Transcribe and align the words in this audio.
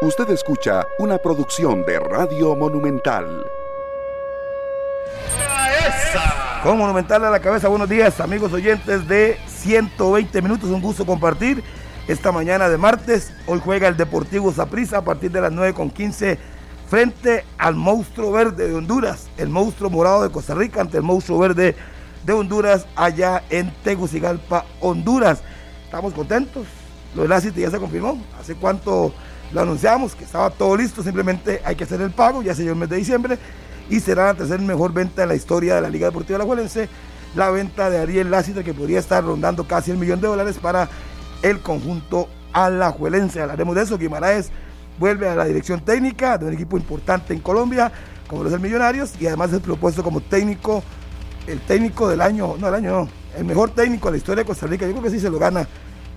Usted 0.00 0.30
escucha 0.30 0.86
una 1.00 1.18
producción 1.18 1.84
de 1.84 1.98
Radio 1.98 2.54
Monumental. 2.54 3.44
Con 6.62 6.78
Monumental 6.78 7.24
a 7.24 7.30
la 7.30 7.40
cabeza, 7.40 7.66
buenos 7.66 7.88
días 7.88 8.20
amigos 8.20 8.52
oyentes 8.52 9.08
de 9.08 9.36
120 9.48 10.40
minutos, 10.40 10.70
un 10.70 10.80
gusto 10.80 11.04
compartir 11.04 11.64
esta 12.06 12.30
mañana 12.30 12.68
de 12.68 12.78
martes. 12.78 13.32
Hoy 13.48 13.58
juega 13.58 13.88
el 13.88 13.96
Deportivo 13.96 14.52
Saprissa 14.52 14.98
a 14.98 15.02
partir 15.02 15.32
de 15.32 15.40
las 15.40 15.50
9 15.50 15.74
con 15.74 15.90
15 15.90 16.38
frente 16.88 17.44
al 17.58 17.74
monstruo 17.74 18.30
verde 18.30 18.68
de 18.68 18.76
Honduras, 18.76 19.28
el 19.36 19.48
monstruo 19.48 19.90
morado 19.90 20.22
de 20.22 20.30
Costa 20.30 20.54
Rica 20.54 20.80
ante 20.80 20.98
el 20.98 21.02
monstruo 21.02 21.40
verde 21.40 21.74
de 22.24 22.32
Honduras 22.32 22.86
allá 22.94 23.42
en 23.50 23.74
Tegucigalpa, 23.82 24.64
Honduras. 24.80 25.42
Estamos 25.86 26.14
contentos, 26.14 26.68
lo 27.16 27.26
del 27.26 27.52
ya 27.52 27.70
se 27.70 27.78
confirmó, 27.80 28.22
hace 28.38 28.54
cuánto 28.54 29.12
lo 29.52 29.60
anunciamos, 29.62 30.14
que 30.14 30.24
estaba 30.24 30.50
todo 30.50 30.76
listo, 30.76 31.02
simplemente 31.02 31.62
hay 31.64 31.76
que 31.76 31.84
hacer 31.84 32.00
el 32.00 32.10
pago, 32.10 32.42
ya 32.42 32.54
se 32.54 32.62
dio 32.62 32.72
el 32.72 32.78
mes 32.78 32.88
de 32.88 32.96
diciembre 32.96 33.38
y 33.88 34.00
será 34.00 34.26
la 34.26 34.34
tercera 34.34 34.62
mejor 34.62 34.92
venta 34.92 35.22
de 35.22 35.26
la 35.26 35.34
historia 35.34 35.76
de 35.76 35.80
la 35.80 35.88
Liga 35.88 36.06
Deportiva 36.08 36.36
Alajuelense, 36.36 36.88
la 37.34 37.50
venta 37.50 37.88
de 37.90 37.98
Ariel 37.98 38.30
Láciter 38.30 38.64
que 38.64 38.74
podría 38.74 38.98
estar 38.98 39.24
rondando 39.24 39.66
casi 39.66 39.90
el 39.90 39.96
millón 39.96 40.20
de 40.20 40.28
dólares 40.28 40.58
para 40.60 40.88
el 41.42 41.60
conjunto 41.60 42.28
alajuelense. 42.52 43.40
Hablaremos 43.40 43.74
de 43.74 43.82
eso, 43.82 43.98
Guimaraes 43.98 44.50
vuelve 44.98 45.28
a 45.28 45.34
la 45.34 45.44
dirección 45.44 45.80
técnica 45.80 46.38
de 46.38 46.46
un 46.46 46.52
equipo 46.52 46.76
importante 46.76 47.32
en 47.32 47.40
Colombia, 47.40 47.92
como 48.26 48.44
los 48.44 48.60
Millonarios, 48.60 49.12
y 49.20 49.26
además 49.26 49.52
es 49.52 49.60
propuesto 49.60 50.02
como 50.02 50.20
técnico, 50.20 50.82
el 51.46 51.60
técnico 51.60 52.08
del 52.08 52.20
año, 52.20 52.56
no 52.58 52.68
el 52.68 52.74
año 52.74 52.92
no, 52.92 53.08
el 53.36 53.44
mejor 53.44 53.70
técnico 53.70 54.08
de 54.08 54.12
la 54.12 54.18
historia 54.18 54.42
de 54.42 54.46
Costa 54.46 54.66
Rica. 54.66 54.86
Yo 54.86 54.92
creo 54.92 55.04
que 55.04 55.10
sí 55.10 55.20
se 55.20 55.30
lo 55.30 55.38
gana 55.38 55.66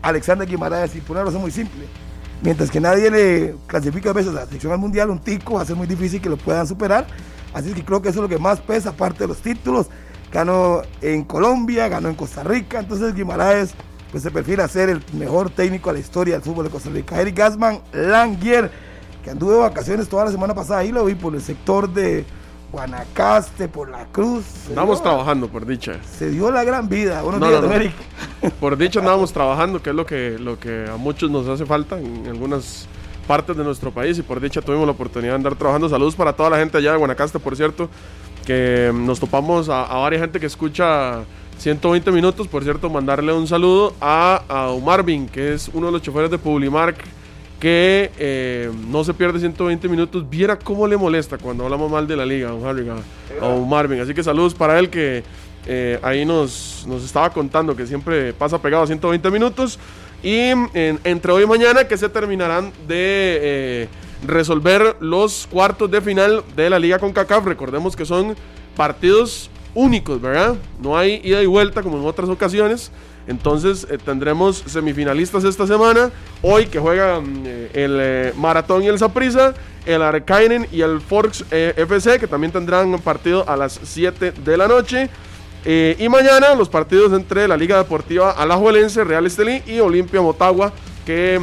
Alexander 0.02 0.48
Guimaraes 0.48 0.95
y 0.95 1.02
por 1.02 1.16
una 1.16 1.25
razón 1.25 1.41
muy 1.41 1.52
simple. 1.52 1.86
Mientras 2.41 2.72
que 2.72 2.80
nadie 2.80 3.12
le 3.12 3.55
clasifica 3.68 4.09
a 4.09 4.13
veces 4.13 4.31
a 4.31 4.36
la 4.36 4.45
selección 4.45 4.73
al 4.73 4.80
mundial, 4.80 5.11
un 5.11 5.20
tico 5.20 5.56
va 5.56 5.61
a 5.61 5.66
ser 5.66 5.75
muy 5.75 5.86
difícil 5.86 6.20
que 6.20 6.30
lo 6.30 6.38
puedan 6.38 6.66
superar. 6.66 7.06
Así 7.53 7.72
que 7.73 7.86
creo 7.86 8.02
que 8.02 8.09
eso 8.09 8.20
es 8.20 8.23
lo 8.23 8.30
que 8.30 8.42
más 8.42 8.59
pesa, 8.59 8.89
aparte 8.89 9.20
de 9.20 9.28
los 9.28 9.42
títulos. 9.42 9.88
Ganó 10.31 10.81
en 11.02 11.23
Colombia, 11.23 11.88
ganó 11.88 12.09
en 12.09 12.16
Costa 12.16 12.44
Rica. 12.44 12.80
Entonces 12.80 13.14
Guimaraes 13.14 13.73
pues, 14.12 14.23
se 14.23 14.31
perfila 14.31 14.64
a 14.64 14.67
ser 14.67 14.89
el 14.89 15.03
mejor 15.14 15.52
técnico 15.52 15.89
de 15.89 15.95
la 15.95 16.00
historia 16.00 16.34
del 16.34 16.44
fútbol 16.44 16.66
de 16.66 16.72
Costa 16.72 16.89
Rica. 16.89 17.22
Eric 17.22 17.38
Gasman 17.38 17.80
Langier, 17.94 18.72
que 19.23 19.30
anduvo 19.30 19.52
de 19.52 19.59
vacaciones 19.59 20.09
toda 20.09 20.25
la 20.25 20.31
semana 20.31 20.56
pasada, 20.56 20.80
ahí 20.80 20.92
lo 20.92 21.06
vi 21.06 21.14
por 21.14 21.36
el 21.36 21.42
sector 21.42 21.94
de 21.94 22.25
Guanacaste, 22.72 23.67
por 23.67 23.89
la 23.89 24.05
Cruz. 24.05 24.45
Estamos 24.69 25.02
trabajando, 25.02 25.50
por 25.50 25.66
dicha. 25.66 26.00
Se 26.03 26.30
dio 26.30 26.50
la 26.52 26.64
gran 26.64 26.88
vida. 26.88 27.22
Buenos 27.22 27.47
días, 27.47 27.63
América. 27.63 27.95
Por 28.59 28.78
dicha 28.78 29.00
andábamos 29.00 29.33
trabajando, 29.33 29.81
que 29.81 29.89
es 29.89 29.95
lo 29.95 30.05
que, 30.05 30.38
lo 30.39 30.59
que 30.59 30.86
a 30.91 30.95
muchos 30.97 31.30
nos 31.30 31.47
hace 31.47 31.66
falta 31.66 32.00
en 32.00 32.25
algunas 32.28 32.88
partes 33.28 33.55
de 33.55 33.63
nuestro 33.63 33.91
país 33.91 34.17
y 34.17 34.23
por 34.23 34.39
dicha 34.39 34.61
tuvimos 34.61 34.86
la 34.86 34.94
oportunidad 34.94 35.33
de 35.33 35.36
andar 35.36 35.55
trabajando. 35.55 35.89
Saludos 35.89 36.16
para 36.16 36.33
toda 36.33 36.50
la 36.50 36.58
gente 36.58 36.78
allá 36.78 36.94
de 36.94 36.97
Guanacaste, 36.97 37.39
por 37.39 37.55
cierto, 37.55 37.89
que 38.45 38.91
nos 38.94 39.19
topamos 39.19 39.69
a, 39.69 39.83
a 39.83 39.97
varias 40.00 40.22
gente 40.22 40.39
que 40.39 40.45
escucha 40.45 41.19
120 41.58 42.11
minutos. 42.11 42.47
Por 42.47 42.63
cierto, 42.63 42.89
mandarle 42.89 43.33
un 43.33 43.47
saludo 43.47 43.94
a, 44.00 44.44
a 44.47 44.73
Marvin, 44.83 45.28
que 45.28 45.53
es 45.53 45.69
uno 45.73 45.88
de 45.88 45.91
los 45.91 46.02
choferes 46.02 46.31
de 46.31 46.38
Publimark 46.38 46.97
que 47.62 48.12
eh, 48.17 48.72
no 48.90 49.04
se 49.04 49.14
pierde 49.14 49.40
120 49.40 49.88
minutos. 49.88 50.28
Viera 50.28 50.58
cómo 50.58 50.88
le 50.88 50.98
molesta 50.98 51.38
cuando 51.38 51.64
hablamos 51.64 51.92
mal 51.92 52.08
de 52.08 52.18
la 52.18 52.26
liga, 52.26 52.50
don 52.50 52.66
Harry, 52.66 52.90
a, 52.90 53.56
Marvin. 53.68 54.02
Así 54.02 54.16
que 54.16 54.23
saludos 54.23 54.56
para 54.56 54.80
él 54.80 54.90
que 54.90 55.23
eh, 55.68 56.00
ahí 56.02 56.26
nos, 56.26 56.84
nos 56.88 57.03
estaba 57.03 57.30
contando 57.30 57.76
que 57.76 57.86
siempre 57.86 58.34
pasa 58.34 58.59
pegado 58.59 58.84
a 58.84 58.88
120 58.88 59.30
minutos. 59.30 59.78
Y 60.23 60.50
entre 60.73 61.31
hoy 61.31 61.44
y 61.44 61.48
mañana 61.48 61.88
que 61.88 61.98
se 61.98 62.09
terminarán 62.09 62.72
de 62.88 63.40
eh, 63.42 63.88
resolver 64.25 64.98
los 65.00 65.48
cuartos 65.50 65.90
de 65.90 66.02
final 66.02 66.44
de 66.56 66.68
la 66.68 66.80
liga 66.80 66.98
con 66.98 67.14
CACAF. 67.14 67.46
Recordemos 67.46 67.96
que 67.96 68.06
son 68.06 68.36
partidos 68.75 69.52
únicos, 69.75 70.19
¿verdad? 70.19 70.56
No 70.81 70.97
hay 70.97 71.22
ida 71.24 71.44
y 71.44 71.46
vuelta 71.46 71.84
como 71.84 72.00
en 72.00 72.06
otras 72.06 72.28
ocasiones. 72.28 72.91
Entonces 73.31 73.88
eh, 73.90 73.97
tendremos 73.97 74.62
semifinalistas 74.66 75.46
esta 75.46 75.66
semana. 75.66 76.12
Hoy 76.42 76.66
que 76.66 76.80
juegan 76.80 77.44
eh, 77.46 77.72
el 77.74 77.97
eh, 78.00 78.34
Maratón 78.36 78.84
y 78.84 78.88
el 78.88 79.00
Saprissa, 79.00 79.53
el 79.86 80.02
Arkainen 80.02 80.68
y 80.69 80.81
el 80.81 81.00
Forks 81.00 81.46
FC, 81.50 82.20
que 82.20 82.28
también 82.28 82.52
tendrán 82.52 83.00
partido 83.00 83.47
a 83.50 83.56
las 83.56 83.80
7 83.81 84.34
de 84.34 84.58
la 84.58 84.68
noche. 84.68 85.09
y 85.66 86.09
mañana 86.09 86.56
los 86.56 86.70
partidos 86.70 87.14
entre 87.14 87.47
la 87.47 87.56
Liga 87.56 87.78
Deportiva 87.78 88.31
Alajuelense, 88.31 89.03
Real 89.03 89.25
Estelí 89.25 89.64
y 89.66 89.80
Olimpia 89.80 90.22
Motagua, 90.22 90.74
que 91.06 91.40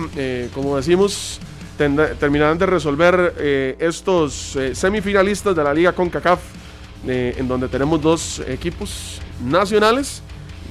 como 0.55 0.77
decimos 0.77 1.41
terminarán 1.77 2.59
de 2.59 2.67
resolver 2.67 3.77
estos 3.81 4.57
semifinalistas 4.73 5.57
de 5.57 5.65
la 5.65 5.73
Liga 5.73 5.93
CONCACAF, 5.93 6.41
en 7.07 7.49
donde 7.49 7.69
tenemos 7.69 8.01
dos 8.01 8.43
equipos 8.47 9.21
nacionales 9.45 10.23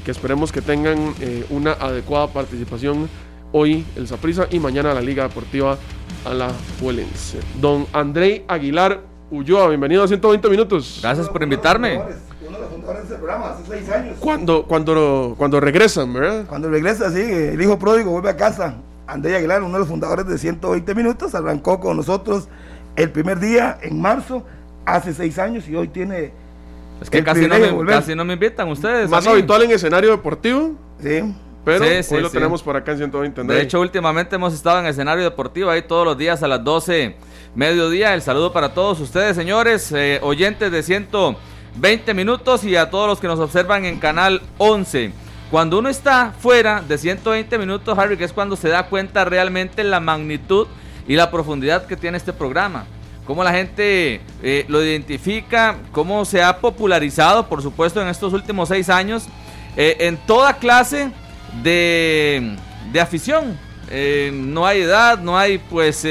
que 0.07 0.11
esperemos 0.11 0.53
que 0.53 0.61
tengan 0.61 1.13
eh, 1.19 1.45
una 1.49 1.73
adecuada 1.73 2.27
participación 2.27 3.09
hoy 3.51 3.85
el 3.97 4.07
Saprissa 4.07 4.47
y 4.49 4.57
mañana 4.57 4.93
la 4.93 5.01
Liga 5.01 5.23
Deportiva 5.23 5.77
a 6.23 6.33
la 6.33 6.47
Huelense. 6.81 7.41
Don 7.59 7.85
André 7.91 8.45
Aguilar 8.47 9.01
Ulloa, 9.29 9.67
bienvenido 9.67 10.03
a 10.03 10.07
120 10.07 10.49
minutos. 10.49 10.99
Gracias 11.01 11.27
por 11.27 11.43
invitarme. 11.43 11.99
Cuando, 14.21 14.63
cuando, 14.63 15.35
cuando 15.37 15.59
regresan, 15.59 16.13
¿verdad? 16.13 16.45
Cuando 16.47 16.69
regresa, 16.69 17.11
sí, 17.11 17.19
el 17.19 17.61
hijo 17.61 17.77
pródigo 17.77 18.11
vuelve 18.11 18.29
a 18.29 18.37
casa. 18.37 18.75
André 19.07 19.35
Aguilar, 19.35 19.61
uno 19.61 19.73
de 19.73 19.79
los 19.79 19.89
fundadores 19.89 20.25
de 20.25 20.37
120 20.37 20.95
minutos, 20.95 21.35
arrancó 21.35 21.81
con 21.81 21.97
nosotros 21.97 22.47
el 22.95 23.11
primer 23.11 23.41
día 23.41 23.77
en 23.81 23.99
marzo, 23.99 24.45
hace 24.85 25.13
seis 25.13 25.37
años, 25.37 25.67
y 25.67 25.75
hoy 25.75 25.89
tiene 25.89 26.31
es 27.01 27.09
que 27.09 27.23
casi 27.23 27.47
no, 27.47 27.59
me, 27.59 27.85
casi 27.85 28.15
no, 28.15 28.25
me, 28.25 28.33
invitan 28.33 28.69
ustedes. 28.69 29.09
Más 29.09 29.25
habitual 29.27 29.63
en 29.63 29.71
escenario 29.71 30.11
deportivo. 30.11 30.75
Sí. 31.01 31.21
Pero 31.63 31.83
hoy 31.83 32.21
lo 32.21 32.29
tenemos 32.29 32.63
por 32.63 32.77
acá 32.77 32.93
en 32.93 32.97
120. 32.99 33.43
De 33.43 33.61
hecho, 33.61 33.81
últimamente 33.81 34.35
hemos 34.35 34.53
estado 34.53 34.79
en 34.79 34.85
escenario 34.85 35.23
deportivo 35.23 35.69
ahí 35.69 35.81
todos 35.81 36.05
los 36.05 36.17
días 36.17 36.41
a 36.41 36.47
las 36.47 36.63
12 36.63 37.15
mediodía. 37.55 38.13
El 38.13 38.21
saludo 38.21 38.53
para 38.53 38.73
todos 38.73 39.01
ustedes, 39.01 39.35
señores, 39.35 39.91
eh, 39.91 40.19
oyentes 40.23 40.71
de 40.71 40.81
120 40.81 42.13
minutos 42.13 42.63
y 42.63 42.77
a 42.77 42.89
todos 42.89 43.07
los 43.07 43.19
que 43.19 43.27
nos 43.27 43.39
observan 43.39 43.83
en 43.83 43.99
Canal 43.99 44.41
11. 44.57 45.11
Cuando 45.51 45.79
uno 45.79 45.89
está 45.89 46.33
fuera 46.39 46.81
de 46.87 46.97
120 46.97 47.57
minutos, 47.57 47.97
Harry, 47.97 48.15
que 48.15 48.23
es 48.23 48.33
cuando 48.33 48.55
se 48.55 48.69
da 48.69 48.87
cuenta 48.87 49.25
realmente 49.25 49.83
la 49.83 49.99
magnitud 49.99 50.67
y 51.05 51.15
la 51.15 51.31
profundidad 51.31 51.85
que 51.85 51.97
tiene 51.97 52.17
este 52.17 52.31
programa 52.31 52.85
cómo 53.27 53.43
la 53.43 53.51
gente 53.51 54.21
eh, 54.41 54.65
lo 54.69 54.81
identifica, 54.81 55.75
cómo 55.91 56.23
se 56.23 56.41
ha 56.41 56.59
popularizado, 56.59 57.47
por 57.49 57.61
supuesto, 57.61 58.01
en 58.01 58.07
estos 58.07 58.31
últimos 58.31 58.69
seis 58.69 58.89
años, 58.89 59.25
eh, 59.75 59.97
en 59.99 60.15
toda 60.15 60.53
clase 60.53 61.11
de, 61.61 62.55
afición. 62.99 63.59
Eh, 63.91 64.31
no 64.33 64.65
hay 64.65 64.81
edad, 64.81 65.19
no 65.19 65.37
hay 65.37 65.59
pues 65.59 66.07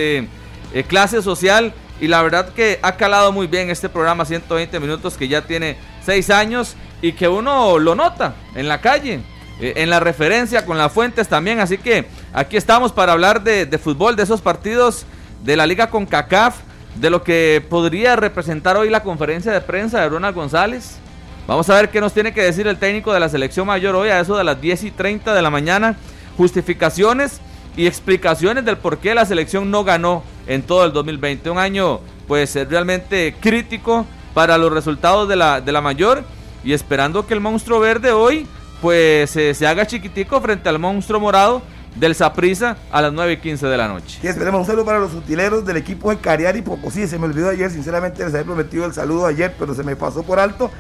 clase 0.89 1.23
social 1.23 1.73
y 2.01 2.07
la 2.07 2.23
verdad 2.23 2.51
que 2.51 2.79
ha 2.83 2.97
calado 2.97 3.33
muy 3.33 3.47
bien 3.47 3.71
este 3.71 3.89
programa 3.89 4.27
120 4.27 4.79
minutos 4.79 5.17
que 5.17 5.27
ya 5.27 5.43
tiene 5.43 5.77
seis 6.05 6.29
años 6.29 6.77
y 7.01 7.13
que 7.13 7.29
uno 7.29 7.79
lo 7.79 7.95
nota 7.95 8.35
en 8.55 8.69
la 8.69 8.81
calle. 8.81 9.21
En 9.59 9.89
la 9.89 10.01
referencia 10.01 10.67
con 10.67 10.77
las 10.77 10.93
fuentes 10.93 11.29
también, 11.29 11.61
así 11.61 11.79
que 11.79 12.05
aquí 12.35 12.59
estamos 12.59 12.93
para 12.93 13.13
hablar 13.13 13.43
de, 13.43 13.65
de 13.65 13.79
fútbol, 13.79 14.15
de 14.15 14.23
esos 14.23 14.43
partidos 14.43 15.07
de 15.45 15.57
la 15.57 15.67
Liga 15.67 15.89
con 15.89 16.05
CACAF, 16.05 16.57
de 16.99 17.11
lo 17.11 17.23
que 17.23 17.65
podría 17.69 18.17
representar 18.17 18.77
hoy 18.77 18.91
la 18.91 19.03
conferencia 19.03 19.53
de 19.53 19.61
prensa 19.61 20.01
de 20.01 20.09
Ronald 20.09 20.35
González. 20.35 20.99
Vamos 21.47 21.69
a 21.71 21.75
ver 21.75 21.91
qué 21.91 22.01
nos 22.01 22.13
tiene 22.13 22.33
que 22.33 22.43
decir 22.43 22.67
el 22.67 22.79
técnico 22.79 23.13
de 23.13 23.21
la 23.21 23.29
selección 23.29 23.67
mayor 23.67 23.95
hoy 23.95 24.09
a 24.09 24.21
eso 24.21 24.37
de 24.37 24.45
las 24.45 24.61
10 24.61 24.85
y 24.85 24.91
30 24.91 25.35
de 25.35 25.43
la 25.43 25.51
mañana. 25.51 25.97
Justificaciones 26.37 27.41
y 27.77 27.87
explicaciones 27.87 28.65
del 28.65 28.79
por 28.79 28.99
qué 28.99 29.15
la 29.15 29.27
selección 29.27 29.71
no 29.71 29.85
ganó 29.85 30.25
en 30.47 30.63
todo 30.63 30.85
el 30.85 30.93
2020. 30.93 31.51
Un 31.51 31.59
año 31.59 32.01
pues 32.27 32.55
realmente 32.69 33.35
crítico 33.41 34.07
para 34.35 34.59
los 34.59 34.73
resultados 34.73 35.29
de 35.29 35.37
la, 35.37 35.61
de 35.61 35.73
la 35.73 35.81
mayor 35.81 36.25
y 36.65 36.73
esperando 36.73 37.27
que 37.27 37.35
el 37.35 37.41
monstruo 37.41 37.79
verde 37.79 38.13
hoy 38.13 38.47
pues 38.81 39.37
eh, 39.37 39.55
se 39.55 39.67
haga 39.67 39.87
chiquitico 39.87 40.41
frente 40.41 40.69
al 40.69 40.79
monstruo 40.79 41.21
morado 41.21 41.63
del 41.99 42.15
Saprisa 42.15 42.77
a 42.91 43.03
las 43.03 43.13
9 43.13 43.33
y 43.33 43.37
15 43.39 43.67
de 43.67 43.77
la 43.77 43.89
noche. 43.89 44.21
Y 44.23 44.27
esperemos 44.27 44.61
un 44.61 44.67
saludo 44.67 44.85
para 44.85 44.99
los 44.99 45.15
utileros 45.15 45.65
del 45.65 45.79
equipo 45.79 46.11
de 46.11 46.19
Cariari 46.19 46.63
Pocosí. 46.63 47.07
Se 47.07 47.19
me 47.19 47.27
olvidó 47.27 47.49
ayer, 47.49 47.71
sinceramente 47.71 48.25
les 48.25 48.35
había 48.35 48.45
prometido 48.45 48.85
el 48.85 48.93
saludo 48.93 49.27
ayer, 49.27 49.55
pero 49.59 49.75
se 49.75 49.83
me 49.83 49.97
pasó 49.97 50.23
por 50.23 50.39
alto. 50.39 50.71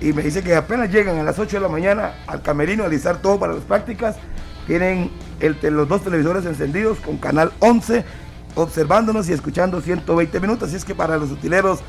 Y 0.00 0.12
me 0.12 0.22
dice 0.22 0.42
que 0.42 0.54
apenas 0.54 0.90
llegan 0.90 1.18
a 1.18 1.22
las 1.22 1.38
8 1.38 1.56
de 1.56 1.62
la 1.62 1.68
mañana 1.68 2.14
al 2.26 2.42
camerino 2.42 2.82
a 2.82 2.86
alistar 2.86 3.18
todo 3.18 3.38
para 3.38 3.54
las 3.54 3.64
prácticas. 3.64 4.16
Tienen 4.66 5.10
los 5.62 5.88
dos 5.88 6.02
televisores 6.02 6.46
encendidos 6.46 6.98
con 6.98 7.18
canal 7.18 7.52
11, 7.60 8.04
observándonos 8.54 9.28
y 9.28 9.32
escuchando 9.32 9.80
120 9.80 10.40
minutos. 10.40 10.68
Así 10.68 10.76
es 10.76 10.84
que 10.84 10.94
para 10.94 11.18
los 11.18 11.30
utileros 11.30 11.80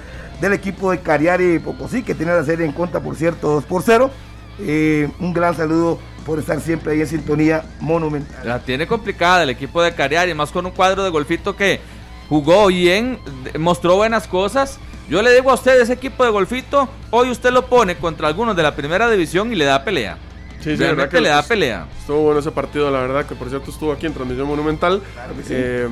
del 0.41 0.53
equipo 0.53 0.91
de 0.91 0.99
Cariari 0.99 1.59
Pocosí, 1.59 2.03
que 2.03 2.13
tiene 2.13 2.33
la 2.33 2.43
serie 2.43 2.65
en 2.65 2.73
cuenta, 2.73 2.99
por 2.99 3.15
cierto, 3.15 3.49
2 3.53 3.63
por 3.63 3.81
0, 3.81 4.11
eh, 4.59 5.09
un 5.19 5.33
gran 5.33 5.55
saludo 5.55 5.99
por 6.25 6.39
estar 6.39 6.59
siempre 6.59 6.93
ahí 6.93 7.01
en 7.01 7.07
sintonía 7.07 7.63
monumental. 7.79 8.47
La 8.47 8.59
tiene 8.59 8.87
complicada 8.87 9.43
el 9.43 9.49
equipo 9.49 9.81
de 9.81 9.93
Cariari, 9.93 10.33
más 10.33 10.51
con 10.51 10.65
un 10.65 10.71
cuadro 10.71 11.03
de 11.03 11.09
golfito 11.09 11.55
que 11.55 11.79
jugó 12.27 12.67
bien, 12.67 13.19
mostró 13.59 13.95
buenas 13.95 14.27
cosas. 14.27 14.79
Yo 15.07 15.21
le 15.21 15.31
digo 15.31 15.51
a 15.51 15.53
usted, 15.53 15.79
ese 15.79 15.93
equipo 15.93 16.25
de 16.25 16.31
golfito, 16.31 16.89
hoy 17.11 17.29
usted 17.29 17.51
lo 17.51 17.67
pone 17.67 17.95
contra 17.97 18.27
algunos 18.27 18.55
de 18.55 18.63
la 18.63 18.75
primera 18.75 19.09
división 19.09 19.53
y 19.53 19.55
le 19.55 19.65
da 19.65 19.83
pelea. 19.83 20.17
Sí, 20.59 20.71
sí, 20.71 20.77
Realmente 20.77 21.15
que 21.15 21.21
le 21.21 21.29
da 21.29 21.43
pelea. 21.43 21.85
Estuvo 21.99 22.21
bueno 22.21 22.39
ese 22.39 22.49
partido, 22.49 22.89
la 22.89 23.01
verdad, 23.01 23.25
que 23.27 23.35
por 23.35 23.49
cierto 23.49 23.69
estuvo 23.69 23.91
aquí 23.91 24.07
en 24.07 24.13
Transmisión 24.13 24.47
Monumental. 24.47 25.03
Claro 25.13 25.35
que 25.35 25.43
sí. 25.43 25.53
Eh, 25.55 25.87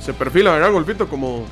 se 0.00 0.12
perfila, 0.14 0.50
¿verdad, 0.50 0.72
Golpito? 0.72 1.08
Como 1.08 1.44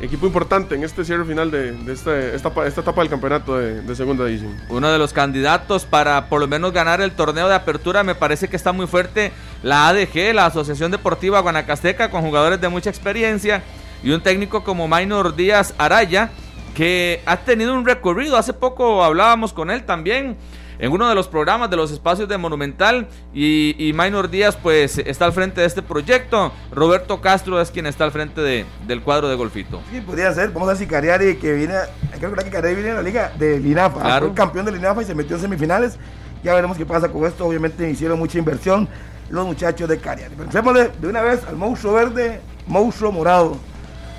equipo 0.00 0.26
importante 0.26 0.74
en 0.74 0.82
este 0.84 1.04
cierre 1.04 1.24
final 1.24 1.50
de, 1.50 1.72
de 1.72 1.92
este- 1.92 2.34
esta, 2.34 2.48
esta 2.66 2.80
etapa 2.80 3.02
del 3.02 3.10
campeonato 3.10 3.58
de, 3.58 3.82
de 3.82 3.94
segunda 3.96 4.24
división. 4.24 4.56
Uno 4.68 4.90
de 4.90 4.98
los 4.98 5.12
candidatos 5.12 5.84
para 5.84 6.28
por 6.28 6.40
lo 6.40 6.48
menos 6.48 6.72
ganar 6.72 7.00
el 7.00 7.12
torneo 7.12 7.48
de 7.48 7.54
apertura 7.54 8.02
me 8.02 8.14
parece 8.14 8.48
que 8.48 8.56
está 8.56 8.72
muy 8.72 8.86
fuerte 8.86 9.32
la 9.62 9.88
ADG, 9.88 10.34
la 10.34 10.46
Asociación 10.46 10.90
Deportiva 10.90 11.40
Guanacasteca, 11.40 12.10
con 12.10 12.22
jugadores 12.22 12.60
de 12.60 12.68
mucha 12.68 12.88
experiencia 12.90 13.62
y 14.02 14.10
un 14.12 14.22
técnico 14.22 14.64
como 14.64 14.88
Maynor 14.88 15.36
Díaz 15.36 15.74
Araya, 15.76 16.30
que 16.74 17.20
ha 17.26 17.36
tenido 17.38 17.74
un 17.74 17.84
recorrido. 17.84 18.36
Hace 18.38 18.54
poco 18.54 19.04
hablábamos 19.04 19.52
con 19.52 19.70
él 19.70 19.84
también 19.84 20.36
en 20.80 20.90
uno 20.92 21.08
de 21.08 21.14
los 21.14 21.28
programas 21.28 21.70
de 21.70 21.76
los 21.76 21.90
espacios 21.92 22.28
de 22.28 22.38
Monumental 22.38 23.06
y, 23.34 23.76
y 23.78 23.92
Maynor 23.92 24.30
Díaz 24.30 24.56
pues 24.60 24.98
está 24.98 25.26
al 25.26 25.32
frente 25.32 25.60
de 25.60 25.66
este 25.66 25.82
proyecto. 25.82 26.52
Roberto 26.72 27.20
Castro 27.20 27.60
es 27.60 27.70
quien 27.70 27.86
está 27.86 28.04
al 28.04 28.12
frente 28.12 28.40
de- 28.40 28.64
del 28.86 29.02
cuadro 29.02 29.28
de 29.28 29.34
golfito. 29.36 29.80
Sí, 29.92 30.00
podría 30.00 30.32
ser. 30.32 30.48
Vamos 30.50 30.68
a 30.68 30.72
ver 30.72 30.76
si 30.78 30.86
Cariari, 30.86 31.36
que 31.36 31.52
viene, 31.52 31.74
creo 32.18 32.34
que 32.34 32.50
Cariari 32.50 32.74
viene 32.74 32.90
a 32.90 32.94
la 32.94 33.02
liga 33.02 33.32
de 33.38 33.60
Linafa. 33.60 34.00
Claro. 34.00 34.26
Fue 34.26 34.34
campeón 34.34 34.64
de 34.66 34.72
Linafa 34.72 35.02
y 35.02 35.04
se 35.04 35.14
metió 35.14 35.36
en 35.36 35.42
semifinales. 35.42 35.98
Ya 36.42 36.54
veremos 36.54 36.76
qué 36.76 36.86
pasa 36.86 37.08
con 37.08 37.24
esto. 37.26 37.46
Obviamente 37.46 37.88
hicieron 37.90 38.18
mucha 38.18 38.38
inversión 38.38 38.88
los 39.28 39.46
muchachos 39.46 39.88
de 39.88 39.98
Cariari. 39.98 40.34
Pensémosle 40.34 40.90
de 41.00 41.06
una 41.08 41.20
vez 41.22 41.40
al 41.46 41.56
monstruo 41.56 41.92
verde, 41.92 42.40
monstruo 42.66 43.12
morado. 43.12 43.56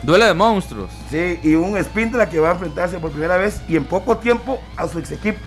Duelo 0.03 0.25
de 0.25 0.33
monstruos. 0.33 0.89
Sí, 1.09 1.39
y 1.43 1.55
un 1.55 1.77
Espíndola 1.77 2.29
que 2.29 2.39
va 2.39 2.49
a 2.49 2.53
enfrentarse 2.53 2.97
por 2.99 3.11
primera 3.11 3.37
vez 3.37 3.61
y 3.67 3.75
en 3.75 3.83
poco 3.85 4.17
tiempo 4.17 4.59
a 4.77 4.87
su 4.87 4.99
ex 4.99 5.11
equipo. 5.11 5.39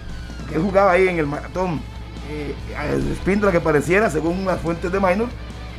Que 0.48 0.58
jugaba 0.58 0.92
ahí 0.92 1.08
en 1.08 1.18
el 1.18 1.26
maratón. 1.26 1.80
Eh, 2.30 2.54
que 3.52 3.60
pareciera, 3.60 4.10
según 4.10 4.44
las 4.46 4.60
fuentes 4.60 4.90
de 4.90 4.98
Minor, 4.98 5.28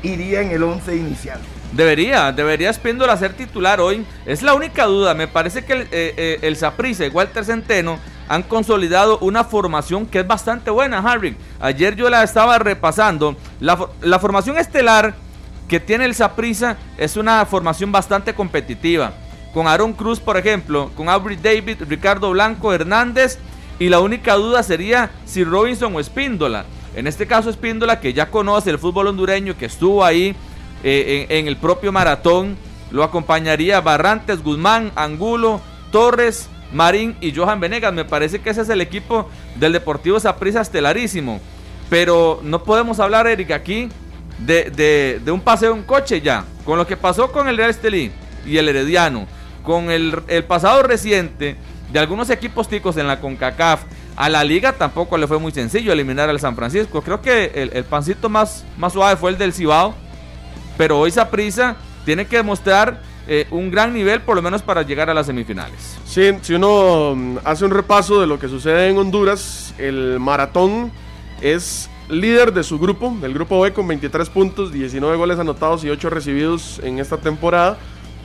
iría 0.04 0.42
en 0.42 0.52
el 0.52 0.64
11 0.64 0.96
inicial. 0.96 1.40
Debería, 1.72 2.32
debería 2.32 2.70
Espíndola 2.70 3.18
ser 3.18 3.34
titular 3.34 3.80
hoy. 3.82 4.06
Es 4.26 4.42
la 4.42 4.54
única 4.54 4.86
duda. 4.86 5.14
Me 5.14 5.28
parece 5.28 5.66
que 5.66 5.74
el, 5.74 5.82
eh, 5.92 6.40
eh, 6.42 7.06
y 7.06 7.10
Walter 7.10 7.44
Centeno 7.44 8.00
han 8.28 8.44
consolidado 8.44 9.20
una 9.20 9.44
formación 9.44 10.06
que 10.06 10.20
es 10.20 10.28
bastante 10.28 10.72
buena, 10.72 11.00
Harry. 11.00 11.36
Ayer 11.60 11.96
yo 11.96 12.10
la 12.10 12.24
estaba 12.24 12.58
repasando. 12.60 13.36
La, 13.60 13.78
la 14.02 14.20
formación 14.20 14.58
estelar 14.58 15.16
que 15.68 15.80
tiene 15.80 16.06
el 16.06 16.16
Saprissa 16.16 16.78
es 16.98 17.18
una 17.18 17.46
formación 17.46 17.92
bastante 17.92 18.34
competitiva. 18.34 19.14
Con 19.54 19.68
Aaron 19.68 19.94
Cruz, 19.94 20.20
por 20.20 20.38
ejemplo, 20.38 20.92
con 20.96 21.10
Aubrey 21.10 21.38
David, 21.38 21.84
Ricardo 21.88 22.32
Blanco, 22.32 22.74
Hernández. 22.74 23.38
Y 23.80 23.90
la 23.90 24.00
única 24.00 24.34
duda 24.36 24.64
sería 24.64 25.12
si 25.26 25.44
Robinson 25.44 25.96
o 25.96 26.00
Espíndola. 26.00 26.66
En 26.96 27.08
este 27.08 27.28
caso, 27.28 27.50
Espíndola, 27.50 28.00
que 28.00 28.14
ya 28.14 28.32
conoce 28.32 28.70
el 28.70 28.80
fútbol 28.80 29.08
hondureño, 29.08 29.58
que 29.58 29.66
estuvo 29.66 30.04
ahí 30.06 30.34
eh, 30.84 31.26
en, 31.30 31.48
el 31.48 31.58
propio 31.58 31.92
maratón. 31.92 32.56
Lo 32.92 33.04
acompañaría 33.04 33.82
Barrantes, 33.82 34.42
Guzmán, 34.42 34.92
Angulo, 34.96 35.60
Torres, 35.92 36.48
Marín 36.72 37.18
y 37.20 37.34
Johan 37.36 37.60
Venegas. 37.60 37.94
Me 37.94 38.06
parece 38.06 38.40
que 38.40 38.50
ese 38.52 38.62
es 38.62 38.70
el 38.70 38.80
equipo 38.80 39.30
del 39.58 39.74
Deportivo 39.74 40.20
Saprissa 40.22 40.62
estelarísimo. 40.62 41.42
Pero 41.90 42.40
no 42.44 42.64
podemos 42.64 43.00
hablar, 43.02 43.28
Eric, 43.28 43.52
aquí 43.52 43.90
de, 44.40 44.70
de- 44.72 45.20
de 45.24 45.32
un 45.32 45.42
paseo 45.42 45.76
en 45.76 45.84
coche 45.84 46.22
ya. 46.22 46.46
Con 46.64 46.78
lo 46.78 46.88
que 46.88 46.96
pasó 46.96 47.32
con 47.32 47.50
el 47.50 47.58
Real 47.58 47.70
Estelí 47.72 48.12
y 48.46 48.56
el 48.58 48.70
Herediano. 48.70 49.28
Con 49.64 49.92
el, 49.92 50.18
el 50.28 50.46
pasado 50.46 50.82
reciente 50.84 51.58
de 51.96 52.02
algunos 52.02 52.30
equipos 52.30 52.68
ticos 52.68 52.98
en 52.98 53.08
la 53.08 53.22
CONCACAF. 53.22 53.84
A 54.18 54.28
la 54.28 54.44
liga 54.44 54.74
tampoco 54.74 55.18
le 55.18 55.28
fue 55.28 55.40
muy 55.40 55.54
sencillo 55.54 55.94
eliminar 55.94 56.30
al 56.30 56.42
San 56.42 56.54
Francisco. 56.54 57.02
Creo 57.02 57.22
que 57.22 57.70
el, 57.74 57.86
pancito 57.86 58.28
más, 58.28 58.66
más 58.76 58.92
suave 58.92 59.16
fue 59.16 59.32
el 59.32 59.38
del 59.38 59.54
Cibao. 59.54 59.96
Pero 60.78 61.00
hoy 61.00 61.12
Saprissa 61.12 61.78
tiene 62.04 62.28
que 62.28 62.36
demostrar 62.36 63.02
eh, 63.30 63.48
un 63.50 63.72
gran 63.72 63.94
nivel, 63.94 64.20
por 64.20 64.36
lo 64.36 64.42
menos 64.42 64.62
para 64.62 64.82
llegar 64.82 65.10
a 65.10 65.14
las 65.14 65.28
semifinales. 65.28 65.98
Sí, 66.06 66.32
si 66.42 66.56
uno 66.56 67.14
mm, 67.16 67.38
hace 67.46 67.64
un 67.64 67.72
repaso 67.72 68.20
de 68.20 68.28
lo 68.28 68.40
que 68.40 68.50
sucede 68.50 68.90
en 68.90 68.98
Honduras, 68.98 69.74
el 69.78 70.20
maratón 70.20 70.92
es 71.40 71.90
líder 72.10 72.52
de 72.52 72.64
su 72.64 72.78
grupo, 72.78 73.16
del 73.22 73.34
grupo 73.34 73.62
B 73.62 73.72
con 73.72 73.88
23 73.88 74.30
puntos, 74.32 74.74
19 74.74 75.16
goles 75.16 75.40
anotados 75.40 75.86
y 75.86 75.90
8 75.90 76.10
recibidos 76.10 76.82
en 76.84 77.00
esta 77.00 77.16
temporada. 77.16 77.78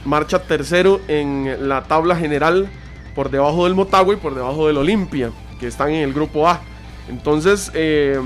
Marcha 0.05 0.43
tercero 0.43 1.00
en 1.06 1.69
la 1.69 1.84
tabla 1.84 2.17
general 2.17 2.69
por 3.14 3.30
debajo 3.30 3.64
del 3.64 3.74
Motagua 3.74 4.14
y 4.14 4.16
por 4.16 4.34
debajo 4.34 4.66
del 4.66 4.76
Olimpia, 4.78 5.30
que 5.58 5.66
están 5.66 5.90
en 5.90 6.02
el 6.02 6.12
grupo 6.12 6.48
A. 6.48 6.60
Entonces, 7.08 7.70
eh, 7.74 8.18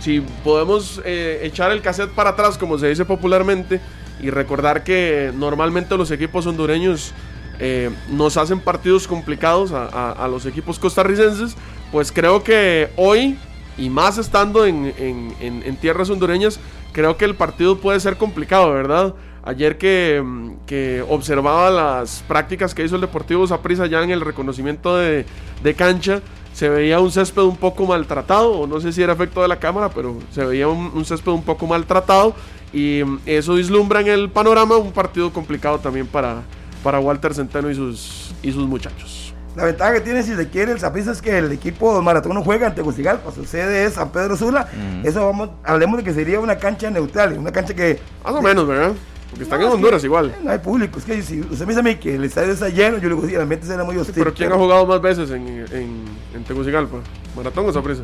si 0.00 0.20
podemos 0.42 1.00
eh, 1.04 1.40
echar 1.44 1.70
el 1.70 1.80
cassette 1.82 2.10
para 2.10 2.30
atrás, 2.30 2.58
como 2.58 2.78
se 2.78 2.88
dice 2.88 3.04
popularmente, 3.04 3.80
y 4.20 4.30
recordar 4.30 4.84
que 4.84 5.32
normalmente 5.34 5.96
los 5.96 6.10
equipos 6.10 6.46
hondureños 6.46 7.12
eh, 7.58 7.90
nos 8.08 8.36
hacen 8.36 8.60
partidos 8.60 9.06
complicados 9.06 9.72
a, 9.72 10.26
los 10.28 10.46
equipos 10.46 10.78
costarricenses, 10.78 11.56
pues 11.92 12.10
creo 12.10 12.42
que 12.42 12.90
hoy, 12.96 13.38
y 13.78 13.88
más 13.90 14.18
estando 14.18 14.66
en- 14.66 14.92
en- 14.98 15.62
en 15.64 15.76
tierras 15.76 16.10
hondureñas, 16.10 16.58
creo 16.92 17.16
que 17.16 17.24
el 17.24 17.34
partido 17.36 17.78
puede 17.78 18.00
ser 18.00 18.16
complicado, 18.16 18.72
¿verdad? 18.72 19.14
Ayer 19.44 19.76
que, 19.76 20.22
mm, 20.24 20.66
que 20.66 21.04
observaba 21.08 21.70
las 21.70 22.22
prácticas 22.28 22.74
que 22.74 22.84
hizo 22.84 22.94
el 22.94 23.00
Deportivo 23.00 23.46
Saprissa 23.46 23.86
ya 23.86 24.02
en 24.02 24.10
el 24.10 24.20
reconocimiento 24.20 24.96
de, 24.96 25.26
de 25.62 25.74
cancha, 25.74 26.20
se 26.52 26.68
veía 26.68 27.00
un 27.00 27.10
césped 27.10 27.42
un 27.42 27.56
poco 27.56 27.86
maltratado, 27.86 28.66
no 28.66 28.80
sé 28.80 28.92
si 28.92 29.02
era 29.02 29.14
efecto 29.14 29.42
de 29.42 29.48
la 29.48 29.58
cámara, 29.58 29.88
pero 29.88 30.18
se 30.30 30.44
veía 30.44 30.68
un, 30.68 30.92
un 30.94 31.04
césped 31.04 31.32
un 31.32 31.42
poco 31.42 31.66
maltratado 31.66 32.34
y 32.72 33.02
mm, 33.04 33.20
eso 33.26 33.54
vislumbra 33.54 34.00
en 34.00 34.08
el 34.08 34.30
panorama 34.30 34.76
un 34.76 34.92
partido 34.92 35.32
complicado 35.32 35.78
también 35.78 36.06
para, 36.06 36.42
para 36.84 37.00
Walter 37.00 37.34
Centeno 37.34 37.70
y 37.70 37.74
sus, 37.74 38.34
y 38.42 38.52
sus 38.52 38.66
muchachos. 38.66 39.34
La 39.56 39.64
ventaja 39.64 39.92
que 39.92 40.00
tiene, 40.00 40.22
si 40.22 40.34
se 40.34 40.48
quiere, 40.48 40.72
el 40.72 40.80
Saprissa 40.80 41.12
es 41.12 41.20
que 41.20 41.36
el 41.36 41.52
equipo 41.52 42.00
maratón 42.00 42.32
no 42.32 42.42
juega 42.42 42.68
ante 42.68 42.76
Tegucigalpa. 42.76 43.32
Su 43.32 43.44
sede 43.44 43.84
es 43.84 43.94
San 43.94 44.10
Pedro 44.10 44.34
Sula. 44.34 44.66
Eso 45.04 45.26
vamos, 45.26 45.50
hablemos 45.62 45.98
de 45.98 46.04
que 46.04 46.14
sería 46.14 46.40
una 46.40 46.56
cancha 46.56 46.88
neutral, 46.88 47.36
una 47.36 47.52
cancha 47.52 47.74
que 47.74 48.00
Más 48.24 48.32
o 48.32 48.40
menos, 48.40 48.66
¿verdad? 48.66 48.92
Porque 49.32 49.44
están 49.44 49.60
No, 49.60 49.64
en 49.64 49.68
es 49.68 49.72
que, 49.72 49.76
Honduras 49.76 50.04
igual. 50.04 50.36
No 50.44 50.50
hay 50.50 50.58
público. 50.58 50.98
Es 50.98 51.06
que 51.06 51.22
si 51.22 51.40
usted 51.40 51.60
me 51.60 51.68
dice 51.68 51.80
a 51.80 51.82
mí 51.82 51.96
que 51.96 52.16
el 52.16 52.24
estadio 52.24 52.52
está 52.52 52.68
lleno, 52.68 52.98
yo 52.98 53.08
le 53.08 53.14
digo, 53.14 53.26
sí, 53.26 53.34
el 53.34 53.40
ambiente 53.40 53.66
será 53.66 53.82
muy 53.82 53.96
hostil. 53.96 54.14
Pero 54.14 54.34
¿quién 54.34 54.52
ha 54.52 54.56
jugado 54.56 54.86
más 54.86 55.00
veces 55.00 55.30
en, 55.30 55.48
en, 55.48 56.04
en 56.34 56.44
Tegucigalpa? 56.46 56.98
¿Maratón 57.34 57.66
o 57.66 57.72
Saprissa? 57.72 58.02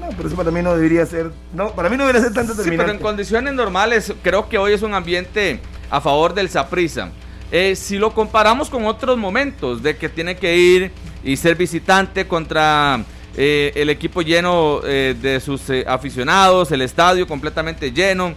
No, 0.00 0.08
pero 0.16 0.28
eso 0.28 0.36
para 0.36 0.50
mí 0.50 0.62
no 0.62 0.74
debería 0.74 1.04
ser. 1.04 1.30
No, 1.54 1.72
para 1.72 1.90
mí 1.90 1.98
no 1.98 2.06
debería 2.06 2.22
ser 2.22 2.32
tan 2.32 2.46
Sí, 2.48 2.70
pero 2.76 2.90
en 2.90 2.98
condiciones 2.98 3.52
normales 3.52 4.10
creo 4.22 4.48
que 4.48 4.56
hoy 4.56 4.72
es 4.72 4.80
un 4.80 4.94
ambiente 4.94 5.60
a 5.90 6.00
favor 6.00 6.32
del 6.32 6.48
Saprissa. 6.48 7.10
Eh, 7.52 7.76
si 7.76 7.98
lo 7.98 8.14
comparamos 8.14 8.70
con 8.70 8.86
otros 8.86 9.18
momentos 9.18 9.82
de 9.82 9.98
que 9.98 10.08
tiene 10.08 10.36
que 10.36 10.56
ir 10.56 10.92
y 11.22 11.36
ser 11.36 11.56
visitante 11.56 12.26
contra 12.26 13.04
eh, 13.36 13.72
el 13.74 13.90
equipo 13.90 14.22
lleno 14.22 14.80
eh, 14.84 15.14
de 15.20 15.40
sus 15.40 15.68
eh, 15.68 15.84
aficionados, 15.86 16.72
el 16.72 16.80
estadio 16.80 17.26
completamente 17.26 17.92
lleno, 17.92 18.32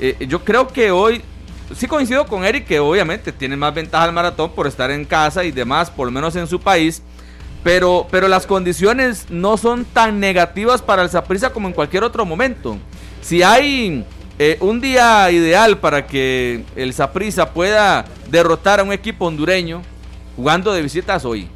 eh, 0.00 0.16
yo 0.26 0.42
creo 0.44 0.66
que 0.68 0.90
hoy 0.90 1.20
sí 1.74 1.86
coincido 1.86 2.26
con 2.26 2.44
Eric 2.44 2.66
que 2.66 2.80
obviamente 2.80 3.32
tiene 3.32 3.56
más 3.56 3.74
ventaja 3.74 4.06
el 4.06 4.12
maratón 4.12 4.52
por 4.52 4.66
estar 4.66 4.90
en 4.90 5.04
casa 5.04 5.44
y 5.44 5.50
demás, 5.50 5.90
por 5.90 6.06
lo 6.06 6.12
menos 6.12 6.36
en 6.36 6.46
su 6.46 6.60
país. 6.60 7.02
Pero, 7.62 8.06
pero 8.10 8.28
las 8.28 8.46
condiciones 8.46 9.26
no 9.30 9.56
son 9.56 9.86
tan 9.86 10.20
negativas 10.20 10.82
para 10.82 11.02
el 11.02 11.08
Saprissa 11.08 11.50
como 11.50 11.68
en 11.68 11.74
cualquier 11.74 12.04
otro 12.04 12.26
momento. 12.26 12.76
Si 13.22 13.42
hay 13.42 14.04
eh, 14.38 14.58
un 14.60 14.80
día 14.80 15.30
ideal 15.30 15.78
para 15.78 16.06
que 16.06 16.64
el 16.76 16.92
Saprissa 16.92 17.54
pueda 17.54 18.04
derrotar 18.28 18.80
a 18.80 18.82
un 18.82 18.92
equipo 18.92 19.26
hondureño 19.26 19.80
jugando 20.36 20.72
de 20.72 20.82
visitas 20.82 21.24
hoy, 21.24 21.48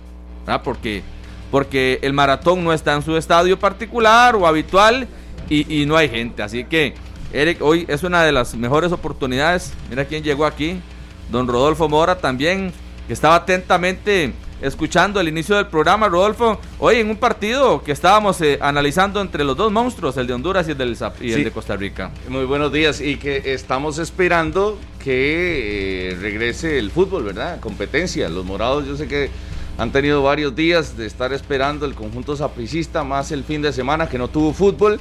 ¿verdad? 0.46 0.62
Porque, 0.62 1.02
porque 1.50 1.98
el 2.00 2.14
maratón 2.14 2.64
no 2.64 2.72
está 2.72 2.94
en 2.94 3.02
su 3.02 3.16
estadio 3.16 3.58
particular 3.58 4.34
o 4.34 4.46
habitual 4.46 5.08
y, 5.50 5.82
y 5.82 5.84
no 5.84 5.96
hay 5.96 6.08
gente. 6.08 6.42
Así 6.42 6.64
que, 6.64 6.94
Eric, 7.32 7.60
hoy 7.60 7.84
es 7.88 8.02
una 8.02 8.22
de 8.24 8.32
las 8.32 8.54
mejores 8.54 8.90
oportunidades. 8.92 9.72
Mira 9.90 10.04
quién 10.06 10.22
llegó 10.22 10.46
aquí, 10.46 10.80
don 11.30 11.46
Rodolfo 11.46 11.88
Mora 11.88 12.18
también, 12.18 12.72
que 13.06 13.12
estaba 13.12 13.34
atentamente 13.36 14.32
escuchando 14.62 15.20
el 15.20 15.28
inicio 15.28 15.54
del 15.56 15.66
programa, 15.66 16.08
Rodolfo. 16.08 16.58
Hoy 16.78 16.96
en 16.96 17.10
un 17.10 17.16
partido 17.16 17.82
que 17.84 17.92
estábamos 17.92 18.40
eh, 18.40 18.58
analizando 18.62 19.20
entre 19.20 19.44
los 19.44 19.56
dos 19.56 19.70
monstruos, 19.70 20.16
el 20.16 20.26
de 20.26 20.32
Honduras 20.32 20.66
y 20.68 20.72
el, 20.72 20.78
del, 20.78 20.96
y 21.20 21.30
el 21.32 21.34
Sí. 21.38 21.44
de 21.44 21.50
Costa 21.52 21.76
Rica. 21.76 22.10
Muy 22.28 22.44
buenos 22.46 22.72
días 22.72 23.00
y 23.00 23.16
que 23.16 23.52
estamos 23.52 23.98
esperando 23.98 24.78
que 25.04 26.10
eh, 26.12 26.16
regrese 26.20 26.78
el 26.78 26.90
fútbol, 26.90 27.24
¿verdad? 27.24 27.60
Competencia. 27.60 28.28
Los 28.30 28.44
morados 28.46 28.86
yo 28.86 28.96
sé 28.96 29.06
que 29.06 29.30
han 29.76 29.92
tenido 29.92 30.22
varios 30.22 30.56
días 30.56 30.96
de 30.96 31.06
estar 31.06 31.32
esperando 31.32 31.84
el 31.86 31.94
conjunto 31.94 32.34
sapricista, 32.36 33.04
más 33.04 33.30
el 33.30 33.44
fin 33.44 33.62
de 33.62 33.72
semana 33.72 34.08
que 34.08 34.18
no 34.18 34.28
tuvo 34.28 34.52
fútbol. 34.54 34.98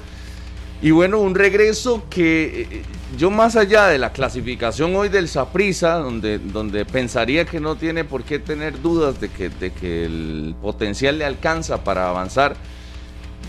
Y 0.82 0.92
bueno, 0.92 1.20
un 1.20 1.34
regreso 1.34 2.04
que 2.10 2.68
eh, 2.70 2.82
yo 3.18 3.32
más 3.32 3.56
allá 3.56 3.88
de 3.88 3.98
la 3.98 4.12
clasificación 4.12 4.96
hoy 4.96 5.10
del 5.10 5.28
Saprisa, 5.28 5.96
donde, 5.96 6.38
donde 6.38 6.86
pensaría 6.86 7.46
que 7.46 7.60
no 7.60 7.76
tiene 7.76 8.04
por 8.04 8.24
qué 8.24 8.38
tener 8.38 8.80
dudas 8.82 9.20
de 9.20 9.30
que, 9.30 9.50
de 9.50 9.72
que 9.72 10.06
el 10.06 10.56
potencial 10.62 11.18
le 11.18 11.26
alcanza 11.26 11.84
para 11.84 12.10
avanzar, 12.10 12.56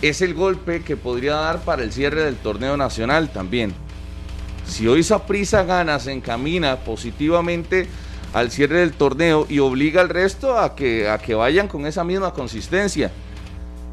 es 0.00 0.22
el 0.22 0.32
golpe 0.32 0.82
que 0.82 0.96
podría 0.96 1.34
dar 1.34 1.60
para 1.60 1.82
el 1.82 1.92
cierre 1.92 2.22
del 2.22 2.36
torneo 2.36 2.78
nacional 2.78 3.30
también. 3.30 3.74
Si 4.64 4.86
hoy 4.86 5.02
Saprisa 5.02 5.64
gana, 5.64 5.98
se 5.98 6.12
encamina 6.12 6.76
positivamente 6.76 7.88
al 8.32 8.50
cierre 8.50 8.80
del 8.80 8.92
torneo 8.92 9.46
y 9.50 9.58
obliga 9.58 10.00
al 10.00 10.08
resto 10.08 10.58
a 10.58 10.74
que, 10.74 11.08
a 11.10 11.18
que 11.18 11.34
vayan 11.34 11.68
con 11.68 11.86
esa 11.86 12.04
misma 12.04 12.32
consistencia. 12.32 13.10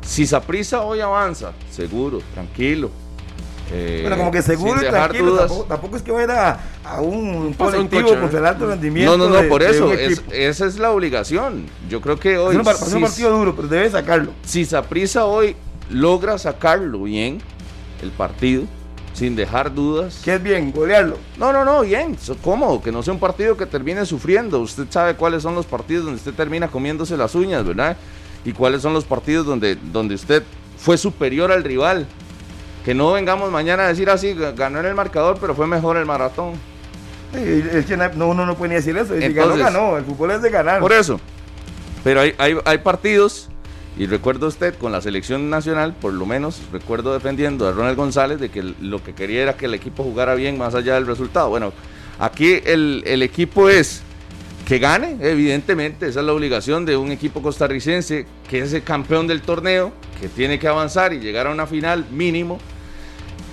Si 0.02 0.26
Saprisa 0.26 0.84
hoy 0.84 1.02
avanza, 1.02 1.54
seguro, 1.72 2.22
tranquilo, 2.34 2.92
eh, 3.72 4.02
pero 4.04 4.18
como 4.18 4.32
que 4.32 4.42
seguro 4.42 4.82
y 4.82 4.90
tranquilo, 4.90 5.66
tampoco, 5.68 5.98
es 5.98 6.04
que 6.04 6.12
vaya 6.12 6.60
a, 6.84 7.02
un 7.02 7.54
colectivo 7.54 8.10
con 8.10 8.36
el 8.36 8.46
alto 8.46 8.68
rendimiento. 8.68 9.18
No, 9.18 9.30
no, 9.30 9.42
no, 9.42 9.50
por 9.50 9.64
eso, 9.64 9.92
esa 9.94 10.66
es 10.66 10.78
la 10.78 10.92
obligación. 10.92 11.66
Yo 11.90 12.02
creo 12.02 12.20
que 12.20 12.38
hoy. 12.38 12.56
Es 12.56 12.60
un, 12.94 13.02
partido 13.02 13.38
duro, 13.38 13.56
pero 13.56 13.68
debe 13.68 13.90
sacarlo. 13.90 14.32
Si 14.44 14.66
Saprisa 14.66 15.26
hoy 15.26 15.56
logra 15.90 16.38
sacarlo 16.38 17.04
bien, 17.04 17.40
el 18.04 18.12
partido, 18.12 18.64
sin 19.14 19.36
dejar 19.36 19.74
dudas. 19.74 20.22
¿Qué 20.24 20.36
es 20.36 20.44
bien? 20.44 20.72
¿Golearlo? 20.72 21.18
No, 21.38 21.52
no, 21.52 21.66
no, 21.66 21.82
bien, 21.82 22.16
cómodo, 22.44 22.82
que 22.82 22.92
no 22.92 23.02
sea 23.02 23.14
un 23.14 23.20
partido 23.20 23.58
que 23.58 23.66
termine 23.66 24.06
sufriendo. 24.06 24.60
Usted 24.60 24.86
sabe 24.90 25.16
cuáles 25.16 25.42
son 25.42 25.56
los 25.56 25.66
partidos 25.66 26.06
donde 26.06 26.20
usted 26.20 26.34
termina 26.34 26.68
comiéndose 26.68 27.18
las 27.18 27.34
uñas, 27.34 27.66
¿verdad? 27.66 27.98
Y 28.44 28.52
cuáles 28.52 28.84
son 28.84 28.94
los 28.94 29.06
partidos 29.06 29.48
donde, 29.48 29.76
donde 29.76 30.14
usted 30.14 30.44
fue 30.78 31.00
superior 31.00 31.52
al 31.52 31.64
rival 31.64 32.06
que 32.86 32.94
no 32.94 33.12
vengamos 33.14 33.52
mañana 33.52 33.86
a 33.86 33.88
decir 33.88 34.12
así, 34.12 34.36
ganó 34.56 34.80
en 34.80 34.86
el 34.86 34.94
marcador, 34.94 35.40
pero 35.42 35.56
fue 35.56 35.66
mejor 35.66 35.98
el 35.98 36.06
maratón. 36.06 36.54
es 37.34 37.86
que 37.88 37.98
no, 37.98 38.28
uno 38.28 38.46
no 38.46 38.56
puede 38.56 38.70
ni 38.70 38.76
decir 38.76 38.96
eso. 38.96 39.16
ganó, 39.34 39.58
ganó. 39.58 39.98
El 39.98 40.06
fútbol 40.06 40.32
es 40.32 40.44
de 40.44 40.52
ganar. 40.52 40.80
Por 40.82 40.94
eso. 40.94 41.20
Pero 42.04 42.22
hay, 42.22 42.36
hay, 42.38 42.56
hay 42.64 42.78
partidos, 42.78 43.50
y 43.98 44.06
recuerdo 44.06 44.46
usted 44.46 44.76
con 44.76 44.92
la 44.92 45.02
selección 45.02 45.50
nacional, 45.50 45.96
por 46.00 46.14
lo 46.14 46.28
menos 46.28 46.62
recuerdo 46.72 47.12
defendiendo 47.12 47.68
a 47.68 47.72
Ronald 47.72 47.98
González 47.98 48.40
de 48.40 48.50
que 48.50 48.62
lo 48.62 49.04
que 49.04 49.16
quería 49.16 49.42
era 49.42 49.58
que 49.58 49.66
el 49.66 49.74
equipo 49.74 50.04
jugara 50.04 50.36
bien 50.36 50.56
más 50.60 50.76
allá 50.76 50.94
del 50.94 51.08
resultado. 51.08 51.50
Bueno, 51.50 51.74
aquí 52.20 52.60
el, 52.66 53.02
el 53.08 53.24
equipo 53.24 53.68
es 53.68 54.04
que 54.68 54.78
gane, 54.78 55.18
evidentemente, 55.22 56.08
esa 56.08 56.20
es 56.20 56.26
la 56.26 56.34
obligación 56.34 56.86
de 56.86 56.98
un 56.98 57.12
equipo 57.12 57.42
costarricense 57.42 58.28
que 58.48 58.60
es 58.60 58.74
el 58.74 58.84
campeón 58.84 59.26
del 59.26 59.42
torneo, 59.42 59.92
que 60.22 60.28
tiene 60.28 60.60
que 60.60 60.68
avanzar 60.68 61.14
y 61.14 61.20
llegar 61.20 61.48
a 61.48 61.52
una 61.52 61.66
final 61.66 62.06
mínimo 62.12 62.60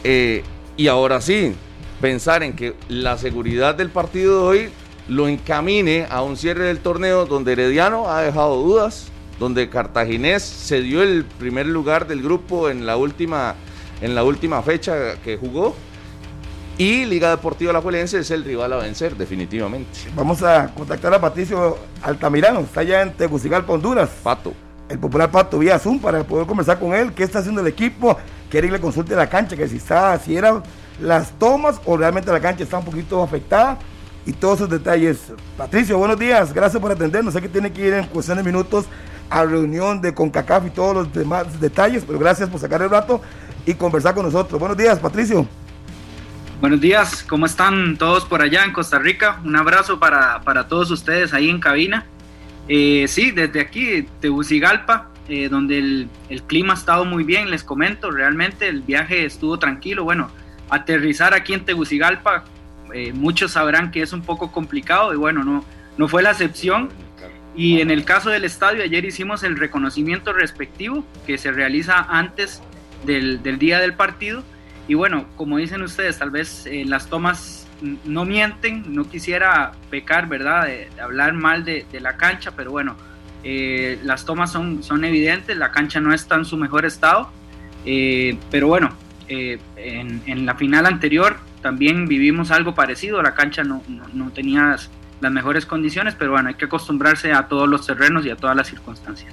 eh, 0.04 0.42
y 0.76 0.88
ahora 0.88 1.20
sí, 1.20 1.54
pensar 2.00 2.42
en 2.42 2.54
que 2.54 2.74
la 2.88 3.18
seguridad 3.18 3.74
del 3.74 3.90
partido 3.90 4.40
de 4.40 4.46
hoy 4.46 4.68
lo 5.08 5.28
encamine 5.28 6.06
a 6.10 6.22
un 6.22 6.36
cierre 6.36 6.64
del 6.64 6.78
torneo 6.78 7.26
donde 7.26 7.52
Herediano 7.52 8.08
ha 8.08 8.22
dejado 8.22 8.56
dudas, 8.56 9.08
donde 9.38 9.68
Cartaginés 9.68 10.42
se 10.42 10.80
dio 10.80 11.02
el 11.02 11.24
primer 11.24 11.66
lugar 11.66 12.06
del 12.06 12.22
grupo 12.22 12.68
en 12.68 12.86
la 12.86 12.96
última, 12.96 13.54
en 14.00 14.14
la 14.14 14.24
última 14.24 14.62
fecha 14.62 15.16
que 15.22 15.36
jugó. 15.36 15.74
Y 16.78 17.04
Liga 17.04 17.30
Deportiva 17.30 17.72
La 17.72 17.82
Juelense 17.82 18.18
es 18.18 18.30
el 18.30 18.44
rival 18.44 18.72
a 18.72 18.76
vencer, 18.76 19.16
definitivamente. 19.16 20.00
Vamos 20.16 20.42
a 20.42 20.72
contactar 20.74 21.12
a 21.14 21.20
Patricio 21.20 21.78
Altamirano, 22.02 22.60
está 22.60 22.80
allá 22.80 23.02
en 23.02 23.12
Tegucigalpa, 23.12 23.72
Honduras. 23.72 24.08
Pato. 24.22 24.54
El 24.88 24.98
popular 24.98 25.30
Pato 25.30 25.58
vía 25.58 25.78
Zoom 25.78 26.00
para 26.00 26.24
poder 26.24 26.46
conversar 26.46 26.78
con 26.78 26.94
él, 26.94 27.12
qué 27.12 27.22
está 27.24 27.40
haciendo 27.40 27.60
el 27.60 27.66
equipo, 27.66 28.18
quiere 28.52 28.68
que 28.68 28.74
le 28.74 28.80
consulte 28.80 29.16
la 29.16 29.30
cancha, 29.30 29.56
que 29.56 29.66
si 29.66 29.78
está, 29.78 30.18
si 30.18 30.36
eran 30.36 30.62
las 31.00 31.30
tomas 31.38 31.80
o 31.86 31.96
realmente 31.96 32.30
la 32.30 32.38
cancha 32.38 32.62
está 32.62 32.78
un 32.78 32.84
poquito 32.84 33.22
afectada 33.22 33.78
y 34.26 34.34
todos 34.34 34.56
esos 34.56 34.68
detalles. 34.68 35.32
Patricio, 35.56 35.96
buenos 35.96 36.18
días, 36.18 36.52
gracias 36.52 36.78
por 36.78 36.92
atendernos. 36.92 37.32
Sé 37.32 37.40
que 37.40 37.48
tiene 37.48 37.72
que 37.72 37.88
ir 37.88 37.94
en 37.94 38.04
cuestión 38.08 38.36
de 38.36 38.44
minutos 38.44 38.84
a 39.30 39.46
reunión 39.46 40.02
de 40.02 40.12
CONCACAF 40.12 40.66
y 40.66 40.70
todos 40.70 40.94
los 40.94 41.12
demás 41.14 41.58
detalles, 41.58 42.04
pero 42.06 42.18
gracias 42.18 42.50
por 42.50 42.60
sacar 42.60 42.82
el 42.82 42.90
rato 42.90 43.22
y 43.64 43.72
conversar 43.72 44.14
con 44.14 44.26
nosotros. 44.26 44.60
Buenos 44.60 44.76
días, 44.76 44.98
Patricio. 44.98 45.46
Buenos 46.60 46.80
días, 46.80 47.24
¿cómo 47.26 47.46
están 47.46 47.96
todos 47.96 48.26
por 48.26 48.42
allá 48.42 48.66
en 48.66 48.74
Costa 48.74 48.98
Rica? 48.98 49.40
Un 49.46 49.56
abrazo 49.56 49.98
para, 49.98 50.42
para 50.42 50.68
todos 50.68 50.90
ustedes 50.90 51.32
ahí 51.32 51.48
en 51.48 51.58
cabina. 51.58 52.04
Eh, 52.68 53.06
sí, 53.08 53.30
desde 53.30 53.62
aquí, 53.62 54.06
Tegucigalpa, 54.20 55.08
eh, 55.28 55.48
donde 55.48 55.78
el, 55.78 56.08
clima 56.46 56.74
ha 56.74 56.76
estado 56.76 57.04
muy 57.04 57.24
bien, 57.24 57.50
les 57.50 57.62
comento, 57.62 58.10
realmente 58.10 58.68
el 58.68 58.82
viaje 58.82 59.24
estuvo 59.24 59.58
tranquilo. 59.58 60.04
Bueno, 60.04 60.30
aterrizar 60.68 61.32
aquí 61.34 61.52
en 61.54 61.64
Tegucigalpa, 61.64 62.44
eh, 62.92 63.12
muchos 63.12 63.52
sabrán 63.52 63.90
que 63.90 64.02
es 64.02 64.12
un 64.12 64.22
poco 64.22 64.50
complicado 64.50 65.14
y 65.14 65.16
bueno, 65.16 65.44
no, 65.44 65.64
no 65.96 66.08
fue 66.08 66.22
la 66.22 66.30
excepción. 66.32 66.90
Y 67.54 67.80
en 67.80 67.90
el 67.90 68.04
caso 68.04 68.30
del 68.30 68.44
estadio, 68.44 68.82
ayer 68.82 69.04
hicimos 69.04 69.42
el 69.44 69.56
reconocimiento 69.56 70.32
respectivo 70.32 71.04
que 71.26 71.36
se 71.38 71.52
realiza 71.52 71.98
antes 72.08 72.62
del, 73.04 73.42
del 73.42 73.58
día 73.58 73.78
del 73.78 73.94
partido. 73.94 74.42
Y 74.88 74.94
bueno, 74.94 75.26
como 75.36 75.58
dicen 75.58 75.82
ustedes, 75.82 76.18
tal 76.18 76.30
vez 76.30 76.66
eh, 76.66 76.84
las 76.86 77.08
tomas 77.08 77.68
no 78.04 78.24
mienten, 78.24 78.94
no 78.94 79.08
quisiera 79.08 79.72
pecar, 79.90 80.28
¿verdad?, 80.28 80.66
de, 80.66 80.88
hablar 81.00 81.34
mal 81.34 81.64
de, 81.64 81.84
de, 81.92 82.00
la 82.00 82.16
cancha, 82.16 82.52
pero 82.52 82.70
bueno, 82.70 82.96
eh, 83.44 83.98
las 84.04 84.24
tomas 84.24 84.52
son, 84.52 84.82
son 84.82 85.04
evidentes, 85.04 85.56
la 85.56 85.72
cancha 85.72 86.00
no 86.00 86.14
está 86.14 86.36
en 86.36 86.44
su 86.44 86.56
mejor 86.56 86.84
estado, 86.84 87.28
eh, 87.84 88.36
pero 88.50 88.68
bueno, 88.68 88.92
eh, 89.28 89.58
en, 89.76 90.46
la 90.46 90.54
final 90.54 90.86
anterior 90.86 91.36
también 91.60 92.06
vivimos 92.06 92.50
algo 92.50 92.74
parecido, 92.74 93.20
la 93.22 93.34
cancha 93.34 93.64
no, 93.64 93.82
no, 94.12 94.30
tenía 94.30 94.76
las 95.20 95.32
mejores 95.32 95.66
condiciones, 95.66 96.14
pero 96.16 96.32
bueno, 96.32 96.50
hay 96.50 96.54
que 96.54 96.66
acostumbrarse 96.66 97.32
a 97.32 97.48
todos 97.48 97.68
los 97.68 97.86
terrenos 97.86 98.24
y 98.26 98.30
a 98.30 98.36
todas 98.36 98.56
las 98.56 98.68
circunstancias. 98.68 99.32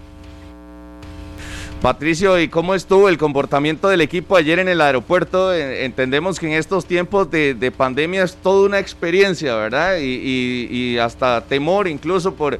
Patricio, 1.81 2.37
¿y 2.39 2.49
cómo 2.49 2.75
estuvo 2.75 3.07
el 3.07 3.17
comportamiento 3.17 3.87
del 3.87 4.01
equipo 4.01 4.35
ayer 4.35 4.59
en 4.59 4.67
el 4.67 4.81
aeropuerto? 4.81 5.53
Entendemos 5.53 6.37
que 6.37 6.47
en 6.47 6.53
estos 6.53 6.85
tiempos 6.85 7.31
de, 7.31 7.73
pandemia 7.75 8.23
es 8.23 8.35
toda 8.35 8.67
una 8.67 8.79
experiencia, 8.79 9.55
¿verdad? 9.55 9.97
y, 10.01 10.97
hasta 10.97 11.41
temor 11.45 11.87
incluso 11.87 12.33
por 12.33 12.59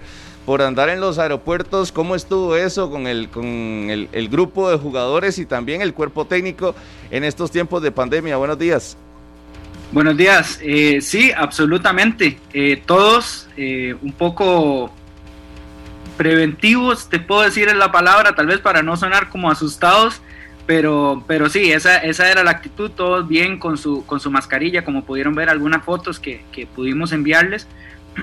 por 0.50 0.64
andar 0.64 0.90
en 0.90 1.00
los 1.00 1.20
aeropuertos. 1.20 1.92
¿Cómo 1.92 2.16
estuvo 2.16 2.56
eso 2.56 2.90
con 2.90 3.06
el, 3.06 3.30
con 3.30 3.46
el, 3.46 4.30
grupo 4.30 4.72
de 4.72 4.80
jugadores 4.80 5.38
y 5.38 5.46
también 5.46 5.84
el 5.84 5.94
cuerpo 5.94 6.26
técnico 6.26 6.74
en 7.12 7.24
estos 7.24 7.52
tiempos 7.52 7.84
de 7.84 7.92
pandemia? 7.92 8.36
Buenos 8.36 8.58
días. 8.58 8.98
Buenos 9.92 10.18
días. 10.18 10.60
Eh, 10.64 11.02
sí, 11.02 11.32
absolutamente. 11.38 12.40
Eh, 12.52 12.82
todos 12.84 13.48
eh, 13.58 13.96
un 14.02 14.12
poco 14.12 14.92
preventivos, 16.18 17.10
te 17.10 17.20
puedo 17.20 17.42
decir 17.44 17.70
en 17.70 17.78
la 17.78 17.92
palabra, 17.92 18.34
tal 18.34 18.48
vez 18.48 18.58
para 18.58 18.82
no 18.82 18.98
sonar 18.98 19.30
como 19.30 19.52
asustados, 19.52 20.20
pero, 20.66 21.24
pero 21.28 21.48
sí, 21.48 21.72
esa, 21.72 21.98
esa 21.98 22.32
era 22.32 22.44
la 22.44 22.50
actitud, 22.50 22.90
todos 22.90 23.28
bien 23.28 23.60
con 23.60 23.78
su, 23.78 24.04
con 24.04 24.20
su 24.20 24.32
mascarilla, 24.32 24.84
como 24.84 25.04
pudieron 25.04 25.36
ver 25.36 25.48
algunas 25.48 25.86
fotos 25.86 26.20
que, 26.20 26.42
que 26.52 26.66
pudimos 26.66 27.12
enviarles. 27.12 27.68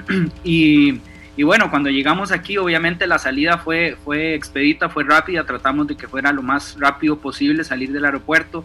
y 0.42 0.98
y 1.36 1.42
bueno, 1.42 1.70
cuando 1.70 1.90
llegamos 1.90 2.32
aquí, 2.32 2.56
obviamente 2.56 3.06
la 3.06 3.18
salida 3.18 3.58
fue, 3.58 3.96
fue 4.04 4.34
expedita, 4.34 4.88
fue 4.88 5.04
rápida, 5.04 5.44
tratamos 5.44 5.86
de 5.86 5.96
que 5.96 6.08
fuera 6.08 6.32
lo 6.32 6.42
más 6.42 6.76
rápido 6.80 7.18
posible 7.18 7.62
salir 7.62 7.92
del 7.92 8.06
aeropuerto. 8.06 8.64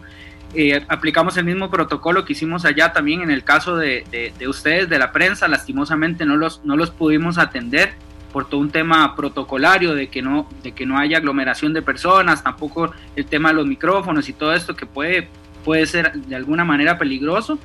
Eh, 0.54 0.82
aplicamos 0.88 1.36
el 1.36 1.44
mismo 1.44 1.70
protocolo 1.70 2.24
que 2.24 2.32
hicimos 2.32 2.64
allá 2.64 2.92
también 2.92 3.20
en 3.20 3.30
el 3.30 3.44
caso 3.44 3.76
de, 3.76 4.32
de, 4.38 4.48
ustedes, 4.48 4.88
de 4.88 4.98
la 4.98 5.12
prensa, 5.12 5.48
lastimosamente 5.48 6.24
no 6.24 6.36
los, 6.36 6.64
no 6.64 6.76
los 6.76 6.90
pudimos 6.90 7.36
atender 7.36 7.92
por 8.32 8.48
todo 8.48 8.60
un 8.60 8.70
tema 8.70 9.14
protocolario 9.14 9.94
de 9.94 10.08
que 10.08 10.22
no 10.22 10.48
de 10.62 10.72
que 10.72 10.86
no 10.86 10.98
haya 10.98 11.18
aglomeración 11.18 11.74
de 11.74 11.82
personas, 11.82 12.42
tampoco 12.42 12.92
el 13.14 13.26
tema 13.26 13.50
de 13.50 13.56
los 13.56 13.66
micrófonos 13.66 14.28
y 14.30 14.32
todo 14.32 14.54
esto 14.54 14.74
que 14.74 14.86
puede 14.86 15.28
puede 15.62 15.84
ser 15.86 16.12
de 16.12 16.34
alguna 16.34 16.64
manera 16.64 16.96
peligroso. 16.96 17.58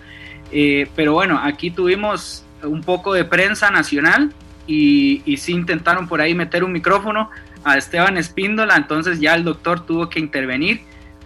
Eh, 0.51 0.89
pero 0.95 1.13
bueno, 1.13 1.39
aquí 1.41 1.71
tuvimos 1.71 2.43
un 2.63 2.81
poco 2.81 3.13
de 3.13 3.23
prensa 3.23 3.71
nacional 3.71 4.33
y, 4.67 5.21
y 5.25 5.37
sí 5.37 5.53
intentaron 5.53 6.07
por 6.07 6.21
ahí 6.21 6.35
meter 6.35 6.63
un 6.63 6.71
micrófono 6.71 7.31
a 7.63 7.77
Esteban 7.77 8.17
Espíndola, 8.17 8.75
entonces 8.75 9.19
ya 9.19 9.33
el 9.33 9.43
doctor 9.43 9.85
tuvo 9.85 10.09
que 10.09 10.19
intervenir 10.19 10.81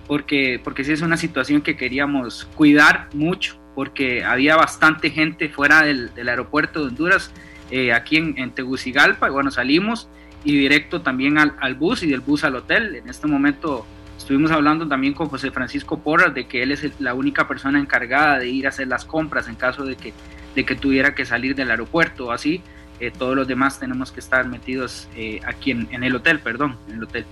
porque, 0.07 0.59
porque 0.63 0.83
sí 0.83 0.91
es 0.91 1.01
una 1.01 1.17
situación 1.17 1.61
que 1.61 1.77
queríamos 1.77 2.45
cuidar 2.55 3.07
mucho, 3.13 3.55
porque 3.75 4.23
había 4.23 4.55
bastante 4.55 5.09
gente 5.09 5.49
fuera 5.49 5.83
del, 5.83 6.13
del 6.13 6.29
aeropuerto 6.29 6.81
de 6.81 6.87
Honduras, 6.87 7.31
eh, 7.69 7.93
aquí 7.93 8.17
en, 8.17 8.37
en, 8.37 8.51
Tegucigalpa, 8.51 9.29
y 9.29 9.31
bueno, 9.31 9.51
salimos 9.51 10.09
y 10.43 10.57
directo 10.57 11.01
también 11.01 11.37
al, 11.37 11.55
al, 11.61 11.75
bus 11.75 12.03
y 12.03 12.09
del 12.09 12.19
bus 12.19 12.43
al 12.43 12.55
hotel. 12.55 12.95
En 12.95 13.07
este 13.07 13.27
momento 13.27 13.85
estuvimos 14.17 14.51
hablando 14.51 14.87
también 14.87 15.13
con 15.13 15.29
José 15.29 15.51
Francisco 15.51 15.99
Porras 15.99 16.33
de 16.33 16.45
que 16.45 16.61
él 16.63 16.71
es 16.71 16.99
la 16.99 17.13
única 17.13 17.47
persona 17.47 17.79
encargada 17.79 18.39
de 18.39 18.49
ir 18.49 18.65
a 18.65 18.69
hacer 18.69 18.87
las 18.87 19.05
compras 19.05 19.47
en 19.47 19.55
caso 19.55 19.85
de 19.85 19.95
que, 19.95 20.13
de 20.55 20.65
que 20.65 20.75
tuviera 20.75 21.15
que 21.15 21.23
salir 21.23 21.55
del 21.55 21.71
aeropuerto, 21.71 22.31
así 22.31 22.61
eh, 23.01 23.11
todos 23.11 23.35
los 23.35 23.47
demás 23.47 23.79
tenemos 23.79 24.11
que 24.11 24.19
estar 24.19 24.47
metidos 24.47 25.07
eh, 25.15 25.41
aquí 25.45 25.71
en, 25.71 26.03
el 26.03 26.15
hotel, 26.15 26.39
perdón, 26.39 26.77
en 26.87 26.95
el 26.95 27.03
hotel. 27.03 27.25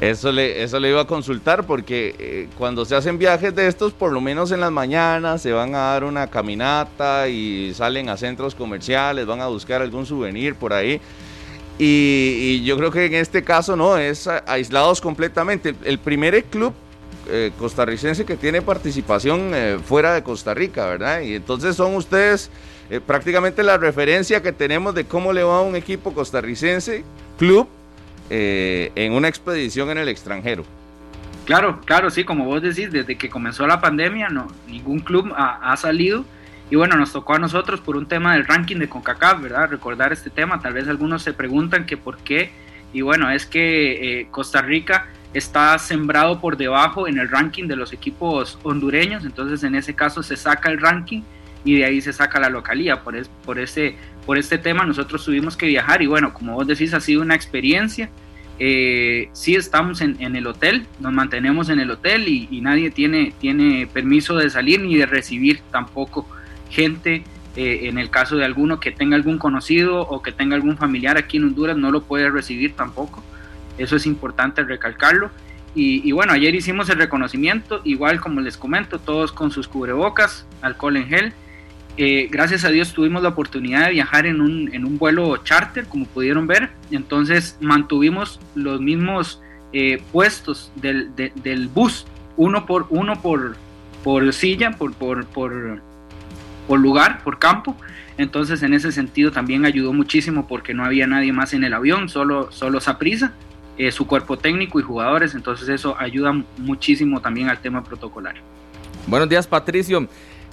Eso 0.00 0.30
le, 0.30 0.62
eso 0.62 0.78
le 0.78 0.90
iba 0.90 1.00
a 1.00 1.06
consultar 1.06 1.66
porque 1.66 2.14
eh, 2.18 2.48
cuando 2.56 2.84
se 2.84 2.94
hacen 2.94 3.18
viajes 3.18 3.54
de 3.54 3.66
estos, 3.66 3.92
por 3.92 4.12
lo 4.12 4.20
menos 4.20 4.52
en 4.52 4.60
las 4.60 4.70
mañanas, 4.70 5.42
se 5.42 5.52
van 5.52 5.74
a 5.74 5.78
dar 5.78 6.04
una 6.04 6.28
caminata 6.28 7.28
y 7.28 7.74
salen 7.74 8.08
a 8.08 8.16
centros 8.16 8.54
comerciales, 8.54 9.26
van 9.26 9.40
a 9.40 9.48
buscar 9.48 9.82
algún 9.82 10.06
souvenir 10.06 10.54
por 10.54 10.72
ahí. 10.72 11.00
Y, 11.78 12.62
yo 12.64 12.76
creo 12.76 12.90
que 12.90 13.06
en 13.06 13.14
este 13.14 13.44
caso 13.44 13.76
no, 13.76 13.98
es 13.98 14.28
aislados 14.46 15.00
completamente. 15.00 15.74
El, 15.84 15.98
primer 15.98 16.44
club 16.44 16.72
eh, 17.28 17.52
costarricense 17.58 18.24
que 18.24 18.36
tiene 18.36 18.62
participación 18.62 19.50
eh, 19.52 19.78
fuera 19.84 20.14
de 20.14 20.22
Costa 20.22 20.54
Rica, 20.54 20.86
¿verdad? 20.86 21.20
Y 21.20 21.34
entonces 21.34 21.76
son 21.76 21.94
ustedes 21.94 22.50
prácticamente 23.06 23.62
la 23.62 23.76
referencia 23.76 24.42
que 24.42 24.52
tenemos 24.52 24.94
de 24.94 25.04
cómo 25.04 25.32
le 25.32 25.42
va 25.42 25.58
a 25.58 25.62
un 25.62 25.76
equipo 25.76 26.14
costarricense, 26.14 27.04
club, 27.38 27.68
eh, 28.30 28.92
en 28.94 29.12
una 29.12 29.28
expedición 29.28 29.90
en 29.90 29.98
el 29.98 30.08
extranjero. 30.08 30.64
Claro, 31.46 31.80
claro, 31.86 32.10
sí, 32.10 32.24
como 32.24 32.44
vos 32.44 32.60
decís, 32.60 32.92
desde 32.92 33.16
que 33.16 33.30
comenzó 33.30 33.66
la 33.66 33.80
pandemia, 33.80 34.28
no, 34.28 34.48
ningún 34.66 35.00
club 35.00 35.32
ha, 35.34 35.74
salido. 35.78 36.26
Y 36.70 36.76
bueno, 36.76 36.96
nos 36.96 37.12
tocó 37.12 37.36
a 37.36 37.38
nosotros 37.38 37.80
por 37.80 37.96
un 37.96 38.04
tema 38.04 38.34
del 38.34 38.46
ranking 38.46 38.76
de 38.76 38.88
CONCACAF, 38.90 39.40
¿verdad? 39.40 39.70
Recordar 39.70 40.12
este 40.12 40.28
tema. 40.28 40.60
Tal 40.60 40.74
vez 40.74 40.86
algunos 40.88 41.22
se 41.22 41.32
preguntan 41.32 41.86
que 41.86 41.96
por 41.96 42.18
qué. 42.18 42.50
Y 42.92 43.00
bueno, 43.00 43.30
es 43.30 43.46
que 43.46 44.20
eh, 44.20 44.28
Costa 44.30 44.60
Rica 44.60 45.06
está 45.32 45.78
sembrado 45.78 46.38
por 46.38 46.58
debajo 46.58 47.08
en 47.08 47.18
el 47.18 47.30
ranking 47.30 47.66
de 47.66 47.76
los 47.76 47.94
equipos 47.94 48.58
hondureños. 48.62 49.24
Entonces, 49.24 49.62
en 49.64 49.74
ese 49.74 49.94
caso, 49.94 50.22
se 50.22 50.36
saca 50.36 50.70
el 50.70 50.78
ranking 50.78 51.22
y 51.68 51.76
de 51.76 51.84
ahí 51.84 52.00
se 52.00 52.14
saca 52.14 52.40
la 52.40 52.48
localía. 52.48 53.02
Por, 53.02 53.14
por 53.44 53.58
ese 53.58 53.94
por 54.24 54.38
este 54.38 54.56
tema 54.58 54.84
nosotros 54.84 55.24
tuvimos 55.24 55.56
que 55.56 55.66
viajar 55.66 56.02
y 56.02 56.06
bueno, 56.06 56.32
como 56.32 56.54
vos 56.54 56.66
decís, 56.66 56.94
ha 56.94 57.00
sido 57.00 57.20
una 57.20 57.34
experiencia. 57.34 58.08
Eh, 58.58 59.28
sí 59.32 59.54
estamos 59.54 60.00
en, 60.00 60.16
el 60.20 60.46
hotel, 60.46 60.86
nos 60.98 61.12
mantenemos 61.12 61.68
en 61.68 61.78
el 61.78 61.90
hotel 61.90 62.26
y, 62.26 62.60
nadie 62.60 62.90
tiene, 62.90 63.32
tiene 63.38 63.86
permiso 63.86 64.36
de 64.36 64.50
salir 64.50 64.80
ni 64.80 64.96
de 64.96 65.06
recibir 65.06 65.60
tampoco 65.70 66.26
gente. 66.70 67.22
Eh, 67.56 67.88
en 67.88 67.98
el 67.98 68.08
caso 68.08 68.36
de 68.36 68.44
alguno 68.44 68.78
que 68.80 68.92
tenga 68.92 69.16
algún 69.16 69.38
conocido 69.38 70.00
o 70.00 70.22
que 70.22 70.30
tenga 70.30 70.54
algún 70.54 70.76
familiar 70.76 71.16
aquí 71.16 71.38
en 71.38 71.44
Honduras, 71.44 71.76
no 71.76 71.90
lo 71.90 72.02
puede 72.02 72.30
recibir 72.30 72.74
tampoco. 72.74 73.22
Eso 73.78 73.96
es 73.96 74.06
importante 74.06 74.62
recalcarlo. 74.62 75.30
Y, 75.74 76.06
y, 76.08 76.12
bueno, 76.12 76.32
ayer 76.32 76.54
hicimos 76.54 76.88
el 76.90 76.98
reconocimiento, 76.98 77.80
igual 77.84 78.20
como 78.20 78.40
les 78.40 78.56
comento, 78.56 78.98
todos 78.98 79.32
con 79.32 79.50
sus 79.50 79.68
cubrebocas, 79.68 80.46
alcohol 80.62 80.96
en 80.96 81.08
gel 81.08 81.32
eh, 82.00 82.28
gracias 82.30 82.64
a 82.64 82.68
Dios 82.68 82.92
tuvimos 82.92 83.24
la 83.24 83.30
oportunidad 83.30 83.86
de 83.86 83.90
viajar 83.94 84.24
en 84.26 84.40
un, 84.40 84.72
en 84.72 84.84
un 84.84 84.98
vuelo 84.98 85.36
charter, 85.38 85.86
como 85.86 86.06
pudieron 86.06 86.46
ver. 86.46 86.70
Entonces 86.92 87.56
mantuvimos 87.60 88.38
los 88.54 88.80
mismos 88.80 89.42
eh, 89.72 90.00
puestos 90.12 90.70
del, 90.76 91.10
del, 91.16 91.66
bus, 91.66 92.06
uno 92.36 92.66
por, 92.66 92.86
uno 92.90 93.20
por, 93.20 93.56
por 94.04 94.32
silla, 94.32 94.70
por, 94.70 94.94
por, 94.94 95.26
por, 95.26 95.82
por 96.68 96.78
lugar, 96.78 97.20
por 97.24 97.40
campo. 97.40 97.76
Entonces 98.16 98.62
en 98.62 98.74
ese 98.74 98.92
sentido 98.92 99.32
también 99.32 99.64
ayudó 99.64 99.92
muchísimo 99.92 100.46
porque 100.46 100.74
no 100.74 100.84
había 100.84 101.08
nadie 101.08 101.32
más 101.32 101.52
en 101.52 101.64
el 101.64 101.74
avión, 101.74 102.08
solo, 102.08 102.52
solo 102.52 102.80
Saprisa, 102.80 103.32
eh, 103.76 103.90
su 103.90 104.06
cuerpo 104.06 104.38
técnico 104.38 104.78
y 104.78 104.84
jugadores. 104.84 105.34
Entonces 105.34 105.68
eso 105.68 105.96
ayuda 105.98 106.32
muchísimo 106.58 107.20
también 107.20 107.48
al 107.48 107.58
tema 107.58 107.82
protocolario. 107.82 108.42
Buenos 109.08 109.28
días 109.28 109.48
Patricio. 109.48 110.06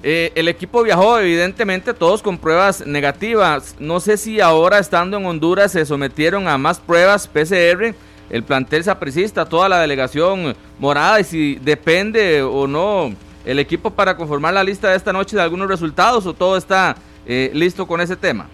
Eh, 0.08 0.32
el 0.36 0.48
equipo 0.48 0.84
viajó 0.84 1.18
evidentemente 1.18 1.92
todos 1.96 2.22
con 2.22 2.38
pruebas 2.38 2.86
negativas. 2.86 3.76
No 3.80 4.00
sé 4.00 4.18
si 4.18 4.40
ahora 4.40 4.78
estando 4.78 5.18
en 5.18 5.26
Honduras 5.26 5.72
se 5.72 5.84
sometieron 5.84 6.48
a 6.48 6.60
más 6.60 6.80
pruebas 6.80 7.28
PCR, 7.28 7.96
el 8.30 8.44
plantel 8.44 8.84
sapricista, 8.84 9.46
toda 9.46 9.68
la 9.68 9.80
delegación 9.80 10.56
morada 10.78 11.20
y 11.20 11.24
si 11.24 11.56
depende 11.56 12.44
o 12.44 12.68
no 12.68 13.16
el 13.46 13.58
equipo 13.58 13.90
para 13.90 14.16
conformar 14.16 14.54
la 14.54 14.64
lista 14.64 14.92
de 14.92 14.98
esta 14.98 15.12
noche 15.12 15.38
de 15.38 15.42
algunos 15.42 15.68
resultados 15.68 16.28
o 16.28 16.36
todo 16.36 16.56
está 16.56 16.96
eh, 17.26 17.50
listo 17.56 17.88
con 17.88 18.00
ese 18.00 18.16
tema. 18.16 18.46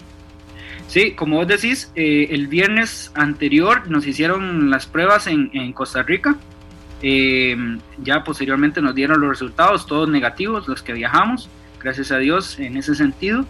Sí, 0.88 1.15
como 1.15 1.36
vos 1.36 1.48
decís, 1.50 1.91
eh, 1.96 2.29
el 2.31 2.48
viernes 2.48 3.11
anterior 3.14 3.90
nos 3.90 4.07
hicieron 4.07 4.70
las 4.70 4.85
pruebas 4.85 5.27
en 5.27 5.74
Costa 5.74 6.01
Rica 6.01 6.37
eh, 7.01 7.55
ya 8.03 8.24
posteriormente 8.24 8.81
nos 8.81 8.96
dieron 8.96 9.20
los 9.20 9.29
resultados, 9.29 9.85
todos 9.85 10.09
negativos, 10.09 10.68
los 10.68 10.81
que 10.83 10.94
viajamos, 10.94 11.50
gracias 11.81 12.11
a 12.11 12.18
Dios 12.18 12.59
en 12.59 12.77
ese 12.77 12.96
sentido. 12.96 13.46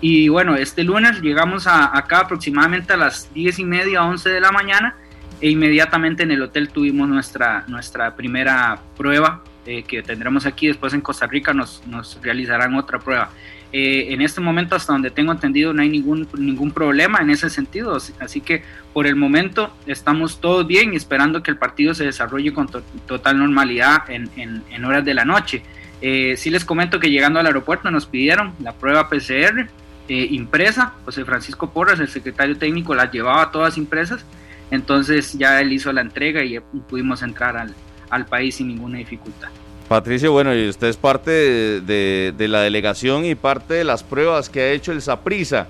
Y 0.00 0.28
bueno, 0.28 0.54
este 0.54 0.84
lunes 0.84 1.20
llegamos 1.20 1.66
a, 1.66 1.96
acá 1.96 2.20
aproximadamente 2.20 2.92
a 2.92 2.96
las 2.96 3.32
10 3.34 3.58
y 3.58 3.64
media, 3.64 4.04
11 4.04 4.30
de 4.30 4.40
la 4.40 4.52
mañana 4.52 4.96
e 5.40 5.50
inmediatamente 5.50 6.24
en 6.24 6.32
el 6.32 6.42
hotel 6.42 6.68
tuvimos 6.68 7.08
nuestra, 7.08 7.64
nuestra 7.68 8.16
primera 8.16 8.80
prueba 8.96 9.42
eh, 9.66 9.84
que 9.84 10.02
tendremos 10.02 10.46
aquí, 10.46 10.66
después 10.66 10.94
en 10.94 11.00
Costa 11.00 11.26
Rica 11.26 11.52
nos, 11.52 11.86
nos 11.86 12.18
realizarán 12.22 12.74
otra 12.74 12.98
prueba. 12.98 13.30
Eh, 13.72 14.14
en 14.14 14.22
este 14.22 14.40
momento, 14.40 14.74
hasta 14.74 14.92
donde 14.92 15.10
tengo 15.10 15.30
entendido, 15.30 15.74
no 15.74 15.82
hay 15.82 15.90
ningún, 15.90 16.26
ningún 16.38 16.70
problema 16.70 17.18
en 17.20 17.30
ese 17.30 17.50
sentido. 17.50 17.98
Así 18.20 18.40
que 18.40 18.62
por 18.92 19.06
el 19.06 19.16
momento 19.16 19.74
estamos 19.86 20.40
todos 20.40 20.66
bien 20.66 20.94
esperando 20.94 21.42
que 21.42 21.50
el 21.50 21.58
partido 21.58 21.92
se 21.94 22.04
desarrolle 22.04 22.52
con 22.52 22.68
total 23.06 23.38
normalidad 23.38 24.08
en, 24.08 24.30
en, 24.36 24.84
horas 24.84 25.04
de 25.04 25.14
la 25.14 25.24
noche. 25.24 25.62
Eh, 26.00 26.34
sí 26.36 26.48
les 26.48 26.64
comento 26.64 26.98
que 26.98 27.10
llegando 27.10 27.40
al 27.40 27.46
aeropuerto 27.46 27.90
nos 27.90 28.06
pidieron 28.06 28.54
la 28.60 28.72
prueba 28.72 29.08
PCR 29.08 29.68
eh, 30.08 30.28
impresa. 30.30 30.94
José 31.04 31.24
Francisco 31.24 31.70
Porras, 31.70 32.00
el 32.00 32.08
secretario 32.08 32.56
técnico, 32.56 32.94
las 32.94 33.12
llevaba 33.12 33.50
todas 33.50 33.76
impresas. 33.76 34.24
Entonces 34.70 35.34
ya 35.34 35.60
él 35.60 35.72
hizo 35.72 35.92
la 35.92 36.00
entrega 36.00 36.42
y 36.42 36.58
pudimos 36.88 37.22
entrar 37.22 37.56
al, 37.56 37.74
al 38.10 38.26
país 38.26 38.56
sin 38.56 38.68
ninguna 38.68 38.98
dificultad. 38.98 39.48
Patricio, 39.88 40.32
bueno, 40.32 40.54
y 40.54 40.68
usted 40.68 40.88
es 40.88 40.98
parte 40.98 41.30
de, 41.30 42.34
la 42.38 42.60
delegación 42.60 43.24
y 43.24 43.34
parte 43.34 43.72
de 43.72 43.84
las 43.84 44.02
pruebas 44.02 44.50
que 44.50 44.60
ha 44.60 44.70
hecho 44.72 44.92
el 44.92 45.00
Saprisa. 45.00 45.66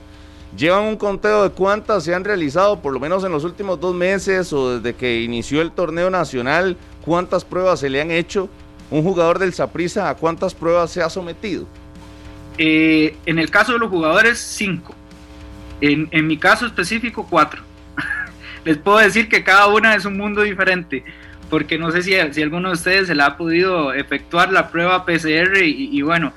¿Llevan 0.56 0.84
un 0.84 0.96
conteo 0.96 1.44
de 1.44 1.50
cuántas 1.50 2.02
se 2.02 2.14
han 2.14 2.24
realizado, 2.24 2.80
por 2.80 2.92
lo 2.92 2.98
menos 2.98 3.22
en 3.22 3.30
los 3.30 3.44
últimos 3.44 3.78
dos 3.78 3.94
meses 3.94 4.52
o 4.52 4.80
desde 4.80 4.96
que 4.96 5.22
inició 5.22 5.62
el 5.62 5.70
torneo 5.70 6.10
nacional? 6.10 6.76
¿Cuántas 7.04 7.44
pruebas 7.44 7.78
se 7.78 7.90
le 7.90 8.00
han 8.00 8.10
hecho? 8.10 8.48
¿Un 8.90 9.04
jugador 9.04 9.38
del 9.38 9.52
Saprisa 9.52 10.08
a 10.08 10.16
cuántas 10.16 10.52
pruebas 10.52 10.90
se 10.90 11.00
ha 11.00 11.10
sometido? 11.10 11.66
Eh, 12.56 13.14
en 13.24 13.38
el 13.38 13.50
caso 13.50 13.74
de 13.74 13.78
los 13.78 13.88
jugadores, 13.88 14.40
cinco. 14.40 14.96
En, 15.80 16.08
en 16.10 16.26
mi 16.26 16.38
caso 16.38 16.66
específico, 16.66 17.24
cuatro. 17.30 17.62
Les 18.64 18.78
puedo 18.78 18.98
decir 18.98 19.28
que 19.28 19.44
cada 19.44 19.68
una 19.68 19.94
es 19.94 20.04
un 20.04 20.16
mundo 20.16 20.42
diferente 20.42 21.04
porque 21.50 21.78
no 21.78 21.90
sé 21.90 22.02
si, 22.02 22.14
si 22.32 22.42
alguno 22.42 22.68
de 22.68 22.74
ustedes 22.74 23.06
se 23.06 23.14
la 23.14 23.26
ha 23.26 23.36
podido 23.36 23.92
efectuar 23.92 24.52
la 24.52 24.70
prueba 24.70 25.04
PCR 25.04 25.62
y, 25.62 26.02
bueno, 26.02 26.32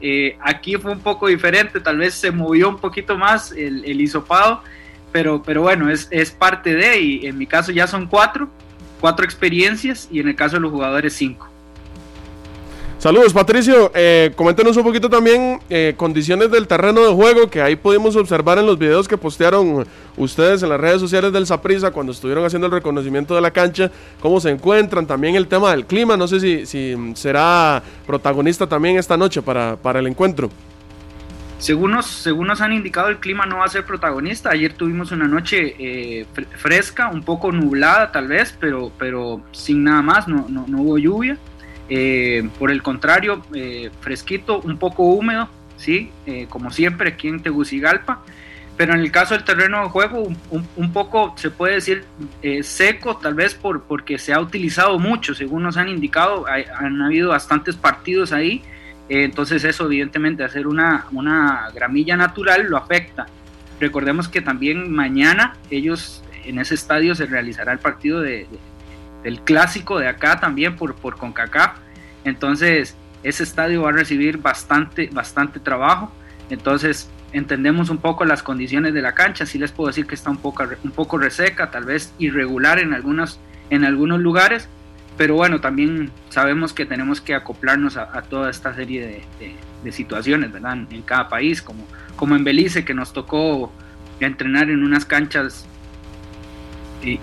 eh, 0.00 0.36
aquí 0.40 0.76
fue 0.76 0.92
un 0.92 1.00
poco 1.00 1.28
diferente, 1.28 1.80
tal 1.80 1.98
vez 1.98 2.14
se 2.14 2.30
movió 2.30 2.68
un 2.68 2.78
poquito 2.78 3.16
más 3.16 3.52
el, 3.52 3.84
el 3.84 4.00
hisopado, 4.00 4.62
pero, 5.12 5.42
pero 5.42 5.62
bueno, 5.62 5.90
es, 5.90 6.08
es 6.10 6.30
parte 6.30 6.74
de, 6.74 7.00
y 7.00 7.26
en 7.26 7.38
mi 7.38 7.46
caso 7.46 7.72
ya 7.72 7.86
son 7.86 8.06
cuatro, 8.06 8.50
cuatro 9.00 9.24
experiencias 9.24 10.08
y 10.10 10.20
en 10.20 10.28
el 10.28 10.34
caso 10.34 10.56
de 10.56 10.60
los 10.60 10.72
jugadores 10.72 11.12
cinco. 11.12 11.53
Saludos 13.04 13.34
Patricio, 13.34 13.92
eh, 13.94 14.32
coméntenos 14.34 14.78
un 14.78 14.82
poquito 14.82 15.10
también 15.10 15.60
eh, 15.68 15.92
condiciones 15.94 16.50
del 16.50 16.66
terreno 16.66 17.02
de 17.02 17.12
juego 17.12 17.50
que 17.50 17.60
ahí 17.60 17.76
pudimos 17.76 18.16
observar 18.16 18.56
en 18.56 18.64
los 18.64 18.78
videos 18.78 19.06
que 19.06 19.18
postearon 19.18 19.86
ustedes 20.16 20.62
en 20.62 20.70
las 20.70 20.80
redes 20.80 21.02
sociales 21.02 21.30
del 21.30 21.46
Saprisa 21.46 21.90
cuando 21.90 22.12
estuvieron 22.12 22.46
haciendo 22.46 22.66
el 22.66 22.72
reconocimiento 22.72 23.34
de 23.34 23.42
la 23.42 23.50
cancha, 23.50 23.90
cómo 24.20 24.40
se 24.40 24.48
encuentran, 24.48 25.06
también 25.06 25.34
el 25.34 25.48
tema 25.48 25.72
del 25.72 25.84
clima, 25.84 26.16
no 26.16 26.26
sé 26.26 26.64
si, 26.64 26.96
será 27.14 27.82
protagonista 28.06 28.66
también 28.66 28.96
esta 28.96 29.18
noche 29.18 29.42
para, 29.42 29.76
para 29.76 29.98
el 29.98 30.06
encuentro. 30.06 30.48
Según 31.58 31.90
nos, 31.90 32.06
según 32.06 32.46
nos 32.46 32.62
han 32.62 32.72
indicado, 32.72 33.08
el 33.08 33.18
clima 33.18 33.44
no 33.44 33.58
va 33.58 33.66
a 33.66 33.68
ser 33.68 33.84
protagonista. 33.84 34.48
Ayer 34.48 34.72
tuvimos 34.72 35.12
una 35.12 35.28
noche 35.28 35.76
eh, 35.78 36.26
fresca, 36.56 37.08
un 37.08 37.22
poco 37.22 37.52
nublada 37.52 38.10
tal 38.10 38.28
vez, 38.28 38.56
pero, 38.58 38.90
pero 38.98 39.42
sin 39.52 39.84
nada 39.84 40.00
más, 40.00 40.26
no, 40.26 40.46
no, 40.48 40.64
no 40.66 40.80
hubo 40.80 40.96
lluvia. 40.96 41.38
Eh, 41.88 42.48
por 42.58 42.70
el 42.70 42.82
contrario, 42.82 43.44
eh, 43.54 43.90
fresquito, 44.00 44.60
un 44.60 44.78
poco 44.78 45.04
húmedo, 45.04 45.48
¿sí? 45.76 46.10
Eh, 46.26 46.46
como 46.48 46.70
siempre 46.70 47.10
aquí 47.10 47.28
en 47.28 47.42
Tegucigalpa. 47.42 48.22
Pero 48.76 48.94
en 48.94 49.00
el 49.00 49.12
caso 49.12 49.34
del 49.34 49.44
terreno 49.44 49.82
de 49.82 49.88
juego, 49.88 50.28
un, 50.50 50.92
poco 50.92 51.34
se 51.36 51.50
puede 51.50 51.74
decir 51.74 52.04
seco, 52.62 53.18
tal 53.18 53.34
vez 53.34 53.54
por, 53.54 53.84
porque 53.84 54.18
se 54.18 54.32
ha 54.32 54.40
utilizado 54.40 54.98
mucho, 54.98 55.32
según 55.32 55.62
nos 55.62 55.76
han 55.76 55.88
indicado, 55.88 56.44
han 56.48 57.00
habido 57.00 57.28
bastantes 57.28 57.76
partidos 57.76 58.32
ahí. 58.32 58.64
entonces 59.08 59.62
eso 59.62 59.84
evidentemente 59.84 60.42
hacer 60.42 60.66
una, 60.66 61.06
una 61.12 61.70
gramilla 61.72 62.16
natural 62.16 62.66
lo 62.68 62.76
afecta. 62.76 63.26
Recordemos 63.78 64.26
que 64.26 64.40
también 64.40 64.90
mañana 64.90 65.56
ellos 65.70 66.24
en 66.44 66.58
ese 66.58 66.74
estadio 66.74 67.14
se 67.14 67.26
realizará 67.26 67.72
el 67.72 67.78
partido 67.78 68.20
de 68.20 68.48
el 69.24 69.40
clásico 69.40 69.98
de 69.98 70.08
acá 70.08 70.38
también 70.40 70.76
por, 70.76 70.94
por 70.94 71.16
CONCACAF. 71.16 71.78
Entonces, 72.24 72.96
ese 73.22 73.42
estadio 73.42 73.82
va 73.82 73.88
a 73.90 73.92
recibir 73.92 74.38
bastante, 74.38 75.08
bastante 75.12 75.58
trabajo. 75.60 76.12
Entonces, 76.50 77.10
entendemos 77.32 77.90
un 77.90 77.98
poco 77.98 78.24
las 78.24 78.42
condiciones 78.42 78.94
de 78.94 79.02
la 79.02 79.12
cancha. 79.12 79.46
Sí 79.46 79.58
les 79.58 79.72
puedo 79.72 79.88
decir 79.88 80.06
que 80.06 80.14
está 80.14 80.30
un 80.30 80.36
poco, 80.36 80.64
un 80.84 80.90
poco 80.92 81.18
reseca, 81.18 81.70
tal 81.70 81.84
vez 81.84 82.14
irregular 82.18 82.78
en 82.78 82.94
algunas, 82.94 83.40
en 83.70 83.84
algunos 83.84 84.20
lugares, 84.20 84.68
pero 85.16 85.34
bueno, 85.34 85.60
también 85.60 86.10
sabemos 86.28 86.72
que 86.72 86.86
tenemos 86.86 87.20
que 87.20 87.34
acoplarnos 87.34 87.96
a, 87.96 88.22
toda 88.22 88.50
esta 88.50 88.74
serie 88.74 89.24
de, 89.38 89.92
situaciones, 89.92 90.50
¿verdad? 90.50 90.78
En, 90.90 91.02
cada 91.02 91.28
país, 91.28 91.62
como, 91.62 91.86
como 92.16 92.34
en 92.34 92.42
Belice, 92.42 92.84
que 92.84 92.94
nos 92.94 93.12
tocó 93.12 93.72
entrenar 94.18 94.70
en 94.70 94.82
unas 94.82 95.04
canchas 95.04 95.66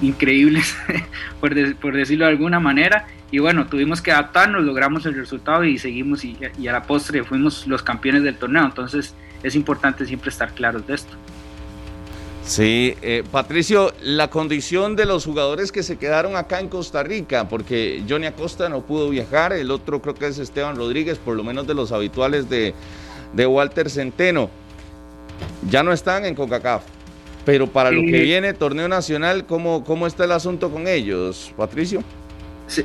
increíbles, 0.02 0.76
por, 1.40 1.54
decirlo 1.94 2.26
de 2.26 2.32
alguna 2.32 2.60
manera, 2.60 3.08
y 3.32 3.40
bueno, 3.40 3.68
tuvimos 3.68 4.02
que 4.02 4.12
adaptarnos, 4.12 4.64
logramos 4.64 5.06
el 5.06 5.16
resultado 5.16 5.64
y 5.64 5.78
seguimos 5.78 6.24
y, 6.24 6.38
a 6.68 6.72
la 6.72 6.84
postre 6.84 7.24
fuimos 7.24 7.68
los 7.68 7.82
campeones 7.84 8.24
del 8.24 8.36
torneo, 8.36 8.66
entonces 8.66 9.16
es 9.44 9.56
importante 9.56 10.06
siempre 10.06 10.30
estar 10.30 10.54
claros 10.54 10.86
de 10.88 10.96
esto. 10.96 11.16
Sí, 12.46 12.96
eh, 13.02 13.24
Patricio, 13.32 13.94
la 14.02 14.30
condición 14.30 14.96
de 14.96 15.06
los 15.06 15.26
jugadores 15.26 15.72
que 15.72 15.84
se 15.84 15.98
quedaron 15.98 16.36
acá 16.36 16.60
en 16.60 16.70
Costa 16.70 17.04
Rica, 17.04 17.48
porque 17.48 18.04
Johnny 18.10 18.26
Acosta 18.26 18.68
no 18.68 18.82
pudo 18.82 19.10
viajar, 19.10 19.54
el 19.54 19.70
otro 19.70 20.02
creo 20.02 20.16
que 20.16 20.28
es 20.28 20.40
Esteban 20.40 20.76
Rodríguez, 20.76 21.20
por 21.20 21.38
lo 21.38 21.44
menos 21.44 21.68
de 21.68 21.76
los 21.76 21.92
habituales 21.92 22.50
de, 22.50 22.74
Walter 23.46 23.90
Centeno, 23.90 24.50
ya 25.70 25.84
no 25.84 25.94
están 25.94 26.26
en 26.26 26.36
CONCACAF. 26.36 26.84
Pero 27.46 27.68
para 27.68 27.92
lo 27.92 28.02
que 28.02 28.22
viene, 28.22 28.54
torneo 28.54 28.88
nacional, 28.88 29.46
¿cómo, 29.46 29.84
¿cómo 29.84 30.06
está 30.06 30.26
el 30.26 30.32
asunto 30.32 30.70
con 30.70 30.88
ellos, 30.88 31.54
Patricio? 31.58 32.04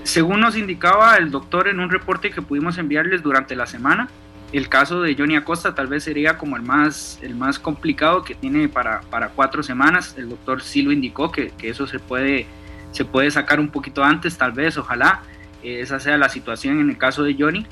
según 0.03 0.41
nos 0.41 0.57
indicaba 0.57 1.17
el 1.17 1.31
doctor 1.31 1.69
en 1.69 1.79
un 1.79 1.89
reporte 1.89 2.33
que 2.33 2.43
pudimos 2.43 2.77
enviarles 2.77 3.23
durante 3.23 3.55
la 3.55 3.67
semana, 3.67 4.09
el 4.53 4.69
caso 4.69 5.03
de 5.03 5.15
Johnny 5.17 5.37
Acosta 5.37 5.75
tal 5.75 5.89
vez 5.89 6.05
sería 6.05 6.39
como 6.39 6.57
el 6.57 6.63
más, 6.63 7.19
el 7.23 7.35
más 7.35 7.59
complicado 7.59 8.23
que 8.23 8.35
tiene 8.35 8.69
para, 8.69 9.01
para 9.03 9.29
cuatro 9.31 9.63
semanas. 9.63 10.15
El 10.17 10.29
doctor 10.29 10.63
sí 10.63 10.83
lo 10.83 10.93
indicó 10.93 11.33
que, 11.33 11.51
que, 11.51 11.69
eso 11.69 11.87
se 11.87 11.99
puede, 11.99 12.47
se 12.93 13.05
puede 13.05 13.31
sacar 13.31 13.59
un 13.59 13.69
poquito 13.69 14.05
antes, 14.05 14.39
tal 14.39 14.53
vez, 14.53 14.77
ojalá. 14.79 15.23
Eh, 15.63 15.81
esa 15.81 15.99
sea 15.99 16.17
la 16.17 16.29
situación 16.29 16.81
en 16.81 16.91
el 16.91 16.99
caso 16.99 17.25
de 17.25 17.35
Johnny. 17.39 17.67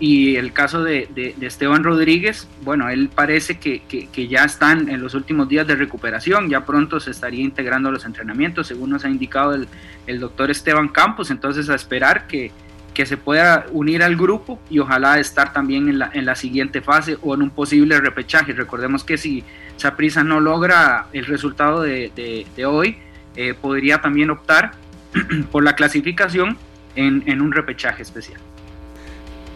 Y 0.00 0.36
el 0.36 0.52
caso 0.52 0.82
de, 0.82 1.08
de, 1.14 1.46
Esteban 1.46 1.84
Rodríguez, 1.84 2.48
bueno, 2.64 2.88
él 2.88 3.08
parece 3.14 3.58
que, 3.58 3.82
que, 3.82 4.28
ya 4.28 4.44
están 4.44 4.88
en 4.88 5.00
los 5.00 5.14
últimos 5.14 5.48
días 5.48 5.66
de 5.66 5.76
recuperación, 5.76 6.48
ya 6.48 6.64
pronto 6.64 6.98
se 6.98 7.12
estaría 7.12 7.44
integrando 7.44 7.88
a 7.88 7.92
los 7.92 8.04
entrenamientos, 8.04 8.66
según 8.66 8.90
nos 8.90 9.04
ha 9.04 9.08
indicado 9.08 9.54
el, 9.54 9.68
el 10.08 10.18
doctor 10.18 10.50
Esteban 10.50 10.88
Campos. 10.88 11.30
Entonces, 11.30 11.70
a 11.70 11.76
esperar 11.76 12.26
que, 12.26 12.50
que 12.94 13.06
se 13.06 13.16
pueda 13.16 13.66
unir 13.72 14.02
al 14.02 14.16
grupo 14.16 14.60
y 14.68 14.78
ojalá 14.78 15.18
estar 15.18 15.52
también 15.52 15.88
en 15.88 15.98
la, 15.98 16.10
en 16.12 16.26
la 16.26 16.34
siguiente 16.34 16.80
fase 16.80 17.18
o 17.22 17.34
en 17.34 17.42
un 17.42 17.50
posible 17.50 17.98
repechaje. 18.00 18.52
Recordemos 18.52 19.04
que 19.04 19.16
si 19.16 19.44
Saprisa 19.76 20.22
no 20.22 20.40
logra 20.40 21.06
el 21.12 21.26
resultado 21.26 21.82
de, 21.82 22.12
de, 22.14 22.66
hoy, 22.66 22.98
eh, 23.36 23.54
podría 23.54 24.00
también 24.00 24.30
optar 24.30 24.72
por 25.50 25.64
la 25.64 25.74
clasificación 25.74 26.58
en, 26.94 27.22
en 27.26 27.40
un 27.40 27.52
repechaje 27.52 28.02
especial. 28.02 28.40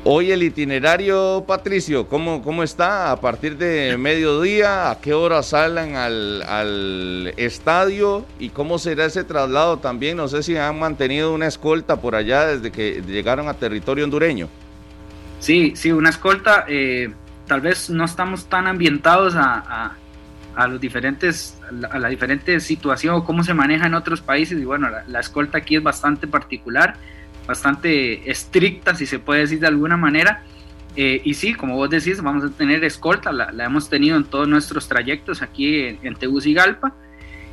Hoy 0.09 0.31
el 0.31 0.45
itinerario, 0.45 1.43
Patricio, 1.49 2.07
¿cómo, 2.07 2.41
¿cómo 2.41 2.63
está? 2.63 3.11
A 3.11 3.21
partir 3.21 3.59
de 3.59 3.97
mediodía, 3.99 4.89
¿a 4.93 5.01
qué 5.01 5.13
hora 5.13 5.43
salen 5.43 5.97
al, 5.97 6.43
al, 6.43 7.35
estadio? 7.37 8.25
¿Y 8.39 8.51
cómo 8.51 8.79
será 8.79 9.07
ese 9.07 9.25
traslado 9.25 9.79
también? 9.79 10.17
No 10.17 10.29
sé 10.29 10.45
si 10.45 10.57
han 10.57 10.79
mantenido 10.79 11.35
una 11.35 11.49
escolta 11.49 12.01
por 12.01 12.15
allá 12.15 12.47
desde 12.47 12.71
que 12.71 13.03
llegaron 13.05 13.49
a 13.49 13.55
territorio 13.55 14.05
hondureño. 14.05 14.49
Sí, 15.41 15.73
sí, 15.75 15.91
una 15.91 16.11
escolta. 16.11 16.67
Eh, 16.69 17.13
tal 17.49 17.61
vez 17.61 17.91
no 17.91 18.05
estamos 18.05 18.45
tan 18.47 18.69
ambientados 18.69 19.35
a, 19.35 19.97
a, 20.55 20.69
los 20.69 20.81
diferentes, 20.81 21.59
a 21.91 21.99
la 21.99 22.09
diferente 22.09 22.61
situación 22.61 23.17
o 23.17 23.25
cómo 23.25 23.43
se 23.43 23.55
maneja 23.55 23.87
en 23.87 23.95
otros 23.95 24.21
países. 24.21 24.57
Y 24.57 24.65
bueno, 24.65 24.89
la, 24.89 25.03
la 25.09 25.19
escolta 25.19 25.59
aquí 25.59 25.75
es 25.75 25.83
bastante 25.83 26.29
particular 26.29 26.95
bastante 27.47 28.31
estricta, 28.31 28.95
si 28.95 29.07
se 29.07 29.19
puede 29.19 29.43
decir 29.43 29.61
de 29.61 29.67
alguna 29.67 29.97
manera. 29.97 30.43
Eh, 30.97 31.21
y 31.25 31.35
sí, 31.35 31.55
como 31.55 31.77
vos 31.77 31.91
decís, 31.91 32.23
vamos 32.23 32.45
a 32.45 32.51
tener 32.51 32.83
escolta, 32.83 33.31
la, 33.31 33.65
hemos 33.65 33.91
tenido 33.91 34.17
en 34.17 34.25
todos 34.25 34.49
nuestros 34.49 34.89
trayectos 34.89 35.43
aquí 35.43 35.81
en, 35.81 35.99
en 36.03 36.15
Tegucigalpa. 36.17 36.95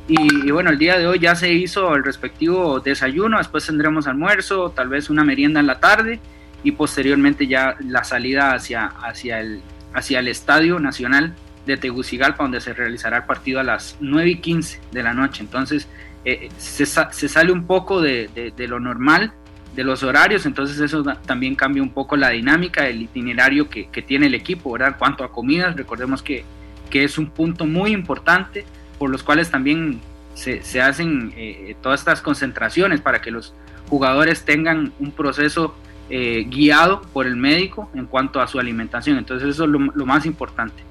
Y, 0.06 0.50
bueno, 0.50 0.70
el 0.70 0.78
día 0.78 0.98
de 0.98 1.06
hoy 1.06 1.18
ya 1.18 1.34
se 1.34 1.52
hizo 1.52 1.94
el 1.94 2.04
respectivo 2.04 2.78
desayuno, 2.80 3.38
después 3.38 3.64
tendremos 3.64 4.06
almuerzo, 4.06 4.70
tal 4.70 4.88
vez 4.88 5.08
una 5.08 5.24
merienda 5.24 5.60
en 5.60 5.66
la 5.66 5.80
tarde 5.80 6.20
y 6.62 6.72
posteriormente 6.72 7.46
ya 7.46 7.76
la 7.80 8.04
salida 8.04 8.52
hacia, 8.52 8.86
hacia, 8.86 9.40
el, 9.40 9.62
hacia 9.94 10.18
el 10.18 10.28
Estadio 10.28 10.78
Nacional 10.78 11.34
de 11.64 11.78
Tegucigalpa, 11.78 12.44
donde 12.44 12.60
se 12.60 12.74
realizará 12.74 13.18
el 13.18 13.24
partido 13.24 13.60
a 13.60 13.62
las 13.62 13.96
9 14.00 14.30
y 14.30 14.36
15 14.40 14.80
de 14.92 15.02
la 15.02 15.14
noche. 15.14 15.42
Entonces, 15.42 15.88
eh, 16.26 16.50
se, 16.58 16.84
se, 16.84 17.28
sale 17.28 17.50
un 17.50 17.66
poco 17.66 18.02
de, 18.02 18.28
de, 18.34 18.50
de 18.50 18.68
lo 18.68 18.80
normal 18.80 19.32
de 19.74 19.84
los 19.84 20.02
horarios, 20.02 20.46
entonces 20.46 20.78
eso 20.78 21.02
también 21.26 21.54
cambia 21.54 21.82
un 21.82 21.90
poco 21.90 22.16
la 22.16 22.30
dinámica, 22.30 22.86
el 22.86 23.02
itinerario 23.02 23.68
que, 23.68 23.86
tiene 24.06 24.26
el 24.26 24.34
equipo, 24.34 24.72
¿verdad? 24.72 24.96
Cuanto 24.98 25.24
a 25.24 25.32
comidas, 25.32 25.76
recordemos 25.76 26.22
que, 26.22 26.44
que, 26.90 27.04
es 27.04 27.18
un 27.18 27.30
punto 27.30 27.66
muy 27.66 27.92
importante 27.92 28.64
por 28.98 29.10
los 29.10 29.22
cuales 29.22 29.50
también 29.50 30.00
se, 30.34 30.62
se 30.62 30.80
hacen 30.80 31.32
eh, 31.36 31.74
todas 31.82 32.00
estas 32.00 32.20
concentraciones 32.20 33.00
para 33.00 33.20
que 33.20 33.30
los 33.30 33.52
jugadores 33.88 34.44
tengan 34.44 34.92
un 35.00 35.10
proceso 35.10 35.74
eh, 36.08 36.46
guiado 36.48 37.02
por 37.02 37.26
el 37.26 37.36
médico 37.36 37.90
en 37.94 38.06
cuanto 38.06 38.40
a 38.40 38.46
su 38.46 38.60
alimentación, 38.60 39.18
entonces 39.18 39.48
eso 39.48 39.64
es 39.64 39.70
lo, 39.70 39.78
lo 39.78 40.06
más 40.06 40.24
importante. 40.26 40.82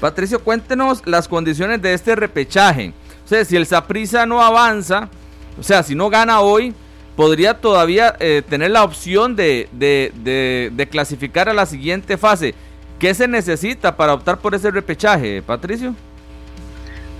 Patricio, 0.00 0.40
cuéntenos 0.40 1.06
las 1.06 1.26
condiciones 1.26 1.80
de 1.80 1.94
este 1.94 2.14
repechaje. 2.14 2.92
O 3.24 3.28
sea, 3.28 3.44
si 3.44 3.56
el 3.56 3.64
Saprisa 3.64 4.26
no 4.26 4.42
avanza, 4.42 5.08
o 5.58 5.62
sea, 5.62 5.82
si 5.82 5.94
no 5.94 6.10
gana 6.10 6.40
hoy, 6.40 6.74
podría 7.16 7.54
todavía 7.54 8.14
eh, 8.20 8.42
tener 8.48 8.70
la 8.70 8.84
opción 8.84 9.34
de, 9.34 9.68
de, 9.72 10.88
clasificar 10.90 11.48
a 11.48 11.54
la 11.54 11.66
siguiente 11.66 12.16
fase. 12.16 12.54
¿Qué 12.98 13.14
se 13.14 13.26
necesita 13.26 13.96
para 13.96 14.14
optar 14.14 14.38
por 14.38 14.54
ese 14.54 14.70
repechaje, 14.70 15.42
Patricio? 15.42 15.94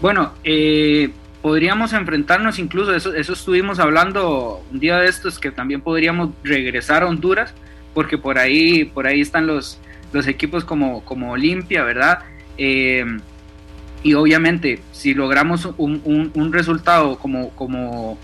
Bueno, 0.00 0.32
eh, 0.44 1.11
podríamos 1.42 1.92
enfrentarnos 1.94 2.59
incluso, 2.59 2.94
eso, 2.94 3.14
eso 3.14 3.32
estuvimos 3.32 3.78
hablando 3.78 4.62
un 4.70 4.78
día 4.78 4.98
de 4.98 5.09
estos, 5.09 5.38
que 5.38 5.50
también 5.50 5.80
podríamos 5.80 6.30
regresar 6.44 7.02
a 7.02 7.06
Honduras, 7.06 7.54
porque 7.94 8.18
por 8.18 8.38
ahí, 8.38 8.85
por 8.85 9.06
ahí 9.06 9.22
están 9.22 9.46
los, 9.46 9.78
los 10.12 10.26
equipos 10.26 10.64
como, 10.64 11.02
como 11.04 11.32
Olimpia, 11.32 11.82
¿verdad? 11.85 12.20
Eh, 12.59 13.04
y 14.02 14.14
obviamente, 14.14 14.80
si 14.92 15.14
logramos 15.14 15.66
un, 15.78 16.00
un, 16.04 16.30
un 16.35 16.52
resultado 16.52 17.18
como, 17.18 17.50
como 17.50 18.18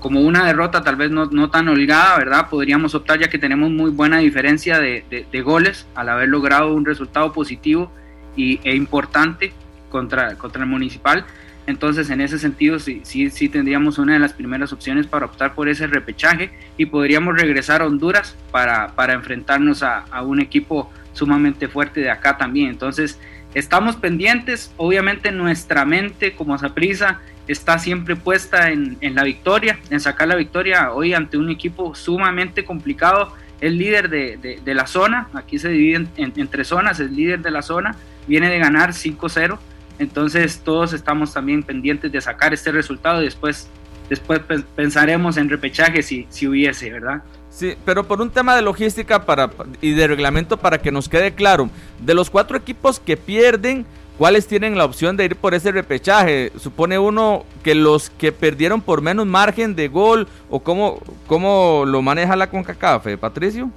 como 0.00 0.20
una 0.20 0.46
derrota 0.46 0.82
tal 0.82 0.96
vez 0.96 1.10
no, 1.10 1.26
no, 1.26 1.50
tan 1.50 1.68
holgada, 1.68 2.18
¿verdad? 2.18 2.48
Podríamos 2.48 2.94
optar 2.94 3.18
ya 3.18 3.28
que 3.28 3.38
tenemos 3.38 3.70
muy 3.70 3.90
buena 3.90 4.18
diferencia 4.18 4.78
de, 4.78 5.04
de, 5.10 5.40
goles 5.42 5.86
al 5.94 6.08
haber 6.08 6.28
logrado 6.28 6.74
un 6.74 6.84
resultado 6.84 7.32
positivo 7.32 7.90
y, 8.36 8.60
e 8.62 8.74
importante 8.74 9.52
contra, 9.90 10.36
contra 10.36 10.62
el 10.62 10.68
municipal. 10.68 11.24
Entonces, 11.66 12.08
en 12.10 12.20
ese 12.20 12.38
sentido, 12.38 12.78
sí, 12.78 13.02
sí, 13.04 13.28
sí 13.30 13.48
tendríamos 13.48 13.98
una 13.98 14.14
de 14.14 14.18
las 14.20 14.32
primeras 14.32 14.72
opciones 14.72 15.06
para 15.06 15.26
optar 15.26 15.54
por 15.54 15.68
ese 15.68 15.86
repechaje 15.86 16.50
y 16.78 16.86
podríamos 16.86 17.38
regresar 17.38 17.82
a 17.82 17.86
Honduras 17.86 18.36
para, 18.50 18.94
para 18.94 19.12
enfrentarnos 19.12 19.82
a, 19.82 20.04
a 20.10 20.22
un 20.22 20.40
equipo 20.40 20.90
sumamente 21.12 21.68
fuerte 21.68 22.00
de 22.00 22.10
acá 22.10 22.38
también. 22.38 22.70
Entonces, 22.70 23.18
estamos 23.54 23.96
pendientes, 23.96 24.72
obviamente 24.76 25.32
nuestra 25.32 25.84
mente 25.84 26.34
como 26.34 26.56
Saprisa 26.56 27.20
está 27.48 27.78
siempre 27.78 28.14
puesta 28.14 28.70
en, 28.70 28.98
la 29.00 29.24
victoria, 29.24 29.78
en 29.90 30.00
sacar 30.00 30.28
la 30.28 30.36
victoria 30.36 30.92
hoy 30.92 31.14
ante 31.14 31.36
un 31.36 31.50
equipo 31.50 31.94
sumamente 31.94 32.64
complicado. 32.64 33.32
El 33.60 33.78
líder 33.78 34.08
de, 34.08 34.74
la 34.74 34.86
zona, 34.86 35.28
aquí 35.34 35.58
se 35.58 35.70
divide 35.70 36.06
en, 36.16 36.32
entre 36.36 36.64
zonas, 36.64 37.00
el 37.00 37.16
líder 37.16 37.40
de 37.40 37.50
la 37.50 37.62
zona 37.62 37.96
viene 38.28 38.48
de 38.50 38.58
ganar 38.58 38.90
5-0, 38.90 39.58
entonces 39.98 40.60
todos 40.60 40.92
estamos 40.92 41.32
también 41.32 41.62
pendientes 41.62 42.12
de 42.12 42.20
sacar 42.20 42.54
este 42.54 42.70
resultado 42.70 43.20
y 43.22 43.24
después, 43.24 43.68
después 44.08 44.40
pensaremos 44.76 45.36
en 45.38 45.48
repechaje 45.48 46.02
si, 46.02 46.26
si 46.28 46.46
hubiese, 46.46 46.92
¿verdad? 46.92 47.22
Sí, 47.50 47.74
pero 47.84 48.06
por 48.06 48.20
un 48.20 48.30
tema 48.30 48.54
de 48.54 48.62
logística 48.62 49.24
para, 49.24 49.50
y 49.80 49.92
de 49.92 50.06
reglamento 50.06 50.58
para 50.58 50.78
que 50.78 50.92
nos 50.92 51.08
quede 51.08 51.34
claro, 51.34 51.70
de 51.98 52.14
los 52.14 52.30
cuatro 52.30 52.56
equipos 52.56 53.00
que 53.00 53.16
pierden, 53.16 53.86
¿Cuáles 54.18 54.48
tienen 54.48 54.76
la 54.76 54.84
opción 54.84 55.16
de 55.16 55.26
ir 55.26 55.36
por 55.36 55.54
ese 55.54 55.70
repechaje? 55.70 56.50
¿Supone 56.58 56.98
uno 56.98 57.46
que 57.62 57.76
los 57.76 58.10
que 58.10 58.32
perdieron 58.32 58.80
por 58.80 59.00
menos 59.00 59.26
margen 59.26 59.76
de 59.76 59.86
gol 59.86 60.26
o 60.50 60.60
cómo, 60.60 61.00
cómo 61.28 61.84
lo 61.86 62.02
maneja 62.02 62.34
la 62.34 62.50
CONCACAF, 62.50 63.06
Patricio? 63.20 63.70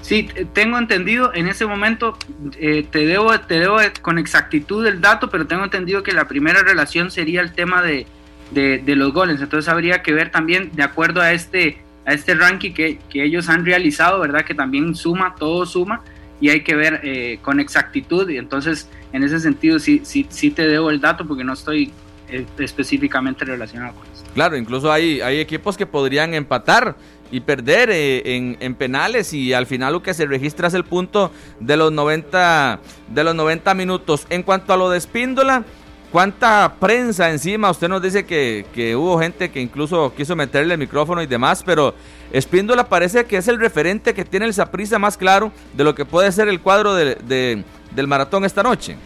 Sí, 0.00 0.28
tengo 0.52 0.78
entendido, 0.78 1.34
en 1.34 1.48
ese 1.48 1.66
momento 1.66 2.16
eh, 2.60 2.86
te, 2.88 3.04
debo, 3.04 3.36
te 3.40 3.58
debo 3.58 3.78
con 4.00 4.18
exactitud 4.18 4.86
el 4.86 5.00
dato, 5.00 5.28
pero 5.28 5.46
tengo 5.46 5.64
entendido 5.64 6.04
que 6.04 6.12
la 6.12 6.28
primera 6.28 6.62
relación 6.62 7.10
sería 7.10 7.40
el 7.40 7.52
tema 7.52 7.82
de, 7.82 8.06
de, 8.52 8.96
los 8.96 9.12
goles, 9.12 9.40
entonces 9.40 9.68
habría 9.68 10.02
que 10.02 10.12
ver 10.12 10.30
también, 10.30 10.70
de 10.74 10.82
acuerdo 10.82 11.20
a 11.20 11.32
este, 11.32 11.78
a 12.04 12.12
este 12.12 12.34
ranking 12.34 12.74
que, 12.74 12.98
que 13.08 13.24
ellos 13.24 13.48
han 13.48 13.64
realizado, 13.64 14.20
¿verdad? 14.20 14.44
Que 14.44 14.54
también 14.54 14.94
suma, 14.94 15.34
todo 15.36 15.64
suma, 15.64 16.02
y 16.40 16.50
hay 16.50 16.60
que 16.62 16.74
ver 16.74 17.00
eh, 17.02 17.38
con 17.42 17.58
exactitud. 17.60 18.28
Y 18.28 18.36
entonces, 18.36 18.88
en 19.14 19.22
ese 19.22 19.38
sentido, 19.38 19.78
sí, 19.78 20.00
sí, 20.04 20.26
sí 20.28 20.50
te 20.50 20.66
debo 20.66 20.90
el 20.90 21.00
dato 21.00 21.24
porque 21.24 21.44
no 21.44 21.52
estoy 21.52 21.92
eh, 22.28 22.44
específicamente 22.58 23.44
relacionado 23.44 23.94
con 23.94 24.02
eso. 24.12 24.24
Claro, 24.34 24.56
incluso 24.56 24.90
hay, 24.90 25.20
hay 25.20 25.38
equipos 25.38 25.76
que 25.76 25.86
podrían 25.86 26.34
empatar 26.34 26.96
y 27.30 27.38
perder 27.38 27.90
eh, 27.90 28.34
en, 28.34 28.56
en, 28.58 28.74
penales 28.74 29.32
y 29.32 29.52
al 29.52 29.66
final 29.66 29.92
lo 29.92 30.02
que 30.02 30.14
se 30.14 30.26
registra 30.26 30.66
es 30.66 30.74
el 30.74 30.82
punto 30.82 31.30
de 31.60 31.76
los 31.76 31.92
90 31.92 32.80
de 33.06 33.24
los 33.24 33.36
90 33.36 33.72
minutos. 33.74 34.26
En 34.30 34.42
cuanto 34.42 34.72
a 34.72 34.76
lo 34.76 34.90
de 34.90 34.98
Espíndola, 34.98 35.64
¿cuánta 36.10 36.74
prensa 36.80 37.30
encima? 37.30 37.70
Usted 37.70 37.88
nos 37.88 38.02
dice 38.02 38.26
que, 38.26 38.66
que 38.74 38.96
hubo 38.96 39.20
gente 39.20 39.52
que 39.52 39.60
incluso 39.60 40.12
quiso 40.16 40.34
meterle 40.34 40.74
el 40.74 40.80
micrófono 40.80 41.22
y 41.22 41.26
demás, 41.26 41.62
pero 41.64 41.94
Espíndola 42.34 42.88
parece 42.88 43.24
que 43.24 43.36
es 43.36 43.48
el 43.48 43.58
referente 43.58 44.12
que 44.12 44.24
tiene 44.24 44.46
el 44.46 44.52
Saprisa 44.54 44.98
más 44.98 45.16
claro 45.16 45.52
de 45.72 45.84
lo 45.84 45.94
que 45.94 46.04
puede 46.04 46.30
ser 46.32 46.48
el 46.48 46.60
cuadro 46.60 46.94
de, 46.94 47.14
de, 47.14 47.64
del 47.94 48.06
maratón 48.06 48.44
esta 48.44 48.62
noche. 48.62 48.96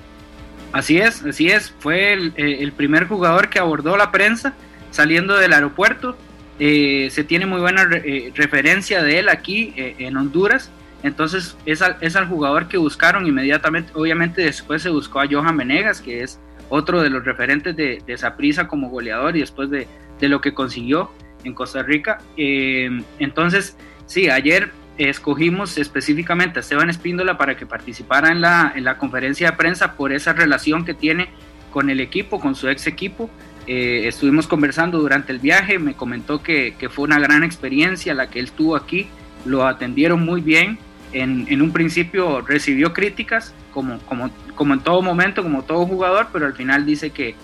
Así 0.72 0.98
es, 0.98 1.22
así 1.24 1.48
es. 1.48 1.72
Fue 1.78 2.12
el, 2.12 2.32
el 2.36 2.72
primer 2.72 3.06
jugador 3.06 3.48
que 3.48 3.58
abordó 3.58 3.96
la 3.96 4.10
prensa 4.10 4.54
saliendo 4.90 5.36
del 5.36 5.52
aeropuerto 5.52 6.16
eh, 6.60 7.08
se 7.12 7.22
tiene 7.22 7.46
muy 7.46 7.60
buena 7.60 7.88
eh, 7.92 8.32
referencia 8.34 9.02
de 9.02 9.20
él 9.20 9.28
aquí 9.28 9.72
eh, 9.76 9.94
en 9.98 10.16
Honduras. 10.16 10.70
Entonces 11.04 11.56
es 11.66 11.82
al, 11.82 11.96
es 12.00 12.16
al, 12.16 12.26
jugador 12.26 12.66
que 12.66 12.76
buscaron 12.76 13.26
inmediatamente. 13.26 13.92
Obviamente 13.94 14.42
después 14.42 14.82
se 14.82 14.90
buscó 14.90 15.20
a 15.20 15.26
Johan 15.30 15.56
Venegas, 15.56 16.00
que 16.00 16.22
es 16.22 16.40
otro 16.68 17.00
de 17.00 17.10
los 17.10 17.24
referentes 17.24 17.76
de, 17.76 18.02
de 18.04 18.66
como 18.66 18.90
goleador 18.90 19.36
y 19.36 19.40
después 19.40 19.70
de, 19.70 19.86
de, 20.18 20.28
lo 20.28 20.40
que 20.40 20.52
consiguió 20.52 21.10
en 21.44 21.54
Costa 21.54 21.82
Rica. 21.82 22.18
entonces, 22.36 23.76
sí, 24.06 24.28
ayer 24.28 24.70
escogimos 24.98 25.78
específicamente 25.78 26.58
a 26.58 26.60
Esteban 26.60 26.90
Espíndola 26.90 27.38
para 27.38 27.56
que 27.56 27.66
participara 27.66 28.30
en 28.30 28.40
la, 28.40 28.72
en 28.74 28.84
la 28.84 28.98
conferencia 28.98 29.50
de 29.50 29.56
prensa 29.56 29.94
por 29.94 30.12
esa 30.12 30.32
relación 30.32 30.84
que 30.84 30.94
tiene 30.94 31.28
con 31.72 31.88
el 31.90 32.00
equipo, 32.00 32.40
con 32.40 32.54
su 32.54 32.68
ex 32.68 32.86
equipo. 32.86 33.30
Eh, 33.66 34.08
estuvimos 34.08 34.46
conversando 34.46 34.98
durante 34.98 35.30
el 35.30 35.38
viaje, 35.38 35.78
me 35.78 35.94
comentó 35.94 36.42
que, 36.42 36.74
que, 36.78 36.88
fue 36.88 37.04
una 37.04 37.18
gran 37.18 37.44
experiencia 37.44 38.14
la 38.14 38.30
que 38.30 38.40
él 38.40 38.50
tuvo 38.50 38.74
aquí, 38.74 39.08
lo 39.44 39.66
atendieron 39.66 40.24
muy 40.24 40.40
bien, 40.40 40.78
en, 41.12 41.46
en 41.48 41.62
un 41.62 41.72
principio 41.72 42.40
recibió 42.40 42.92
críticas, 42.92 43.54
como, 43.72 43.98
como, 44.00 44.30
como, 44.54 44.74
en 44.74 44.80
todo 44.80 45.02
momento, 45.02 45.42
como 45.42 45.62
todo 45.62 45.86
jugador, 45.86 46.28
pero 46.32 46.46
al 46.46 46.54
final 46.54 46.86
dice 46.86 47.10
que, 47.10 47.34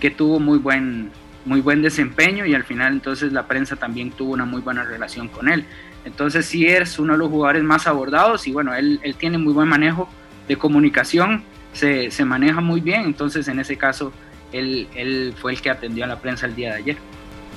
que 0.00 0.10
tuvo 0.10 0.38
muy 0.38 0.58
buen, 0.58 1.10
muy 1.44 1.60
buen 1.60 1.82
desempeño 1.82 2.44
y 2.46 2.54
al 2.54 2.64
final 2.64 2.92
entonces 2.92 3.32
la 3.32 3.46
prensa 3.46 3.76
también 3.76 4.10
tuvo 4.10 4.32
una 4.32 4.44
muy 4.44 4.60
buena 4.60 4.84
relación 4.84 5.28
con 5.28 5.48
él. 5.48 5.64
Entonces 6.04 6.46
sí 6.46 6.66
es 6.66 6.98
uno 6.98 7.12
de 7.14 7.18
los 7.18 7.28
jugadores 7.28 7.62
más 7.62 7.86
abordados 7.86 8.46
y 8.46 8.52
bueno, 8.52 8.74
él, 8.74 9.00
él 9.02 9.14
tiene 9.16 9.38
muy 9.38 9.52
buen 9.52 9.68
manejo 9.68 10.08
de 10.48 10.56
comunicación, 10.56 11.42
se, 11.72 12.10
se 12.10 12.24
maneja 12.24 12.60
muy 12.60 12.80
bien, 12.80 13.02
entonces 13.02 13.46
en 13.48 13.60
ese 13.60 13.76
caso 13.76 14.12
él, 14.52 14.88
él, 14.94 15.34
fue 15.40 15.52
el 15.52 15.60
que 15.60 15.70
atendió 15.70 16.04
a 16.04 16.06
la 16.06 16.18
prensa 16.18 16.46
el 16.46 16.56
día 16.56 16.70
de 16.70 16.76
ayer. 16.76 16.96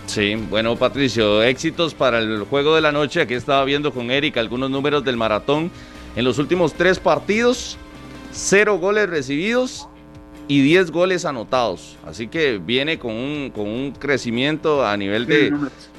Sí, 0.05 0.35
bueno 0.49 0.75
Patricio, 0.75 1.41
éxitos 1.41 1.93
para 1.93 2.19
el 2.19 2.43
juego 2.43 2.75
de 2.75 2.81
la 2.81 2.91
noche. 2.91 3.21
Aquí 3.21 3.33
estaba 3.33 3.63
viendo 3.63 3.93
con 3.93 4.11
Eric 4.11 4.37
algunos 4.37 4.69
números 4.69 5.03
del 5.03 5.15
maratón. 5.15 5.71
En 6.15 6.25
los 6.25 6.37
últimos 6.37 6.73
tres 6.73 6.99
partidos, 6.99 7.77
cero 8.31 8.77
goles 8.77 9.09
recibidos 9.09 9.87
y 10.47 10.61
10 10.61 10.91
goles 10.91 11.25
anotados. 11.25 11.97
Así 12.05 12.27
que 12.27 12.57
viene 12.57 12.99
con 12.99 13.11
un, 13.11 13.51
con 13.51 13.67
un 13.67 13.91
crecimiento 13.91 14.85
a 14.85 14.95
nivel 14.97 15.25
de, 15.25 15.53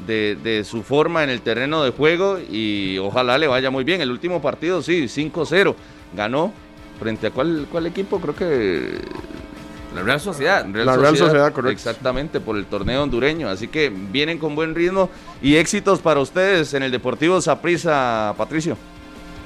de, 0.07 0.37
de, 0.37 0.65
su 0.65 0.83
forma 0.83 1.25
en 1.25 1.31
el 1.31 1.41
terreno 1.41 1.83
de 1.83 1.91
juego 1.91 2.39
y 2.39 2.99
ojalá 2.99 3.39
le 3.39 3.47
vaya 3.47 3.71
muy 3.71 3.85
bien. 3.85 4.01
El 4.01 4.11
último 4.11 4.43
partido, 4.43 4.83
sí, 4.83 5.05
5-0. 5.05 5.75
Ganó 6.15 6.53
frente 7.01 7.27
a 7.27 7.31
cuál, 7.31 7.67
cuál 7.71 7.87
equipo, 7.87 8.21
creo 8.21 8.37
que 8.37 8.99
la 9.95 10.03
Real 10.03 10.21
Sociedad. 10.21 10.67
Real 10.71 10.87
la 10.87 10.97
Real 10.97 11.07
Sociedad, 11.09 11.27
Sociedad, 11.27 11.53
correcto. 11.53 11.73
Exactamente, 11.73 12.41
por 12.41 12.57
el 12.57 12.67
torneo 12.67 13.03
hondureño. 13.03 13.49
Así 13.49 13.69
que 13.69 13.91
vienen 13.91 14.39
con 14.39 14.55
buen 14.55 14.75
ritmo 14.75 15.09
y 15.41 15.57
éxitos 15.57 16.01
para 16.01 16.21
ustedes 16.21 16.75
en 16.75 16.83
el 16.83 16.91
Deportivo 16.91 17.41
Saprissa, 17.41 18.35
Patricio. 18.37 18.77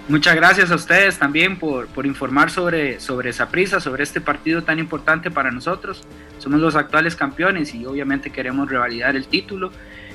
Muchas 0.09 0.37
gracias 0.37 0.71
a 0.71 0.75
ustedes 0.75 1.19
también 1.19 1.59
por, 1.59 1.87
por 1.89 2.07
informar 2.07 2.51
sobre, 2.51 2.99
sobre 2.99 3.31
Saprissa, 3.35 3.79
sobre 3.79 4.05
este 4.05 4.23
partido 4.23 4.63
tan 4.63 4.79
importante 4.79 5.31
para 5.31 5.51
nosotros. 5.51 6.03
Somos 6.39 6.61
los 6.61 6.77
actuales 6.77 7.15
campeones 7.15 7.75
y 7.75 7.85
obviamente 7.85 8.31
queremos 8.31 8.71
revalidar 8.71 9.17
el 9.17 9.27
título. 9.27 9.71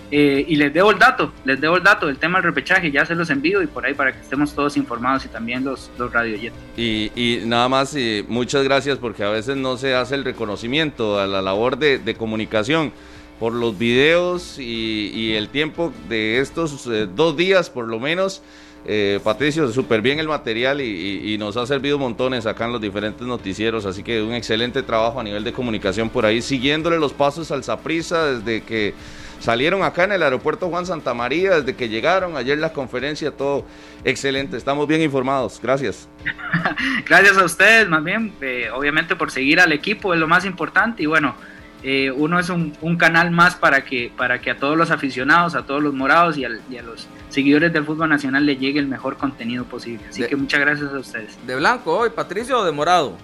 Eh, 0.10 0.45
y 0.47 0.56
les 0.58 0.73
debo 0.73 0.91
el 0.91 0.99
dato, 0.99 1.32
les 1.45 1.60
debo 1.62 1.77
el 1.77 1.84
dato 1.84 2.08
del 2.08 2.17
tema 2.17 2.39
del 2.39 2.45
repechaje, 2.45 2.91
ya 2.91 3.06
se 3.06 3.15
los 3.15 3.29
envío 3.29 3.63
y 3.63 3.67
por 3.67 3.86
ahí 3.86 3.93
para 3.93 4.12
que 4.12 4.19
estemos 4.19 4.53
todos 4.53 4.77
informados 4.77 5.25
y 5.25 5.27
también 5.27 5.63
los, 5.63 5.89
los 5.97 6.12
radioyentes. 6.12 6.62
Y, 6.77 7.12
y 7.15 7.41
nada 7.45 7.69
más, 7.69 7.95
y 7.95 8.25
muchas 8.27 8.63
gracias 8.63 8.97
porque 8.97 9.23
a 9.23 9.29
veces 9.29 9.58
no 9.58 9.77
se 9.77 9.95
hace 9.95 10.15
el 10.15 10.23
reconocimiento 10.23 11.19
a 11.19 11.25
la 11.25 11.41
labor 11.41 11.77
de, 11.77 11.99
de 11.99 12.15
comunicación 12.15 12.91
por 13.39 13.53
los 13.53 13.77
videos 13.77 14.60
y, 14.60 15.12
y, 15.13 15.34
el 15.34 15.49
tiempo 15.49 15.91
de 16.08 16.39
estos 16.39 16.86
eh, 16.88 17.08
dos 17.13 17.36
días 17.36 17.69
por 17.69 17.88
lo 17.88 17.99
menos. 17.99 18.43
Eh, 18.86 19.22
Patricio, 19.24 19.72
súper 19.72 20.02
bien 20.02 20.19
el 20.19 20.28
material 20.28 20.82
y, 20.82 21.38
nos 21.38 21.56
ha 21.58 21.65
servido 21.65 21.98
montones 21.98 22.46
acá 22.46 22.65
en 22.65 22.74
los 22.74 22.82
diferentes 22.82 23.26
noticieros, 23.26 23.86
así 23.86 24.04
que 24.04 24.22
un 24.22 24.34
excelente 24.34 24.84
trabajo 24.84 25.19
a 25.19 25.24
nivel 25.24 25.43
de 25.43 25.54
comunicación 25.54 26.10
por 26.10 26.26
ahí, 26.26 26.41
siguiéndole 26.41 27.00
los 27.00 27.13
pasos 27.13 27.52
al 27.52 27.63
Saprisa 27.63 28.26
desde 28.26 28.62
que 28.62 28.93
salieron 29.39 29.84
acá 29.84 30.04
en 30.04 30.13
el 30.13 30.24
aeropuerto 30.24 30.69
Juan 30.69 30.86
Santa 30.86 31.13
María, 31.13 31.60
desde 31.60 31.76
que 31.76 31.89
llegaron, 31.89 32.38
ayer 32.38 32.58
la 32.58 32.72
conferencia, 32.72 33.32
todo 33.32 33.65
excelente, 34.04 34.58
estamos 34.58 34.88
bien 34.88 35.02
informados, 35.02 35.60
gracias. 35.62 36.08
gracias 37.06 37.38
a 37.38 37.46
ustedes, 37.46 37.88
más 37.88 38.04
bien, 38.04 38.34
eh, 38.41 38.69
obviamente 38.74 39.15
por 39.15 39.32
seguir 39.32 39.60
al 39.60 39.72
equipo 39.72 40.13
es 40.13 40.19
lo 40.19 40.28
más 40.28 40.46
importante 40.46 41.04
y 41.04 41.06
bueno, 41.06 41.36
eh, 41.84 42.12
uno 42.12 42.39
es 42.39 42.50
un, 42.50 42.74
un, 42.82 42.96
canal 42.96 43.32
más 43.32 43.56
para 43.56 43.84
que, 43.84 44.12
para 44.15 44.39
que 44.39 44.52
a 44.52 44.58
todos 44.58 44.78
los 44.78 44.91
aficionados, 44.91 45.56
a 45.56 45.65
todos 45.65 45.84
los 45.84 45.93
morados 45.93 46.38
y, 46.38 46.46
al, 46.46 46.62
y 46.69 46.78
a 46.78 46.82
los 46.82 47.08
seguidores 47.34 47.74
del 47.74 47.84
fútbol 47.84 48.10
nacional 48.10 48.46
le 48.46 48.58
llegue 48.58 48.80
el 48.80 48.88
mejor 48.88 49.17
contenido 49.17 49.65
posible. 49.65 50.06
Así 50.10 50.22
de, 50.22 50.28
que 50.28 50.36
muchas 50.36 50.60
gracias 50.60 50.93
a 50.93 51.00
ustedes. 51.00 51.38
¿De 51.48 51.56
blanco 51.56 51.98
hoy, 51.98 52.10
Patricio, 52.12 52.60
o 52.60 52.63
de 52.63 52.72
morado? 52.72 53.17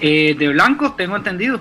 Eh, 0.00 0.34
de 0.38 0.48
blanco, 0.48 0.92
tengo 0.96 1.16
entendido. 1.16 1.60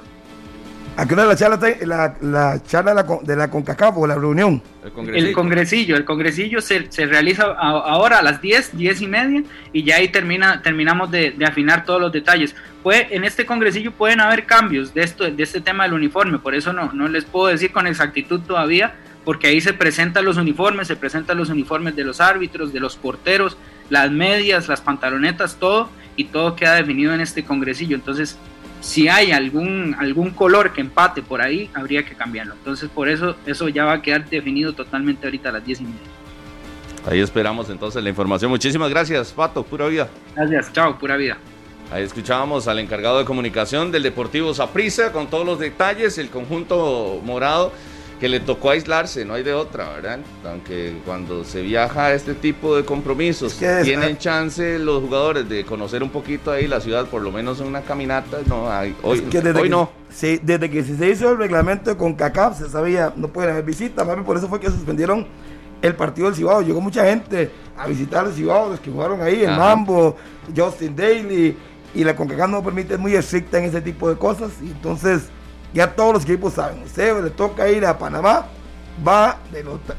De 0.98 1.16
las 1.16 1.40
charlas, 1.40 1.62
la, 1.86 2.18
la 2.20 2.62
charla 2.64 2.94
de 2.94 3.04
la, 3.04 3.20
de 3.24 3.36
la 3.38 3.50
CONCACAF 3.50 3.96
o 3.96 4.06
la 4.06 4.16
reunión. 4.16 4.62
El 4.84 4.92
congresillo. 4.92 5.28
El 5.28 5.34
congresillo, 5.34 5.96
el 5.96 6.06
congresillo 6.06 6.62
se, 6.62 6.92
se 6.92 7.06
realiza 7.06 7.46
a, 7.46 7.70
ahora 7.70 8.20
a 8.20 8.22
las 8.22 8.42
10, 8.42 8.76
10 8.76 9.02
y 9.02 9.08
media 9.08 9.44
y 9.72 9.84
ya 9.84 9.96
ahí 9.96 10.10
termina, 10.10 10.62
terminamos 10.62 11.10
de, 11.10 11.32
de, 11.32 11.46
afinar 11.46 11.86
todos 11.86 12.02
los 12.02 12.12
detalles. 12.12 12.54
Puede, 12.84 13.16
en 13.16 13.24
este 13.24 13.46
congresillo 13.46 13.94
pueden 13.94 14.20
haber 14.20 14.46
cambios 14.46 14.94
de, 14.94 15.04
esto, 15.04 15.24
de 15.24 15.42
este 15.42 15.62
tema 15.62 15.86
del 15.86 15.94
uniforme, 15.94 16.38
por 16.38 16.54
eso 16.54 16.74
no, 16.74 16.92
no 16.92 17.08
les 17.08 17.24
puedo 17.24 17.48
decir 17.48 17.72
con 17.72 17.88
exactitud 17.88 18.42
todavía, 18.42 18.94
porque 19.26 19.48
ahí 19.48 19.62
se 19.62 19.74
presentan 19.74 20.26
los 20.26 20.38
uniformes, 20.38 20.88
se 20.88 20.96
presentan 20.96 21.38
los 21.38 21.50
uniformes 21.50 21.96
de 21.96 22.04
los 22.04 22.22
árbitros, 22.22 22.74
de 22.74 22.80
los 22.80 22.96
porteros, 22.96 23.58
las 23.90 24.12
medias, 24.12 24.68
las 24.68 24.82
pantalonetas, 24.82 25.58
todo, 25.58 25.90
y 26.16 26.26
todo 26.26 26.56
queda 26.56 26.76
definido 26.76 27.14
en 27.14 27.22
este 27.22 27.44
congresillo. 27.44 27.96
Entonces, 27.96 28.38
si 28.82 29.08
hay 29.08 29.32
algún, 29.32 29.96
algún 30.00 30.32
color 30.32 30.74
que 30.74 30.82
empate 30.82 31.22
por 31.22 31.42
ahí, 31.42 31.70
habría 31.74 32.04
que 32.04 32.16
cambiarlo. 32.16 32.54
Entonces, 32.56 32.90
por 32.90 33.10
eso, 33.10 33.36
eso 33.46 33.70
ya 33.70 33.86
va 33.86 33.94
a 33.94 34.02
quedar 34.02 34.30
definido 34.30 34.74
totalmente 34.74 35.28
ahorita 35.28 35.50
a 35.50 35.52
las 35.54 35.66
10 35.66 35.82
y 35.82 35.84
media. 35.84 36.00
Ahí 37.10 37.20
esperamos 37.20 37.70
entonces 37.70 38.04
la 38.04 38.10
información. 38.10 38.52
Muchísimas 38.52 38.90
gracias, 38.90 39.32
Pato, 39.32 39.64
pura 39.64 39.88
vida. 39.88 40.10
Gracias, 40.36 40.74
chao, 40.74 40.98
pura 40.98 41.16
vida. 41.16 41.38
Ahí 41.92 42.04
escuchábamos 42.04 42.68
al 42.68 42.80
encargado 42.80 43.18
de 43.18 43.26
comunicación 43.26 43.92
del 43.92 44.04
Deportivo 44.04 44.54
Saprissa 44.54 45.12
con 45.12 45.28
todos 45.28 45.46
los 45.46 45.58
detalles, 45.58 46.18
el 46.20 46.30
conjunto 46.30 47.20
morado 47.24 47.72
que 48.20 48.28
le 48.28 48.42
tocó 48.42 48.72
aislarse, 48.72 49.24
no 49.24 49.34
hay 49.34 49.44
de 49.44 49.54
otra, 49.54 49.90
¿verdad? 49.90 50.20
Aunque 50.46 50.98
cuando 51.06 51.46
se 51.46 51.62
viaja 51.62 52.08
a 52.08 52.14
este 52.14 52.34
tipo 52.34 52.76
de 52.76 52.84
compromisos, 52.84 53.54
es 53.54 53.60
que 53.60 53.84
tienen 53.84 54.18
chance 54.18 54.78
los 54.78 55.02
jugadores 55.02 55.48
de 55.48 55.64
conocer 55.64 56.04
un 56.04 56.10
poquito 56.10 56.52
ahí 56.52 56.68
la 56.68 56.82
ciudad, 56.82 57.06
por 57.06 57.22
lo 57.22 57.32
menos 57.32 57.62
en 57.62 57.68
una 57.68 57.82
caminata, 57.82 58.40
no 58.46 58.70
hay, 58.70 58.96
hoy, 59.04 59.20
es 59.20 59.24
que 59.24 59.42
desde 59.42 59.58
hoy 59.58 59.64
que, 59.64 59.70
no. 59.70 59.90
Sí, 60.10 60.40
desde 60.44 60.70
que 60.70 60.84
se 60.84 61.10
hizo 61.10 61.32
el 61.32 61.38
reglamento 61.38 61.98
con 61.98 62.14
CACAF 62.14 62.58
se 62.58 62.70
sabía, 62.70 63.14
no 63.16 63.30
pueden 63.30 63.52
haber 63.52 63.64
visitas, 63.64 64.06
por 64.26 64.36
eso 64.36 64.50
fue 64.50 64.60
que 64.60 64.68
suspendieron 64.68 65.26
el 65.82 65.96
partido 65.96 66.28
del 66.28 66.36
Cibao, 66.36 66.62
llegó 66.62 66.82
mucha 66.82 67.06
gente 67.06 67.50
a 67.78 67.88
visitar 67.88 68.26
el 68.26 68.34
Cibao, 68.34 68.72
los 68.72 68.82
que 68.82 68.92
jugaron 68.92 69.22
ahí, 69.22 69.44
el 69.44 69.52
Ajá. 69.52 69.58
Mambo, 69.58 70.18
Justin 70.54 70.94
Daly, 70.94 71.56
y 71.96 72.04
la 72.04 72.18
CONCACAF 72.18 72.50
no 72.50 72.62
permite, 72.62 72.96
es 72.96 73.00
muy 73.00 73.16
estricta 73.16 73.60
en 73.60 73.64
ese 73.64 73.80
tipo 73.80 74.10
de 74.10 74.18
cosas, 74.18 74.52
y 74.62 74.68
entonces 74.68 75.30
ya 75.74 75.96
todos 75.96 76.14
los 76.14 76.24
equipos 76.24 76.54
saben, 76.54 76.84
usted 76.84 77.24
le 77.24 77.30
toca 77.30 77.70
ir 77.70 77.86
a 77.86 77.98
Panamá, 77.98 78.46
va 79.08 79.38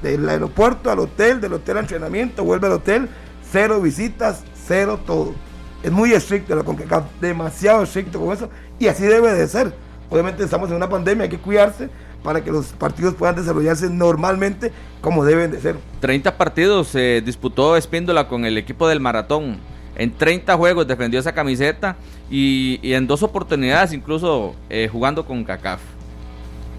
del, 0.03 0.29
aeropuerto 0.29 0.91
al 0.91 0.99
hotel, 0.99 1.41
del 1.41 1.55
hotel 1.55 1.79
al 1.79 1.85
entrenamiento, 1.85 2.45
vuelve 2.45 2.67
al 2.67 2.75
hotel, 2.75 3.09
cero 3.51 3.81
visitas, 3.81 4.43
cero 4.67 5.01
todo. 5.07 5.35
Es 5.83 5.91
muy 5.91 6.13
estricto 6.13 6.55
la 6.55 6.63
CONCACAF, 6.63 7.05
demasiado 7.21 7.85
estricto 7.85 8.21
con 8.21 8.33
eso, 8.33 8.51
y 8.79 8.89
así 8.89 9.05
debe 9.05 9.33
de 9.33 9.49
ser. 9.49 9.73
Obviamente 10.11 10.43
estamos 10.43 10.69
en 10.71 10.77
una 10.77 10.89
pandemia, 10.89 11.25
hay 11.25 11.31
que 11.31 11.39
cuidarse 11.39 11.89
para 12.23 12.43
que 12.45 12.51
los 12.51 12.67
partidos 12.67 13.15
puedan 13.15 13.37
desarrollarse 13.37 13.89
normalmente 13.89 14.73
como 15.01 15.25
deben 15.25 15.51
de 15.53 15.61
ser. 15.61 15.77
30 16.01 16.37
partidos 16.37 16.89
se 16.89 17.23
disputó 17.25 17.77
Espíndola 17.77 18.29
con 18.29 18.45
el 18.45 18.59
equipo 18.59 18.89
del 18.89 19.01
Maratón. 19.01 19.59
En 19.97 20.17
30 20.17 20.57
juegos 20.57 20.87
defendió 20.87 21.21
esa 21.21 21.33
camiseta 21.33 21.97
y, 22.31 22.79
y 22.83 22.95
en 22.95 23.07
dos 23.07 23.23
oportunidades 23.23 23.93
incluso 23.93 24.55
eh, 24.69 24.89
jugando 24.91 25.25
con 25.27 25.45
CACAF. 25.45 25.81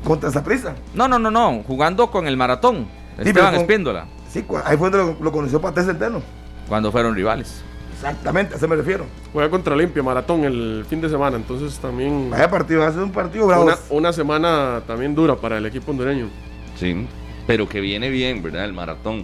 Contra 0.03 0.31
Saprissa. 0.31 0.73
No, 0.93 1.07
no, 1.07 1.19
no, 1.19 1.29
no. 1.29 1.61
Jugando 1.67 2.09
con 2.09 2.27
el 2.27 2.35
maratón. 2.37 2.87
pero 3.17 3.29
Esteban 3.29 3.51
con- 3.53 3.61
Espíndola. 3.61 4.07
Sí, 4.29 4.43
ahí 4.65 4.77
fue 4.77 4.89
donde 4.89 5.13
lo, 5.13 5.23
lo 5.23 5.31
conoció 5.31 5.59
Paté 5.61 5.83
Centeno. 5.83 6.21
Cuando 6.67 6.91
fueron 6.91 7.13
rivales. 7.13 7.61
Exactamente, 7.93 8.55
a 8.55 8.57
eso 8.57 8.67
me 8.67 8.75
refiero. 8.77 9.05
Juega 9.31 9.49
contra 9.51 9.75
Olimpia, 9.75 10.01
maratón 10.01 10.43
el 10.43 10.85
fin 10.89 11.01
de 11.01 11.09
semana, 11.09 11.35
entonces 11.37 11.77
también 11.77 12.31
Vaya 12.31 12.49
partido, 12.49 12.79
va 12.81 12.87
a 12.87 12.91
ser 12.93 13.03
un 13.03 13.11
partido 13.11 13.45
bravo. 13.45 13.65
una, 13.65 13.75
una 13.91 14.11
semana 14.13 14.81
también 14.87 15.13
dura 15.13 15.35
para 15.35 15.59
el 15.59 15.65
equipo 15.67 15.91
hondureño. 15.91 16.27
Sí, 16.77 17.05
pero 17.45 17.69
que 17.69 17.79
viene 17.79 18.09
bien, 18.09 18.41
¿verdad? 18.41 18.65
El 18.65 18.73
maratón. 18.73 19.23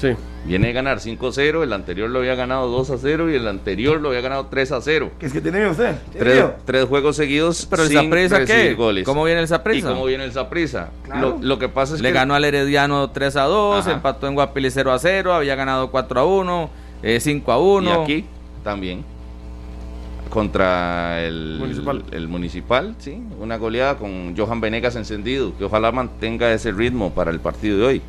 Sí, 0.00 0.08
Viene 0.46 0.70
a 0.70 0.72
ganar 0.72 0.98
5-0, 1.00 1.62
el 1.62 1.72
anterior 1.74 2.08
lo 2.08 2.20
había 2.20 2.34
ganado 2.34 2.74
2-0 2.82 3.30
y 3.30 3.34
el 3.36 3.46
anterior 3.46 4.00
lo 4.00 4.08
había 4.08 4.22
ganado 4.22 4.48
3-0. 4.48 5.10
¿Qué 5.18 5.26
es 5.26 5.32
que 5.34 5.42
tiene 5.42 5.66
usted? 5.66 5.96
¿Tiene 6.12 6.18
Tres, 6.30 6.44
tres 6.64 6.84
juegos 6.86 7.16
seguidos 7.16 7.66
Pero 7.68 7.82
el 7.82 7.90
recibir 7.90 8.46
¿qué? 8.46 8.74
goles. 8.74 9.04
¿Cómo 9.04 9.24
viene 9.24 9.40
el 9.40 9.44
¿Y 9.44 9.48
Saprissa? 9.48 9.90
cómo 9.90 10.06
viene 10.06 10.24
el 10.24 10.32
Saprissa? 10.32 10.88
Claro. 11.02 11.36
Lo, 11.38 11.46
lo 11.46 11.58
que 11.58 11.68
pasa 11.68 11.94
es 11.94 12.00
Le 12.00 12.08
que... 12.08 12.14
ganó 12.14 12.34
al 12.34 12.44
Herediano 12.46 13.10
3 13.10 13.36
a 13.36 13.42
2, 13.42 13.80
Ajá. 13.80 13.92
empató 13.92 14.26
en 14.28 14.34
Guapili 14.34 14.70
0 14.70 14.90
a 14.92 14.98
0, 14.98 15.34
había 15.34 15.54
ganado 15.56 15.90
4 15.90 16.20
a 16.20 16.24
1, 16.24 16.70
eh, 17.02 17.20
5 17.20 17.52
a 17.52 17.58
1. 17.58 17.90
Y 17.90 18.02
aquí 18.02 18.24
también. 18.64 19.04
Contra 20.30 21.22
el 21.24 21.56
Municipal. 21.58 22.04
el 22.12 22.28
municipal, 22.28 22.94
sí, 22.98 23.20
una 23.40 23.56
goleada 23.56 23.96
con 23.98 24.36
Johan 24.36 24.60
Venegas 24.60 24.94
encendido, 24.94 25.52
que 25.58 25.64
ojalá 25.64 25.90
mantenga 25.90 26.52
ese 26.52 26.70
ritmo 26.70 27.10
para 27.10 27.32
el 27.32 27.40
partido 27.40 27.78
de 27.78 27.84
hoy. 27.84 28.02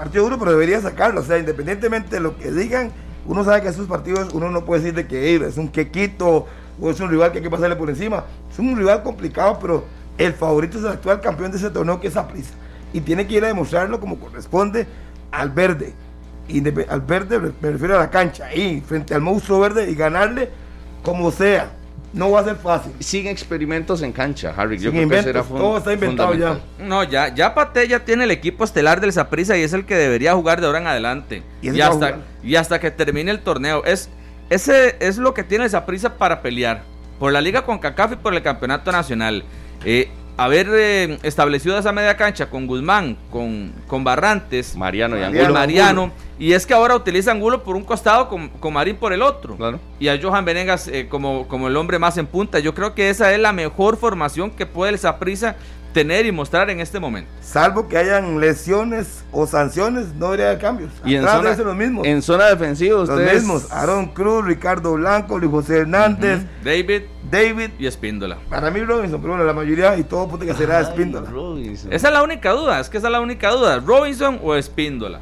Partido 0.00 0.24
duro, 0.24 0.38
pero 0.38 0.52
debería 0.52 0.80
sacarlo. 0.80 1.20
O 1.20 1.24
sea, 1.24 1.36
independientemente 1.36 2.16
de 2.16 2.20
lo 2.20 2.38
que 2.38 2.50
digan, 2.50 2.90
uno 3.26 3.44
sabe 3.44 3.60
que 3.60 3.68
esos 3.68 3.86
partidos 3.86 4.32
uno 4.32 4.50
no 4.50 4.64
puede 4.64 4.80
decir 4.80 4.94
de 4.94 5.06
que 5.06 5.28
"Ey, 5.28 5.42
es 5.42 5.58
un 5.58 5.68
quequito 5.68 6.46
o 6.80 6.90
es 6.90 6.98
un 7.00 7.10
rival 7.10 7.32
que 7.32 7.38
hay 7.38 7.44
que 7.44 7.50
pasarle 7.50 7.76
por 7.76 7.90
encima. 7.90 8.24
Es 8.50 8.58
un 8.58 8.78
rival 8.78 9.02
complicado, 9.02 9.58
pero 9.60 9.84
el 10.16 10.32
favorito 10.32 10.78
es 10.78 10.84
el 10.84 10.92
actual 10.92 11.20
campeón 11.20 11.50
de 11.50 11.58
ese 11.58 11.68
torneo 11.68 12.00
que 12.00 12.06
es 12.06 12.14
Saprissa. 12.14 12.54
Y 12.94 13.02
tiene 13.02 13.26
que 13.26 13.34
ir 13.34 13.44
a 13.44 13.48
demostrarlo 13.48 14.00
como 14.00 14.18
corresponde 14.18 14.86
al 15.32 15.50
verde. 15.50 15.92
Al 16.88 17.02
verde 17.02 17.52
me 17.60 17.70
refiero 17.70 17.96
a 17.96 17.98
la 17.98 18.10
cancha, 18.10 18.46
ahí, 18.46 18.80
frente 18.80 19.14
al 19.14 19.20
monstruo 19.20 19.60
verde 19.60 19.90
y 19.90 19.94
ganarle 19.94 20.48
como 21.02 21.30
sea. 21.30 21.72
No 22.12 22.30
va 22.30 22.40
a 22.40 22.44
ser 22.44 22.56
fácil. 22.56 22.92
Sin 22.98 23.26
experimentos 23.28 24.02
en 24.02 24.12
cancha, 24.12 24.52
Harry. 24.56 24.78
Yo 24.78 24.90
Sin 24.90 25.08
creo 25.08 25.08
que 25.08 25.22
será 25.22 25.42
todo 25.42 25.78
está 25.78 25.92
inventado 25.92 26.34
ya. 26.34 26.58
No, 26.78 27.04
ya, 27.04 27.32
ya 27.34 27.54
Pate 27.54 27.86
ya 27.86 28.04
tiene 28.04 28.24
el 28.24 28.30
equipo 28.30 28.64
estelar 28.64 29.00
del 29.00 29.12
Saprissa 29.12 29.56
y 29.56 29.62
es 29.62 29.72
el 29.72 29.84
que 29.84 29.94
debería 29.94 30.34
jugar 30.34 30.60
de 30.60 30.66
ahora 30.66 30.80
en 30.80 30.86
adelante. 30.88 31.42
Hasta, 31.82 32.18
y 32.42 32.56
hasta 32.56 32.80
que 32.80 32.90
termine 32.90 33.30
el 33.30 33.40
torneo. 33.40 33.84
Es, 33.84 34.10
ese 34.48 34.96
es 34.98 35.18
lo 35.18 35.34
que 35.34 35.44
tiene 35.44 35.64
el 35.64 35.70
Saprissa 35.70 36.16
para 36.16 36.42
pelear. 36.42 36.82
Por 37.20 37.32
la 37.32 37.40
Liga 37.40 37.62
con 37.62 37.78
CACAF 37.78 38.12
y 38.12 38.16
por 38.16 38.34
el 38.34 38.42
Campeonato 38.42 38.90
Nacional. 38.90 39.44
Eh, 39.84 40.08
haber 40.40 40.68
eh, 40.72 41.18
establecido 41.22 41.76
esa 41.78 41.92
media 41.92 42.16
cancha 42.16 42.48
con 42.48 42.66
Guzmán, 42.66 43.18
con, 43.30 43.74
con 43.86 44.04
Barrantes, 44.04 44.74
Mariano 44.74 45.18
y. 45.18 45.22
Angulo. 45.22 45.52
Mariano. 45.52 46.12
Y 46.38 46.54
es 46.54 46.64
que 46.64 46.72
ahora 46.72 46.96
utiliza 46.96 47.30
Angulo 47.30 47.62
por 47.62 47.76
un 47.76 47.84
costado 47.84 48.26
con, 48.30 48.48
con 48.48 48.72
Marín 48.72 48.96
por 48.96 49.12
el 49.12 49.20
otro. 49.20 49.56
Claro. 49.56 49.78
Y 49.98 50.08
a 50.08 50.18
Johan 50.20 50.46
Venegas 50.46 50.88
eh, 50.88 51.08
como, 51.10 51.46
como 51.46 51.68
el 51.68 51.76
hombre 51.76 51.98
más 51.98 52.16
en 52.16 52.26
punta. 52.26 52.58
Yo 52.58 52.74
creo 52.74 52.94
que 52.94 53.10
esa 53.10 53.34
es 53.34 53.38
la 53.38 53.52
mejor 53.52 53.98
formación 53.98 54.50
que 54.50 54.64
puede 54.64 54.92
el 54.92 54.98
Saprissa 54.98 55.56
tener 55.92 56.26
y 56.26 56.32
mostrar 56.32 56.70
en 56.70 56.80
este 56.80 57.00
momento. 57.00 57.30
Salvo 57.40 57.88
que 57.88 57.98
hayan 57.98 58.40
lesiones 58.40 59.24
o 59.32 59.46
sanciones, 59.46 60.14
no 60.14 60.26
debería 60.26 60.46
haber 60.46 60.58
cambios. 60.58 60.90
Y 61.04 61.16
en 61.16 61.24
zona, 61.24 61.56
los 61.56 61.76
mismos. 61.76 62.06
en 62.06 62.22
zona 62.22 62.46
defensiva, 62.46 62.98
los 62.98 63.08
ustedes. 63.08 63.34
mismos. 63.42 63.70
Aaron 63.72 64.06
Cruz, 64.08 64.44
Ricardo 64.44 64.94
Blanco, 64.94 65.38
Luis 65.38 65.50
José 65.50 65.78
Hernández, 65.78 66.40
David 66.64 67.02
David. 67.30 67.70
y 67.78 67.86
Espíndola. 67.86 68.38
Para 68.48 68.70
mí 68.70 68.80
Robinson, 68.80 69.20
pero 69.20 69.34
bueno, 69.34 69.44
la 69.44 69.52
mayoría 69.52 69.96
y 69.96 70.04
todo 70.04 70.28
puta 70.28 70.44
que 70.44 70.54
será 70.54 70.78
Ay, 70.78 70.84
Espíndola. 70.84 71.30
Robinson. 71.30 71.92
Esa 71.92 72.08
es 72.08 72.14
la 72.14 72.22
única 72.22 72.50
duda, 72.52 72.80
es 72.80 72.88
que 72.88 72.98
esa 72.98 73.08
es 73.08 73.12
la 73.12 73.20
única 73.20 73.50
duda. 73.50 73.78
¿Robinson 73.80 74.40
o 74.42 74.54
Espíndola? 74.54 75.20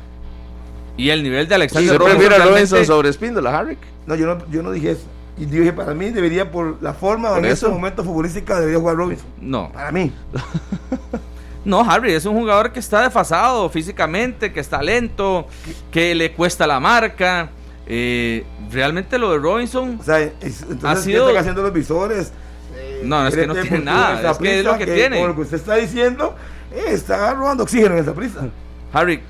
Y 0.97 1.11
el 1.11 1.23
nivel 1.23 1.47
de 1.49 1.55
Alexander 1.55 1.93
¿Usted 1.93 1.99
Robinson 1.99 2.19
prefiere 2.21 2.43
a 2.43 2.47
Robinson 2.47 2.85
sobre 2.85 3.09
Espíndola, 3.09 3.57
Harry? 3.59 3.79
No, 4.07 4.15
yo 4.17 4.27
no, 4.27 4.51
yo 4.51 4.63
no 4.63 4.73
dije 4.73 4.93
eso. 4.93 5.07
Y 5.39 5.45
dije, 5.47 5.73
para 5.73 5.95
mí 5.95 6.11
debería, 6.11 6.51
por 6.51 6.83
la 6.83 6.93
forma 6.95 7.37
en 7.39 7.45
eso. 7.45 7.67
este 7.67 7.69
momento 7.69 8.03
futbolística, 8.05 8.59
debería 8.59 8.81
jugar 8.81 8.97
Robinson. 8.97 9.27
No, 9.41 9.71
Para 9.73 9.93
mí. 9.93 10.13
no, 11.65 11.81
Harry 11.89 12.13
es 12.15 12.25
un 12.25 12.35
jugador 12.37 12.73
que 12.73 12.81
está 12.81 13.03
desfasado 13.03 13.69
físicamente, 13.69 14.53
que 14.53 14.61
está 14.61 14.83
lento, 14.83 15.47
que 15.91 16.15
le 16.15 16.33
cuesta 16.33 16.67
la 16.67 16.81
marca. 16.81 17.51
Eh, 17.87 18.45
realmente 18.71 19.19
lo 19.19 19.33
de 19.33 19.39
Robinson 19.39 19.97
O 19.99 20.05
sea, 20.05 20.21
es- 20.21 20.61
entonces, 20.63 20.85
Ha 20.85 20.95
¿qué 20.97 21.01
sido- 21.01 21.29
están 21.29 21.41
haciendo 21.41 21.63
los 21.63 21.73
visores? 21.73 22.33
Eh, 22.77 23.01
No, 23.05 23.27
es 23.27 23.35
que 23.35 23.47
no 23.47 23.55
tiene 23.55 23.79
nada, 23.79 24.31
es 24.33 24.39
que 24.39 24.59
es 24.59 24.65
lo 24.65 24.77
que 24.77 24.87
tiene. 24.87 25.19
Por 25.21 25.29
lo 25.31 25.35
que 25.37 25.41
usted 25.43 25.57
está 25.57 25.77
diciendo, 25.77 26.35
eh, 26.73 26.85
está 26.89 27.33
robando 27.35 27.63
oxígeno 27.63 27.95
en 27.95 28.03
esa 28.03 28.13
prisa. 28.13 28.49
Harry, 28.93 29.21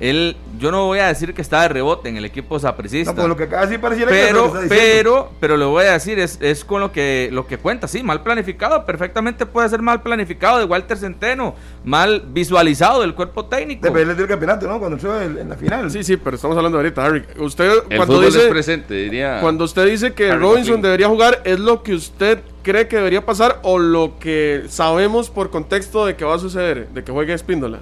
él, 0.00 0.36
yo 0.58 0.72
no 0.72 0.86
voy 0.86 0.98
a 0.98 1.06
decir 1.06 1.32
que 1.32 1.42
está 1.42 1.62
de 1.62 1.68
rebote 1.68 2.08
en 2.08 2.16
el 2.16 2.24
equipo 2.24 2.56
No, 2.56 2.58
sapricista. 2.60 3.14
por 3.14 3.28
lo 3.28 3.36
que 3.36 3.44
acaba 3.44 3.62
de 3.62 3.68
decir 3.68 3.80
pareciera 3.80 4.10
que 4.10 4.26
es 4.28 4.32
lo 4.32 4.50
pero, 4.50 4.60
que 4.62 4.68
pero, 4.68 5.32
pero 5.38 5.56
le 5.56 5.64
voy 5.64 5.84
a 5.84 5.92
decir, 5.92 6.18
es, 6.18 6.38
es 6.40 6.64
con 6.64 6.80
lo 6.80 6.90
que, 6.90 7.28
lo 7.30 7.46
que 7.46 7.58
cuenta, 7.58 7.86
sí, 7.86 8.02
mal 8.02 8.22
planificado, 8.22 8.84
perfectamente 8.84 9.46
puede 9.46 9.68
ser 9.68 9.80
mal 9.80 10.02
planificado 10.02 10.58
de 10.58 10.64
Walter 10.64 10.96
Centeno, 10.96 11.54
mal 11.84 12.22
visualizado 12.28 13.02
del 13.02 13.14
cuerpo 13.14 13.44
técnico. 13.46 13.86
Depende 13.86 14.14
del 14.14 14.26
campeonato, 14.26 14.66
¿no? 14.66 14.78
Cuando 14.80 14.96
entró 14.96 15.20
en, 15.20 15.38
en 15.38 15.48
la 15.48 15.56
final. 15.56 15.90
sí, 15.90 16.02
sí, 16.02 16.16
pero 16.16 16.34
estamos 16.36 16.56
hablando 16.56 16.78
ahorita, 16.78 17.04
Harry. 17.04 17.24
Usted 17.38 17.70
El 17.88 17.96
cuando 17.98 18.20
dice 18.20 18.48
presente, 18.48 18.94
diría. 18.94 19.38
cuando 19.40 19.64
usted 19.64 19.86
dice 19.86 20.14
que 20.14 20.30
Harry 20.32 20.40
Robinson 20.40 20.82
debería 20.82 21.08
jugar, 21.08 21.40
¿es 21.44 21.60
lo 21.60 21.82
que 21.84 21.94
usted 21.94 22.40
cree 22.64 22.88
que 22.88 22.96
debería 22.96 23.24
pasar 23.24 23.60
o 23.62 23.78
lo 23.78 24.18
que 24.18 24.64
sabemos 24.68 25.30
por 25.30 25.50
contexto 25.50 26.06
de 26.06 26.16
que 26.16 26.24
va 26.24 26.34
a 26.34 26.38
suceder, 26.38 26.88
de 26.88 27.04
que 27.04 27.12
juegue 27.12 27.32
Espíndola? 27.34 27.78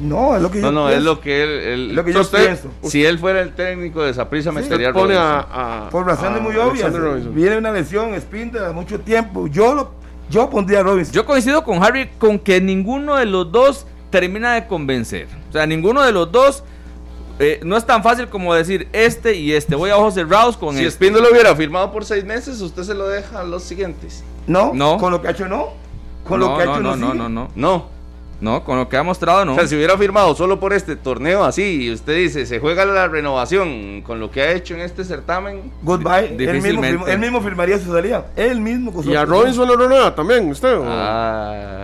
No, 0.00 0.36
es 0.36 0.42
lo 0.42 0.50
que 0.50 0.60
yo 0.60 0.70
No, 0.70 0.72
no, 0.72 0.86
pienso. 0.88 0.98
es 0.98 1.04
lo 1.04 1.20
que 1.20 1.72
él. 1.74 1.94
lo 1.94 2.04
que 2.04 2.12
yo 2.12 2.20
usted- 2.20 2.44
pienso. 2.44 2.68
si 2.82 3.04
él 3.04 3.18
fuera 3.18 3.40
el 3.40 3.54
técnico 3.54 4.02
de 4.02 4.12
Saprissa, 4.12 4.50
Sí, 4.50 4.56
metería 4.56 4.88
a 4.88 4.90
Usted 4.90 5.00
pone 5.00 5.14
Robinson. 5.14 5.46
a, 5.52 5.86
a- 5.86 5.90
Por 5.90 6.06
razones 6.06 6.40
a 6.40 6.42
muy 6.42 6.56
obvias. 6.56 6.92
Viene 7.34 7.56
una 7.58 7.72
lesión, 7.72 8.14
Spinter, 8.20 8.72
mucho 8.72 9.00
tiempo. 9.00 9.46
Yo 9.46 9.74
lo, 9.74 9.92
yo 10.28 10.50
pondría 10.50 10.80
a 10.80 10.82
Robinson. 10.82 11.14
Yo 11.14 11.24
coincido 11.24 11.64
con 11.64 11.82
Harry 11.82 12.10
con 12.18 12.38
que 12.38 12.60
ninguno 12.60 13.16
de 13.16 13.24
los 13.26 13.50
dos 13.50 13.86
termina 14.10 14.54
de 14.54 14.66
convencer. 14.66 15.28
O 15.48 15.52
sea, 15.52 15.66
ninguno 15.66 16.02
de 16.02 16.12
los 16.12 16.30
dos 16.30 16.62
eh, 17.38 17.60
no 17.64 17.76
es 17.76 17.84
tan 17.84 18.02
fácil 18.02 18.28
como 18.28 18.54
decir 18.54 18.88
este 18.92 19.34
y 19.34 19.52
este. 19.52 19.74
Voy 19.76 19.90
a 19.90 19.96
ojos 19.96 20.14
cerrados 20.14 20.56
con 20.56 20.70
Si 20.74 20.78
este. 20.84 20.88
Espíndola 20.88 21.28
hubiera 21.30 21.54
firmado 21.54 21.90
por 21.92 22.04
seis 22.04 22.24
meses, 22.24 22.60
usted 22.60 22.82
se 22.82 22.94
lo 22.94 23.08
deja 23.08 23.40
a 23.40 23.44
los 23.44 23.62
siguientes. 23.62 24.24
no, 24.46 24.72
No. 24.74 24.98
con 24.98 25.10
lo 25.12 25.20
que 25.22 25.28
ha 25.28 25.30
hecho 25.32 25.48
no. 25.48 25.68
Con 26.26 26.40
no, 26.40 26.50
lo 26.50 26.56
que 26.56 26.62
ha 26.62 26.66
no, 26.66 26.72
hecho 26.72 26.82
no, 26.82 26.90
no, 26.90 26.96
no, 26.96 27.06
sigue. 27.12 27.18
no, 27.18 27.28
no. 27.28 27.48
No. 27.54 27.95
No, 28.40 28.64
con 28.64 28.78
lo 28.78 28.88
que 28.88 28.96
ha 28.96 29.02
mostrado 29.02 29.44
no. 29.44 29.52
O 29.52 29.54
sea, 29.56 29.66
si 29.66 29.76
hubiera 29.76 29.96
firmado 29.96 30.34
solo 30.34 30.60
por 30.60 30.72
este 30.72 30.94
torneo 30.96 31.44
así, 31.44 31.84
y 31.86 31.92
usted 31.92 32.14
dice, 32.16 32.44
se 32.46 32.60
juega 32.60 32.84
la 32.84 33.08
renovación 33.08 34.02
con 34.02 34.20
lo 34.20 34.30
que 34.30 34.42
ha 34.42 34.52
hecho 34.52 34.74
en 34.74 34.80
este 34.80 35.04
certamen. 35.04 35.72
Goodbye. 35.82 36.36
Él 36.38 36.60
mismo, 36.60 37.06
él 37.06 37.18
mismo 37.18 37.40
firmaría 37.40 37.78
su 37.78 37.92
salida. 37.92 38.26
Él 38.36 38.60
mismo 38.60 38.92
con 38.92 39.04
su 39.04 39.10
¿Y 39.10 39.16
a. 39.16 39.24
Robinson 39.24 39.66
lo 39.66 39.76
renueva 39.76 40.14
también, 40.14 40.50
usted? 40.50 40.76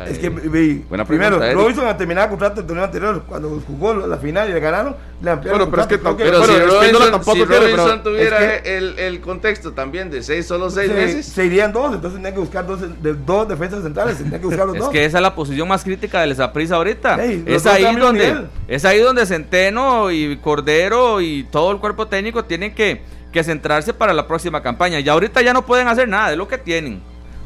Es 0.08 0.18
que, 0.18 0.28
vi, 0.28 0.84
Buena 0.88 1.04
primero, 1.04 1.38
pregunta. 1.38 1.62
Robinson 1.62 1.86
a 1.86 1.96
terminar 1.96 2.28
contrato 2.28 2.60
el 2.60 2.66
torneo 2.66 2.84
anterior, 2.84 3.24
cuando 3.26 3.62
jugó 3.66 3.94
la 3.94 4.16
final 4.18 4.50
y 4.50 4.52
le 4.52 4.60
ganaron, 4.60 4.96
le 5.22 5.30
ampliaron 5.30 5.70
Bueno, 5.70 5.70
pero 5.70 5.82
es 5.82 5.88
que 5.88 5.98
Pero 5.98 6.38
Bueno, 6.38 6.54
si 6.54 6.60
Robinson, 6.60 7.10
tampoco 7.12 7.36
si 7.36 7.44
quiere, 7.44 7.64
pero 7.66 7.76
Robinson 7.76 8.02
tuviera 8.02 8.54
es 8.54 8.66
el, 8.66 8.98
el 8.98 9.20
contexto 9.20 9.72
también 9.72 10.10
de 10.10 10.22
seis, 10.22 10.46
solo 10.46 10.70
seis 10.70 10.88
se, 10.90 10.94
meses. 10.94 11.26
se 11.26 11.44
irían 11.46 11.72
dos, 11.72 11.94
entonces 11.94 12.12
tendrían 12.14 12.34
que 12.34 12.40
buscar 12.40 12.66
dos, 12.66 12.80
de, 12.80 13.14
dos 13.14 13.48
defensas 13.48 13.82
centrales, 13.82 14.16
tendrían 14.18 14.40
que 14.40 14.46
buscar 14.46 14.66
los 14.66 14.76
Es 14.76 14.82
dos. 14.82 14.90
que 14.90 15.04
esa 15.04 15.18
es 15.18 15.22
la 15.22 15.34
posición 15.34 15.68
más 15.68 15.84
crítica 15.84 16.20
del 16.20 16.32
Zaprisa 16.46 16.76
ahorita. 16.76 17.22
Es, 17.24 17.66
ahí 17.66 17.94
donde, 17.96 18.26
nivel. 18.28 18.46
es 18.68 18.84
ahí 18.84 18.98
donde 18.98 19.26
Centeno 19.26 20.10
y 20.10 20.36
Cordero 20.38 21.20
y 21.20 21.44
todo 21.44 21.70
el 21.70 21.78
cuerpo 21.78 22.06
técnico 22.08 22.44
tienen 22.44 22.74
que, 22.74 23.02
que 23.32 23.44
centrarse 23.44 23.94
para 23.94 24.12
la 24.12 24.26
próxima 24.26 24.62
campaña. 24.62 24.98
Y 25.00 25.08
ahorita 25.08 25.40
ya 25.42 25.52
no 25.52 25.64
pueden 25.64 25.86
hacer 25.88 26.08
nada, 26.08 26.32
es 26.32 26.36
lo 26.38 26.48
que 26.48 26.58
tienen. 26.58 27.00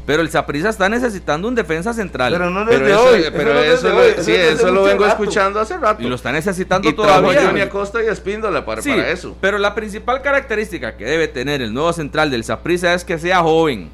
Pero 0.07 0.21
el 0.21 0.29
Zaprisa 0.29 0.69
está 0.69 0.87
necesitando 0.87 1.49
un 1.49 1.53
defensa 1.55 1.93
central. 1.93 2.31
Pero 2.31 2.49
no 2.49 2.63
desde 2.63 2.79
Pero 2.79 2.87
eso, 2.95 3.03
hoy. 3.09 3.23
pero 3.35 3.59
eso, 3.59 3.89
lo, 3.89 3.97
hoy, 3.97 4.13
sí, 4.21 4.31
eso 4.33 4.71
lo 4.71 4.83
vengo 4.83 5.03
rato. 5.03 5.21
escuchando 5.21 5.59
hace 5.59 5.77
rato. 5.77 6.01
y 6.01 6.07
lo 6.07 6.15
está 6.15 6.31
necesitando 6.31 6.87
y 6.87 6.93
todavía. 6.93 7.41
Johnny 7.45 7.59
Acosta 7.59 8.01
y 8.01 8.07
Espíndola 8.07 8.65
para, 8.65 8.81
Sí, 8.81 8.89
para 8.91 9.09
eso. 9.09 9.35
pero 9.41 9.57
la 9.57 9.75
principal 9.75 10.21
característica 10.21 10.95
que 10.95 11.03
debe 11.03 11.27
tener 11.27 11.61
el 11.61 11.73
nuevo 11.73 11.91
central 11.91 12.31
del 12.31 12.45
Saprissa 12.45 12.93
es 12.93 13.03
que 13.03 13.19
sea 13.19 13.39
joven. 13.41 13.89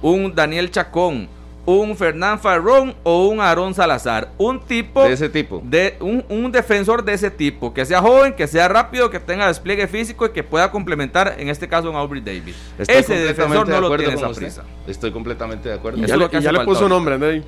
Un 0.00 0.34
Daniel 0.34 0.70
Chacón, 0.70 1.28
un 1.64 1.96
Fernán 1.96 2.40
Farrón 2.40 2.94
o 3.02 3.28
un 3.28 3.40
Aarón 3.40 3.74
Salazar. 3.74 4.32
Un 4.38 4.60
tipo 4.60 5.04
De 5.04 5.12
ese 5.12 5.28
tipo. 5.28 5.62
de 5.64 5.96
un, 6.00 6.24
un 6.28 6.50
defensor 6.50 7.04
de 7.04 7.12
ese 7.12 7.30
tipo, 7.30 7.72
que 7.72 7.84
sea 7.84 8.00
joven, 8.00 8.34
que 8.34 8.46
sea 8.46 8.68
rápido, 8.68 9.10
que 9.10 9.20
tenga 9.20 9.46
despliegue 9.46 9.86
físico 9.86 10.26
y 10.26 10.30
que 10.30 10.42
pueda 10.42 10.70
complementar, 10.70 11.36
en 11.38 11.48
este 11.48 11.68
caso, 11.68 11.90
un 11.90 11.96
Aubrey 11.96 12.20
Davis. 12.20 12.56
Estoy 12.78 12.96
Ese 12.96 13.14
defensor 13.14 13.66
de 13.66 13.74
no 13.74 13.80
lo 13.80 13.86
acuerdo 13.86 14.06
tiene 14.06 14.20
esa 14.20 14.32
prisa. 14.32 14.64
Estoy 14.86 15.12
completamente 15.12 15.68
de 15.68 15.74
acuerdo. 15.76 15.98
Y 15.98 16.06
ya, 16.06 16.16
le, 16.16 16.28
lo 16.28 16.38
y 16.38 16.42
ya 16.42 16.52
le 16.52 16.64
puso 16.64 16.88
nombre, 16.88 17.14
Andrei. 17.14 17.44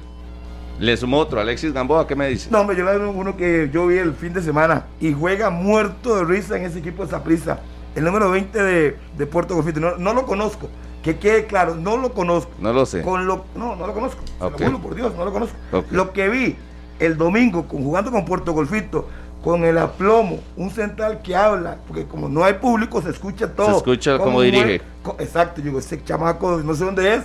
Le 0.79 0.97
sumo 0.97 1.19
otro, 1.19 1.41
Alexis 1.41 1.73
Gamboa, 1.73 2.07
¿qué 2.07 2.17
me 2.17 2.29
dice? 2.29 2.49
No, 2.51 2.61
hombre, 2.61 2.77
yo 2.77 2.85
le 2.85 2.95
doy 2.95 3.09
uno 3.15 3.37
que 3.37 3.71
yo 3.73 3.87
vi 3.87 3.99
el 3.99 4.13
fin 4.13 4.33
de 4.33 4.43
semana 4.43 4.87
y 5.01 5.13
juega 5.13 5.51
muerto 5.51 6.17
de 6.17 6.25
risa 6.25 6.57
en 6.57 6.65
ese 6.65 6.81
equipo 6.81 7.05
de 7.05 7.11
Saprissa. 7.11 7.61
El 7.95 8.03
número 8.03 8.29
20 8.31 8.61
de, 8.61 8.97
de 9.17 9.27
Puerto 9.27 9.55
Golfito. 9.55 9.79
No, 9.79 9.97
no 9.99 10.13
lo 10.15 10.27
conozco, 10.27 10.69
Que 11.05 11.19
quede 11.19 11.45
claro, 11.47 11.75
no 11.75 11.97
lo 11.99 12.13
conozco. 12.15 12.51
No 12.59 12.73
lo 12.73 12.87
sé. 12.87 13.03
Con 13.03 13.27
lo, 13.27 13.45
no, 13.55 13.77
no 13.77 13.87
lo 13.87 13.93
conozco. 13.93 14.23
Se 14.39 14.45
lo 14.45 14.51
juro 14.59 14.79
por 14.81 14.95
Dios, 14.95 15.15
no 15.15 15.25
lo 15.27 15.33
conozco. 15.33 15.55
Lo 15.91 16.13
que 16.13 16.29
vi 16.31 16.57
el 16.99 17.17
domingo 17.19 17.69
con, 17.69 17.85
jugando 17.85 18.11
con 18.11 18.25
Puerto 18.25 18.53
Golfito, 18.53 19.07
con 19.43 19.65
el 19.65 19.77
aplomo, 19.77 20.41
un 20.57 20.71
central 20.71 21.21
que 21.23 21.37
habla, 21.37 21.77
porque 21.87 22.07
como 22.07 22.29
no 22.31 22.43
hay 22.43 22.55
público, 22.55 23.03
se 23.03 23.11
escucha 23.11 23.53
todo. 23.53 23.67
Se 23.71 23.77
escucha 23.77 24.17
cómo 24.17 24.33
mueve- 24.33 24.51
dirige. 24.51 24.83
exacto, 25.19 25.61
yo 25.61 25.65
digo, 25.67 25.79
ese 25.79 26.03
chamaco, 26.03 26.57
no 26.65 26.75
sé 26.75 26.85
dónde 26.87 27.15
es. 27.17 27.23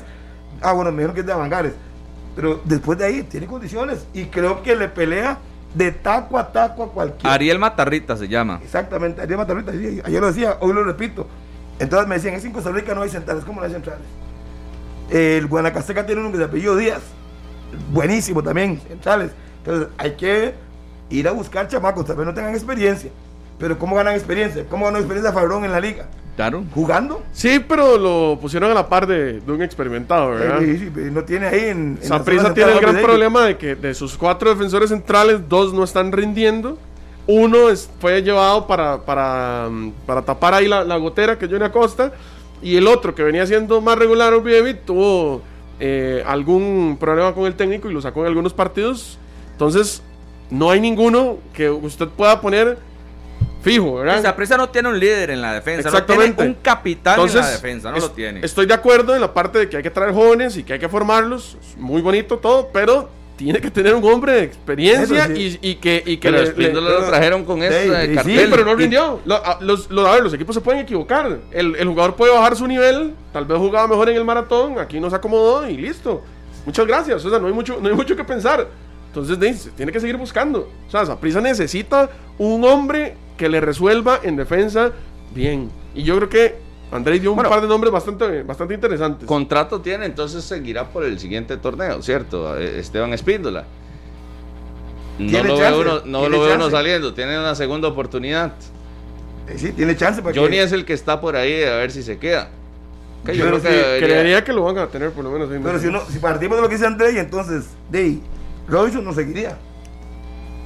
Ah, 0.61 0.73
bueno, 0.73 0.91
me 0.91 0.97
dijeron 0.97 1.13
que 1.15 1.21
es 1.21 1.25
de 1.27 1.31
Avangares. 1.31 1.73
Pero 2.35 2.59
después 2.65 2.97
de 2.99 3.05
ahí, 3.05 3.23
tiene 3.23 3.47
condiciones. 3.47 4.05
Y 4.13 4.25
creo 4.25 4.61
que 4.61 4.75
le 4.75 4.89
pelea 4.89 5.37
de 5.73 5.93
taco 5.93 6.37
a 6.37 6.51
taco 6.51 6.83
a 6.83 6.91
cualquiera. 6.91 7.33
Ariel 7.33 7.59
Matarrita 7.59 8.17
se 8.17 8.27
llama. 8.27 8.59
Exactamente, 8.61 9.21
Ariel 9.21 9.37
Matarrita, 9.37 9.71
sí, 9.71 10.01
ayer 10.03 10.19
lo 10.19 10.27
decía, 10.27 10.57
hoy 10.59 10.73
lo 10.73 10.83
repito. 10.83 11.27
Entonces 11.79 12.07
me 12.07 12.15
decían, 12.15 12.35
es 12.35 12.45
en 12.45 12.51
Costa 12.51 12.71
Rica 12.71 12.93
no 12.93 13.01
hay 13.01 13.09
centrales, 13.09 13.43
¿cómo 13.45 13.61
no 13.61 13.65
hay 13.65 13.71
centrales? 13.71 14.03
El 15.09 15.47
Guanacasteca 15.47 16.05
tiene 16.05 16.21
uno 16.21 16.31
que 16.31 16.37
se 16.37 16.43
apellido 16.43 16.75
Díaz, 16.75 17.01
buenísimo 17.91 18.43
también, 18.43 18.79
centrales. 18.87 19.31
Entonces 19.59 19.87
hay 19.97 20.11
que 20.11 20.53
ir 21.09 21.27
a 21.27 21.31
buscar 21.31 21.67
chamacos, 21.67 22.05
tal 22.05 22.17
vez 22.17 22.25
no 22.25 22.33
tengan 22.33 22.53
experiencia, 22.53 23.09
pero 23.57 23.79
¿cómo 23.79 23.95
ganan 23.95 24.13
experiencia? 24.13 24.65
¿Cómo 24.69 24.85
ganó 24.85 24.97
experiencia 24.97 25.33
Fabrón 25.33 25.65
en 25.65 25.71
la 25.71 25.79
liga? 25.79 26.07
Claro. 26.35 26.63
¿Jugando? 26.73 27.21
Sí, 27.33 27.59
pero 27.67 27.97
lo 27.97 28.39
pusieron 28.39 28.71
a 28.71 28.73
la 28.73 28.87
par 28.87 29.05
de, 29.05 29.41
de 29.41 29.51
un 29.51 29.61
experimentado, 29.61 30.31
¿verdad? 30.31 30.63
Eh, 30.63 30.77
sí, 30.77 30.91
sí, 30.93 31.09
no 31.11 31.23
tiene 31.25 31.47
ahí 31.47 31.65
en... 31.65 31.97
en 32.01 32.07
central 32.07 32.53
tiene 32.53 32.71
el 32.71 32.79
gran 32.79 32.95
de 32.95 33.01
problema 33.01 33.43
de 33.43 33.57
que 33.57 33.75
de 33.75 33.93
sus 33.93 34.17
cuatro 34.17 34.49
defensores 34.49 34.89
centrales, 34.89 35.49
dos 35.49 35.73
no 35.73 35.83
están 35.83 36.13
rindiendo. 36.13 36.77
Uno 37.31 37.69
es- 37.69 37.87
fue 37.99 38.23
llevado 38.23 38.65
para, 38.65 39.05
para, 39.05 39.69
para 40.07 40.23
tapar 40.23 40.55
ahí 40.55 40.67
la, 40.67 40.83
la 40.83 40.97
gotera, 40.97 41.37
que 41.37 41.45
es 41.45 41.51
Johnny 41.51 41.63
Acosta. 41.65 42.11
Y 42.61 42.75
el 42.75 42.87
otro, 42.87 43.13
que 43.13 43.21
venía 43.21 43.45
siendo 43.45 43.81
más 43.81 43.97
regular, 43.99 44.33
Ovievi, 44.33 44.73
tuvo 44.73 45.41
eh, 45.79 46.23
algún 46.25 46.97
problema 46.99 47.33
con 47.35 47.45
el 47.45 47.53
técnico 47.53 47.87
y 47.89 47.93
lo 47.93 48.01
sacó 48.01 48.21
en 48.21 48.27
algunos 48.27 48.53
partidos. 48.53 49.19
Entonces, 49.51 50.01
no 50.49 50.71
hay 50.71 50.79
ninguno 50.81 51.37
que 51.53 51.69
usted 51.69 52.07
pueda 52.07 52.41
poner 52.41 52.79
fijo, 53.61 53.95
¿verdad? 53.95 54.21
Saprissa 54.23 54.57
no 54.57 54.69
tiene 54.69 54.89
un 54.89 54.99
líder 54.99 55.29
en 55.29 55.41
la 55.41 55.53
defensa, 55.53 55.83
no 55.89 55.97
Exactamente. 55.97 56.35
tiene 56.37 56.49
un 56.51 56.57
capitán 56.61 57.19
en 57.19 57.35
la 57.35 57.47
defensa, 57.49 57.91
no 57.91 57.97
es- 57.97 58.03
lo 58.03 58.11
tiene. 58.11 58.39
Estoy 58.43 58.65
de 58.65 58.73
acuerdo 58.73 59.13
en 59.13 59.21
la 59.21 59.33
parte 59.33 59.59
de 59.59 59.69
que 59.69 59.77
hay 59.77 59.83
que 59.83 59.91
traer 59.91 60.13
jóvenes 60.13 60.57
y 60.57 60.63
que 60.63 60.73
hay 60.73 60.79
que 60.79 60.89
formarlos. 60.89 61.57
Muy 61.77 62.01
bonito 62.01 62.39
todo, 62.39 62.69
pero 62.73 63.09
tiene 63.39 63.61
que 63.61 63.71
tener 63.71 63.95
un 63.95 64.03
hombre 64.03 64.33
de 64.33 64.43
experiencia 64.43 65.27
sí. 65.27 65.57
y, 65.61 65.69
y 65.71 65.75
que, 65.75 66.03
y 66.05 66.17
que 66.17 66.29
le- 66.29 66.45
los 66.47 66.57
le- 66.57 66.73
lo 66.73 67.03
trajeron 67.05 67.45
con 67.45 67.63
ese 67.63 67.87
cartel. 68.13 68.37
Sí, 68.37 68.47
pero 68.51 68.65
no 68.65 68.75
rindió. 68.75 69.21
Lo- 69.23 69.35
a- 69.35 69.59
los, 69.61 69.89
lo- 69.89 70.05
a 70.05 70.11
ver, 70.15 70.23
los 70.23 70.33
equipos 70.33 70.53
se 70.55 70.59
pueden 70.61 70.81
equivocar. 70.81 71.39
El, 71.51 71.73
el 71.77 71.87
jugador 71.87 72.15
puede 72.17 72.33
bajar 72.33 72.57
su 72.57 72.67
nivel. 72.67 73.13
Tal 73.31 73.45
vez 73.45 73.57
jugaba 73.57 73.87
mejor 73.87 74.09
en 74.09 74.17
el 74.17 74.25
maratón. 74.25 74.77
Aquí 74.77 74.99
no 74.99 75.09
se 75.09 75.15
acomodó 75.15 75.69
y 75.69 75.77
listo. 75.77 76.21
Muchas 76.65 76.85
gracias. 76.85 77.23
O 77.23 77.29
sea, 77.29 77.39
no 77.39 77.47
hay 77.47 77.53
mucho, 77.53 77.79
no 77.81 77.87
hay 77.87 77.95
mucho 77.95 78.13
que 78.13 78.25
pensar. 78.25 78.67
Entonces, 79.07 79.39
de- 79.39 79.53
se 79.53 79.69
tiene 79.71 79.93
que 79.93 80.01
seguir 80.01 80.17
buscando. 80.17 80.69
O 80.87 80.91
sea, 80.91 81.05
Saprissa 81.05 81.39
necesita 81.39 82.09
un 82.37 82.65
hombre 82.65 83.15
que 83.37 83.47
le 83.47 83.61
resuelva 83.61 84.19
en 84.21 84.35
defensa 84.35 84.91
bien. 85.33 85.71
Y 85.95 86.03
yo 86.03 86.17
creo 86.17 86.27
que 86.29 86.55
Andrés 86.91 87.21
dio 87.21 87.31
un 87.31 87.35
Bueno. 87.35 87.49
par 87.49 87.61
de 87.61 87.67
nombres 87.67 87.91
bastante, 87.93 88.41
bastante 88.43 88.73
interesantes. 88.73 89.27
Contrato 89.27 89.79
tiene, 89.81 90.05
entonces 90.05 90.43
seguirá 90.43 90.89
por 90.89 91.03
el 91.03 91.19
siguiente 91.19 91.57
torneo, 91.57 92.01
¿cierto? 92.01 92.57
Eh, 92.57 92.79
Esteban 92.79 93.13
Espíndola. 93.13 93.65
No 95.19 95.43
lo 95.43 95.57
chance, 95.57 95.61
veo 95.71 95.81
uno, 95.81 96.01
no 96.05 96.29
lo 96.29 96.41
veo 96.41 96.55
uno 96.55 96.69
saliendo, 96.69 97.13
tiene 97.13 97.37
una 97.37 97.53
segunda 97.53 97.87
oportunidad. 97.89 98.53
Eh, 99.47 99.55
sí, 99.57 99.71
tiene 99.73 99.95
chance 99.95 100.21
para 100.21 100.33
Johnny 100.35 100.57
que... 100.57 100.63
es 100.63 100.71
el 100.71 100.85
que 100.85 100.93
está 100.93 101.19
por 101.19 101.35
ahí 101.35 101.61
a 101.63 101.75
ver 101.75 101.91
si 101.91 102.01
se 102.03 102.17
queda. 102.17 102.49
Que 103.25 103.35
yo 103.35 103.45
creo 103.47 103.61
que 103.61 103.67
sí, 103.67 103.75
debería- 103.75 104.07
Creería 104.07 104.43
que 104.45 104.53
lo 104.53 104.63
van 104.63 104.77
a 104.77 104.87
tener 104.87 105.11
por 105.11 105.25
lo 105.25 105.31
menos. 105.31 105.49
Pero 105.49 105.77
si, 105.79 105.87
uno, 105.87 106.01
si 106.09 106.19
partimos 106.19 106.57
de 106.57 106.61
lo 106.61 106.69
que 106.69 106.75
dice 106.75 106.87
Andrés, 106.87 107.15
entonces, 107.17 107.65
de 107.91 108.19
Robinson 108.67 109.03
no 109.03 109.13
seguiría. 109.13 109.57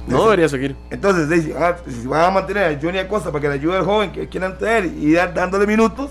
No 0.06 0.24
debería 0.24 0.48
seguir. 0.48 0.76
Entonces, 0.90 1.44
si, 1.44 1.52
ah, 1.52 1.76
si 1.86 2.06
van 2.06 2.24
a 2.24 2.30
mantener 2.30 2.76
a 2.76 2.80
Johnny 2.80 2.98
Acosta 2.98 3.30
para 3.30 3.40
que 3.42 3.48
le 3.48 3.54
ayude 3.54 3.76
al 3.76 3.84
joven 3.84 4.12
que 4.12 4.28
quieran 4.28 4.58
traer 4.58 4.86
y 4.86 5.12
dar, 5.12 5.32
dándole 5.32 5.66
minutos, 5.66 6.10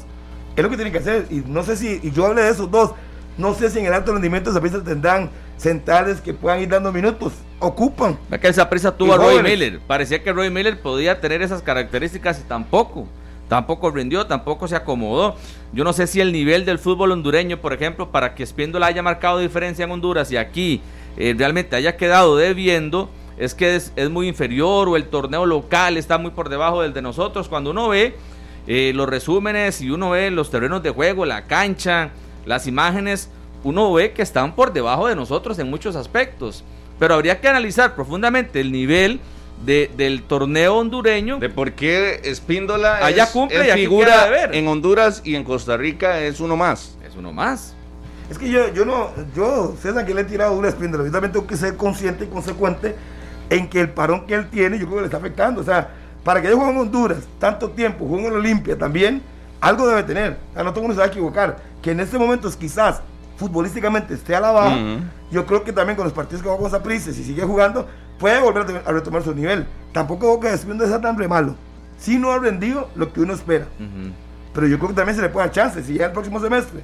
es 0.55 0.63
lo 0.63 0.69
que 0.69 0.75
tienen 0.75 0.91
que 0.91 0.99
hacer. 0.99 1.27
Y 1.29 1.43
no 1.45 1.63
sé 1.63 1.75
si, 1.75 1.99
y 2.01 2.11
yo 2.11 2.25
hablé 2.25 2.43
de 2.43 2.49
esos 2.49 2.69
dos, 2.69 2.91
no 3.37 3.53
sé 3.53 3.69
si 3.69 3.79
en 3.79 3.85
el 3.85 3.93
alto 3.93 4.13
rendimiento 4.13 4.49
de 4.49 4.55
Saprissa 4.55 4.83
tendrán 4.83 5.29
centrales 5.57 6.21
que 6.21 6.33
puedan 6.33 6.61
ir 6.61 6.69
dando 6.69 6.91
minutos. 6.91 7.33
Ocupan. 7.59 8.17
Ve 8.29 8.39
que 8.39 8.47
el 8.47 8.53
Saprissa 8.53 8.95
tuvo 8.95 9.09
Y 9.09 9.11
a 9.13 9.17
Roy 9.17 9.25
jóvenes. 9.37 9.51
Miller. 9.51 9.79
Parecía 9.87 10.21
que 10.21 10.33
Roy 10.33 10.49
Miller 10.49 10.81
podía 10.81 11.21
tener 11.21 11.41
esas 11.41 11.61
características 11.61 12.39
y 12.39 12.43
tampoco. 12.43 13.07
Tampoco 13.47 13.91
rindió, 13.91 14.25
tampoco 14.25 14.67
se 14.67 14.75
acomodó. 14.75 15.35
Yo 15.73 15.83
no 15.83 15.93
sé 15.93 16.07
si 16.07 16.19
el 16.21 16.31
nivel 16.31 16.65
del 16.65 16.79
fútbol 16.79 17.11
hondureño, 17.11 17.61
por 17.61 17.73
ejemplo, 17.73 18.11
para 18.11 18.35
que 18.35 18.43
Espíndola 18.43 18.87
haya 18.87 19.03
marcado 19.03 19.39
diferencia 19.39 19.85
en 19.85 19.91
Honduras 19.91 20.31
y 20.31 20.37
aquí 20.37 20.81
eh, 21.17 21.35
realmente 21.37 21.75
haya 21.75 21.95
quedado 21.95 22.37
debiendo, 22.37 23.09
es 23.38 23.53
que 23.55 23.75
es, 23.75 23.91
es 23.95 24.09
muy 24.09 24.27
inferior 24.27 24.88
o 24.89 24.95
el 24.95 25.05
torneo 25.05 25.45
local 25.45 25.97
está 25.97 26.17
muy 26.17 26.31
por 26.31 26.49
debajo 26.49 26.81
del 26.81 26.93
de 26.93 27.01
nosotros. 27.01 27.47
Cuando 27.49 27.71
uno 27.71 27.89
ve 27.89 28.15
eh, 28.67 28.91
los 28.95 29.07
resúmenes 29.09 29.81
y 29.81 29.89
uno 29.89 30.11
ve 30.11 30.29
los 30.31 30.49
terrenos 30.51 30.84
de 30.84 30.89
juego, 30.91 31.25
la 31.25 31.45
cancha, 31.45 32.09
las 32.45 32.67
imágenes, 32.67 33.29
uno 33.63 33.91
ve 33.93 34.11
que 34.11 34.21
están 34.21 34.55
por 34.55 34.73
debajo 34.73 35.07
de 35.07 35.15
nosotros 35.15 35.57
en 35.59 35.69
muchos 35.69 35.95
aspectos. 35.95 36.63
Pero 36.99 37.15
habría 37.15 37.39
que 37.41 37.47
analizar 37.47 37.95
profundamente 37.95 38.59
el 38.61 38.71
nivel 38.71 39.19
de- 39.65 39.89
del 39.97 40.23
torneo 40.23 40.75
hondureño. 40.77 41.39
de 41.39 41.49
por 41.49 41.71
qué 41.71 42.19
Espíndola 42.23 42.97
Allá 42.97 43.23
es, 43.23 43.29
cumple 43.31 43.61
es 43.69 43.75
y 43.75 43.79
figura 43.79 44.05
queda 44.07 44.25
de 44.25 44.29
ver. 44.31 44.55
en 44.55 44.67
Honduras 44.67 45.21
y 45.23 45.36
en 45.36 45.43
Costa 45.43 45.77
Rica 45.77 46.19
es 46.21 46.39
uno 46.39 46.55
más. 46.57 46.97
Es 47.07 47.15
uno 47.15 47.31
más. 47.31 47.73
Es 48.29 48.38
que 48.38 48.49
yo, 48.49 48.73
yo 48.73 48.86
no, 48.86 49.11
yo, 49.36 49.75
César, 49.81 50.05
que 50.05 50.13
le 50.13 50.21
he 50.21 50.25
tirado 50.25 50.53
una 50.57 50.69
espíndola, 50.69 51.03
yo 51.05 51.11
también 51.11 51.31
tengo 51.31 51.45
que 51.45 51.57
ser 51.57 51.75
consciente 51.77 52.25
y 52.25 52.27
consecuente 52.27 52.95
en 53.49 53.69
que 53.69 53.81
el 53.81 53.89
parón 53.89 54.25
que 54.25 54.35
él 54.35 54.49
tiene, 54.49 54.77
yo 54.77 54.85
creo 54.85 54.97
que 54.97 55.01
le 55.01 55.07
está 55.07 55.17
afectando. 55.17 55.61
O 55.61 55.63
sea, 55.63 55.89
para 56.23 56.41
que 56.41 56.49
yo 56.49 56.57
juegue 56.57 56.71
en 56.71 56.77
Honduras 56.77 57.19
tanto 57.39 57.69
tiempo, 57.69 58.07
juegue 58.07 58.27
en 58.27 58.33
Olimpia 58.33 58.77
también, 58.77 59.21
algo 59.59 59.87
debe 59.87 60.03
tener. 60.03 60.37
O 60.51 60.53
sea, 60.53 60.63
no 60.63 60.71
todo 60.71 60.81
el 60.81 60.87
mundo 60.87 60.93
se 60.95 60.99
va 60.99 61.05
a 61.05 61.09
equivocar. 61.09 61.57
Que 61.81 61.91
en 61.91 61.99
este 61.99 62.17
momento 62.17 62.49
quizás 62.57 63.01
futbolísticamente 63.37 64.13
esté 64.13 64.35
a 64.35 64.39
la 64.39 64.51
baja, 64.51 64.77
yo 65.31 65.45
creo 65.45 65.63
que 65.63 65.73
también 65.73 65.95
con 65.95 66.05
los 66.05 66.13
partidos 66.13 66.41
que 66.41 66.49
va 66.49 66.57
con 66.57 66.69
Saprissa, 66.69 67.11
si 67.11 67.23
sigue 67.23 67.43
jugando, 67.43 67.87
puede 68.19 68.39
volver 68.39 68.83
a 68.85 68.91
retomar 68.91 69.23
su 69.23 69.33
nivel. 69.33 69.65
Tampoco 69.91 70.39
creo 70.39 70.51
que 70.51 70.55
Espíndola 70.55 70.89
sea 70.89 71.01
tan 71.01 71.17
re 71.17 71.27
malo. 71.27 71.55
Si 71.97 72.17
no 72.17 72.31
ha 72.31 72.39
rendido 72.39 72.89
lo 72.95 73.11
que 73.11 73.21
uno 73.21 73.33
espera. 73.33 73.65
Pero 74.53 74.67
yo 74.67 74.77
creo 74.77 74.89
que 74.89 74.95
también 74.95 75.15
se 75.15 75.21
le 75.21 75.29
puede 75.29 75.47
dar 75.47 75.53
chance. 75.53 75.83
Si 75.83 75.95
ya 75.95 76.05
el 76.05 76.11
próximo 76.11 76.39
semestre 76.39 76.81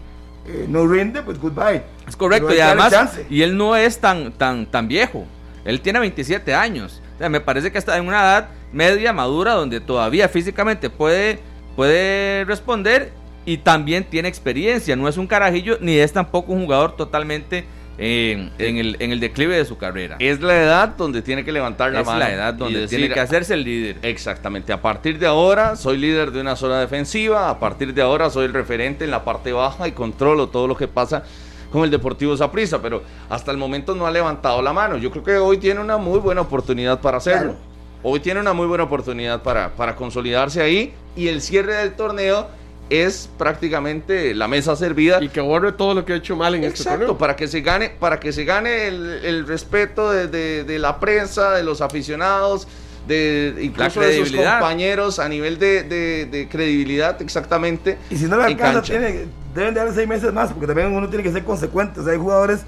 eh, 0.48 0.66
no 0.68 0.88
rinde, 0.88 1.22
pues 1.22 1.40
goodbye. 1.40 1.84
Es 2.08 2.16
correcto, 2.16 2.54
y 2.54 2.60
además, 2.60 3.20
y 3.30 3.42
él 3.42 3.56
no 3.58 3.76
es 3.76 4.00
tan, 4.00 4.32
tan, 4.32 4.66
tan 4.66 4.88
viejo. 4.88 5.26
Él 5.66 5.82
tiene 5.82 6.00
27 6.00 6.54
años. 6.54 7.02
O 7.16 7.18
sea, 7.20 7.30
me 7.30 7.42
parece 7.42 7.72
que 7.72 7.78
está 7.78 7.98
en 7.98 8.08
una 8.08 8.20
edad 8.22 8.50
media, 8.72 9.14
madura, 9.14 9.54
donde 9.54 9.80
todavía 9.80 10.30
físicamente 10.30 10.90
puede, 10.90 11.40
puede 11.76 12.46
responder 12.46 13.12
y 13.46 13.58
también 13.58 14.04
tiene 14.04 14.30
experiencia. 14.30 14.96
No 14.96 15.08
es 15.08 15.18
un 15.18 15.28
carajillo, 15.28 15.78
ni 15.82 15.98
es 15.98 16.14
tampoco 16.14 16.54
un 16.54 16.64
jugador 16.66 16.96
totalmente 16.96 17.66
eh, 18.02 18.50
en, 18.58 18.78
el, 18.78 18.96
en 19.00 19.12
el 19.12 19.20
declive 19.20 19.58
de 19.58 19.66
su 19.66 19.78
carrera. 19.78 20.16
Es 20.20 20.40
la 20.40 20.56
edad 20.56 20.90
donde 20.98 21.22
tiene 21.22 21.44
que 21.44 21.52
levantar 21.52 21.92
la 21.92 22.00
Es 22.02 22.06
mano. 22.06 22.20
la 22.20 22.32
edad 22.32 22.54
donde 22.54 22.82
decir, 22.82 23.00
tiene 23.00 23.14
que 23.14 23.20
hacerse 23.20 23.56
el 23.56 23.64
líder. 23.64 23.98
Exactamente, 24.04 24.72
a 24.72 24.82
partir 24.82 25.20
de 25.20 25.28
ahora 25.28 25.76
soy 25.76 25.98
líder 25.98 26.32
de 26.32 26.40
una 26.40 26.56
zona 26.56 26.80
defensiva, 26.80 27.50
a 27.50 27.60
partir 27.60 27.94
de 27.94 28.02
ahora 28.02 28.30
soy 28.30 28.46
el 28.46 28.54
referente 28.54 29.04
en 29.04 29.12
la 29.12 29.26
parte 29.26 29.52
baja 29.52 29.88
y 29.88 29.92
controlo 29.92 30.48
todo 30.48 30.68
lo 30.68 30.78
que 30.78 30.88
pasa 30.88 31.24
con 31.72 31.84
el 31.84 31.92
Deportivo 31.92 32.36
Saprissa, 32.36 32.82
pero 32.82 33.04
hasta 33.30 33.52
el 33.52 33.58
momento 33.58 33.94
no 33.96 34.08
ha 34.08 34.12
levantado 34.12 34.62
la 34.62 34.74
mano. 34.74 34.98
Yo 34.98 35.12
creo 35.12 35.24
que 35.24 35.38
hoy 35.38 35.58
tiene 35.58 35.80
una 35.82 35.98
muy 35.98 36.20
buena 36.20 36.42
oportunidad 36.42 37.00
para 37.00 37.18
hacerlo. 37.18 37.52
Claro. 37.54 37.58
Hoy 38.02 38.20
tiene 38.22 38.40
una 38.40 38.54
muy 38.54 38.66
buena 38.66 38.86
oportunidad 38.86 39.42
para, 39.44 39.70
para 39.76 39.96
consolidarse 39.96 40.62
ahí 40.62 40.94
y 41.16 41.28
el 41.28 41.42
cierre 41.42 41.74
del 41.76 41.94
torneo 41.94 42.48
es 42.90 43.30
prácticamente 43.38 44.34
la 44.34 44.48
mesa 44.48 44.76
servida 44.76 45.22
Y 45.22 45.30
que 45.30 45.42
borre 45.42 45.74
todo 45.74 45.94
lo 45.94 46.06
que 46.06 46.14
ha 46.14 46.16
hecho 46.16 46.36
mal 46.36 46.56
en 46.56 46.64
este 46.64 46.84
torneo. 46.84 47.18
para 47.18 47.36
que 47.36 47.48
se 47.48 47.62
gane, 47.62 47.90
para 47.90 48.20
que 48.20 48.32
se 48.32 48.46
gane 48.46 48.88
el, 48.88 49.20
el 49.26 49.46
respeto 49.46 50.10
de, 50.12 50.28
de- 50.28 50.64
de 50.64 50.80
la 50.80 51.00
prensa, 51.00 51.52
de 51.52 51.62
los 51.64 51.82
aficionados, 51.82 52.68
de 53.10 53.56
incluso 53.62 54.00
de 54.00 54.16
sus 54.26 54.32
compañeros 54.32 55.20
a 55.20 55.28
nivel 55.28 55.60
de, 55.60 55.84
de- 55.84 56.26
de 56.28 56.48
credibilidad, 56.48 57.22
exactamente. 57.22 57.98
Y 58.10 58.16
si 58.16 58.26
no 58.26 58.38
le 58.38 58.44
alcanza, 58.46 58.82
tiene, 58.84 59.26
deben 59.54 59.74
de 59.74 59.80
darle 59.82 59.94
seis 59.94 60.08
meses 60.08 60.32
más, 60.32 60.52
porque 60.54 60.68
también 60.68 60.94
uno 60.94 61.10
tiene 61.10 61.24
que 61.24 61.32
ser 61.32 61.44
consecuente. 61.44 62.00
O 62.00 62.04
sea, 62.04 62.14
hay 62.14 62.20
jugadores 62.20 62.62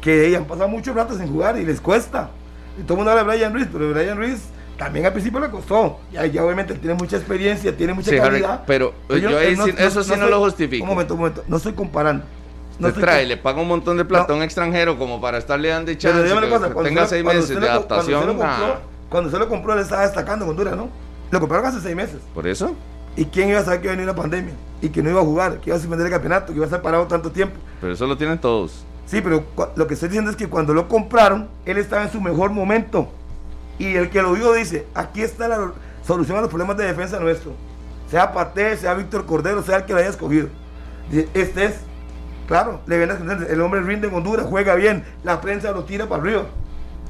que 0.00 0.34
han 0.34 0.44
pasado 0.46 0.68
mucho 0.68 0.94
rato 0.94 1.14
sin 1.18 1.26
jugar 1.28 1.58
y 1.58 1.64
les 1.66 1.80
cuesta. 1.80 2.30
Y 2.78 2.82
todo 2.84 2.94
el 2.94 2.96
mundo 2.98 3.10
habla 3.10 3.24
de 3.24 3.36
Brian 3.36 3.52
Ruiz, 3.52 3.66
pero 3.70 3.90
Brian 3.92 4.16
Ruiz 4.16 4.38
también 4.78 5.04
al 5.04 5.12
principio 5.12 5.40
le 5.40 5.50
costó. 5.50 5.98
Ya, 6.12 6.24
ya 6.24 6.42
obviamente 6.44 6.72
tiene 6.74 6.94
mucha 6.94 7.16
experiencia, 7.16 7.76
tiene 7.76 7.92
mucha 7.92 8.10
Sí, 8.10 8.16
calidad. 8.16 8.62
pero 8.66 8.94
yo 9.10 9.36
ahí 9.36 9.54
sí- 9.56 9.74
eso 9.76 10.02
sí 10.02 10.08
no 10.10 10.14
estoy- 10.14 10.30
lo 10.30 10.38
justifico. 10.40 10.84
Un 10.84 10.88
momento, 10.90 11.14
un 11.14 11.20
momento. 11.20 11.44
No 11.48 11.56
estoy 11.58 11.72
comparando. 11.74 12.24
No 12.78 12.90
trae, 12.94 13.26
le 13.26 13.36
paga 13.36 13.60
un 13.60 13.68
montón 13.68 13.98
de 13.98 14.06
plata 14.06 14.24
a 14.24 14.28
No. 14.28 14.36
un 14.36 14.42
extranjero 14.42 14.96
como 14.96 15.20
para 15.20 15.36
estarle 15.36 15.68
dando 15.68 15.88
Pero 15.88 15.98
chance, 15.98 16.22
dígame 16.22 16.46
que, 16.46 16.48
cosa, 16.54 16.68
que 16.68 16.82
tenga 16.82 17.02
usted- 17.02 17.16
seis 17.16 17.24
meses 17.26 17.48
de 17.60 17.68
adaptación. 17.68 18.26
lo 18.26 18.34
Cuando 19.10 19.28
se 19.28 19.38
lo 19.38 19.48
compró, 19.48 19.74
él 19.74 19.80
estaba 19.80 20.02
destacando 20.02 20.46
en 20.46 20.52
Honduras, 20.52 20.76
¿no? 20.76 20.88
Lo 21.30 21.40
compraron 21.40 21.66
hace 21.66 21.80
seis 21.80 21.94
meses. 21.94 22.16
Por 22.32 22.46
eso. 22.46 22.74
¿Y 23.16 23.26
quién 23.26 23.50
iba 23.50 23.60
a 23.60 23.64
saber 23.64 23.82
que 23.82 23.88
venía 23.88 24.04
una 24.04 24.14
pandemia? 24.14 24.54
y 24.82 24.88
que 24.88 25.02
no 25.02 25.10
iba 25.10 25.20
a 25.20 25.24
jugar, 25.24 25.58
que 25.60 25.70
iba 25.70 25.76
a 25.76 25.80
suspender 25.80 26.06
el 26.06 26.12
campeonato, 26.12 26.46
que 26.48 26.54
iba 26.54 26.64
a 26.64 26.68
estar 26.68 26.82
parado 26.82 27.06
tanto 27.06 27.30
tiempo. 27.30 27.56
Pero 27.80 27.92
eso 27.92 28.06
lo 28.06 28.16
tienen 28.16 28.38
todos. 28.38 28.84
Sí, 29.06 29.20
pero 29.20 29.44
lo 29.76 29.86
que 29.86 29.94
estoy 29.94 30.08
diciendo 30.08 30.30
es 30.30 30.36
que 30.36 30.48
cuando 30.48 30.72
lo 30.72 30.88
compraron, 30.88 31.48
él 31.64 31.78
estaba 31.78 32.04
en 32.04 32.10
su 32.10 32.20
mejor 32.20 32.50
momento. 32.50 33.08
Y 33.78 33.94
el 33.94 34.10
que 34.10 34.22
lo 34.22 34.32
vio 34.32 34.52
dice, 34.52 34.86
aquí 34.94 35.22
está 35.22 35.48
la 35.48 35.72
solución 36.06 36.38
a 36.38 36.42
los 36.42 36.50
problemas 36.50 36.76
de 36.76 36.84
defensa 36.84 37.18
nuestro. 37.18 37.52
Sea 38.10 38.32
Pate, 38.32 38.76
sea 38.76 38.94
Víctor 38.94 39.26
Cordero, 39.26 39.62
sea 39.62 39.78
el 39.78 39.84
que 39.84 39.92
lo 39.92 39.98
haya 39.98 40.08
escogido. 40.08 40.48
este 41.34 41.64
es, 41.64 41.74
claro, 42.46 42.80
le 42.86 42.98
ven 42.98 43.10
el 43.48 43.60
hombre 43.60 43.80
rinde 43.80 44.08
en 44.08 44.14
Honduras, 44.14 44.46
juega 44.48 44.74
bien, 44.74 45.04
la 45.24 45.40
prensa 45.40 45.72
lo 45.72 45.84
tira 45.84 46.08
para 46.08 46.22
arriba. 46.22 46.42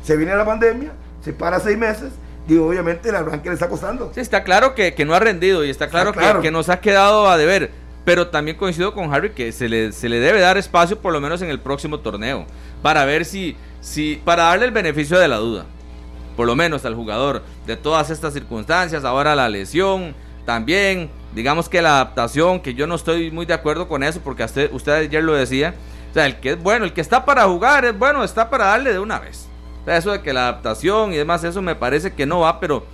Se 0.03 0.17
viene 0.17 0.35
la 0.35 0.45
pandemia, 0.45 0.93
se 1.23 1.33
para 1.33 1.61
seis 1.61 1.77
meses 1.77 2.12
y 2.49 2.57
obviamente 2.57 3.09
el 3.09 3.16
arranque 3.16 3.49
le 3.49 3.55
está 3.55 3.68
costando. 3.68 4.11
Sí, 4.14 4.21
está 4.21 4.43
claro 4.43 4.75
que, 4.75 4.93
no 5.05 5.14
ha 5.14 5.21
rendido 5.21 5.64
y 5.64 5.71
está 5.71 5.89
claro, 5.89 6.12
Que, 6.41 6.51
nos 6.51 6.68
ha 6.68 6.81
quedado 6.81 7.29
a 7.29 7.37
deber. 7.37 7.71
Pero 8.05 8.29
también 8.29 8.57
coincido 8.57 8.95
con 8.95 9.12
Harry 9.14 9.31
que 9.31 9.53
se 9.53 9.68
le, 9.68 9.93
se 9.93 10.09
le 10.09 10.18
debe 10.18 10.41
dar 10.41 10.57
espacio 10.57 10.99
por 10.99 11.12
lo 11.12 11.21
menos 11.21 11.43
en 11.43 11.51
el 11.51 11.61
próximo 11.61 12.01
torneo. 12.01 12.47
Para 12.83 13.05
ver 13.05 13.25
si, 13.25 13.57
si, 13.81 14.21
para 14.25 14.45
darle 14.45 14.64
el 14.64 14.73
beneficio 14.73 15.18
de 15.18 15.29
la 15.29 15.37
duda. 15.37 15.66
Por 16.37 16.47
lo 16.47 16.57
menos 16.57 16.85
al 16.85 16.95
jugador 16.95 17.43
de 17.66 17.77
todas 17.77 18.11
estas 18.11 18.33
circunstancias. 18.33 19.05
Ahora 19.05 19.37
la 19.37 19.49
lesión 19.49 20.14
también. 20.47 21.11
Digamos 21.35 21.68
que 21.68 21.83
la 21.83 21.97
adaptación, 21.97 22.61
que 22.61 22.75
yo 22.75 22.89
no 22.89 22.97
estoy 22.97 23.31
muy 23.31 23.47
de 23.47 23.55
acuerdo 23.55 23.87
con 23.87 24.03
eso 24.03 24.21
porque 24.25 24.43
usted, 24.43 24.73
usted 24.73 24.93
ayer 24.93 25.23
lo 25.23 25.35
decía. 25.35 25.75
O 26.11 26.14
sea, 26.14 26.27
el 26.27 26.41
que 26.41 26.53
es 26.53 26.61
bueno, 26.61 26.85
el 26.85 26.93
que 26.93 27.03
está 27.03 27.25
para 27.25 27.45
jugar 27.45 27.85
es 27.85 27.97
bueno, 27.97 28.25
está 28.25 28.51
para 28.51 28.64
darle 28.64 28.93
de 28.93 28.99
una 28.99 29.21
vez 29.21 29.50
eso 29.87 30.12
de 30.12 30.22
que 30.22 30.33
la 30.33 30.49
adaptación 30.49 31.12
y 31.12 31.16
demás, 31.16 31.45
eso 31.45 31.62
me 31.62 31.74
parece 31.74 32.12
que 32.12 32.26
no 32.26 32.41
va, 32.41 32.61
pero, 32.61 32.87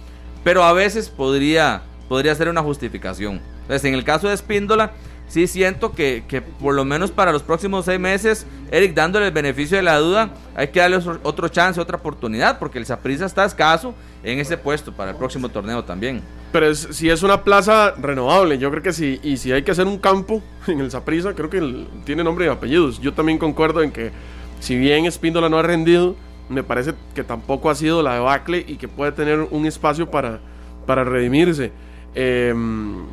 pero 0.44 0.64
a 0.64 0.72
veces 0.72 1.08
podría, 1.08 1.82
podría 2.08 2.34
ser 2.34 2.48
una 2.48 2.62
justificación. 2.62 3.40
Entonces, 3.62 3.84
en 3.84 3.94
el 3.94 4.04
caso 4.04 4.28
de 4.28 4.34
Espíndola, 4.34 4.92
sí 5.28 5.46
siento 5.46 5.92
que, 5.92 6.24
que, 6.28 6.40
por 6.40 6.74
lo 6.74 6.84
menos 6.84 7.10
para 7.10 7.32
los 7.32 7.42
próximos 7.42 7.84
seis 7.84 7.98
meses, 7.98 8.46
Eric 8.70 8.94
dándole 8.94 9.26
el 9.26 9.32
beneficio 9.32 9.76
de 9.76 9.82
la 9.82 9.98
duda, 9.98 10.30
hay 10.54 10.68
que 10.68 10.80
darle 10.80 10.98
otro, 11.22 11.48
chance, 11.48 11.80
otra 11.80 11.96
oportunidad, 11.96 12.58
porque 12.58 12.78
el 12.78 12.86
Saprissa 12.86 13.26
está 13.26 13.44
escaso 13.44 13.94
en 14.22 14.38
ese 14.38 14.56
puesto 14.56 14.92
para 14.92 15.10
el 15.10 15.16
próximo 15.16 15.48
torneo 15.48 15.84
también. 15.84 16.22
Pero 16.52 16.74
si 16.74 17.10
es 17.10 17.22
una 17.22 17.42
plaza 17.42 17.92
renovable, 17.98 18.58
yo 18.58 18.70
creo 18.70 18.82
que 18.82 18.92
sí, 18.92 19.20
y 19.22 19.36
si 19.36 19.52
hay 19.52 19.62
que 19.62 19.72
hacer 19.72 19.86
un 19.86 19.98
campo 19.98 20.42
en 20.66 20.80
el 20.80 20.90
Saprissa, 20.90 21.34
creo 21.34 21.50
que 21.50 21.86
tiene 22.04 22.22
nombre 22.22 22.46
y 22.46 22.48
apellidos. 22.48 23.00
Yo 23.00 23.12
también 23.12 23.38
concuerdo 23.38 23.82
en 23.82 23.90
que 23.90 24.12
si 24.60 24.76
bien 24.76 25.06
Espíndola 25.06 25.48
no 25.48 25.58
ha 25.58 25.62
rendido, 25.62 26.16
me 26.48 26.62
parece 26.62 26.94
que 27.14 27.24
tampoco 27.24 27.70
ha 27.70 27.74
sido 27.74 28.02
la 28.02 28.14
debacle 28.14 28.64
y 28.66 28.76
que 28.76 28.88
puede 28.88 29.12
tener 29.12 29.40
un 29.50 29.66
espacio 29.66 30.10
para, 30.10 30.40
para 30.86 31.04
redimirse. 31.04 31.72
Em, 32.14 33.04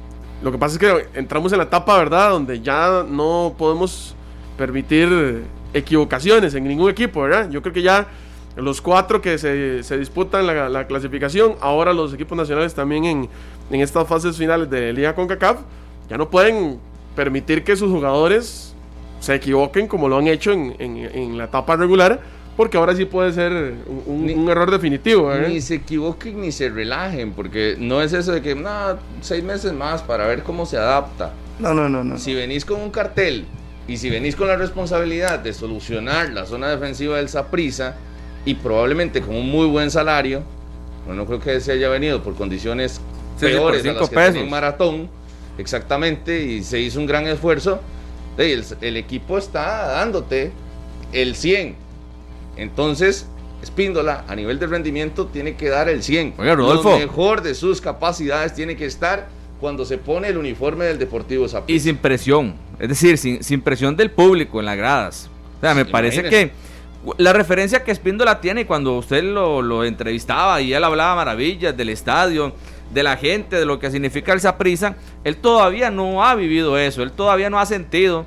lo 0.43 0.51
que 0.51 0.57
pasa 0.57 0.75
es 0.75 0.79
que 0.79 1.19
entramos 1.19 1.51
en 1.51 1.57
la 1.57 1.65
etapa, 1.65 1.97
¿verdad?, 1.97 2.31
donde 2.31 2.61
ya 2.61 3.05
no 3.07 3.55
podemos 3.57 4.15
permitir 4.57 5.43
equivocaciones 5.73 6.53
en 6.53 6.65
ningún 6.65 6.89
equipo, 6.89 7.21
¿verdad? 7.21 7.49
Yo 7.49 7.61
creo 7.61 7.73
que 7.73 7.81
ya 7.81 8.07
los 8.55 8.81
cuatro 8.81 9.21
que 9.21 9.38
se, 9.38 9.81
se 9.81 9.97
disputan 9.97 10.45
la, 10.45 10.69
la, 10.69 10.86
clasificación, 10.86 11.55
ahora 11.59 11.91
los 11.91 12.13
equipos 12.13 12.38
nacionales 12.38 12.75
también 12.75 13.05
en, 13.05 13.29
en 13.71 13.81
estas 13.81 14.07
fases 14.07 14.38
finales 14.38 14.69
de 14.69 14.93
Liga 14.93 15.15
CONCACAF, 15.15 15.61
ya 16.09 16.17
no 16.17 16.29
pueden 16.29 16.79
permitir 17.15 17.63
que 17.63 17.75
sus 17.75 17.91
jugadores 17.91 18.75
se 19.19 19.34
equivoquen 19.34 19.88
como 19.88 20.07
lo 20.07 20.17
han 20.17 20.27
hecho 20.27 20.51
en, 20.51 20.75
en 20.79 21.38
la 21.38 21.45
etapa 21.45 21.75
regular 21.75 22.19
porque 22.56 22.78
ahora 22.78 22.95
sí 22.95 23.06
puede 23.06 23.34
ser 23.34 23.74
un, 24.06 24.47
error 24.49 24.70
definitivo. 24.70 25.34
¿eh? 25.34 25.47
Ni 25.47 25.62
se 25.62 25.76
equivoquen 25.76 26.41
ni 26.41 26.51
se 26.51 26.70
relajen, 26.70 27.34
porque 27.34 27.76
no 27.80 28.01
es 28.01 28.14
eso 28.14 28.32
de 28.32 28.41
que, 28.41 28.54
no, 28.54 28.70
seis 29.22 29.43
meses 29.43 29.74
más 29.74 30.04
para 30.04 30.28
ver 30.28 30.43
cómo 30.43 30.66
se 30.66 30.78
adapta. 30.78 31.34
No, 31.60 31.74
no, 31.74 31.89
no, 31.89 32.04
no. 32.04 32.18
Si 32.18 32.34
venís 32.34 32.64
con 32.66 32.80
un 32.80 32.91
cartel 32.91 33.45
y 33.88 33.97
si 33.97 34.10
venís 34.10 34.36
con 34.36 34.47
la 34.47 34.56
responsabilidad 34.56 35.39
de 35.39 35.54
solucionar 35.54 36.30
la 36.30 36.45
zona 36.45 36.70
defensiva 36.70 37.18
del 37.18 37.28
Saprisa 37.28 37.95
y 38.45 38.56
probablemente 38.56 39.22
con 39.22 39.36
un 39.36 39.49
muy 39.49 39.66
buen 39.68 39.89
salario, 39.89 40.43
no, 41.08 41.26
creo 41.26 41.39
que 41.39 41.60
se 41.60 41.72
haya 41.72 41.89
venido 41.89 42.22
por 42.22 42.36
condiciones 42.36 43.01
peores 43.39 43.86
a 43.86 43.93
las 43.93 44.10
que 44.10 44.16
tenía 44.16 44.45
maratón, 44.45 45.10
exactamente, 45.58 46.43
y 46.43 46.64
se 46.64 46.80
hizo 46.80 46.99
un 46.99 47.08
gran 47.08 47.26
esfuerzo. 47.28 47.82
El, 48.38 48.64
el 48.82 48.97
equipo 48.97 49.38
está 49.38 49.88
dándote 49.88 50.51
el 51.12 51.36
100 51.36 51.82
entonces, 52.58 53.28
Espíndola, 53.62 54.26
a 54.28 54.36
nivel 54.36 54.60
de 54.60 54.68
rendimiento, 54.68 55.28
tiene 55.28 55.56
que 55.56 55.70
dar 55.70 55.88
el 55.88 56.04
100. 56.04 56.36
Lo 56.38 56.84
mejor 56.84 57.41
de 57.41 57.56
sus 57.56 57.80
capacidades 57.80 58.54
tiene 58.54 58.76
que 58.76 58.86
estar 58.86 59.30
cuando 59.60 59.86
se 59.86 59.97
pone 59.97 60.28
el 60.28 60.38
uniforme 60.38 60.86
del 60.86 60.99
Deportivo 60.99 61.47
Zapata. 61.47 61.72
Y 61.72 61.80
sin 61.80 61.95
presión, 61.95 62.56
es 62.80 62.89
decir, 62.89 63.18
sin, 63.18 63.62
presión 63.62 63.95
del 63.95 64.12
público 64.12 64.60
en 64.60 64.66
las 64.66 64.76
gradas. 64.76 65.30
O 65.58 65.62
sea, 65.62 65.74
me 65.74 65.86
parece 65.86 66.24
que 66.24 66.51
la 67.18 67.32
referencia 67.32 67.84
que 67.84 67.91
Espíndola 67.91 68.41
tiene 68.41 68.66
cuando 68.66 68.97
usted 68.97 69.24
lo, 69.24 69.62
lo, 69.62 69.86
entrevistaba 69.86 70.60
y 70.60 70.74
él 70.74 70.84
hablaba 70.84 71.16
maravillas 71.16 71.76
del 71.76 71.89
estadio, 71.89 72.54
de 72.93 73.04
la 73.04 73.18
gente, 73.18 73.56
de 73.56 73.66
lo 73.66 73.80
que 73.80 73.89
significa 73.89 74.34
el 74.34 74.41
Saprisa, 74.41 74.95
él 75.24 75.38
todavía 75.38 75.89
no 75.89 76.24
ha 76.26 76.36
vivido 76.36 76.78
eso, 76.78 77.01
él 77.01 77.12
todavía 77.12 77.49
no 77.49 77.60
ha 77.60 77.66
sentido 77.66 78.26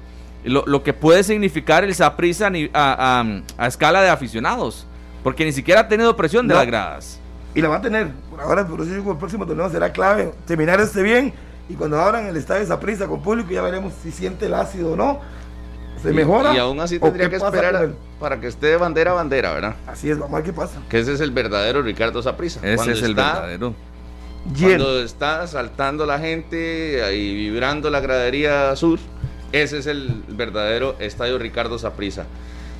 lo, 0.49 0.83
que 0.83 0.93
puede 0.93 1.23
significar 1.25 1.85
el 1.85 1.95
Saprissa 1.95 2.51
a, 2.73 3.25
a, 3.59 3.67
escala 3.67 4.03
de 4.03 4.09
aficionados. 4.09 4.87
Porque 5.23 5.45
ni 5.45 5.53
siquiera 5.53 5.81
ha 5.81 5.89
tenido 5.89 6.17
presión 6.17 6.47
de 6.47 6.55
las 6.55 6.67
gradas. 6.67 7.21
Y 7.55 7.61
la 7.61 7.69
va 7.69 7.77
a 7.77 7.81
tener. 7.81 8.13
Por 8.31 8.41
ahora, 8.41 8.67
por 8.67 8.81
eso 8.83 8.95
el 8.95 9.17
próximo 9.17 9.47
torneo 9.47 9.69
será 9.71 9.91
clave. 9.91 10.33
Terminar 10.47 10.81
este 10.81 11.03
bien. 11.03 11.33
Y 11.69 11.75
cuando 11.75 12.01
abran 12.01 12.27
el 12.27 12.37
estadio 12.37 12.61
de 12.61 12.67
Saprissa 12.69 13.09
con 13.09 13.23
público, 13.23 13.51
ya 13.51 13.63
veremos 13.63 13.93
si 14.03 14.13
siente 14.13 14.47
el 14.47 14.55
ácido 14.55 14.93
o 14.93 14.97
no. 14.97 15.21
¿Se 16.01 16.13
mejora? 16.13 16.55
Y 16.55 16.59
aún 16.59 16.79
así 16.79 17.01
tendría 17.01 17.29
que 17.29 17.37
esperar 17.37 17.95
para 18.21 18.39
que 18.39 18.47
esté 18.47 18.67
de 18.67 18.77
bandera 18.77 19.13
a 19.13 19.15
bandera, 19.15 19.53
¿verdad? 19.53 19.75
Así 19.87 20.11
es, 20.11 20.19
vamos 20.19 20.35
a 20.35 20.37
ver 20.37 20.45
qué 20.45 20.53
pasa. 20.53 20.81
Que 20.89 21.01
ese 21.01 21.15
es 21.15 21.21
el 21.21 21.31
verdadero 21.31 21.83
Ricardo 21.83 22.23
Saprissa. 22.23 22.61
Ese 22.63 22.93
es 22.93 23.03
el 23.03 23.15
verdadero. 23.15 23.75
Cuando 24.61 25.03
está 25.03 25.47
saltando 25.49 26.07
la 26.07 26.21
gente 26.21 27.03
y 27.17 27.35
vibrando 27.35 27.91
la 27.91 27.99
gradería 27.99 28.77
sur 28.77 29.01
ese 29.53 29.79
es 29.79 29.87
el 29.87 30.23
verdadero 30.29 30.97
estadio 30.99 31.39
Ricardo 31.39 31.79
Saprisa. 31.79 32.27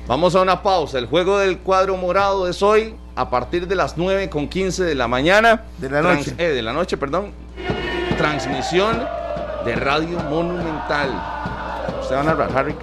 Vamos 0.07 0.35
a 0.35 0.41
una 0.41 0.63
pausa. 0.63 0.99
El 0.99 1.05
juego 1.07 1.37
del 1.37 1.59
cuadro 1.59 1.97
morado 1.97 2.47
es 2.47 2.63
hoy 2.63 2.95
a 3.15 3.29
partir 3.29 3.67
de 3.67 3.75
las 3.75 3.97
9 3.97 4.29
con 4.29 4.47
15 4.47 4.83
de 4.83 4.95
la 4.95 5.07
mañana. 5.07 5.63
De 5.77 5.89
la 5.89 6.01
noche. 6.01 6.33
Eh, 6.37 6.49
de 6.49 6.61
la 6.61 6.71
noche, 6.71 6.95
perdón. 6.95 7.31
Transmisión 8.17 9.05
de 9.65 9.75
Radio 9.75 10.17
Monumental. 10.29 11.09
¿Usted 12.01 12.15
va 12.15 12.21
a 12.21 12.23
narrar, 12.23 12.57
Harry? 12.57 12.75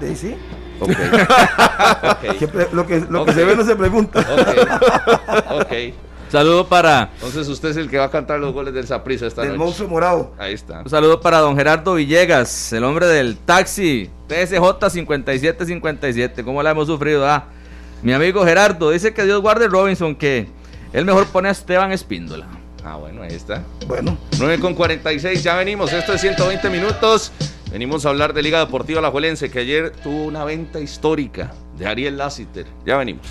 ¿De 0.00 0.14
sí? 0.14 0.36
Ok. 0.78 0.90
lo 2.72 2.86
que, 2.86 3.00
lo 3.08 3.24
que 3.24 3.32
se 3.32 3.44
ve 3.44 3.56
no 3.56 3.64
se 3.64 3.74
pregunta. 3.74 4.20
Ok. 4.20 5.62
okay. 5.62 5.94
Saludo 6.32 6.66
para. 6.66 7.10
Entonces 7.16 7.46
usted 7.46 7.68
es 7.68 7.76
el 7.76 7.90
que 7.90 7.98
va 7.98 8.04
a 8.04 8.10
cantar 8.10 8.40
los 8.40 8.54
goles 8.54 8.72
del 8.72 8.86
Saprissa 8.86 9.26
esta 9.26 9.42
del 9.42 9.58
monstruo 9.58 9.86
morado. 9.86 10.32
Ahí 10.38 10.54
está. 10.54 10.80
Un 10.80 10.88
saludo 10.88 11.20
para 11.20 11.40
don 11.40 11.54
Gerardo 11.54 11.96
Villegas, 11.96 12.72
el 12.72 12.84
hombre 12.84 13.06
del 13.06 13.36
taxi 13.36 14.08
TSJ 14.28 14.88
5757. 14.88 16.42
¿Cómo 16.42 16.62
la 16.62 16.70
hemos 16.70 16.86
sufrido? 16.86 17.28
Ah, 17.28 17.44
mi 18.02 18.14
amigo 18.14 18.46
Gerardo 18.46 18.92
dice 18.92 19.12
que 19.12 19.24
Dios 19.24 19.42
guarde 19.42 19.68
Robinson, 19.68 20.14
que 20.14 20.48
él 20.94 21.04
mejor 21.04 21.26
pone 21.26 21.50
a 21.50 21.52
Esteban 21.52 21.92
Espíndola. 21.92 22.46
Ah, 22.82 22.96
bueno, 22.96 23.22
ahí 23.22 23.34
está. 23.34 23.62
Bueno. 23.86 24.16
9 24.38 24.58
con 24.58 24.72
46, 24.72 25.42
ya 25.42 25.54
venimos. 25.56 25.92
Esto 25.92 26.14
es 26.14 26.20
120 26.22 26.70
minutos. 26.70 27.30
Venimos 27.70 28.06
a 28.06 28.08
hablar 28.08 28.32
de 28.32 28.42
Liga 28.42 28.58
Deportiva 28.58 29.02
La 29.02 29.10
Juelense, 29.10 29.50
que 29.50 29.58
ayer 29.58 29.90
tuvo 30.02 30.24
una 30.24 30.46
venta 30.46 30.80
histórica 30.80 31.52
de 31.76 31.86
Ariel 31.86 32.16
Lassiter. 32.16 32.64
Ya 32.86 32.96
venimos. 32.96 33.26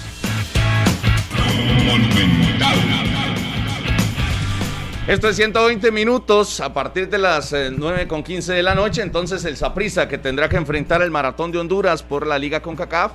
Esto 5.12 5.28
es 5.28 5.36
120 5.36 5.92
minutos 5.92 6.62
a 6.62 6.74
partir 6.74 7.10
de 7.10 7.18
las 7.18 7.52
9 7.52 8.04
eh, 8.04 8.08
con 8.08 8.24
15 8.24 8.54
de 8.54 8.64
la 8.64 8.76
noche. 8.76 9.02
Entonces 9.02 9.44
el 9.44 9.58
Saprisa 9.58 10.08
que 10.08 10.18
tendrá 10.18 10.48
que 10.48 10.56
enfrentar 10.56 11.02
el 11.02 11.12
Maratón 11.12 11.52
de 11.52 11.58
Honduras 11.58 12.02
por 12.02 12.26
la 12.26 12.40
Liga 12.40 12.62
CONCACAF. 12.62 13.12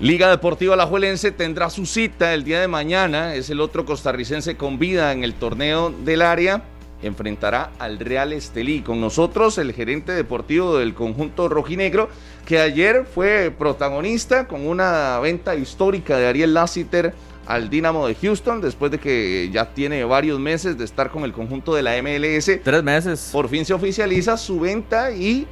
Liga 0.00 0.28
Deportiva 0.28 0.74
Alajuelense 0.74 1.30
tendrá 1.30 1.70
su 1.70 1.86
cita 1.86 2.34
el 2.34 2.42
día 2.42 2.60
de 2.60 2.66
mañana. 2.66 3.34
Es 3.36 3.50
el 3.50 3.60
otro 3.60 3.84
costarricense 3.84 4.56
con 4.56 4.80
vida 4.80 5.12
en 5.12 5.22
el 5.22 5.34
torneo 5.34 5.90
del 5.90 6.22
área. 6.22 6.64
Enfrentará 7.02 7.70
al 7.78 8.00
Real 8.00 8.32
Estelí. 8.32 8.80
Con 8.80 9.00
nosotros 9.00 9.58
el 9.58 9.74
gerente 9.74 10.10
deportivo 10.10 10.78
del 10.78 10.94
conjunto 10.94 11.48
rojinegro 11.48 12.08
que 12.46 12.58
ayer 12.58 13.06
fue 13.06 13.54
protagonista 13.56 14.48
con 14.48 14.66
una 14.66 15.20
venta 15.20 15.54
histórica 15.54 16.16
de 16.16 16.26
Ariel 16.26 16.52
Lassiter 16.52 17.14
al 17.46 17.70
Dinamo 17.70 18.06
de 18.06 18.14
Houston 18.14 18.60
después 18.60 18.90
de 18.90 18.98
que 18.98 19.50
ya 19.52 19.72
tiene 19.72 20.04
varios 20.04 20.38
meses 20.38 20.76
de 20.76 20.84
estar 20.84 21.10
con 21.10 21.24
el 21.24 21.32
conjunto 21.32 21.74
de 21.74 21.82
la 21.82 21.92
MLS. 22.02 22.50
Tres 22.62 22.82
meses. 22.82 23.30
Por 23.32 23.48
fin 23.48 23.64
se 23.64 23.72
oficializa 23.72 24.36
su 24.36 24.60
venta 24.60 25.12
y 25.12 25.46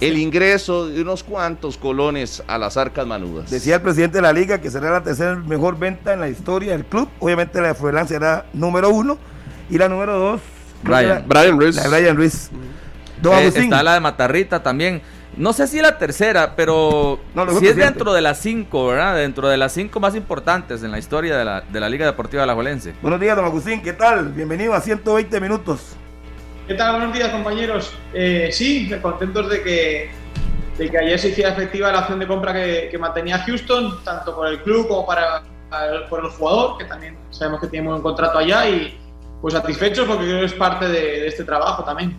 el 0.00 0.18
ingreso 0.18 0.88
de 0.88 1.02
unos 1.02 1.22
cuantos 1.22 1.76
colones 1.76 2.42
a 2.46 2.58
las 2.58 2.76
arcas 2.76 3.06
manudas. 3.06 3.50
Decía 3.50 3.76
el 3.76 3.82
presidente 3.82 4.18
de 4.18 4.22
la 4.22 4.32
liga 4.32 4.60
que 4.60 4.70
será 4.70 4.90
la 4.90 5.02
tercera 5.02 5.36
mejor 5.36 5.78
venta 5.78 6.14
en 6.14 6.20
la 6.20 6.28
historia 6.28 6.72
del 6.72 6.84
club. 6.84 7.08
Obviamente 7.18 7.60
la 7.60 7.68
de 7.68 7.74
Fuelan 7.74 8.08
será 8.08 8.46
número 8.52 8.90
uno 8.90 9.18
y 9.68 9.78
la 9.78 9.88
número 9.88 10.18
dos. 10.18 10.40
Brian, 10.82 11.24
Brian 11.26 11.58
Ruiz. 11.58 11.76
La 11.76 11.82
de 11.82 11.88
Brian 11.88 12.16
Ruiz. 12.16 12.50
Eh, 13.22 13.52
está 13.54 13.82
la 13.82 13.94
de 13.94 14.00
Matarrita 14.00 14.62
también. 14.62 15.02
No 15.40 15.54
sé 15.54 15.66
si 15.66 15.80
la 15.80 15.96
tercera, 15.96 16.54
pero 16.54 17.18
si 17.58 17.66
es 17.66 17.74
dentro 17.74 18.12
de 18.12 18.20
las 18.20 18.40
cinco, 18.40 18.88
¿verdad? 18.88 19.16
Dentro 19.16 19.48
de 19.48 19.56
las 19.56 19.72
cinco 19.72 19.98
más 19.98 20.14
importantes 20.14 20.82
en 20.82 20.90
la 20.90 20.98
historia 20.98 21.34
de 21.38 21.46
la, 21.46 21.62
de 21.62 21.80
la 21.80 21.88
Liga 21.88 22.04
Deportiva 22.04 22.42
de 22.42 22.46
la 22.46 22.52
Juelense. 22.52 22.92
Buenos 23.00 23.18
días, 23.18 23.36
don 23.36 23.46
Agustín, 23.46 23.80
¿qué 23.80 23.94
tal? 23.94 24.28
Bienvenido 24.32 24.74
a 24.74 24.82
120 24.82 25.40
minutos. 25.40 25.96
¿Qué 26.68 26.74
tal? 26.74 26.96
Buenos 26.96 27.14
días, 27.14 27.30
compañeros. 27.30 27.90
Eh, 28.12 28.50
sí, 28.52 28.92
contentos 29.00 29.48
de 29.48 29.62
que, 29.62 30.10
de 30.76 30.90
que 30.90 30.98
ayer 30.98 31.18
se 31.18 31.30
hiciera 31.30 31.52
efectiva 31.52 31.90
la 31.90 32.00
opción 32.00 32.18
de 32.18 32.26
compra 32.26 32.52
que, 32.52 32.98
mantenía 33.00 33.38
Houston, 33.38 34.04
tanto 34.04 34.36
por 34.36 34.46
el 34.46 34.62
club 34.62 34.88
como 34.88 35.06
para, 35.06 35.42
por 36.10 36.22
el 36.22 36.30
jugador, 36.32 36.76
que 36.76 36.84
también 36.84 37.16
sabemos 37.30 37.62
que 37.62 37.68
tiene 37.68 37.90
un 37.90 38.02
contrato 38.02 38.36
allá, 38.36 38.68
y 38.68 38.94
pues 39.40 39.54
satisfechos 39.54 40.06
porque 40.06 40.24
creo 40.24 40.40
que 40.40 40.44
es 40.44 40.52
parte 40.52 40.86
de 40.86 41.28
este 41.28 41.44
trabajo 41.44 41.82
también. 41.82 42.14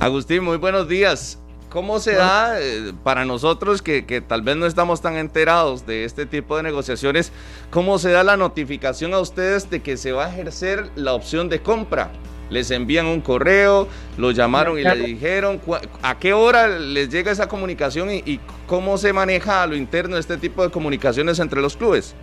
Agustín, 0.00 0.42
muy 0.44 0.56
buenos 0.56 0.88
días. 0.88 1.38
¿Cómo 1.70 1.98
se 1.98 2.14
da 2.14 2.60
eh, 2.60 2.92
para 3.02 3.24
nosotros 3.24 3.82
que, 3.82 4.02
tal 4.26 4.42
vez 4.42 4.56
no 4.56 4.66
estamos 4.66 5.00
tan 5.00 5.16
enterados 5.16 5.86
de 5.86 6.04
este 6.04 6.26
tipo 6.26 6.56
de 6.56 6.62
negociaciones, 6.62 7.32
cómo 7.70 7.98
se 7.98 8.10
da 8.10 8.22
la 8.22 8.36
notificación 8.36 9.12
a 9.14 9.18
ustedes 9.18 9.70
de 9.70 9.82
que 9.82 9.96
se 9.96 10.12
va 10.12 10.26
a 10.26 10.30
ejercer 10.30 10.90
la 10.94 11.14
opción 11.14 11.48
de 11.48 11.62
compra? 11.62 12.12
Les 12.50 12.70
envían 12.70 13.06
un 13.06 13.20
correo, 13.20 13.88
lo 14.18 14.30
llamaron 14.30 14.78
y 14.78 14.82
le 14.82 14.94
dijeron 14.96 15.60
a 16.02 16.18
qué 16.18 16.32
hora 16.32 16.68
les 16.68 17.08
llega 17.08 17.32
esa 17.32 17.48
comunicación 17.48 18.12
y, 18.12 18.18
y 18.18 18.38
cómo 18.66 18.98
se 18.98 19.12
maneja 19.12 19.62
a 19.62 19.66
lo 19.66 19.74
interno 19.74 20.16
este 20.16 20.36
tipo 20.36 20.62
de 20.62 20.70
comunicaciones 20.70 21.38
entre 21.38 21.60
los 21.60 21.76
clubes. 21.76 22.14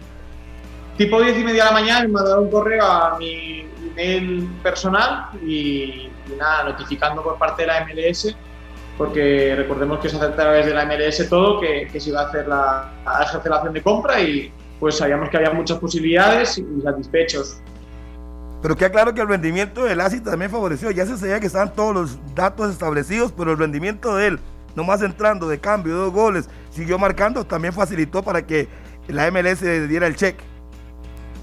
Tipo 1.01 1.19
10 1.19 1.35
y 1.39 1.43
media 1.43 1.63
de 1.63 1.69
la 1.71 1.73
mañana 1.73 2.01
me 2.01 2.09
mandaron 2.09 2.43
un 2.43 2.51
correo 2.51 2.85
a 2.85 3.17
mi 3.17 3.65
email 3.89 4.47
personal 4.61 5.29
y 5.41 6.11
nada, 6.37 6.65
notificando 6.65 7.23
por 7.23 7.39
parte 7.39 7.63
de 7.63 7.69
la 7.69 7.83
MLS, 7.87 8.37
porque 8.99 9.55
recordemos 9.57 9.97
que 9.97 10.09
se 10.09 10.17
hace 10.17 10.25
a 10.27 10.35
través 10.35 10.67
de 10.67 10.75
la 10.75 10.85
MLS 10.85 11.27
todo, 11.27 11.59
que, 11.59 11.87
que 11.91 11.99
se 11.99 12.11
iba 12.11 12.21
a 12.21 12.27
hacer 12.27 12.47
la, 12.47 12.91
a 13.03 13.69
de 13.73 13.81
compra 13.81 14.21
y 14.21 14.53
pues 14.79 14.97
sabíamos 14.97 15.29
que 15.29 15.37
había 15.37 15.49
muchas 15.49 15.79
posibilidades 15.79 16.59
y 16.59 16.81
satisfechos. 16.83 17.59
Pero 18.61 18.75
queda 18.75 18.91
claro 18.91 19.15
que 19.15 19.21
el 19.21 19.27
rendimiento 19.27 19.85
del 19.85 20.01
ASI 20.01 20.19
también 20.19 20.51
favoreció. 20.51 20.91
Ya 20.91 21.07
se 21.07 21.17
sabía 21.17 21.39
que 21.39 21.47
estaban 21.47 21.73
todos 21.73 21.95
los 21.95 22.35
datos 22.35 22.69
establecidos, 22.69 23.33
pero 23.35 23.53
el 23.53 23.57
rendimiento 23.57 24.17
de 24.17 24.27
él, 24.27 24.39
nomás 24.75 25.01
entrando 25.01 25.49
de 25.49 25.59
cambio, 25.59 25.95
dos 25.95 26.13
goles, 26.13 26.47
siguió 26.69 26.99
marcando, 26.99 27.43
también 27.43 27.73
facilitó 27.73 28.21
para 28.21 28.45
que 28.45 28.67
la 29.07 29.31
MLS 29.31 29.61
diera 29.89 30.05
el 30.05 30.15
cheque. 30.15 30.50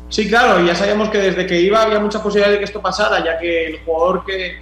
Sí, 0.09 0.29
claro, 0.29 0.65
ya 0.65 0.75
sabíamos 0.75 1.11
que 1.11 1.19
desde 1.19 1.47
que 1.47 1.61
iba 1.61 1.83
había 1.83 2.01
mucha 2.01 2.23
posibilidad 2.23 2.53
de 2.53 2.59
que 2.59 2.65
esto 2.65 2.81
pasara, 2.81 3.23
ya 3.23 3.39
que 3.39 3.67
el 3.67 3.81
jugador 3.81 4.25
que, 4.25 4.59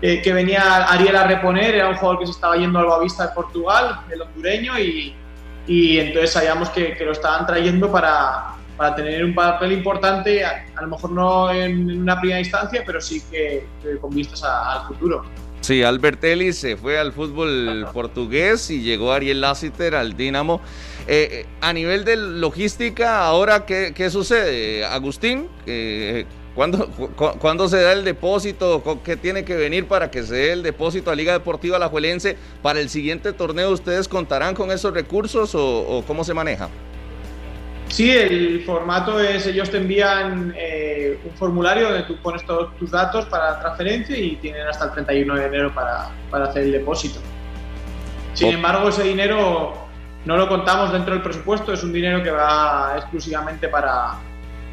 que 0.00 0.32
venía 0.32 0.84
Ariel 0.84 1.16
a 1.16 1.24
reponer, 1.24 1.74
era 1.76 1.88
un 1.88 1.96
jugador 1.96 2.18
que 2.18 2.26
se 2.26 2.32
estaba 2.32 2.56
yendo 2.56 2.78
al 2.78 3.02
vista 3.02 3.28
de 3.28 3.34
Portugal, 3.34 4.00
el 4.10 4.22
hondureño, 4.22 4.78
y, 4.78 5.14
y 5.66 5.98
entonces 5.98 6.32
sabíamos 6.32 6.70
que, 6.70 6.94
que, 6.96 7.04
lo 7.04 7.12
estaban 7.12 7.46
trayendo 7.46 7.90
para, 7.92 8.56
para 8.80 8.96
tener 8.96 9.22
un 9.22 9.34
papel 9.34 9.72
importante, 9.72 10.42
a, 10.42 10.64
lo 10.80 10.88
mejor 10.88 11.10
no 11.12 11.52
en, 11.52 12.00
una 12.00 12.18
primera 12.18 12.40
instancia, 12.40 12.82
pero 12.84 12.98
sí 12.98 13.22
que, 13.30 13.66
con 14.00 14.10
vistas 14.10 14.42
al 14.42 14.86
futuro. 14.88 15.22
Sí, 15.60 15.82
Albert 15.82 16.24
Ellis 16.24 16.56
se 16.56 16.78
fue 16.78 16.98
al 16.98 17.12
fútbol 17.12 17.86
portugués 17.92 18.70
y 18.70 18.80
llegó 18.80 19.12
Ariel 19.12 19.42
Lassiter 19.42 19.94
al 19.94 20.16
Dinamo. 20.16 20.62
Eh, 21.12 21.40
eh, 21.40 21.46
a 21.60 21.72
nivel 21.72 22.04
de 22.04 22.14
logística, 22.14 23.26
ahora, 23.26 23.66
¿qué, 23.66 23.92
qué 23.92 24.10
sucede? 24.10 24.84
Agustín, 24.84 25.48
eh, 25.66 26.24
¿Cuándo, 26.54 27.68
se 27.68 27.82
da 27.82 27.92
el 27.92 28.04
depósito? 28.04 29.00
¿Qué 29.04 29.16
tiene 29.16 29.44
que 29.44 29.56
venir 29.56 29.88
para 29.88 30.08
que 30.08 30.22
se 30.22 30.34
dé 30.34 30.52
el 30.52 30.62
depósito 30.62 31.10
a 31.10 31.16
Liga 31.16 31.32
Deportiva 31.32 31.80
La 31.80 31.88
Juelense? 31.88 32.36
¿Para 32.62 32.78
el 32.78 32.88
siguiente 32.88 33.32
torneo 33.32 33.70
ustedes 33.70 34.06
contarán 34.06 34.54
con 34.54 34.70
esos 34.70 34.94
recursos 34.94 35.52
o, 35.54 36.04
cómo 36.06 36.22
se 36.22 36.32
maneja? 36.32 36.68
Sí, 37.88 38.10
el 38.10 38.62
formato 38.64 39.18
es, 39.18 39.46
ellos 39.48 39.68
te 39.68 39.78
envían 39.78 40.54
eh, 40.56 41.18
un 41.24 41.32
formulario 41.32 41.88
donde 41.88 42.04
tú 42.04 42.16
pones 42.22 42.46
todos 42.46 42.76
tus 42.76 42.92
datos 42.92 43.26
para 43.26 43.52
la 43.52 43.60
transferencia 43.60 44.16
y 44.16 44.36
tienen 44.36 44.64
hasta 44.68 44.84
el 44.84 44.92
31 44.92 45.34
de 45.34 45.44
enero 45.44 45.74
para, 45.74 46.10
para 46.30 46.44
hacer 46.44 46.64
el 46.64 46.72
depósito. 46.72 47.18
Sin 48.34 48.50
embargo, 48.50 48.90
ese 48.90 49.02
dinero 49.02 49.89
no 50.24 50.36
lo 50.36 50.48
contamos 50.48 50.92
dentro 50.92 51.14
del 51.14 51.22
presupuesto, 51.22 51.72
es 51.72 51.82
un 51.82 51.92
dinero 51.92 52.22
que 52.22 52.30
va 52.30 52.94
exclusivamente 52.96 53.68
para, 53.68 54.18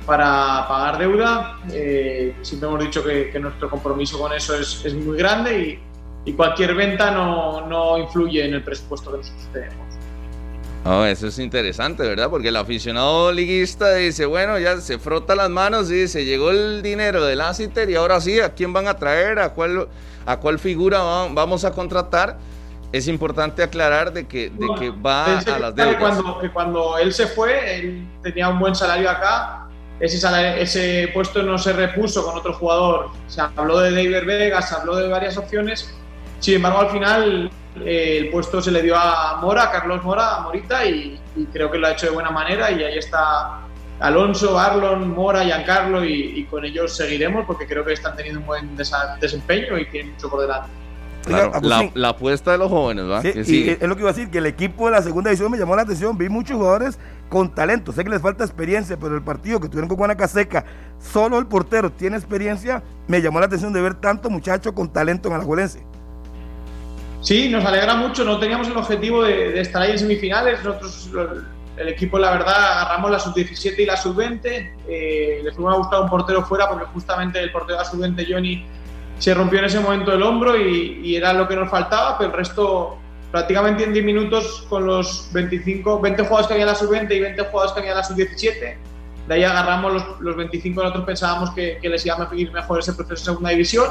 para 0.05 0.67
pagar 0.67 0.97
deuda. 0.97 1.59
Eh, 1.71 2.35
siempre 2.41 2.69
hemos 2.69 2.83
dicho 2.83 3.03
que, 3.03 3.37
nuestro 3.39 3.69
compromiso 3.69 4.19
con 4.19 4.33
eso 4.33 4.55
es, 4.55 4.83
es 4.83 4.93
muy 4.93 5.17
grande 5.17 5.79
y, 6.25 6.29
y, 6.29 6.33
cualquier 6.33 6.75
venta 6.75 7.11
no, 7.11 7.65
no, 7.67 7.97
influye 7.97 8.45
en 8.45 8.55
el 8.55 8.63
presupuesto 8.63 9.11
que 9.11 9.17
nosotros 9.17 9.49
tenemos. 9.53 9.87
Oh, 10.85 11.03
eso 11.03 11.27
es 11.27 11.37
interesante, 11.39 12.03
¿verdad? 12.03 12.29
Porque 12.29 12.47
el 12.47 12.55
aficionado 12.55 13.31
liguista 13.31 13.93
dice, 13.95 14.25
bueno, 14.25 14.57
ya 14.57 14.79
se 14.79 14.99
frota 14.99 15.35
las 15.35 15.49
manos 15.49 15.91
y 15.91 15.95
dice, 15.95 16.23
llegó 16.23 16.51
el 16.51 16.81
dinero 16.81 17.25
del 17.25 17.41
Asiter 17.41 17.89
y 17.89 17.95
ahora 17.95 18.21
sí, 18.21 18.39
¿a 18.39 18.53
quién 18.53 18.71
van 18.71 18.87
a 18.87 18.95
traer? 18.95 19.39
¿A 19.39 19.53
cuál, 19.53 19.89
a 20.25 20.37
cuál 20.37 20.59
figura 20.59 21.01
vamos 21.33 21.65
a 21.65 21.71
contratar? 21.71 22.37
Es 22.91 23.07
importante 23.07 23.63
aclarar 23.63 24.13
de 24.13 24.27
que, 24.27 24.49
de 24.49 24.67
que 24.79 24.89
va 24.91 25.39
a 25.39 25.59
las 25.59 25.75
deudas. 25.75 25.97
Cuando, 25.97 26.39
que 26.39 26.49
cuando 26.49 26.97
él 26.97 27.13
se 27.13 27.27
fue, 27.27 27.79
él 27.79 28.07
tenía 28.23 28.47
un 28.47 28.59
buen 28.59 28.75
salario 28.75 29.09
acá, 29.09 29.67
ese, 29.99 30.61
ese 30.61 31.09
puesto 31.13 31.43
no 31.43 31.57
se 31.57 31.73
repuso 31.73 32.23
con 32.25 32.37
otro 32.37 32.53
jugador. 32.53 33.09
Se 33.27 33.41
habló 33.41 33.79
de 33.79 33.91
David 33.91 34.25
Vega, 34.25 34.61
se 34.61 34.75
habló 34.75 34.95
de 34.95 35.09
varias 35.09 35.37
opciones. 35.37 35.93
Sin 36.39 36.55
embargo, 36.55 36.79
al 36.79 36.89
final 36.91 37.51
eh, 37.83 38.19
el 38.19 38.29
puesto 38.29 38.61
se 38.61 38.71
le 38.71 38.81
dio 38.81 38.95
a 38.95 39.37
Mora, 39.41 39.63
a 39.63 39.71
Carlos 39.71 40.03
Mora, 40.03 40.35
a 40.35 40.39
Morita, 40.41 40.85
y, 40.85 41.19
creo 41.51 41.69
que 41.69 41.77
lo 41.77 41.87
ha 41.87 41.91
hecho 41.91 42.05
de 42.05 42.13
buena 42.13 42.31
manera. 42.31 42.71
Y 42.71 42.83
ahí 42.83 42.97
está 42.97 43.63
Alonso, 43.99 44.57
Arlon, 44.57 45.13
Mora, 45.13 45.43
Giancarlo, 45.43 46.05
y, 46.05 46.39
y 46.39 46.43
con 46.45 46.63
ellos 46.63 46.95
seguiremos 46.95 47.45
porque 47.45 47.67
creo 47.67 47.83
que 47.83 47.93
están 47.93 48.15
teniendo 48.15 48.39
un 48.39 48.45
buen 48.45 48.77
desempeño 49.19 49.77
y 49.77 49.85
tienen 49.87 50.13
mucho 50.13 50.29
por 50.29 50.41
delante 50.41 50.69
la, 51.27 52.09
apuesta 52.09 52.51
de 52.51 52.57
los 52.57 52.69
jóvenes, 52.69 53.05
¿verdad? 53.05 53.23
y 53.23 53.69
es 53.69 53.81
lo 53.81 53.95
que 53.95 54.01
iba 54.01 54.09
a 54.09 54.13
decir, 54.13 54.29
que 54.29 54.37
el 54.37 54.45
equipo 54.45 54.85
de 54.85 54.91
la 54.91 55.01
segunda 55.01 55.29
división 55.29 55.51
me 55.51 55.57
llamó 55.57 55.75
la 55.75 55.83
atención. 55.83 56.17
Vi 56.17 56.29
muchos 56.29 56.57
jugadores 56.57 56.99
con 57.29 57.53
talento. 57.53 57.91
Sé 57.91 58.03
que 58.03 58.09
les 58.09 58.21
falta 58.21 58.43
experiencia, 58.43 58.97
pero 58.97 59.15
el 59.15 59.23
partido 59.23 59.59
que 59.59 59.67
tuvieron 59.67 59.87
con 59.87 59.97
Guanacaseca, 59.97 60.65
solo 60.99 61.39
el 61.39 61.47
portero 61.47 61.91
tiene 61.91 62.17
experiencia. 62.17 62.83
Me 63.07 63.21
llamó 63.21 63.39
la 63.39 63.47
atención 63.47 63.73
de 63.73 63.81
ver 63.81 63.95
tanto 63.95 64.29
muchacho 64.29 64.73
con 64.73 64.91
talento 64.91 65.29
en 65.29 65.35
Alajuelense. 65.35 65.83
Sí, 67.21 67.49
nos 67.49 67.65
alegra 67.65 67.95
mucho. 67.95 68.23
No 68.23 68.39
teníamos 68.39 68.67
el 68.67 68.77
objetivo 68.77 69.23
de, 69.23 69.59
estar 69.59 69.81
ahí 69.81 69.91
en 69.91 69.99
semifinales. 69.99 70.63
Nosotros, 70.63 71.09
el 71.77 71.89
equipo, 71.89 72.17
la 72.17 72.31
verdad, 72.31 72.55
agarramos 72.55 73.11
la 73.11 73.19
sub-17 73.19 73.79
y 73.79 73.85
la 73.85 73.97
sub-20. 73.97 74.71
Eh, 74.87 75.41
les 75.43 75.57
hubiera 75.57 75.75
gustado 75.75 76.03
un 76.03 76.09
portero 76.09 76.43
fuera 76.45 76.69
porque 76.69 76.85
justamente 76.85 77.39
el 77.39 77.51
portero 77.51 77.77
de 77.77 77.83
la 77.83 77.89
sub-20, 77.89 78.25
Johnny, 78.29 78.65
se 79.19 79.33
rompió 79.33 79.59
en 79.59 79.65
ese 79.65 79.79
momento 79.79 80.13
el 80.13 80.21
hombro 80.23 80.57
y, 80.57 81.15
era 81.15 81.33
lo 81.33 81.47
que 81.47 81.55
nos 81.55 81.69
faltaba, 81.69 82.17
pero 82.17 82.31
el 82.31 82.37
resto 82.37 82.97
prácticamente 83.31 83.83
en 83.83 83.93
10 83.93 84.05
minutos 84.05 84.65
con 84.69 84.85
los 84.85 85.29
25, 85.33 85.99
20 85.99 86.23
jugadores 86.23 86.47
que 86.47 86.53
había 86.53 86.63
en 86.63 86.69
la 86.69 86.75
sub-20 86.75 87.15
y 87.15 87.19
20 87.19 87.43
jugadores 87.43 87.73
que 87.73 87.79
había 87.79 87.91
en 87.91 87.97
la 87.97 88.03
sub-17. 88.03 88.77
De 89.27 89.33
ahí 89.33 89.43
agarramos 89.43 89.93
los, 89.93 90.21
los 90.21 90.35
25, 90.37 90.81
nosotros 90.81 91.05
pensábamos 91.05 91.51
que, 91.51 91.79
les 91.83 92.05
iba 92.05 92.15
a 92.15 92.35
ir 92.35 92.51
mejor 92.51 92.79
ese 92.79 92.93
proceso 92.93 93.15
de 93.15 93.25
segunda 93.25 93.49
división. 93.49 93.87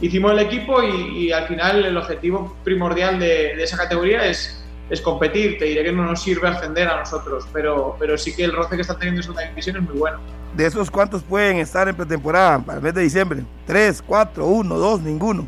Hicimos 0.00 0.32
el 0.32 0.40
equipo 0.40 0.82
y, 0.82 1.32
al 1.32 1.46
final 1.46 1.84
el 1.84 1.96
objetivo 1.96 2.56
primordial 2.64 3.18
de, 3.18 3.56
de, 3.56 3.62
esa 3.62 3.78
categoría 3.78 4.26
es, 4.26 4.65
es 4.90 5.00
competir. 5.00 5.58
Te 5.58 5.66
diré 5.66 5.84
que 5.84 5.92
no 5.92 6.04
nos 6.04 6.22
sirve 6.22 6.48
ascender 6.48 6.88
a 6.88 6.98
nosotros, 6.98 7.46
pero, 7.52 7.96
pero 7.98 8.16
sí 8.16 8.34
que 8.34 8.44
el 8.44 8.52
roce 8.52 8.76
que 8.76 8.82
está 8.82 8.96
teniendo 8.96 9.20
en 9.20 9.24
segunda 9.24 9.48
división 9.48 9.76
es 9.76 9.82
muy 9.82 9.98
bueno 9.98 10.18
de 10.56 10.66
esos 10.66 10.90
cuántos 10.90 11.22
pueden 11.22 11.58
estar 11.58 11.86
en 11.88 11.94
pretemporada 11.94 12.58
para 12.58 12.78
el 12.78 12.84
mes 12.84 12.94
de 12.94 13.02
diciembre? 13.02 13.42
¿Tres, 13.66 14.02
cuatro, 14.04 14.46
uno, 14.46 14.78
dos, 14.78 15.00
ninguno? 15.00 15.46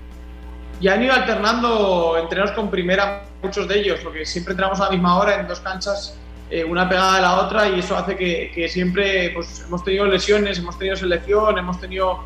Ya 0.80 0.94
han 0.94 1.02
ido 1.02 1.12
alternando 1.12 2.16
entrenos 2.18 2.52
con 2.52 2.70
primera 2.70 3.24
muchos 3.42 3.66
de 3.66 3.80
ellos, 3.80 4.00
porque 4.02 4.26
siempre 4.26 4.52
entramos 4.52 4.80
a 4.80 4.84
la 4.84 4.90
misma 4.90 5.18
hora 5.18 5.40
en 5.40 5.48
dos 5.48 5.60
canchas, 5.60 6.18
eh, 6.50 6.64
una 6.64 6.88
pegada 6.88 7.16
a 7.16 7.20
la 7.20 7.40
otra, 7.40 7.68
y 7.68 7.78
eso 7.78 7.96
hace 7.96 8.16
que, 8.16 8.68
siempre 8.68 9.30
pues, 9.30 9.64
hemos 9.66 9.82
tenido 9.82 10.06
lesiones, 10.06 10.58
hemos 10.58 10.78
tenido 10.78 10.96
selección, 10.96 11.58
hemos 11.58 11.80
tenido 11.80 12.20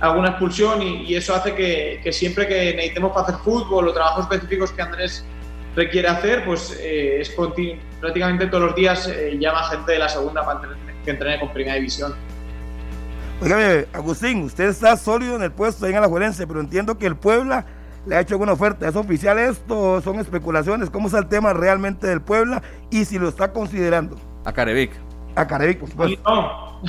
alguna 0.00 0.30
expulsión, 0.30 0.82
y, 0.82 1.14
eso 1.14 1.34
hace 1.34 1.54
que, 1.54 2.12
siempre 2.12 2.46
que 2.46 2.74
necesitemos 2.74 3.12
para 3.12 3.28
hacer 3.28 3.36
fútbol 3.36 3.88
o 3.88 3.92
trabajos 3.92 4.24
específicos 4.24 4.72
que 4.72 4.82
Andrés 4.82 5.24
requiere 5.76 6.08
hacer, 6.08 6.44
pues 6.44 6.76
eh, 6.80 7.20
es 7.20 7.36
prácticamente 8.00 8.46
todos 8.46 8.64
los 8.64 8.74
días 8.74 9.06
eh, 9.08 9.36
llama 9.38 9.62
gente 9.64 9.92
de 9.92 9.98
la 9.98 10.08
segunda 10.08 10.44
para 10.44 10.62
que 11.04 11.10
entrene 11.10 11.38
con 11.38 11.52
primera 11.52 11.76
división. 11.76 12.14
Oígame, 13.40 13.84
Agustín, 13.92 14.44
usted 14.44 14.70
está 14.70 14.96
sólido 14.96 15.36
en 15.36 15.42
el 15.42 15.52
puesto 15.52 15.84
ahí 15.84 15.92
en 15.92 15.98
Alajuelense, 15.98 16.46
pero 16.46 16.60
entiendo 16.60 16.96
que 16.96 17.06
el 17.06 17.16
Puebla 17.16 17.66
le 18.06 18.16
ha 18.16 18.20
hecho 18.20 18.34
alguna 18.34 18.52
oferta. 18.52 18.88
¿Es 18.88 18.96
oficial 18.96 19.38
esto? 19.38 20.00
¿Son 20.00 20.18
especulaciones? 20.18 20.88
¿Cómo 20.88 21.08
está 21.08 21.18
el 21.18 21.28
tema 21.28 21.52
realmente 21.52 22.06
del 22.06 22.22
Puebla? 22.22 22.62
Y 22.90 23.04
si 23.04 23.18
lo 23.18 23.28
está 23.28 23.52
considerando. 23.52 24.16
A 24.46 24.52
Carevic. 24.52 24.92
A 25.34 25.46
Carevic, 25.46 25.80
por 25.80 25.90
supuesto. 25.90 26.22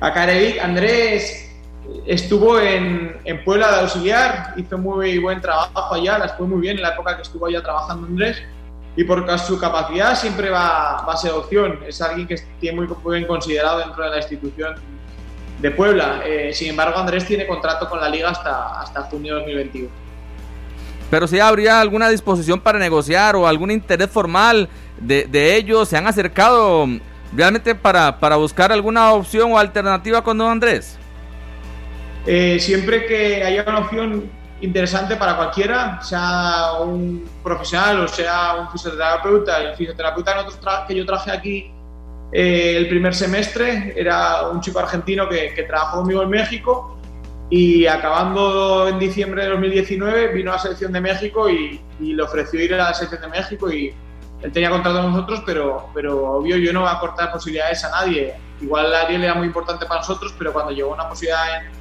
a 0.00 0.12
Carevic, 0.14 0.58
Andrés 0.62 1.49
estuvo 2.06 2.58
en, 2.58 3.16
en, 3.24 3.44
Puebla 3.44 3.70
de 3.72 3.80
auxiliar, 3.80 4.54
hizo 4.56 4.78
muy 4.78 5.18
buen 5.18 5.40
trabajo 5.40 5.94
allá, 5.94 6.18
las 6.18 6.36
fue 6.36 6.46
muy 6.46 6.60
bien 6.60 6.76
en 6.76 6.82
la 6.82 6.90
época 6.90 7.16
que 7.16 7.22
estuvo 7.22 7.46
allá 7.46 7.62
trabajando 7.62 8.06
Andrés 8.06 8.42
y 8.96 9.04
por 9.04 9.38
su 9.38 9.58
capacidad 9.58 10.14
siempre 10.16 10.50
va, 10.50 11.04
va 11.06 11.12
a 11.14 11.16
ser 11.16 11.32
opción. 11.32 11.78
Es 11.86 12.00
alguien 12.02 12.26
que 12.26 12.36
tiene 12.60 12.80
muy, 12.80 12.88
bien 13.12 13.26
considerado 13.26 13.78
dentro 13.78 14.04
de 14.04 14.10
la 14.10 14.16
institución 14.18 14.74
de 15.60 15.70
Puebla. 15.70 16.22
Eh, 16.24 16.52
sin 16.52 16.70
embargo, 16.70 16.98
Andrés 16.98 17.24
tiene 17.24 17.46
contrato 17.46 17.88
con 17.88 18.00
la 18.00 18.08
liga 18.08 18.30
hasta, 18.30 18.80
hasta 18.80 19.02
junio 19.02 19.34
de 19.36 19.40
2021. 19.40 19.88
Pero 21.10 21.26
si 21.26 21.40
habría 21.40 21.80
alguna 21.80 22.08
disposición 22.08 22.60
para 22.60 22.78
negociar 22.78 23.36
o 23.36 23.46
algún 23.46 23.70
interés 23.70 24.10
formal 24.10 24.68
de, 24.98 25.24
de 25.24 25.56
ellos, 25.56 25.88
¿se 25.88 25.96
han 25.96 26.06
acercado 26.06 26.86
realmente 27.34 27.74
para, 27.74 28.20
para, 28.20 28.36
buscar 28.36 28.70
alguna 28.70 29.12
opción 29.12 29.52
o 29.52 29.58
alternativa 29.58 30.22
con 30.22 30.38
don 30.38 30.50
Andrés? 30.50 30.99
Eh, 32.26 32.58
siempre 32.60 33.06
que 33.06 33.42
haya 33.42 33.64
una 33.66 33.78
opción 33.78 34.30
interesante 34.60 35.16
para 35.16 35.36
cualquiera, 35.36 36.02
sea 36.02 36.72
un 36.80 37.28
profesional 37.42 38.00
o 38.00 38.08
sea 38.08 38.56
un 38.60 38.70
fisioterapeuta, 38.70 39.58
el 39.58 39.74
fisioterapeuta 39.74 40.46
que 40.86 40.94
yo 40.94 41.06
traje 41.06 41.30
aquí 41.30 41.72
eh, 42.32 42.76
el 42.76 42.88
primer 42.88 43.14
semestre 43.14 43.92
era 43.96 44.48
un 44.48 44.60
chico 44.60 44.78
argentino 44.78 45.28
que, 45.28 45.64
trabajó 45.66 45.98
conmigo 45.98 46.22
en 46.22 46.30
México 46.30 46.96
y 47.48 47.86
acabando 47.86 48.86
en 48.88 49.00
diciembre 49.00 49.44
de 49.44 49.50
2019 49.50 50.28
vino 50.28 50.52
a 50.52 50.54
la 50.54 50.60
selección 50.60 50.92
de 50.92 51.00
México 51.00 51.50
y, 51.50 51.80
le 51.98 52.22
ofreció 52.22 52.62
ir 52.62 52.72
a 52.74 52.78
la 52.78 52.94
selección 52.94 53.20
de 53.22 53.28
México 53.28 53.70
y 53.70 53.92
él 54.40 54.52
tenía 54.52 54.70
contrato 54.70 55.02
con 55.02 55.12
nosotros, 55.12 55.42
pero, 55.44 55.90
pero 55.92 56.32
obvio 56.32 56.56
yo 56.56 56.72
no 56.72 56.80
voy 56.80 56.90
a 56.90 56.98
cortar 56.98 57.30
posibilidades 57.30 57.84
a 57.84 57.90
nadie. 57.90 58.34
Igual 58.62 58.94
Ariel 58.94 59.24
era 59.24 59.34
muy 59.34 59.46
importante 59.46 59.84
para 59.84 60.00
nosotros, 60.00 60.34
pero 60.38 60.50
cuando 60.52 60.72
llegó 60.72 60.94
una 60.94 61.06
posibilidad 61.08 61.56
en, 61.56 61.79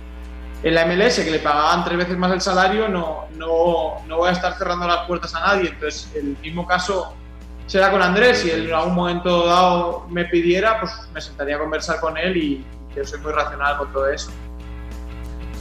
en 0.61 0.75
la 0.75 0.85
MLS 0.85 1.19
que 1.19 1.31
le 1.31 1.39
pagaban 1.39 1.85
tres 1.85 1.97
veces 1.97 2.17
más 2.17 2.31
el 2.33 2.41
salario, 2.41 2.89
no, 2.89 3.27
no, 3.35 4.01
no 4.07 4.17
voy 4.17 4.29
a 4.29 4.33
estar 4.33 4.57
cerrando 4.57 4.87
las 4.87 5.07
puertas 5.07 5.33
a 5.35 5.39
nadie. 5.39 5.69
Entonces, 5.69 6.09
el 6.15 6.37
mismo 6.41 6.67
caso 6.67 7.13
será 7.65 7.91
con 7.91 8.01
Andrés. 8.01 8.39
Si 8.39 8.49
él 8.49 8.67
en 8.67 8.73
algún 8.73 8.95
momento 8.95 9.45
dado 9.45 10.05
me 10.09 10.25
pidiera, 10.25 10.79
pues 10.79 10.91
me 11.13 11.21
sentaría 11.21 11.55
a 11.55 11.59
conversar 11.59 11.99
con 11.99 12.17
él 12.17 12.35
y 12.35 12.65
yo 12.95 13.05
soy 13.05 13.19
muy 13.21 13.31
racional 13.31 13.77
con 13.77 13.91
todo 13.93 14.09
eso. 14.09 14.31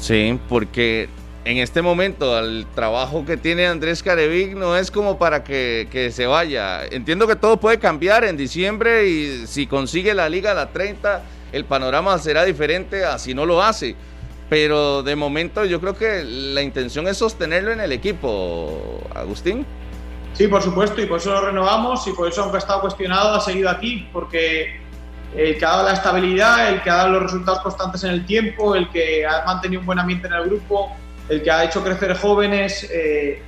Sí, 0.01 0.39
porque 0.49 1.09
en 1.45 1.59
este 1.59 1.81
momento 1.81 2.37
el 2.39 2.67
trabajo 2.75 3.25
que 3.25 3.37
tiene 3.37 3.67
Andrés 3.67 4.03
Carevic 4.03 4.57
no 4.57 4.77
es 4.77 4.91
como 4.91 5.17
para 5.17 5.45
que, 5.45 5.87
que, 5.93 6.11
se 6.11 6.27
vaya. 6.27 6.85
Entiendo 6.85 7.29
que 7.29 7.37
todo 7.37 7.59
puede 7.59 7.79
cambiar 7.79 8.25
en 8.25 8.37
diciembre 8.37 9.07
y 9.07 9.47
si 9.47 9.69
consigue 9.69 10.13
la 10.13 10.29
liga 10.29 10.53
a 10.53 10.55
la 10.55 10.71
30, 10.71 11.23
el 11.53 11.65
panorama 11.65 12.19
será 12.19 12.45
diferente 12.45 13.05
a 13.05 13.19
si 13.19 13.33
no 13.33 13.47
lo 13.47 13.63
hace. 13.63 13.95
Pero 14.49 15.03
de 15.03 15.15
momento 15.15 15.65
yo 15.65 15.81
creo 15.81 15.95
que 15.95 16.25
la 16.25 16.63
intención 16.63 17.07
es 17.07 17.19
sostenerlo 17.19 17.73
en 17.73 17.81
el 17.81 17.93
equipo, 17.93 19.01
Agustín. 19.15 19.67
Sí, 20.33 20.47
por 20.47 20.63
supuesto, 20.63 21.03
y 21.03 21.07
por 21.07 21.19
eso 21.19 21.33
lo 21.33 21.41
renovamos 21.41 22.07
y 22.07 22.13
por 22.13 22.29
eso, 22.29 22.43
aunque 22.43 22.57
ha 22.57 22.61
estado 22.61 22.81
cuestionado, 22.81 23.35
ha 23.35 23.41
seguido 23.41 23.69
aquí, 23.69 24.09
porque 24.13 24.81
el 25.37 25.59
que 25.59 25.65
ha 25.65 25.71
dado 25.71 25.85
la 25.85 25.95
estabilidad, 25.95 26.69
el 26.71 26.83
que 26.83 26.91
ha 26.91 26.97
dado 26.97 27.11
los 27.11 27.23
resultados 27.25 27.61
constantes 27.61 28.05
en 28.05 28.11
el 28.11 28.25
tiempo, 28.25 28.75
el 28.75 28.89
que 28.91 29.27
ha 29.27 29.45
mantenido 29.45 29.81
un 29.81 29.87
buen 29.87 29.99
ambiente 29.99 30.29
en 30.29 30.35
el 30.35 30.45
grupo, 30.45 30.97
el 31.29 31.43
que 31.43 31.51
ha 31.51 31.65
hecho 31.65 31.83
crecer 31.83 32.17
jóvenes, 32.17 32.89
eh, 32.91 33.43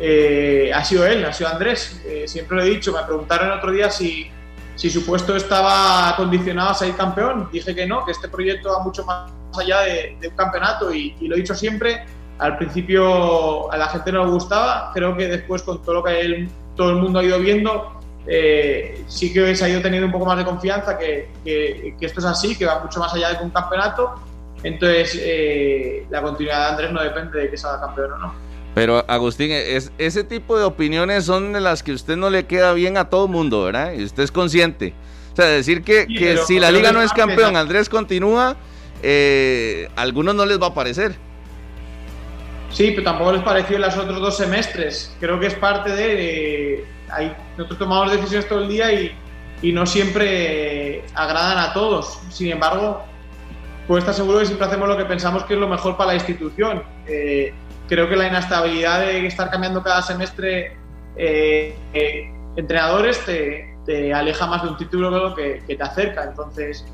eh, 0.00 0.70
ha 0.72 0.84
sido 0.84 1.06
él, 1.06 1.24
ha 1.24 1.32
sido 1.32 1.50
Andrés. 1.50 2.02
Eh, 2.06 2.24
siempre 2.28 2.56
lo 2.56 2.62
he 2.62 2.66
dicho, 2.66 2.92
me 2.92 3.02
preguntaron 3.02 3.48
el 3.48 3.58
otro 3.58 3.72
día 3.72 3.90
si, 3.90 4.30
si 4.76 4.90
su 4.90 5.04
puesto 5.04 5.34
estaba 5.34 6.14
condicionado 6.16 6.70
a 6.70 6.74
ser 6.74 6.94
campeón. 6.94 7.48
Dije 7.52 7.74
que 7.74 7.86
no, 7.86 8.04
que 8.04 8.12
este 8.12 8.28
proyecto 8.28 8.70
va 8.70 8.84
mucho 8.84 9.04
más 9.04 9.32
allá 9.56 9.80
de, 9.80 10.28
un 10.28 10.36
campeonato 10.36 10.92
y, 10.92 11.14
y 11.20 11.28
lo 11.28 11.36
he 11.36 11.40
dicho 11.40 11.54
siempre 11.54 12.04
al 12.38 12.56
principio 12.56 13.70
a 13.72 13.76
la 13.76 13.88
gente 13.88 14.12
no 14.12 14.24
le 14.24 14.30
gustaba, 14.30 14.92
creo 14.94 15.16
que 15.16 15.26
después 15.26 15.62
con 15.62 15.82
todo 15.82 15.96
lo 15.96 16.04
que 16.04 16.48
todo 16.76 16.90
el 16.90 16.96
mundo 16.96 17.18
ha 17.18 17.24
ido 17.24 17.38
viendo, 17.40 18.00
eh, 18.26 19.02
sí 19.08 19.32
que 19.32 19.54
se 19.56 19.64
ha 19.64 19.68
ido 19.68 19.80
teniendo 19.80 20.06
un 20.06 20.12
poco 20.12 20.26
más 20.26 20.38
de 20.38 20.44
confianza 20.44 20.96
que, 20.96 21.28
que, 21.44 21.94
esto 22.00 22.20
es 22.20 22.26
así, 22.26 22.56
que 22.56 22.66
va 22.66 22.80
mucho 22.80 23.00
más 23.00 23.12
allá 23.12 23.34
de 23.34 23.44
un 23.44 23.50
campeonato. 23.50 24.14
Entonces, 24.62 25.18
eh, 25.20 26.06
la 26.10 26.22
continuidad 26.22 26.58
de 26.58 26.68
Andrés 26.70 26.92
no 26.92 27.02
depende 27.02 27.38
de 27.40 27.50
que 27.50 27.56
salga 27.56 27.80
campeón 27.80 28.12
o 28.12 28.18
no. 28.18 28.34
Pero 28.74 29.04
Agustín, 29.08 29.50
es, 29.50 29.90
ese 29.98 30.22
tipo 30.22 30.56
de 30.58 30.64
opiniones 30.64 31.24
son 31.24 31.52
de 31.52 31.60
las 31.60 31.82
que 31.82 31.92
usted 31.92 32.16
no 32.16 32.30
le 32.30 32.46
queda 32.46 32.72
bien 32.72 32.96
a 32.96 33.08
todo 33.08 33.24
el 33.26 33.32
mundo, 33.32 33.64
¿verdad? 33.64 33.92
Y 33.94 34.04
usted 34.04 34.22
es 34.22 34.30
consciente. 34.30 34.94
O 35.32 35.36
sea, 35.36 35.46
decir 35.46 35.82
que, 35.82 36.06
que 36.06 36.36
si 36.38 36.60
la 36.60 36.70
liga 36.70 36.92
no 36.92 37.02
es 37.02 37.12
campeón, 37.12 37.56
Andrés 37.56 37.88
continúa, 37.88 38.56
eh, 39.02 39.88
a 39.96 40.02
algunos 40.02 40.34
no 40.34 40.46
les 40.46 40.60
va 40.60 40.68
a 40.68 40.74
parecer. 40.74 41.16
Sí, 42.70 42.90
pero 42.90 43.04
tampoco 43.04 43.32
les 43.32 43.42
pareció 43.42 43.76
en 43.76 43.82
los 43.82 43.96
otros 43.96 44.20
dos 44.20 44.36
semestres. 44.36 45.14
Creo 45.20 45.40
que 45.40 45.46
es 45.46 45.54
parte 45.54 45.90
de... 45.90 46.84
nosotros 47.56 47.78
tomamos 47.78 48.12
decisiones 48.12 48.48
todo 48.48 48.62
el 48.62 48.68
día 48.68 48.92
y, 48.92 49.12
y 49.62 49.72
no 49.72 49.86
siempre 49.86 51.02
agradan 51.14 51.58
a 51.58 51.72
todos. 51.72 52.20
Sin 52.30 52.50
embargo, 52.50 53.04
pues 53.86 54.02
estar 54.02 54.14
seguro 54.14 54.40
que 54.40 54.46
siempre 54.46 54.66
hacemos 54.66 54.88
lo 54.88 54.96
que 54.96 55.06
pensamos 55.06 55.44
que 55.44 55.54
es 55.54 55.60
lo 55.60 55.68
mejor 55.68 55.96
para 55.96 56.08
la 56.08 56.14
institución. 56.16 56.82
Eh, 57.06 57.54
creo 57.88 58.08
que 58.08 58.16
la 58.16 58.28
inestabilidad 58.28 59.00
de 59.00 59.26
estar 59.26 59.50
cambiando 59.50 59.82
cada 59.82 60.02
semestre 60.02 60.76
eh, 61.16 61.74
eh, 61.94 62.30
entrenadores 62.56 63.24
te, 63.24 63.74
te, 63.86 64.12
aleja 64.12 64.46
más 64.46 64.62
de 64.62 64.68
un 64.68 64.76
título 64.76 65.34
que, 65.34 65.62
que 65.66 65.74
te 65.74 65.82
acerca. 65.82 66.24
Entonces, 66.24 66.84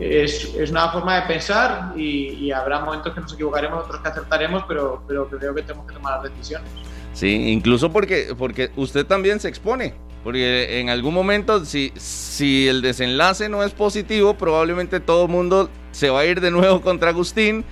es, 0.00 0.54
es, 0.54 0.70
una 0.70 0.90
forma 0.90 1.20
de 1.20 1.26
pensar 1.26 1.92
y, 1.96 2.50
habrá 2.50 2.80
momentos 2.80 3.12
que 3.14 3.20
nos 3.20 3.32
equivocaremos, 3.34 3.84
otros 3.84 4.00
que 4.00 4.08
acertaremos, 4.08 4.64
pero, 4.66 5.02
pero 5.06 5.28
creo 5.28 5.54
que 5.54 5.62
tenemos 5.62 5.86
que 5.86 5.94
tomar 5.94 6.22
las 6.22 6.32
decisiones. 6.32 6.70
Sí, 7.12 7.50
incluso 7.50 7.92
porque, 7.92 8.34
porque 8.36 8.70
usted 8.76 9.04
también 9.04 9.40
se 9.40 9.48
expone, 9.48 9.94
porque 10.24 10.80
en 10.80 10.88
algún 10.88 11.12
momento 11.12 11.64
si, 11.64 11.92
si 11.96 12.66
el 12.66 12.80
desenlace 12.80 13.48
no 13.48 13.62
es 13.62 13.72
positivo, 13.72 14.34
probablemente 14.34 15.00
todo 15.00 15.26
el 15.26 15.30
mundo 15.30 15.68
se 15.92 16.08
va 16.08 16.20
a 16.20 16.24
ir 16.24 16.40
de 16.40 16.50
nuevo 16.50 16.80
contra 16.82 17.10
Agustín 17.10 17.64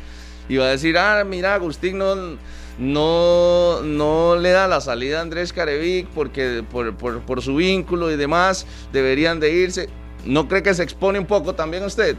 y 0.48 0.56
va 0.58 0.66
a 0.66 0.70
decir, 0.70 0.98
ah, 0.98 1.24
mira, 1.24 1.54
Agustín 1.54 1.96
no, 1.96 2.36
no, 2.78 3.82
no 3.82 4.36
le 4.36 4.50
da 4.50 4.68
la 4.68 4.82
salida 4.82 5.18
a 5.18 5.22
Andrés 5.22 5.52
Carevic 5.52 6.08
porque 6.08 6.62
por, 6.70 6.94
por, 6.94 7.22
por 7.22 7.40
su 7.40 7.56
vínculo 7.56 8.10
y 8.10 8.16
demás 8.16 8.66
deberían 8.92 9.40
de 9.40 9.50
irse 9.52 9.88
¿No 10.28 10.46
cree 10.46 10.62
que 10.62 10.74
se 10.74 10.82
expone 10.82 11.18
un 11.18 11.24
poco 11.24 11.54
también 11.54 11.82
usted? 11.84 12.14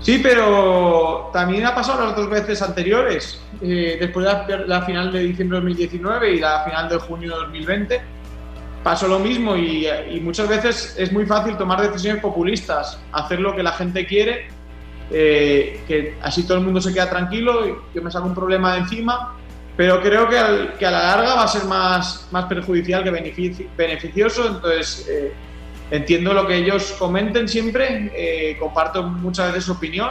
Sí, 0.00 0.20
pero 0.22 1.28
también 1.32 1.66
ha 1.66 1.74
pasado 1.74 2.06
las 2.06 2.14
dos 2.14 2.30
veces 2.30 2.62
anteriores, 2.62 3.40
eh, 3.60 3.96
después 3.98 4.24
de 4.46 4.58
la, 4.64 4.82
final 4.82 5.10
de 5.10 5.24
diciembre 5.24 5.58
de 5.58 5.64
2019 5.64 6.34
y 6.34 6.38
la 6.38 6.62
final 6.62 6.88
de 6.88 6.98
junio 6.98 7.32
de 7.32 7.36
2020. 7.46 8.00
Pasó 8.84 9.08
lo 9.08 9.18
mismo 9.18 9.56
y, 9.56 9.88
muchas 10.22 10.48
veces 10.48 10.94
es 10.96 11.10
muy 11.12 11.26
fácil 11.26 11.56
tomar 11.56 11.82
decisiones 11.82 12.22
populistas, 12.22 13.00
hacer 13.10 13.40
lo 13.40 13.56
que 13.56 13.64
la 13.64 13.72
gente 13.72 14.06
quiere, 14.06 14.46
eh, 15.10 15.80
que 15.88 16.16
así 16.22 16.44
todo 16.44 16.58
el 16.58 16.64
mundo 16.64 16.80
se 16.80 16.94
queda 16.94 17.10
tranquilo, 17.10 17.66
y 17.66 17.74
yo 17.92 18.02
me 18.02 18.10
saco 18.12 18.28
un 18.28 18.34
problema 18.36 18.74
de 18.74 18.78
encima, 18.82 19.34
pero 19.76 20.00
creo 20.00 20.28
que, 20.28 20.36
que 20.78 20.86
a 20.86 20.92
la 20.92 21.02
larga 21.02 21.34
va 21.34 21.42
a 21.42 21.48
ser 21.48 21.64
más, 21.64 22.28
más 22.30 22.44
perjudicial 22.44 23.02
que 23.02 23.10
beneficioso, 23.76 24.46
entonces 24.46 25.08
eh, 25.10 25.32
entiendo 25.90 26.34
lo 26.34 26.46
que 26.46 26.56
ellos 26.56 26.94
comenten 26.98 27.48
siempre, 27.48 28.10
eh, 28.14 28.56
comparto 28.58 29.02
muchas 29.02 29.48
veces 29.48 29.64
su 29.64 29.72
opinión, 29.72 30.10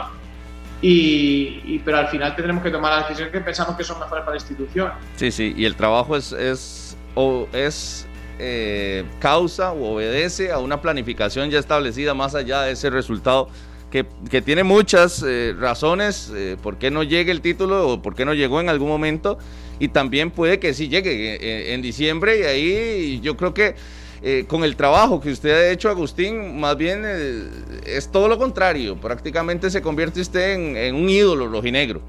y, 0.82 1.78
pero 1.84 1.98
al 1.98 2.08
final 2.08 2.36
tendremos 2.36 2.62
que 2.62 2.70
tomar 2.70 2.92
las 2.92 3.08
decisiones 3.08 3.32
que 3.32 3.40
pensamos 3.40 3.76
que 3.76 3.84
son 3.84 3.98
mejores 3.98 4.24
para 4.24 4.36
la 4.36 4.40
institución. 4.40 4.92
Sí, 5.16 5.30
sí, 5.30 5.54
y 5.56 5.64
el 5.64 5.74
trabajo 5.74 6.16
es, 6.16 6.32
es, 6.32 6.96
o 7.14 7.48
es 7.52 8.06
eh, 8.38 9.04
causa 9.18 9.72
o 9.72 9.94
obedece 9.94 10.52
a 10.52 10.58
una 10.58 10.80
planificación 10.82 11.50
ya 11.50 11.58
establecida 11.58 12.14
más 12.14 12.34
allá 12.34 12.62
de 12.62 12.72
ese 12.72 12.90
resultado. 12.90 13.48
Que, 13.90 14.04
que 14.28 14.42
tiene 14.42 14.64
muchas 14.64 15.24
eh, 15.26 15.54
razones 15.56 16.32
por 16.60 16.76
qué 16.76 16.90
no 16.90 17.04
llegue 17.04 17.30
el 17.30 17.40
título 17.40 17.88
o 17.88 18.02
por 18.02 18.16
qué 18.16 18.24
no 18.24 18.34
llegó 18.34 18.60
en 18.60 18.68
algún 18.68 18.88
momento 18.88 19.38
y 19.78 19.88
también 19.88 20.32
puede 20.32 20.58
que 20.58 20.74
sí 20.74 20.88
llegue 20.88 21.72
en 21.72 21.82
diciembre 21.82 22.40
y 22.40 22.42
ahí 22.42 23.20
yo 23.22 23.36
creo 23.36 23.54
que 23.54 23.76
eh, 24.22 24.46
con 24.48 24.64
el 24.64 24.76
trabajo 24.76 25.20
que 25.20 25.30
usted 25.30 25.50
ha 25.50 25.70
hecho, 25.70 25.90
Agustín, 25.90 26.58
más 26.58 26.76
bien 26.76 27.02
eh, 27.04 27.48
es 27.84 28.10
todo 28.10 28.28
lo 28.28 28.38
contrario. 28.38 28.96
Prácticamente 28.96 29.70
se 29.70 29.82
convierte 29.82 30.20
usted 30.20 30.54
en, 30.54 30.94
un 30.94 31.08
ídolo 31.08 31.48
rojinegro. 31.48 32.00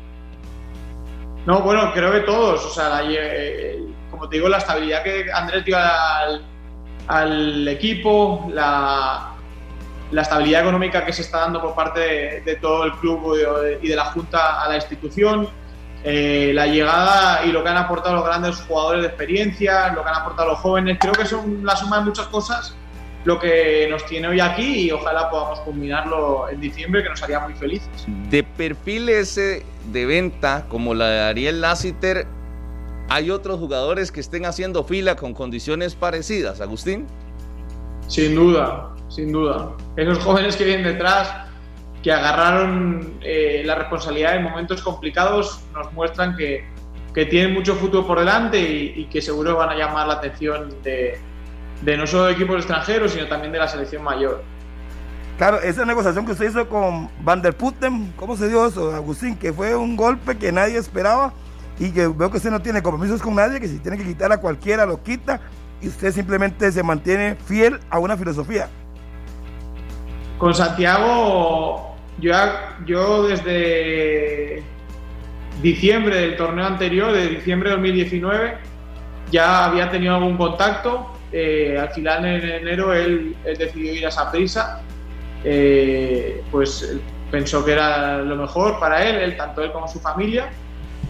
No, 1.45 1.61
bueno, 1.61 1.91
creo 1.93 2.11
que 2.11 2.21
todos. 2.21 2.65
O 2.65 2.69
sea, 2.69 3.01
eh, 3.09 3.79
como 4.09 4.29
te 4.29 4.37
digo, 4.37 4.49
la 4.49 4.57
estabilidad 4.57 5.03
que 5.03 5.25
Andrés 5.31 5.65
dio 5.65 5.77
al, 7.07 7.67
equipo, 7.67 8.49
la, 8.53 9.33
estabilidad 10.11 10.61
económica 10.61 11.05
que 11.05 11.13
se 11.13 11.21
está 11.21 11.39
dando 11.39 11.61
por 11.61 11.75
parte 11.75 11.99
de, 11.99 12.41
de 12.41 12.55
todo 12.55 12.85
el 12.85 12.93
club 12.93 13.37
y 13.81 13.87
de 13.87 13.95
la 13.95 14.05
Junta 14.05 14.63
a 14.63 14.69
la 14.69 14.75
institución 14.75 15.49
eh, 16.03 16.51
la 16.53 16.67
llegada 16.67 17.45
y 17.45 17.51
lo 17.51 17.63
que 17.63 17.69
han 17.69 17.77
aportado 17.77 18.15
los 18.15 18.25
grandes 18.25 18.55
jugadores 18.67 19.01
de 19.01 19.07
experiencia, 19.07 19.91
lo 19.93 20.03
que 20.03 20.09
han 20.09 20.15
aportado 20.15 20.49
los 20.49 20.59
jóvenes, 20.59 20.97
creo 20.99 21.13
que 21.13 21.25
son 21.25 21.65
la 21.65 21.75
suma 21.75 21.99
de 21.99 22.05
muchas 22.05 22.27
cosas 22.27 22.75
lo 23.27 23.37
que 23.39 23.87
nos 23.89 24.05
tiene 24.05 24.29
hoy 24.29 24.39
aquí 24.39 24.87
y 24.87 24.91
ojalá 24.91 25.29
podamos 25.29 25.59
culminarlo 25.59 26.47
en 26.49 26.61
diciembre, 26.61 27.03
que 27.03 27.09
nos 27.09 27.21
haría 27.21 27.41
muy 27.41 27.53
felices. 27.55 27.89
De 28.29 28.41
perfil 28.41 29.09
ese 29.09 29.65
de 29.91 30.05
venta, 30.05 30.65
como 30.69 30.93
la 30.93 31.07
de 31.09 31.19
Ariel 31.19 31.59
Lassiter, 31.59 32.25
¿hay 33.09 33.29
otros 33.29 33.59
jugadores 33.59 34.13
que 34.13 34.21
estén 34.21 34.45
haciendo 34.45 34.85
fila 34.85 35.17
con 35.17 35.33
condiciones 35.33 35.93
parecidas, 35.93 36.61
Agustín? 36.61 37.05
Sin 38.07 38.33
duda, 38.33 38.95
sin 39.09 39.33
duda. 39.33 39.73
Esos 39.97 40.19
jóvenes 40.19 40.55
que 40.55 40.63
vienen 40.63 40.85
detrás, 40.85 41.46
que 42.07 42.13
agarraron 42.13 43.15
eh, 43.21 43.63
la 43.65 43.75
responsabilidad 43.75 44.37
en 44.37 44.43
momentos 44.43 44.81
complicados, 44.81 45.59
nos 45.73 45.91
muestran 45.91 46.37
que, 46.37 46.65
que 47.13 47.25
tienen 47.25 47.53
mucho 47.53 47.75
futuro 47.75 48.07
por 48.07 48.17
delante 48.19 48.57
y, 48.57 48.93
y 48.95 49.05
que 49.07 49.21
seguro 49.21 49.57
van 49.57 49.71
a 49.71 49.75
llamar 49.75 50.07
la 50.07 50.13
atención 50.13 50.73
de, 50.83 51.19
de 51.81 51.97
no 51.97 52.07
solo 52.07 52.27
de 52.27 52.31
equipos 52.31 52.55
extranjeros, 52.59 53.11
sino 53.11 53.27
también 53.27 53.51
de 53.51 53.59
la 53.59 53.67
selección 53.67 54.05
mayor. 54.05 54.41
Claro, 55.37 55.59
esa 55.59 55.83
negociación 55.83 56.25
que 56.25 56.31
usted 56.31 56.49
hizo 56.49 56.69
con 56.69 57.09
Van 57.25 57.41
der 57.41 57.57
Putten, 57.57 58.13
¿cómo 58.15 58.37
se 58.37 58.47
dio 58.47 58.65
eso, 58.65 58.95
Agustín? 58.95 59.35
Que 59.35 59.51
fue 59.51 59.75
un 59.75 59.97
golpe 59.97 60.37
que 60.37 60.53
nadie 60.53 60.77
esperaba 60.77 61.33
y 61.77 61.91
que 61.91 62.07
veo 62.07 62.31
que 62.31 62.37
usted 62.37 62.51
no 62.51 62.61
tiene 62.61 62.81
compromisos 62.81 63.21
con 63.21 63.35
nadie, 63.35 63.59
que 63.59 63.67
si 63.67 63.79
tiene 63.79 63.97
que 63.97 64.05
quitar 64.05 64.31
a 64.31 64.37
cualquiera 64.37 64.85
lo 64.85 65.03
quita 65.03 65.41
y 65.81 65.89
usted 65.89 66.13
simplemente 66.13 66.71
se 66.71 66.83
mantiene 66.83 67.35
fiel 67.35 67.81
a 67.89 67.99
una 67.99 68.15
filosofía. 68.15 68.69
Con 70.37 70.53
Santiago, 70.53 71.96
yo, 72.19 72.33
yo 72.85 73.27
desde 73.27 74.63
diciembre 75.61 76.15
del 76.15 76.37
torneo 76.37 76.65
anterior, 76.65 77.11
de 77.11 77.27
diciembre 77.27 77.69
de 77.69 77.75
2019, 77.75 78.57
ya 79.31 79.65
había 79.65 79.89
tenido 79.89 80.15
algún 80.15 80.37
contacto. 80.37 81.13
Eh, 81.31 81.77
al 81.79 81.89
final 81.89 82.25
en 82.25 82.49
enero 82.49 82.93
él, 82.93 83.35
él 83.43 83.57
decidió 83.57 83.93
ir 83.93 84.05
a 84.05 84.09
esa 84.09 84.31
prisa, 84.31 84.81
eh, 85.43 86.41
pues 86.51 86.97
pensó 87.29 87.65
que 87.65 87.73
era 87.73 88.19
lo 88.19 88.35
mejor 88.37 88.79
para 88.79 89.03
él, 89.03 89.17
él 89.17 89.35
tanto 89.35 89.61
él 89.61 89.71
como 89.71 89.87
su 89.87 89.99
familia. 89.99 90.49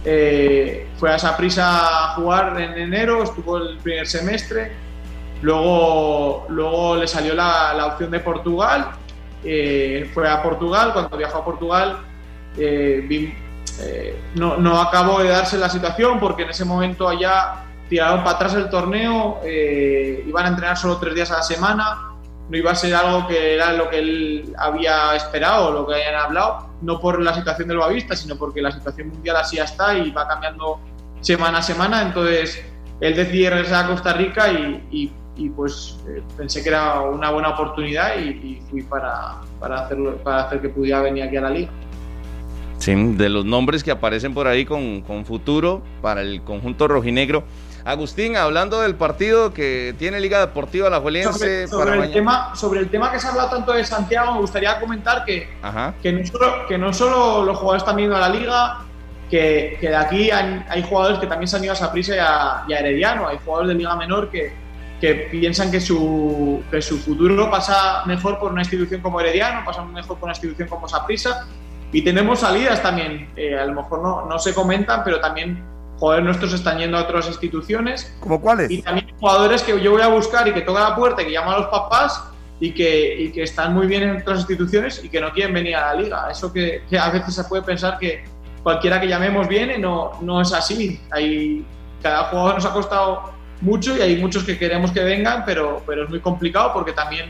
Eh, 0.03 0.87
fue 0.97 1.11
a 1.11 1.15
esa 1.15 1.35
prisa 1.35 2.13
a 2.13 2.15
jugar 2.15 2.59
en 2.59 2.77
enero, 2.77 3.23
estuvo 3.23 3.57
el 3.57 3.77
primer 3.77 4.07
semestre, 4.07 4.71
luego, 5.41 6.45
luego 6.49 6.95
le 6.95 7.07
salió 7.07 7.33
la, 7.33 7.73
la 7.73 7.87
opción 7.87 8.09
de 8.11 8.19
Portugal, 8.19 8.91
eh, 9.49 10.11
fue 10.13 10.29
a 10.29 10.43
Portugal, 10.43 10.91
cuando 10.91 11.15
viajó 11.15 11.37
a 11.37 11.45
Portugal 11.45 11.99
eh, 12.57 13.05
vi, 13.07 13.33
no, 14.35 14.57
no 14.57 14.81
acabó 14.81 15.21
de 15.21 15.29
darse 15.29 15.57
la 15.57 15.69
situación 15.69 16.19
porque 16.19 16.43
en 16.43 16.49
ese 16.49 16.65
momento 16.65 17.07
allá 17.07 17.63
tiraron 17.89 18.23
para 18.23 18.35
atrás 18.35 18.53
el 18.55 18.69
torneo, 18.69 19.39
eh, 19.43 20.23
iban 20.27 20.45
a 20.45 20.49
entrenar 20.49 20.77
solo 20.77 20.97
tres 20.97 21.15
días 21.15 21.31
a 21.31 21.37
la 21.37 21.43
semana, 21.43 22.13
no 22.49 22.57
iba 22.57 22.71
a 22.71 22.75
ser 22.75 22.95
algo 22.95 23.27
que 23.27 23.55
era 23.55 23.73
lo 23.73 23.89
que 23.89 23.99
él 23.99 24.53
había 24.57 25.15
esperado, 25.15 25.71
lo 25.71 25.87
que 25.87 25.95
habían 25.95 26.15
hablado, 26.15 26.69
no 26.81 26.99
por 26.99 27.21
la 27.21 27.33
situación 27.33 27.67
del 27.67 27.77
Boavista, 27.77 28.15
sino 28.15 28.35
porque 28.35 28.61
la 28.61 28.71
situación 28.71 29.09
mundial 29.09 29.37
así 29.37 29.57
está 29.57 29.97
y 29.97 30.11
va 30.11 30.27
cambiando 30.27 30.79
semana 31.21 31.59
a 31.59 31.61
semana, 31.61 32.01
entonces 32.01 32.63
él 32.99 33.15
decidió 33.15 33.51
regresar 33.51 33.85
a 33.85 33.87
Costa 33.89 34.13
Rica 34.13 34.51
y, 34.51 34.87
y, 34.91 35.11
y 35.37 35.49
pues 35.49 35.97
eh, 36.07 36.21
pensé 36.35 36.63
que 36.63 36.69
era 36.69 37.01
una 37.01 37.29
buena 37.29 37.49
oportunidad 37.49 38.17
y, 38.17 38.29
y 38.29 38.61
fui 38.69 38.81
para, 38.81 39.35
para, 39.59 39.81
hacerlo, 39.81 40.17
para 40.17 40.43
hacer 40.43 40.61
que 40.61 40.69
pudiera 40.69 41.01
venir 41.01 41.23
aquí 41.23 41.37
a 41.37 41.41
la 41.41 41.49
liga. 41.49 41.71
Sí, 42.79 42.93
de 42.95 43.29
los 43.29 43.45
nombres 43.45 43.83
que 43.83 43.91
aparecen 43.91 44.33
por 44.33 44.47
ahí 44.47 44.65
con, 44.65 45.01
con 45.01 45.25
futuro 45.25 45.81
para 46.01 46.21
el 46.21 46.41
conjunto 46.43 46.87
rojinegro. 46.87 47.43
Agustín, 47.85 48.35
hablando 48.35 48.81
del 48.81 48.95
partido 48.95 49.53
que 49.53 49.95
tiene 49.97 50.19
Liga 50.19 50.41
Deportiva 50.41 50.89
La 50.89 50.97
sobre, 50.97 51.67
sobre, 51.67 51.91
para 51.91 52.05
el 52.05 52.11
tema, 52.11 52.53
sobre 52.53 52.81
el 52.81 52.89
tema 52.89 53.11
que 53.11 53.19
se 53.19 53.27
ha 53.27 53.31
hablado 53.31 53.49
tanto 53.49 53.71
de 53.71 53.85
Santiago, 53.85 54.33
me 54.33 54.41
gustaría 54.41 54.77
comentar 54.79 55.23
que, 55.23 55.47
que, 56.01 56.11
no, 56.11 56.25
solo, 56.25 56.67
que 56.67 56.77
no 56.77 56.93
solo 56.93 57.45
los 57.45 57.57
jugadores 57.57 57.83
están 57.83 57.95
viendo 57.95 58.15
a 58.17 58.19
la 58.19 58.29
Liga, 58.29 58.79
que, 59.29 59.77
que 59.79 59.87
de 59.87 59.95
aquí 59.95 60.31
hay, 60.31 60.65
hay, 60.69 60.83
jugadores 60.83 61.19
que 61.19 61.27
también 61.27 61.47
se 61.47 61.55
han 61.55 61.63
ido 61.63 61.73
a 61.73 61.77
Saprissa 61.77 62.15
y 62.15 62.19
a, 62.19 62.63
y 62.67 62.73
a 62.73 62.79
Herediano, 62.79 63.27
hay 63.27 63.37
jugadores 63.43 63.69
de 63.69 63.75
Liga 63.75 63.95
Menor 63.95 64.29
que, 64.29 64.53
que 64.99 65.29
piensan 65.31 65.71
que 65.71 65.79
su, 65.79 66.63
que 66.71 66.81
su 66.81 66.97
futuro 66.97 67.49
pasa 67.51 68.03
mejor 68.05 68.39
por 68.39 68.51
una 68.51 68.61
institución 68.61 69.01
como 69.01 69.19
Herediano, 69.19 69.63
pasa 69.63 69.83
mejor 69.83 70.17
por 70.17 70.23
una 70.23 70.33
institución 70.33 70.67
como 70.67 70.87
Saprissa, 70.87 71.47
y 71.91 72.01
tenemos 72.01 72.39
salidas 72.39 72.81
también, 72.81 73.29
eh, 73.35 73.57
a 73.57 73.65
lo 73.65 73.73
mejor 73.73 74.01
no, 74.01 74.25
no 74.25 74.39
se 74.39 74.53
comentan, 74.53 75.03
pero 75.03 75.19
también 75.19 75.63
jugadores 75.99 76.25
nuestros 76.25 76.53
están 76.53 76.79
yendo 76.79 76.97
a 76.97 77.01
otras 77.01 77.27
instituciones. 77.27 78.15
¿Como 78.19 78.41
cuáles? 78.41 78.69
Y 78.69 78.81
también 78.81 79.07
jugadores 79.19 79.63
que 79.63 79.79
yo 79.81 79.91
voy 79.91 80.01
a 80.01 80.07
buscar 80.07 80.47
y 80.47 80.53
que 80.53 80.61
tocan 80.61 80.83
la 80.83 80.95
puerta 80.95 81.21
y 81.21 81.25
que 81.25 81.31
llaman 81.31 81.55
a 81.55 81.57
los 81.59 81.67
papás 81.67 82.23
y 82.59 82.71
que, 82.71 83.21
y 83.21 83.31
que 83.31 83.43
están 83.43 83.73
muy 83.73 83.87
bien 83.87 84.03
en 84.03 84.21
otras 84.21 84.39
instituciones 84.39 85.03
y 85.03 85.09
que 85.09 85.21
no 85.21 85.31
quieren 85.31 85.53
venir 85.53 85.75
a 85.75 85.93
la 85.93 86.01
liga. 86.01 86.27
Eso 86.29 86.51
que, 86.51 86.83
que 86.89 86.97
a 86.97 87.09
veces 87.09 87.35
se 87.35 87.43
puede 87.45 87.63
pensar 87.63 87.97
que 87.99 88.25
cualquiera 88.63 88.99
que 88.99 89.07
llamemos 89.07 89.47
viene, 89.47 89.77
no, 89.77 90.11
no 90.21 90.41
es 90.41 90.51
así. 90.53 90.99
Hay, 91.11 91.65
cada 92.01 92.25
jugador 92.25 92.55
nos 92.55 92.65
ha 92.65 92.73
costado 92.73 93.36
mucho 93.61 93.97
y 93.97 94.01
hay 94.01 94.17
muchos 94.17 94.43
que 94.43 94.57
queremos 94.57 94.91
que 94.91 95.03
vengan, 95.03 95.43
pero, 95.45 95.81
pero 95.85 96.03
es 96.03 96.09
muy 96.09 96.19
complicado 96.19 96.71
porque 96.73 96.93
también 96.93 97.29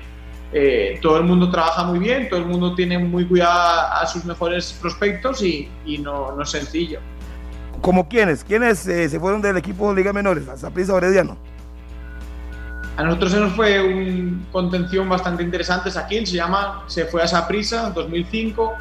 eh, 0.53 0.99
todo 1.01 1.17
el 1.17 1.23
mundo 1.23 1.49
trabaja 1.49 1.83
muy 1.83 1.99
bien, 1.99 2.29
todo 2.29 2.39
el 2.39 2.45
mundo 2.45 2.73
tiene 2.75 2.97
muy 2.97 3.25
cuidado 3.25 3.87
a, 3.93 4.05
sus 4.07 4.23
mejores 4.25 4.77
prospectos 4.81 5.43
y, 5.43 5.69
y 5.85 5.97
no, 5.97 6.35
no 6.35 6.43
es 6.43 6.49
sencillo. 6.49 6.99
¿Como 7.81 8.07
quiénes? 8.07 8.43
¿Quiénes 8.43 8.87
eh, 8.87 9.07
se 9.09 9.19
fueron 9.19 9.41
del 9.41 9.57
equipo 9.57 9.93
Liga 9.93 10.13
Menores? 10.13 10.47
¿A 10.47 10.57
Saprissa 10.57 10.93
Orediano? 10.93 11.37
A 12.97 13.03
nosotros 13.03 13.31
se 13.31 13.39
nos 13.39 13.53
fue 13.53 13.79
una 13.79 14.43
contención 14.51 15.07
bastante 15.07 15.43
interesante. 15.43 15.91
Saquín 15.91 16.25
se 16.25 16.35
llama, 16.35 16.83
se 16.87 17.05
fue 17.05 17.21
a 17.21 17.27
Saprissa 17.27 17.87
en 17.87 17.93
2005. 17.93 18.73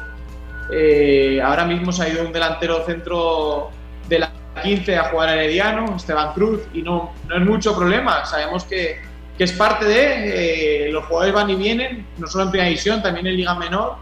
Eh, 0.71 1.39
ahora 1.41 1.65
mismo 1.65 1.91
se 1.91 2.03
ha 2.03 2.09
ido 2.09 2.25
un 2.25 2.33
delantero 2.33 2.83
centro 2.85 3.69
de 4.09 4.19
la 4.19 4.31
15 4.61 4.97
a 4.97 5.03
jugar 5.05 5.29
a 5.29 5.35
Herediano, 5.35 5.95
Esteban 5.95 6.33
Cruz, 6.33 6.61
y 6.73 6.81
no, 6.81 7.13
no 7.27 7.35
es 7.35 7.45
mucho 7.45 7.75
problema. 7.75 8.25
Sabemos 8.25 8.63
que, 8.65 8.99
que 9.37 9.43
es 9.43 9.51
parte 9.53 9.85
de. 9.85 10.87
Eh, 10.87 10.91
los 10.91 11.05
jugadores 11.05 11.33
van 11.33 11.49
y 11.49 11.55
vienen, 11.55 12.05
no 12.17 12.27
solo 12.27 12.45
en 12.45 12.51
Primera 12.51 12.69
División, 12.69 13.01
también 13.01 13.27
en 13.27 13.35
Liga 13.35 13.55
Menor. 13.55 13.95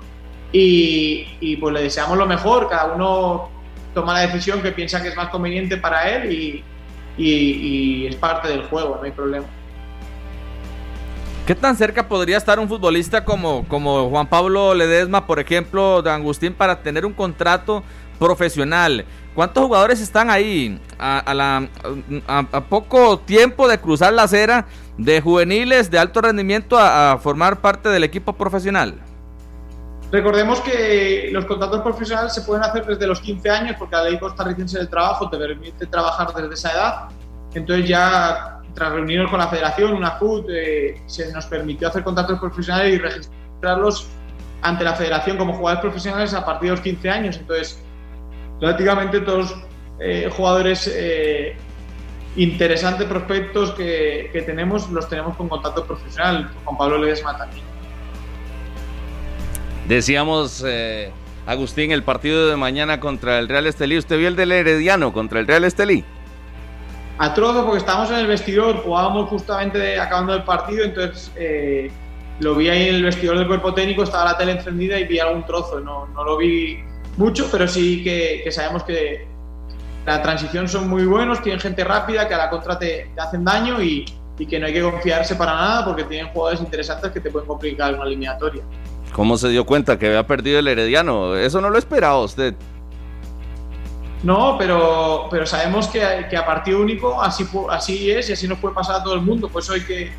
Y, 0.52 1.28
y 1.40 1.58
pues 1.58 1.74
le 1.74 1.82
deseamos 1.84 2.18
lo 2.18 2.26
mejor. 2.26 2.70
Cada 2.70 2.94
uno 2.94 3.50
toma 3.96 4.14
la 4.14 4.20
decisión 4.20 4.62
que 4.62 4.72
piensa 4.72 5.02
que 5.02 5.08
es 5.08 5.16
más 5.16 5.30
conveniente 5.30 5.78
para 5.78 6.10
él 6.10 6.32
y, 6.32 6.64
y, 7.18 7.32
y, 7.32 8.08
es 8.08 8.16
parte 8.16 8.50
del 8.50 8.64
juego, 8.64 8.98
no 8.98 9.04
hay 9.04 9.12
problema. 9.12 9.46
¿Qué 11.48 11.56
tan 11.56 11.76
cerca 11.76 12.08
podría 12.08 12.38
estar 12.38 12.60
un 12.60 12.68
futbolista 12.68 13.24
como, 13.24 13.68
como 13.68 14.10
Juan 14.10 14.28
Pablo 14.28 14.74
Ledesma, 14.74 15.28
por 15.28 15.40
ejemplo, 15.40 16.02
de 16.02 16.10
Agustín, 16.10 16.54
para 16.54 16.82
tener 16.82 17.06
un 17.06 17.14
contrato 17.14 17.84
profesional? 18.20 19.06
¿Cuántos 19.34 19.66
jugadores 19.66 20.00
están 20.02 20.30
ahí 20.30 20.80
a, 20.98 21.20
a, 21.20 21.34
la, 21.34 21.68
a, 22.28 22.40
a 22.52 22.62
poco 22.62 23.20
tiempo 23.20 23.68
de 23.68 23.80
cruzar 23.80 24.14
la 24.14 24.24
acera 24.24 24.66
de 24.98 25.20
juveniles 25.22 25.92
de 25.92 26.00
alto 26.00 26.22
rendimiento 26.22 26.78
a 26.80 27.18
formar 27.22 27.60
parte 27.62 27.90
del 27.90 28.04
equipo 28.04 28.34
profesional? 28.34 28.96
Recordemos 30.12 30.62
que 30.62 31.30
los 31.34 31.46
contratos 31.46 31.82
profesionales 31.82 32.34
se 32.34 32.42
pueden 32.42 32.64
hacer 32.64 32.86
desde 32.86 33.08
los 33.08 33.20
15 33.20 33.50
años 33.50 33.76
porque 33.78 33.96
la 33.96 34.04
ley 34.04 34.20
costarricense 34.20 34.78
del 34.78 34.88
trabajo 34.88 35.30
te 35.30 35.38
permite 35.38 35.86
trabajar 35.88 36.34
desde 36.34 36.54
esa 36.54 36.72
edad. 36.72 36.96
Entonces 37.54 37.88
ya 37.88 38.62
tras 38.76 38.92
reunirnos 38.92 39.32
con 39.32 39.40
la 39.40 39.48
federación, 39.48 39.94
una 39.94 40.12
FUT, 40.12 40.48
eh, 40.50 41.02
se 41.08 41.32
nos 41.32 41.46
permitió 41.48 41.88
hacer 41.88 42.04
contratos 42.04 42.40
profesionales 42.40 42.94
y 42.94 42.98
registrarlos 42.98 44.08
ante 44.62 44.84
la 44.84 44.94
federación 44.94 45.38
como 45.38 45.54
jugadores 45.54 45.82
profesionales 45.82 46.34
a 46.34 46.46
partir 46.46 46.70
de 46.70 46.76
los 46.76 46.82
15 46.82 47.10
años. 47.10 47.38
Entonces, 47.38 47.82
prácticamente 48.60 49.22
todos 49.22 49.56
eh, 50.00 50.30
jugadores 50.36 50.92
eh, 50.94 51.56
interesantes, 52.36 53.08
prospectos 53.08 53.72
que, 53.72 54.30
que, 54.34 54.42
tenemos, 54.42 54.90
los 54.90 55.08
tenemos 55.08 55.36
con 55.38 55.48
contrato 55.48 55.86
profesional. 55.86 56.52
Juan 56.64 56.78
Pablo 56.78 56.98
Ledesma 56.98 57.38
también. 57.38 57.64
Decíamos, 59.88 60.64
eh, 60.66 61.12
Agustín, 61.46 61.92
el 61.92 62.04
partido 62.04 62.50
de 62.50 62.56
mañana 62.56 63.00
contra 63.00 63.38
el 63.38 63.48
Real 63.48 63.68
Estelí. 63.68 63.98
¿Usted 63.98 64.18
vio 64.18 64.28
el 64.28 64.36
del 64.36 64.52
Herediano 64.52 65.14
contra 65.14 65.40
el 65.40 65.48
Real 65.48 65.64
Estelí? 65.64 66.04
A 67.18 67.34
trozo, 67.34 67.64
porque 67.64 67.78
estábamos 67.78 68.10
en 68.10 68.18
el 68.18 68.28
vestidor, 68.28 68.78
jugábamos 68.84 69.30
justamente 69.30 69.98
acabando 69.98 70.34
el 70.34 70.44
partido, 70.44 70.84
entonces 70.84 71.32
eh, 71.38 71.90
lo 72.40 72.56
vi 72.56 72.68
ahí 72.68 72.90
en 72.90 72.96
el 72.96 73.04
vestidor 73.04 73.38
del 73.38 73.48
cuerpo 73.48 73.74
técnico, 73.74 74.04
estaba 74.04 74.26
la 74.32 74.38
tele 74.38 74.54
encendida 74.54 75.00
y 75.00 75.06
vi 75.06 75.20
algún 75.20 75.46
trozo. 75.46 75.80
No, 75.80 76.08
no 76.08 76.24
lo 76.24 76.38
vi 76.38 76.84
mucho, 77.18 77.48
pero 77.52 77.68
sí 77.68 78.04
que, 78.04 78.42
que, 78.44 78.52
sabemos 78.52 78.84
que 78.84 79.28
la 80.06 80.22
transición 80.22 80.68
son 80.68 80.90
muy 80.90 81.06
buenos, 81.06 81.42
tienen 81.42 81.60
gente 81.60 81.84
rápida, 81.84 82.28
que 82.28 82.34
a 82.34 82.38
la 82.38 82.50
contra 82.50 82.78
te, 82.78 83.12
te 83.16 83.22
hacen 83.22 83.44
daño 83.44 83.82
y, 83.82 84.06
y 84.38 84.46
que 84.46 84.60
no 84.60 84.68
hay 84.68 84.74
que 84.74 84.82
confiarse 84.82 85.36
para 85.36 85.54
nada 85.54 85.86
porque 85.86 86.04
tienen 86.04 86.32
jugadores 86.32 86.62
interesantes 86.62 87.12
que 87.12 87.20
te 87.20 87.32
pueden 87.32 87.48
complicar 87.48 87.94
una 87.94 88.04
eliminatoria. 88.06 88.64
¿Cómo 89.14 89.38
se 89.38 89.50
dio 89.50 89.66
cuenta 89.66 89.98
que 89.98 90.08
había 90.08 90.28
perdido 90.28 90.60
el 90.60 90.68
Herediano? 90.68 91.36
Eso 91.36 91.62
no 91.62 91.70
lo 91.70 91.78
esperaba 91.78 92.20
usted. 92.22 92.54
No, 94.24 94.58
pero, 94.58 95.28
pero 95.30 95.46
sabemos 95.46 95.88
que, 95.88 96.02
que 96.30 96.36
a 96.36 96.46
partido 96.46 96.82
único 96.82 97.22
así, 97.22 97.48
así 97.70 98.12
es 98.12 98.30
y 98.30 98.34
así 98.34 98.48
nos 98.48 98.58
puede 98.58 98.74
pasar 98.74 98.98
a 98.98 99.04
todo 99.04 99.14
el 99.14 99.22
mundo. 99.22 99.48
Por 99.48 99.62
eso 99.62 99.74
hay 99.74 99.82
que, 99.82 100.12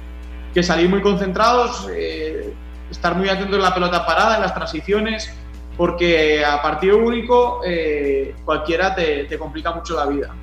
que 0.55 0.63
salir 0.63 0.89
muy 0.89 1.03
concentrados, 1.03 1.89
eh, 1.91 2.55
estar 2.91 3.15
muy 3.15 3.29
atentos 3.29 3.57
en 3.57 3.63
la 3.63 3.75
pelota 3.75 4.07
parada, 4.07 4.37
en 4.37 4.43
las 4.43 4.55
transiciones, 4.55 5.31
porque 5.77 6.45
a 6.45 6.63
partido 6.63 6.99
único 6.99 7.61
eh, 7.65 8.35
cualquiera 8.45 8.95
te, 8.95 9.25
te, 9.25 9.39
complica 9.39 9.73
mucho 9.73 9.95
la 9.95 10.07
vida. 10.07 10.35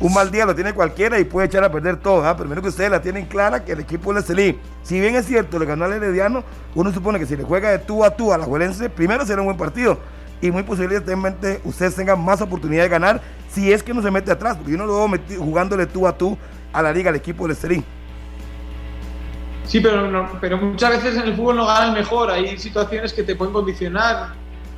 Un 0.00 0.12
mal 0.12 0.30
día 0.30 0.44
lo 0.44 0.54
tiene 0.54 0.72
cualquiera 0.72 1.18
y 1.18 1.24
puede 1.24 1.46
echar 1.46 1.62
a 1.62 1.70
perder 1.70 1.98
todo. 1.98 2.26
¿ah? 2.26 2.36
Primero 2.36 2.60
que 2.60 2.68
ustedes 2.68 2.90
la 2.90 3.00
tienen 3.00 3.26
clara 3.26 3.64
que 3.64 3.72
el 3.72 3.80
equipo 3.80 4.12
de 4.12 4.20
Estelí, 4.20 4.58
si 4.82 5.00
bien 5.00 5.14
es 5.14 5.26
cierto, 5.26 5.58
le 5.58 5.66
ganó 5.66 5.84
al 5.84 5.92
Herediano, 5.92 6.42
uno 6.74 6.92
supone 6.92 7.18
que 7.18 7.26
si 7.26 7.36
le 7.36 7.44
juega 7.44 7.70
de 7.70 7.78
tú 7.78 8.04
a 8.04 8.10
tú 8.10 8.32
a 8.32 8.38
la 8.38 8.44
Juelense, 8.44 8.88
primero 8.90 9.24
será 9.24 9.40
un 9.40 9.46
buen 9.46 9.56
partido. 9.56 9.98
Y 10.40 10.50
muy 10.50 10.62
posiblemente 10.62 11.60
ustedes 11.64 11.94
tengan 11.94 12.22
más 12.22 12.40
oportunidad 12.40 12.82
de 12.82 12.88
ganar 12.88 13.20
si 13.48 13.72
es 13.72 13.82
que 13.82 13.94
no 13.94 14.02
se 14.02 14.10
mete 14.10 14.32
atrás, 14.32 14.56
porque 14.56 14.72
yo 14.72 14.78
no 14.78 14.86
lo 14.86 15.08
veo 15.08 15.20
jugándole 15.38 15.86
tú 15.86 16.08
a 16.08 16.18
tú 16.18 16.36
a 16.72 16.82
la 16.82 16.92
liga 16.92 17.10
al 17.10 17.16
equipo 17.16 17.44
del 17.44 17.52
Estelí. 17.52 17.84
Sí, 19.66 19.80
pero, 19.80 20.28
pero 20.40 20.58
muchas 20.58 20.90
veces 20.90 21.16
en 21.16 21.28
el 21.28 21.34
fútbol 21.34 21.56
no 21.56 21.66
gana 21.66 21.86
el 21.86 21.92
mejor. 21.92 22.30
Hay 22.30 22.56
situaciones 22.58 23.12
que 23.12 23.22
te 23.22 23.34
pueden 23.34 23.52
condicionar. 23.52 24.34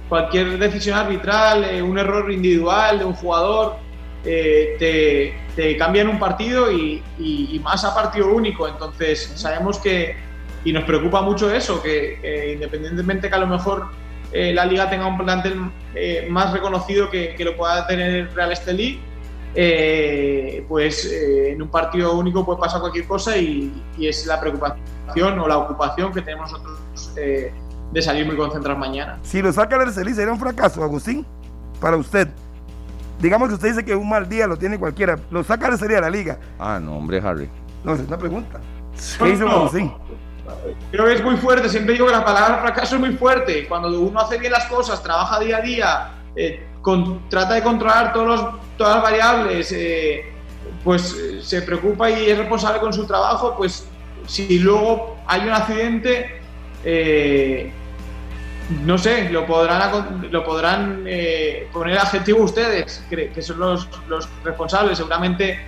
Cualquier 0.08 0.58
decisión 0.58 0.96
arbitral, 0.96 1.64
eh, 1.64 1.82
un 1.82 1.98
error 1.98 2.30
individual 2.30 3.00
de 3.00 3.04
un 3.04 3.14
jugador, 3.14 3.76
eh, 4.24 4.76
te, 4.78 5.36
te, 5.56 5.76
cambian 5.76 6.08
un 6.08 6.18
partido 6.18 6.70
y, 6.70 7.02
y, 7.18 7.60
más 7.62 7.84
a 7.84 7.94
partido 7.94 8.28
único. 8.32 8.68
Entonces, 8.68 9.32
sabemos 9.34 9.78
que, 9.78 10.14
y 10.64 10.72
nos 10.72 10.84
preocupa 10.84 11.22
mucho 11.22 11.52
eso, 11.52 11.82
que 11.82 12.52
independientemente 12.54 13.28
que 13.28 13.34
a 13.34 13.38
lo 13.38 13.48
mejor 13.48 13.88
eh, 14.32 14.52
la 14.54 14.64
liga 14.64 14.88
tenga 14.88 15.06
un 15.06 15.18
plantel 15.18 15.72
más 16.28 16.52
reconocido 16.52 17.10
que, 17.10 17.34
que, 17.34 17.44
lo 17.44 17.56
pueda 17.56 17.84
tener 17.88 18.32
Real 18.32 18.52
Estelí, 18.52 19.00
eh, 19.58 20.66
pues 20.68 21.06
eh, 21.06 21.52
en 21.52 21.62
un 21.62 21.68
partido 21.68 22.12
único 22.14 22.44
puede 22.44 22.60
pasar 22.60 22.78
cualquier 22.78 23.06
cosa 23.06 23.38
y, 23.38 23.72
es 23.98 24.26
la 24.26 24.38
preocupación 24.38 25.38
o 25.38 25.48
la 25.48 25.56
ocupación 25.56 26.12
que 26.12 26.20
tenemos 26.20 26.52
nosotros 26.52 26.78
eh, 27.16 27.54
de 27.90 28.02
salir 28.02 28.26
muy 28.26 28.36
concentrados 28.36 28.78
mañana. 28.78 29.18
Si 29.22 29.40
lo 29.40 29.50
saca 29.54 29.82
el 29.82 29.92
Celí, 29.94 30.12
sería 30.12 30.30
un 30.30 30.38
fracaso, 30.38 30.84
Agustín, 30.84 31.24
para 31.80 31.96
usted. 31.96 32.28
Digamos 33.18 33.48
que 33.48 33.54
usted 33.54 33.68
dice 33.68 33.84
que 33.84 33.96
un 33.96 34.06
mal 34.06 34.28
día 34.28 34.46
lo 34.46 34.58
tiene 34.58 34.78
cualquiera, 34.78 35.18
lo 35.30 35.42
saca 35.42 35.68
el 35.68 35.78
sería 35.78 36.02
la 36.02 36.10
liga. 36.10 36.38
Ah, 36.58 36.78
no, 36.78 36.98
hombre, 36.98 37.18
Harry. 37.24 37.48
No, 37.82 37.94
es 37.94 38.00
una 38.00 38.18
pregunta. 38.18 38.60
¿Qué 39.18 39.24
dice 39.24 39.42
Agustín? 39.42 39.90
Creo 40.90 41.06
que 41.06 41.14
es 41.14 41.24
muy 41.24 41.38
fuerte, 41.38 41.70
siempre 41.70 41.94
digo 41.94 42.06
que 42.06 42.12
la 42.12 42.26
palabra 42.26 42.58
fracaso 42.58 42.96
es 42.96 43.00
muy 43.00 43.16
fuerte. 43.16 43.66
Cuando 43.66 43.88
uno 44.02 44.20
hace 44.20 44.36
bien 44.36 44.52
las 44.52 44.66
cosas, 44.66 45.02
trabaja 45.02 45.40
día 45.40 45.56
a 45.56 45.60
día, 45.62 46.10
trata 47.30 47.54
de 47.54 47.62
controlar 47.62 48.12
todos 48.12 48.26
los, 48.26 48.65
todas 48.76 48.96
las 48.96 49.02
variables, 49.02 49.72
eh, 49.72 50.32
pues 50.84 51.14
eh, 51.14 51.40
se 51.42 51.62
preocupa 51.62 52.10
y 52.10 52.30
es 52.30 52.38
responsable 52.38 52.80
con 52.80 52.92
su 52.92 53.06
trabajo, 53.06 53.54
pues 53.56 53.86
si 54.26 54.58
luego 54.58 55.18
hay 55.26 55.42
un 55.42 55.50
accidente, 55.50 56.40
eh, 56.84 57.72
no 58.84 58.98
sé, 58.98 59.30
lo 59.30 59.46
podrán, 59.46 60.28
lo 60.30 60.44
podrán 60.44 61.04
poner 61.72 61.98
adjetivo 61.98 62.42
ustedes, 62.42 63.04
que, 63.08 63.40
son 63.40 63.60
los, 63.60 63.88
los, 64.08 64.28
responsables. 64.42 64.98
Seguramente 64.98 65.60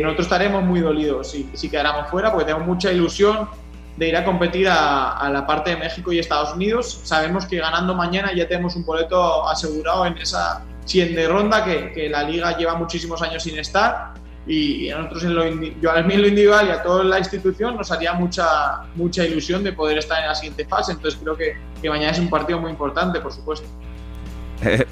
nosotros 0.00 0.26
estaremos 0.26 0.64
muy 0.64 0.80
dolidos 0.80 1.30
si, 1.30 1.50
si 1.52 1.68
quedáramos 1.68 2.08
fuera, 2.08 2.30
porque 2.30 2.46
tenemos 2.46 2.66
mucha 2.66 2.90
ilusión 2.90 3.48
de 3.96 4.08
ir 4.08 4.16
a 4.16 4.24
competir 4.24 4.68
a, 4.68 5.28
la 5.30 5.46
parte 5.46 5.70
de 5.70 5.76
México 5.76 6.12
y 6.12 6.18
Estados 6.18 6.54
Unidos. 6.54 7.00
Sabemos 7.04 7.46
que 7.46 7.58
ganando 7.58 7.94
mañana 7.94 8.32
ya 8.34 8.48
tenemos 8.48 8.74
un 8.76 8.84
boleto 8.84 9.48
asegurado 9.48 10.06
en 10.06 10.16
esa 10.18 10.62
siguiente 10.84 11.26
ronda 11.28 11.64
que, 11.64 11.92
que 11.92 12.08
la 12.08 12.22
liga 12.22 12.56
lleva 12.56 12.74
muchísimos 12.74 13.22
años 13.22 13.42
sin 13.42 13.58
estar 13.58 14.14
y 14.46 14.90
a 14.90 14.98
nosotros 14.98 15.24
en 15.24 15.34
lo, 15.34 15.44
yo 15.80 15.92
a 15.92 16.02
mí 16.02 16.14
en 16.14 16.22
lo 16.22 16.28
individual 16.28 16.66
y 16.66 16.70
a 16.70 16.82
toda 16.82 17.04
la 17.04 17.18
institución 17.18 17.76
nos 17.76 17.92
haría 17.92 18.12
mucha, 18.14 18.82
mucha 18.96 19.24
ilusión 19.24 19.62
de 19.62 19.72
poder 19.72 19.98
estar 19.98 20.20
en 20.20 20.28
la 20.28 20.34
siguiente 20.34 20.64
fase. 20.64 20.92
Entonces 20.92 21.20
creo 21.22 21.36
que, 21.36 21.56
que 21.80 21.88
mañana 21.88 22.10
es 22.10 22.18
un 22.18 22.28
partido 22.28 22.58
muy 22.58 22.70
importante, 22.70 23.20
por 23.20 23.32
supuesto. 23.32 23.66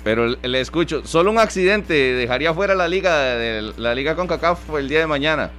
Pero 0.05 0.29
le 0.29 0.61
escucho, 0.61 1.05
solo 1.05 1.31
un 1.31 1.39
accidente 1.39 1.95
dejaría 1.95 2.55
fuera 2.55 2.75
la 2.75 2.87
liga, 2.87 3.19
de 3.19 3.73
la 3.77 3.95
liga 3.95 4.15
con 4.15 4.29
CACAF 4.29 4.75
el 4.77 4.89
día 4.89 5.01
de 5.01 5.07
mañana. 5.07 5.51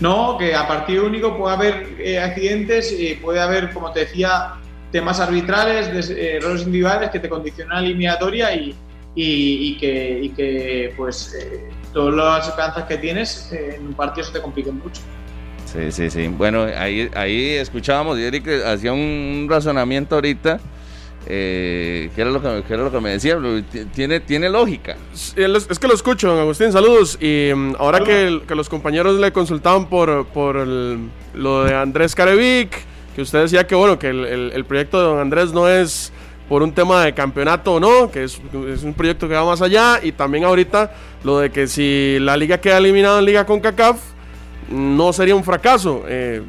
No, 0.00 0.36
que 0.38 0.54
a 0.54 0.66
partido 0.66 1.06
único 1.06 1.36
puede 1.36 1.54
haber 1.54 1.96
eh, 1.98 2.18
accidentes 2.18 2.92
y 2.92 3.14
puede 3.14 3.40
haber, 3.40 3.72
como 3.72 3.92
te 3.92 4.00
decía, 4.00 4.54
temas 4.90 5.20
arbitrales, 5.20 6.10
eh, 6.10 6.36
errores 6.36 6.62
individuales 6.62 7.10
que 7.10 7.20
te 7.20 7.28
condicionan 7.28 7.82
la 7.82 7.88
eliminatoria 7.88 8.54
y, 8.54 8.74
y, 9.14 9.76
que, 9.78 10.32
que, 10.36 10.94
pues 10.96 11.34
eh, 11.34 11.68
todas 11.92 12.14
las 12.14 12.48
esperanzas 12.48 12.84
que 12.84 12.98
tienes 12.98 13.52
en 13.52 13.88
un 13.88 13.94
partido 13.94 14.26
se 14.26 14.32
te 14.32 14.40
compliquen 14.40 14.78
mucho. 14.78 15.02
Sí, 15.66 15.90
sí, 15.90 16.10
sí. 16.10 16.28
Bueno, 16.28 16.62
ahí, 16.62 17.10
ahí 17.14 17.50
escuchábamos, 17.52 18.18
y 18.18 18.24
Eric 18.24 18.46
hacía 18.66 18.92
un 18.92 19.46
razonamiento 19.48 20.14
ahorita 20.14 20.60
eh, 21.26 22.10
¿qué, 22.14 22.20
era 22.20 22.30
lo 22.30 22.42
que, 22.42 22.74
era 22.74 22.82
lo 22.82 22.90
que 22.90 23.00
me 23.00 23.10
decía? 23.10 23.38
Tiene, 23.94 24.20
tiene 24.20 24.48
lógica. 24.48 24.96
Es 25.14 25.78
que 25.78 25.88
lo 25.88 25.94
escucho, 25.94 26.28
don 26.28 26.38
Agustín, 26.38 26.72
saludos. 26.72 27.16
Y 27.20 27.52
mm, 27.54 27.76
ahora 27.78 28.02
que, 28.02 28.40
los 28.48 28.68
compañeros 28.68 29.18
le 29.20 29.32
consultaban 29.32 29.88
por, 29.88 30.26
por 30.26 30.56
lo 30.56 31.64
de 31.64 31.74
Andrés 31.74 32.14
Carevic, 32.14 32.76
que 33.14 33.22
usted 33.22 33.42
decía 33.42 33.66
que 33.66 33.74
bueno, 33.74 33.98
que 33.98 34.08
el, 34.08 34.64
proyecto 34.66 34.98
de 34.98 35.04
don 35.04 35.18
Andrés 35.20 35.52
no 35.52 35.68
es 35.68 36.12
por 36.52 36.62
un 36.62 36.70
tema 36.70 37.02
de 37.02 37.14
campeonato 37.14 37.76
o 37.76 37.80
no, 37.80 38.10
que 38.10 38.24
es, 38.24 38.38
un 38.84 38.92
proyecto 38.94 39.26
que 39.26 39.32
va 39.32 39.42
más 39.42 39.62
allá. 39.62 40.00
Y 40.02 40.12
también 40.12 40.44
ahorita 40.44 40.92
lo 41.24 41.38
de 41.38 41.50
que 41.50 41.66
si 41.66 42.18
la 42.20 42.36
liga 42.36 42.58
queda 42.58 42.76
eliminada 42.76 43.20
en 43.20 43.24
liga 43.24 43.46
con 43.46 43.58
CACAF, 43.58 43.96
no 44.68 45.14
sería 45.14 45.34
un 45.34 45.44
fracaso. 45.44 46.02
Eh, 46.06 46.42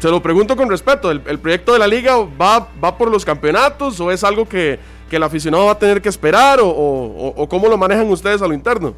se 0.00 0.10
lo 0.10 0.20
pregunto 0.20 0.56
con 0.56 0.68
respeto, 0.68 1.12
¿el, 1.12 1.20
proyecto 1.20 1.74
de 1.74 1.78
la 1.78 1.86
liga 1.86 2.16
va, 2.16 2.66
va 2.82 2.98
por 2.98 3.08
los 3.08 3.24
campeonatos 3.24 4.00
o 4.00 4.10
es 4.10 4.24
algo 4.24 4.48
que, 4.48 4.80
el 5.12 5.22
aficionado 5.22 5.66
va 5.66 5.70
a 5.70 5.78
tener 5.78 6.02
que 6.02 6.08
esperar 6.08 6.58
o, 6.60 7.46
cómo 7.48 7.68
lo 7.68 7.78
manejan 7.78 8.08
ustedes 8.08 8.42
a 8.42 8.48
lo 8.48 8.52
interno? 8.52 8.96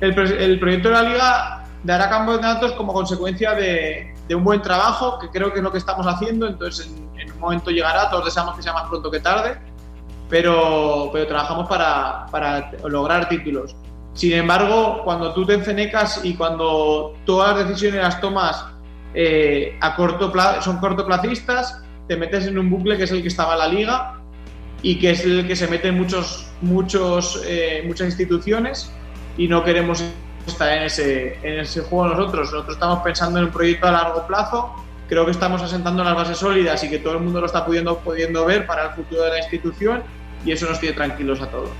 El, 0.00 0.12
proyecto 0.58 0.88
de 0.88 0.94
la 0.94 1.02
liga 1.04 1.65
dará 1.86 2.10
campeonatos 2.10 2.72
como 2.72 2.92
consecuencia 2.92 3.54
de, 3.54 4.12
un 4.34 4.42
buen 4.42 4.60
trabajo, 4.60 5.18
que 5.20 5.28
creo 5.30 5.52
que 5.52 5.60
es 5.60 5.62
lo 5.62 5.70
que 5.70 5.78
estamos 5.78 6.04
haciendo, 6.06 6.48
entonces 6.48 6.90
en, 7.16 7.32
un 7.32 7.38
momento 7.38 7.70
llegará, 7.70 8.10
todos 8.10 8.24
deseamos 8.24 8.56
que 8.56 8.62
sea 8.62 8.72
más 8.72 8.88
pronto 8.88 9.08
que 9.10 9.20
tarde, 9.20 9.56
pero, 10.28 11.10
pero 11.12 11.28
trabajamos 11.28 11.68
para, 11.68 12.26
para 12.30 12.72
lograr 12.88 13.28
títulos. 13.28 13.76
Sin 14.14 14.32
embargo, 14.32 15.02
cuando 15.04 15.32
tú 15.32 15.46
te 15.46 15.54
encenecas 15.54 16.24
y 16.24 16.34
cuando 16.34 17.14
todas 17.24 17.56
las 17.56 17.68
decisiones 17.68 18.02
las 18.02 18.20
tomas 18.20 18.64
eh, 19.14 19.78
a 19.80 19.94
corto 19.94 20.32
plazo, 20.32 20.62
son 20.62 20.78
cortoplacistas, 20.78 21.82
te 22.08 22.16
metes 22.16 22.46
en 22.46 22.58
un 22.58 22.68
bucle 22.68 22.96
que 22.96 23.04
es 23.04 23.12
el 23.12 23.22
que 23.22 23.28
estaba 23.28 23.52
en 23.52 23.58
la 23.58 23.68
liga 23.68 24.20
y 24.82 24.98
que 24.98 25.10
es 25.10 25.24
el 25.24 25.46
que 25.46 25.54
se 25.54 25.68
mete 25.68 25.88
en 25.88 25.98
muchos, 25.98 26.50
muchos, 26.62 27.42
eh, 27.46 27.84
muchas 27.86 28.08
instituciones 28.08 28.90
y 29.36 29.46
no 29.48 29.62
queremos 29.62 30.02
estar 30.46 30.72
en 30.72 30.84
ese, 30.84 31.38
en 31.42 31.60
ese 31.60 31.82
juego 31.82 32.08
nosotros. 32.08 32.52
Nosotros 32.52 32.74
estamos 32.74 33.00
pensando 33.00 33.38
en 33.38 33.46
un 33.46 33.50
proyecto 33.50 33.86
a 33.86 33.92
largo 33.92 34.26
plazo, 34.26 34.74
creo 35.08 35.24
que 35.24 35.30
estamos 35.30 35.62
asentando 35.62 36.02
las 36.04 36.14
bases 36.14 36.38
sólidas 36.38 36.82
y 36.84 36.90
que 36.90 36.98
todo 36.98 37.14
el 37.14 37.20
mundo 37.20 37.40
lo 37.40 37.46
está 37.46 37.64
pudiendo, 37.64 37.98
pudiendo 37.98 38.44
ver 38.44 38.66
para 38.66 38.88
el 38.88 38.90
futuro 38.90 39.22
de 39.22 39.30
la 39.30 39.38
institución 39.38 40.02
y 40.44 40.52
eso 40.52 40.66
nos 40.66 40.80
tiene 40.80 40.94
tranquilos 40.94 41.40
a 41.40 41.48
todos. 41.48 41.70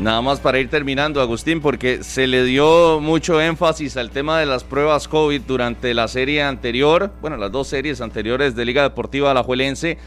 Nada 0.00 0.22
más 0.22 0.40
para 0.40 0.58
ir 0.58 0.70
terminando, 0.70 1.20
Agustín, 1.20 1.60
porque 1.60 2.02
se 2.02 2.26
le 2.26 2.44
dio 2.44 2.98
mucho 3.00 3.40
énfasis 3.40 3.98
al 3.98 4.10
tema 4.10 4.40
de 4.40 4.46
las 4.46 4.64
pruebas 4.64 5.06
COVID 5.06 5.42
durante 5.42 5.92
la 5.92 6.08
serie 6.08 6.42
anterior, 6.42 7.12
bueno, 7.20 7.36
las 7.36 7.52
dos 7.52 7.68
series 7.68 8.00
anteriores 8.00 8.56
de 8.56 8.64
Liga 8.64 8.82
Deportiva 8.82 9.30
Alajuelense. 9.30 9.98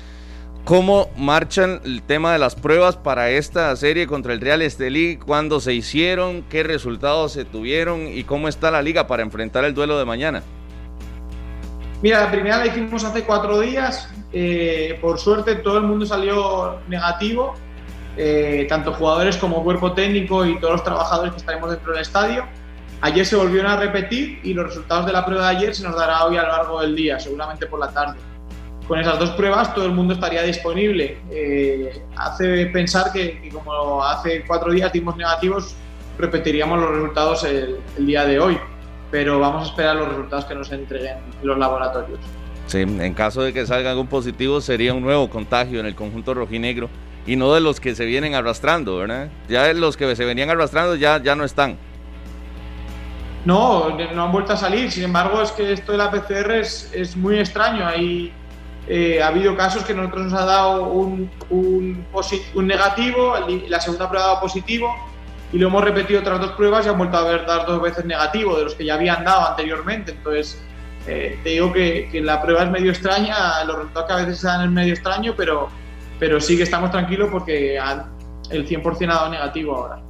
¿Cómo 0.65 1.11
marchan 1.15 1.79
el 1.85 2.01
tema 2.01 2.33
de 2.33 2.39
las 2.39 2.55
pruebas 2.55 2.95
para 2.97 3.29
esta 3.29 3.75
serie 3.75 4.07
contra 4.07 4.33
el 4.33 4.41
Real 4.41 4.63
Estelí? 4.63 5.17
¿Cuándo 5.17 5.59
se 5.59 5.75
hicieron? 5.75 6.41
¿Qué 6.49 6.63
resultados 6.63 7.33
se 7.33 7.45
tuvieron? 7.45 8.07
¿Y 8.07 8.23
cómo 8.23 8.47
está 8.47 8.71
la 8.71 8.81
liga 8.81 9.05
para 9.05 9.21
enfrentar 9.21 9.63
el 9.63 9.75
duelo 9.75 9.99
de 9.99 10.05
mañana? 10.05 10.41
Mira, 12.01 12.21
la 12.21 12.31
primera 12.31 12.57
la 12.57 12.65
hicimos 12.65 13.03
hace 13.03 13.23
cuatro 13.23 13.59
días. 13.59 14.09
Eh, 14.33 14.97
por 15.03 15.19
suerte 15.19 15.53
todo 15.53 15.77
el 15.77 15.83
mundo 15.83 16.03
salió 16.03 16.79
negativo 16.87 17.53
eh, 18.17 18.65
tanto 18.67 18.91
jugadores 18.91 19.37
como 19.37 19.63
cuerpo 19.63 19.93
técnico 19.93 20.45
y 20.47 20.59
todos 20.59 20.73
los 20.73 20.83
trabajadores 20.83 21.33
que 21.33 21.37
estaremos 21.37 21.69
dentro 21.69 21.91
del 21.91 22.01
estadio. 22.01 22.43
Ayer 23.01 23.23
se 23.23 23.35
volvieron 23.35 23.69
a 23.69 23.77
repetir 23.77 24.39
y 24.41 24.55
los 24.55 24.65
resultados 24.65 25.05
de 25.05 25.11
la 25.11 25.23
prueba 25.23 25.51
de 25.51 25.57
ayer 25.57 25.75
se 25.75 25.83
nos 25.83 25.95
dará 25.95 26.25
hoy 26.25 26.37
a 26.37 26.41
lo 26.41 26.47
largo 26.47 26.81
del 26.81 26.95
día, 26.95 27.19
seguramente 27.19 27.67
por 27.67 27.79
la 27.79 27.91
tarde. 27.91 28.17
Con 28.87 28.99
esas 28.99 29.17
dos 29.17 29.31
pruebas 29.31 29.73
todo 29.73 29.85
el 29.85 29.93
mundo 29.93 30.13
estaría 30.13 30.43
disponible. 30.43 31.17
Eh, 31.31 32.01
hace 32.17 32.67
pensar 32.67 33.11
que, 33.11 33.49
como 33.51 34.03
hace 34.03 34.43
cuatro 34.45 34.71
días 34.71 34.93
dimos 34.93 35.17
negativos, 35.17 35.75
repetiríamos 36.19 36.79
los 36.79 36.91
resultados 36.91 37.43
el, 37.45 37.77
el 37.97 38.05
día 38.05 38.25
de 38.25 38.39
hoy, 38.39 38.57
pero 39.09 39.39
vamos 39.39 39.63
a 39.63 39.71
esperar 39.71 39.95
los 39.95 40.09
resultados 40.09 40.45
que 40.45 40.55
nos 40.55 40.71
entreguen 40.71 41.17
los 41.41 41.57
laboratorios. 41.57 42.19
Sí, 42.67 42.79
en 42.79 43.13
caso 43.13 43.41
de 43.41 43.53
que 43.53 43.65
salga 43.65 43.91
algún 43.91 44.07
positivo 44.07 44.61
sería 44.61 44.93
un 44.93 45.01
nuevo 45.01 45.29
contagio 45.29 45.79
en 45.79 45.85
el 45.85 45.95
conjunto 45.95 46.33
rojinegro 46.33 46.89
y 47.27 47.35
no 47.35 47.53
de 47.53 47.61
los 47.61 47.79
que 47.79 47.95
se 47.95 48.05
vienen 48.05 48.35
arrastrando, 48.35 48.97
¿verdad? 48.97 49.29
Ya 49.49 49.71
los 49.73 49.97
que 49.97 50.15
se 50.15 50.25
venían 50.25 50.49
arrastrando 50.49 50.95
ya, 50.95 51.21
ya 51.21 51.35
no 51.35 51.43
están. 51.43 51.77
No, 53.45 53.95
no 54.13 54.23
han 54.23 54.31
vuelto 54.31 54.53
a 54.53 54.57
salir. 54.57 54.91
Sin 54.91 55.03
embargo, 55.03 55.41
es 55.41 55.51
que 55.51 55.73
esto 55.73 55.91
de 55.91 55.99
la 55.99 56.09
PCR 56.09 56.51
es, 56.51 56.91
es 56.93 57.15
muy 57.15 57.37
extraño. 57.37 57.85
Hay, 57.85 58.33
eh, 58.87 59.21
ha 59.21 59.27
habido 59.27 59.55
casos 59.55 59.83
que 59.83 59.93
nosotros 59.93 60.25
nos 60.25 60.33
ha 60.33 60.45
dado 60.45 60.89
un, 60.89 61.29
un, 61.49 62.05
un 62.53 62.67
negativo, 62.67 63.35
la 63.67 63.81
segunda 63.81 64.07
prueba 64.09 64.25
ha 64.25 64.29
dado 64.29 64.41
positivo 64.41 64.93
y 65.51 65.57
lo 65.57 65.67
hemos 65.67 65.83
repetido 65.83 66.19
otras 66.19 66.39
dos 66.39 66.51
pruebas 66.51 66.85
y 66.85 66.89
han 66.89 66.97
vuelto 66.97 67.17
a 67.17 67.23
ver, 67.23 67.45
dar 67.45 67.65
dos 67.65 67.81
veces 67.81 68.05
negativo 68.05 68.57
de 68.57 68.65
los 68.65 68.75
que 68.75 68.85
ya 68.85 68.95
habían 68.95 69.23
dado 69.23 69.49
anteriormente. 69.49 70.11
Entonces, 70.11 70.61
eh, 71.07 71.39
te 71.43 71.49
digo 71.49 71.71
que, 71.71 72.09
que, 72.11 72.21
la 72.21 72.41
prueba 72.41 72.63
es 72.63 72.69
medio 72.69 72.91
extraña, 72.91 73.63
los 73.65 73.77
resultados 73.77 74.07
que 74.07 74.13
a 74.13 74.17
veces 74.17 74.39
se 74.39 74.47
dan 74.47 74.65
es 74.65 74.71
medio 74.71 74.93
extraño, 74.93 75.33
pero, 75.35 75.69
pero 76.19 76.39
sí 76.39 76.57
que 76.57 76.63
estamos 76.63 76.91
tranquilos 76.91 77.29
porque 77.31 77.77
el 78.49 78.67
100% 78.67 79.03
ha 79.09 79.13
dado 79.13 79.29
negativo 79.29 79.75
ahora. 79.75 80.01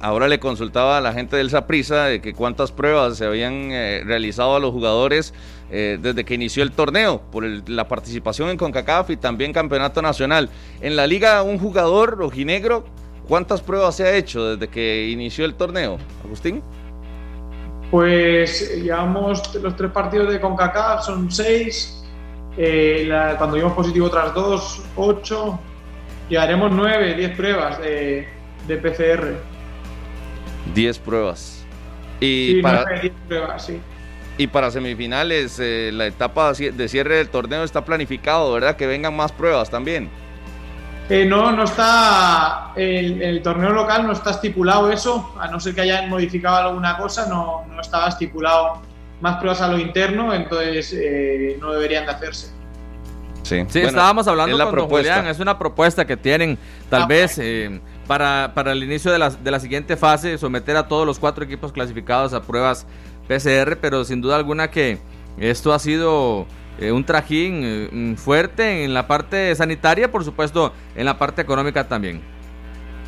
Ahora 0.00 0.28
le 0.28 0.38
consultaba 0.38 0.98
a 0.98 1.00
la 1.00 1.12
gente 1.12 1.36
del 1.36 1.50
Saprisa 1.50 2.04
de 2.04 2.20
que 2.20 2.34
cuántas 2.34 2.70
pruebas 2.70 3.16
se 3.16 3.26
habían 3.26 3.72
eh, 3.72 4.02
realizado 4.04 4.56
a 4.56 4.60
los 4.60 4.70
jugadores 4.70 5.34
eh, 5.70 5.98
desde 6.00 6.24
que 6.24 6.34
inició 6.34 6.62
el 6.62 6.72
torneo, 6.72 7.20
por 7.32 7.44
la 7.68 7.88
participación 7.88 8.50
en 8.50 8.56
CONCACAF 8.56 9.10
y 9.10 9.16
también 9.16 9.52
Campeonato 9.52 10.00
Nacional. 10.00 10.48
En 10.80 10.94
la 10.94 11.06
liga, 11.06 11.42
un 11.42 11.58
jugador 11.58 12.16
rojinegro, 12.18 12.84
¿cuántas 13.26 13.62
pruebas 13.62 13.96
se 13.96 14.04
ha 14.04 14.14
hecho 14.14 14.56
desde 14.56 14.68
que 14.68 15.08
inició 15.08 15.44
el 15.44 15.54
torneo? 15.54 15.98
Agustín. 16.24 16.62
Pues 17.90 18.80
llevamos 18.82 19.54
los 19.56 19.76
tres 19.76 19.90
partidos 19.90 20.32
de 20.32 20.40
CONCACAF, 20.40 21.04
son 21.04 21.30
seis. 21.30 22.04
Eh, 22.56 23.08
cuando 23.36 23.56
dimos 23.56 23.72
positivo 23.72 24.06
otras 24.06 24.34
dos, 24.34 24.82
ocho. 24.96 25.58
Llegaremos 26.28 26.72
nueve, 26.72 27.14
diez 27.14 27.36
pruebas 27.36 27.78
de, 27.80 28.26
de 28.66 28.76
PCR. 28.76 29.34
Diez 30.74 30.98
pruebas. 30.98 31.64
Y 32.20 32.54
sí, 32.54 32.62
para, 32.62 32.84
nueve, 32.84 33.00
diez 33.02 33.14
pruebas, 33.28 33.66
sí. 33.66 33.80
Y 34.38 34.48
para 34.48 34.70
semifinales, 34.70 35.58
eh, 35.58 35.90
la 35.92 36.06
etapa 36.06 36.52
de 36.52 36.88
cierre 36.88 37.16
del 37.16 37.28
torneo 37.28 37.64
está 37.64 37.84
planificado, 37.84 38.52
¿verdad? 38.52 38.76
Que 38.76 38.86
vengan 38.86 39.16
más 39.16 39.32
pruebas 39.32 39.70
también. 39.70 40.10
Eh, 41.08 41.24
no, 41.24 41.52
no 41.52 41.64
está. 41.64 42.72
El, 42.74 43.22
el, 43.22 43.42
torneo 43.42 43.70
local 43.70 44.06
no 44.06 44.12
está 44.12 44.32
estipulado 44.32 44.90
eso, 44.90 45.34
a 45.40 45.48
no 45.48 45.60
ser 45.60 45.74
que 45.74 45.82
hayan 45.82 46.08
modificado 46.10 46.56
alguna 46.56 46.96
cosa, 46.96 47.26
no, 47.28 47.64
no 47.70 47.80
estaba 47.80 48.08
estipulado 48.08 48.82
más 49.20 49.36
pruebas 49.36 49.60
a 49.60 49.68
lo 49.68 49.78
interno, 49.78 50.34
entonces 50.34 50.92
eh, 50.92 51.56
no 51.60 51.72
deberían 51.72 52.06
de 52.06 52.12
hacerse. 52.12 52.48
Sí, 53.42 53.60
sí 53.68 53.78
bueno, 53.78 53.88
estábamos 53.88 54.26
hablando 54.26 54.58
con 54.58 54.76
don 54.76 54.88
Julián, 54.88 55.26
es 55.28 55.38
una 55.38 55.56
propuesta 55.56 56.04
que 56.04 56.16
tienen, 56.16 56.58
tal 56.90 57.02
ah, 57.02 57.06
vez. 57.06 57.38
Eh, 57.38 57.80
para, 58.08 58.52
para, 58.54 58.72
el 58.72 58.82
inicio 58.82 59.10
de 59.10 59.18
la, 59.18 59.30
de 59.30 59.50
la 59.50 59.58
siguiente 59.58 59.96
fase, 59.96 60.38
someter 60.38 60.76
a 60.76 60.86
todos 60.86 61.06
los 61.06 61.18
cuatro 61.18 61.44
equipos 61.44 61.72
clasificados 61.72 62.34
a 62.34 62.42
pruebas 62.42 62.86
PCR, 63.26 63.78
pero 63.80 64.04
sin 64.04 64.20
duda 64.20 64.36
alguna 64.36 64.70
que 64.70 64.98
esto 65.38 65.72
ha 65.72 65.78
sido 65.78 66.46
eh, 66.78 66.92
un 66.92 67.04
trajín 67.04 67.60
eh, 67.64 68.14
fuerte 68.16 68.84
en 68.84 68.94
la 68.94 69.06
parte 69.06 69.54
sanitaria, 69.54 70.10
por 70.10 70.24
supuesto, 70.24 70.72
en 70.94 71.06
la 71.06 71.18
parte 71.18 71.42
económica 71.42 71.88
también. 71.88 72.20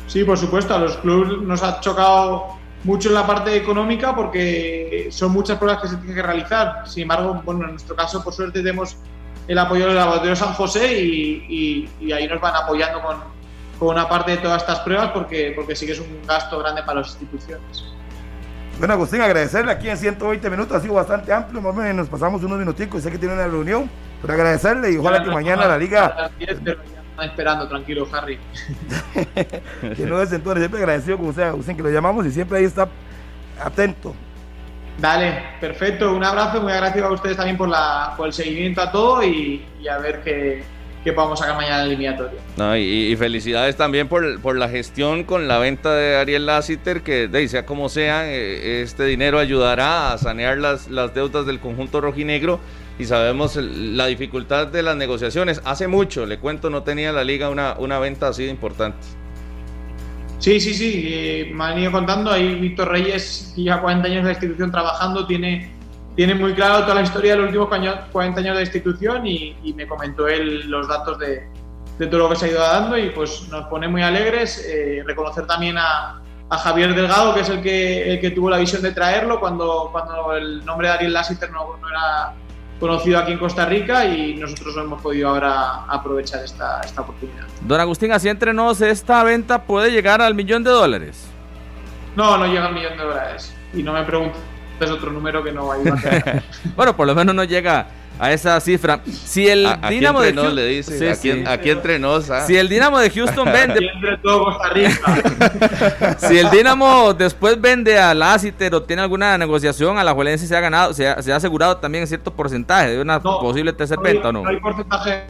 Sí, 0.07 0.23
por 0.23 0.37
supuesto, 0.37 0.73
a 0.73 0.79
los 0.79 0.97
clubes 0.97 1.41
nos 1.43 1.61
ha 1.61 1.79
chocado 1.79 2.57
mucho 2.83 3.09
en 3.09 3.15
la 3.15 3.27
parte 3.27 3.55
económica 3.55 4.15
porque 4.15 5.09
son 5.11 5.31
muchas 5.31 5.57
pruebas 5.57 5.81
que 5.81 5.89
se 5.89 5.97
tienen 5.97 6.15
que 6.15 6.23
realizar. 6.23 6.87
Sin 6.87 7.03
embargo, 7.03 7.41
bueno, 7.45 7.65
en 7.65 7.71
nuestro 7.71 7.95
caso, 7.95 8.23
por 8.23 8.33
suerte, 8.33 8.59
tenemos 8.59 8.97
el 9.47 9.57
apoyo 9.57 9.87
del 9.87 9.95
laboratorio 9.95 10.35
San 10.35 10.53
José 10.53 11.01
y, 11.01 11.45
y, 11.49 12.05
y 12.05 12.11
ahí 12.11 12.27
nos 12.27 12.41
van 12.41 12.55
apoyando 12.55 13.01
con, 13.01 13.17
con, 13.77 13.89
una 13.89 14.07
parte 14.07 14.31
de 14.31 14.37
todas 14.37 14.61
estas 14.61 14.79
pruebas 14.79 15.11
porque, 15.11 15.53
porque 15.55 15.75
sí 15.75 15.85
que 15.85 15.91
es 15.91 15.99
un 15.99 16.21
gasto 16.27 16.59
grande 16.59 16.83
para 16.83 17.01
las 17.01 17.09
instituciones. 17.09 17.83
Bueno, 18.79 18.93
Agustín, 18.93 19.19
agradecerle 19.19 19.73
aquí 19.73 19.89
en 19.89 19.97
120 19.97 20.49
minutos, 20.49 20.77
ha 20.77 20.79
sido 20.79 20.93
bastante 20.93 21.33
amplio, 21.33 21.61
más 21.61 21.73
o 21.73 21.75
menos 21.75 21.95
nos 21.95 22.07
pasamos 22.07 22.41
unos 22.43 22.57
minuticos, 22.57 23.03
sé 23.03 23.11
que 23.11 23.17
tiene 23.17 23.33
una 23.33 23.45
reunión, 23.45 23.89
pero 24.21 24.33
agradecerle 24.33 24.93
y 24.93 24.97
ojalá 24.97 25.21
que 25.21 25.29
mañana 25.29 25.67
la 25.67 25.77
liga... 25.77 26.31
Están 26.39 27.29
esperando, 27.29 27.67
tranquilo, 27.67 28.07
Harry. 28.13 28.39
que 29.97 30.05
no 30.05 30.21
entonces 30.21 30.39
siempre 30.59 30.79
agradecido 30.79 31.17
con 31.17 31.27
usted, 31.27 31.43
Agustín, 31.43 31.75
que 31.75 31.83
lo 31.83 31.89
llamamos 31.89 32.25
y 32.25 32.31
siempre 32.31 32.59
ahí 32.59 32.63
está 32.63 32.87
atento. 33.61 34.15
Dale, 34.97 35.43
perfecto, 35.59 36.15
un 36.15 36.23
abrazo, 36.23 36.61
muy 36.61 36.71
agradecido 36.71 37.07
a 37.07 37.11
ustedes 37.11 37.35
también 37.35 37.57
por, 37.57 37.67
la, 37.67 38.13
por 38.15 38.27
el 38.27 38.33
seguimiento 38.33 38.81
a 38.81 38.89
todo 38.89 39.21
y, 39.21 39.65
y 39.81 39.89
a 39.89 39.97
ver 39.97 40.21
qué 40.23 40.63
que 41.09 41.13
podamos 41.13 41.39
sacar 41.39 41.55
mañana 41.55 41.81
el 41.81 41.87
eliminatorio. 41.87 42.39
No, 42.57 42.77
y, 42.77 42.81
y, 42.81 43.15
felicidades 43.15 43.75
también 43.75 44.07
por, 44.07 44.39
por, 44.41 44.57
la 44.57 44.69
gestión 44.69 45.23
con 45.23 45.47
la 45.47 45.57
venta 45.57 45.93
de 45.95 46.17
Ariel 46.17 46.45
Lassiter, 46.45 47.01
que 47.01 47.27
de, 47.27 47.47
sea 47.47 47.65
como 47.65 47.89
sea, 47.89 48.31
eh, 48.31 48.81
este 48.81 49.05
dinero 49.05 49.39
ayudará 49.39 50.13
a 50.13 50.17
sanear 50.17 50.57
las, 50.57 50.89
las 50.89 51.13
deudas 51.13 51.45
del 51.45 51.59
conjunto 51.59 52.01
rojinegro 52.01 52.59
y 52.99 53.05
sabemos 53.05 53.55
la 53.55 54.07
dificultad 54.07 54.67
de 54.67 54.83
las 54.83 54.95
negociaciones. 54.95 55.61
Hace 55.65 55.87
mucho, 55.87 56.25
le 56.25 56.37
cuento, 56.37 56.69
no 56.69 56.83
tenía 56.83 57.11
la 57.11 57.23
liga 57.23 57.49
una, 57.49 57.75
una 57.79 57.97
venta 57.97 58.27
así 58.27 58.43
de 58.43 58.51
importante. 58.51 59.07
Sí, 60.39 60.59
sí, 60.61 60.73
sí, 60.73 61.03
eh, 61.07 61.51
me 61.53 61.63
han 61.65 61.79
ido 61.79 61.91
contando, 61.91 62.31
ahí 62.31 62.55
Víctor 62.55 62.89
Reyes, 62.89 63.51
que 63.55 63.63
lleva 63.63 63.81
40 63.81 64.07
años 64.07 64.17
de 64.19 64.23
la 64.23 64.31
institución 64.31 64.71
trabajando, 64.71 65.25
tiene 65.25 65.78
tiene 66.15 66.35
muy 66.35 66.53
claro 66.53 66.81
toda 66.83 66.95
la 66.95 67.01
historia 67.01 67.31
de 67.31 67.37
los 67.37 67.45
últimos 67.47 67.69
40 68.11 68.39
años 68.39 68.55
de 68.55 68.61
institución 68.61 69.25
y, 69.25 69.55
y 69.63 69.73
me 69.73 69.87
comentó 69.87 70.27
él 70.27 70.69
los 70.69 70.87
datos 70.87 71.17
de, 71.19 71.47
de, 71.97 72.07
todo 72.07 72.21
lo 72.21 72.29
que 72.29 72.35
se 72.35 72.45
ha 72.45 72.49
ido 72.49 72.59
dando 72.59 72.97
y 72.97 73.09
pues 73.09 73.47
nos 73.49 73.67
pone 73.67 73.87
muy 73.87 74.01
alegres. 74.01 74.65
Eh, 74.67 75.03
reconocer 75.05 75.47
también 75.47 75.77
a, 75.77 76.21
a, 76.49 76.57
Javier 76.57 76.93
Delgado, 76.93 77.33
que 77.33 77.41
es 77.41 77.49
el 77.49 77.61
que, 77.61 78.13
el 78.13 78.19
que 78.19 78.31
tuvo 78.31 78.49
la 78.49 78.57
visión 78.57 78.81
de 78.81 78.91
traerlo 78.91 79.39
cuando, 79.39 79.89
cuando 79.91 80.33
el 80.33 80.65
nombre 80.65 80.87
de 80.87 80.93
Ariel 80.95 81.13
Lassiter 81.13 81.51
no, 81.51 81.77
no 81.77 81.89
era 81.89 82.33
conocido 82.79 83.19
aquí 83.19 83.33
en 83.33 83.39
Costa 83.39 83.65
Rica 83.65 84.05
y 84.05 84.35
nosotros 84.35 84.75
hemos 84.77 85.01
podido 85.01 85.29
ahora 85.29 85.85
aprovechar 85.87 86.43
esta, 86.43 86.81
esta 86.81 87.01
oportunidad. 87.01 87.45
Don 87.61 87.79
Agustín, 87.79 88.11
así 88.11 88.29
entre 88.29 88.53
nos, 88.53 88.81
¿esta 88.81 89.23
venta 89.23 89.63
puede 89.63 89.91
llegar 89.91 90.21
al 90.21 90.33
millón 90.33 90.63
de 90.63 90.71
dólares? 90.71 91.29
No, 92.15 92.37
no 92.37 92.45
llega 92.47 92.67
al 92.67 92.73
millón 92.73 92.97
de 92.97 93.03
dólares. 93.03 93.53
Y 93.73 93.83
no 93.83 93.93
me 93.93 94.03
pregunto 94.03 94.37
es 94.85 94.91
otro 94.91 95.11
número 95.11 95.43
que 95.43 95.51
no 95.51 95.67
va 95.67 95.75
a 95.75 95.79
ir 95.79 95.93
Bueno, 96.75 96.95
por 96.95 97.07
lo 97.07 97.15
menos 97.15 97.35
no 97.35 97.43
llega 97.43 97.87
a 98.19 98.33
esa 98.33 98.59
cifra. 98.59 99.01
Si 99.05 99.47
el 99.47 99.65
a, 99.65 99.77
Dinamo 99.89 100.21
de 100.21 100.33
Houston 100.33 100.55
le 100.55 100.65
dice, 100.67 100.99
sí, 100.99 101.07
aquí, 101.07 101.31
sí. 101.31 101.43
aquí, 101.47 101.69
entre 101.69 101.97
nos, 101.97 102.29
¿ah? 102.29 102.45
Si 102.45 102.57
el 102.57 102.67
Dinamo 102.67 102.99
de 102.99 103.09
Houston 103.09 103.45
vende 103.53 103.79
si 106.17 106.37
el 106.37 106.49
Dinamo 106.51 107.13
después 107.13 107.59
vende 107.59 107.97
a 107.97 108.13
Lassiter 108.13 108.75
o 108.75 108.83
tiene 108.83 109.01
alguna 109.01 109.37
negociación, 109.37 109.97
a 109.97 110.03
la 110.03 110.11
Juelense 110.11 110.45
se 110.45 110.55
ha 110.55 110.59
ganado, 110.59 110.93
se 110.93 111.07
ha, 111.07 111.21
se 111.21 111.31
ha 111.31 111.37
asegurado 111.37 111.77
también 111.77 112.05
cierto 112.05 112.33
porcentaje 112.33 112.89
de 112.89 113.01
una 113.01 113.19
no, 113.19 113.39
posible 113.39 113.71
tercer 113.71 113.97
no 113.97 114.03
venta 114.03 114.29
o 114.29 114.33
no. 114.33 114.43
No 114.43 114.49
hay 114.49 114.59
porcentaje. 114.59 115.23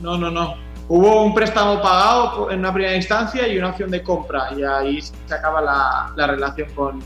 No, 0.00 0.16
no, 0.16 0.30
no. 0.30 0.54
Hubo 0.88 1.22
un 1.22 1.34
préstamo 1.34 1.80
pagado 1.80 2.50
en 2.50 2.60
una 2.60 2.72
primera 2.72 2.96
instancia 2.96 3.46
y 3.46 3.58
una 3.58 3.68
opción 3.68 3.90
de 3.90 4.02
compra 4.02 4.48
y 4.56 4.62
ahí 4.64 5.00
se 5.02 5.34
acaba 5.34 5.60
la, 5.60 6.12
la 6.16 6.26
relación 6.26 6.68
con, 6.74 7.00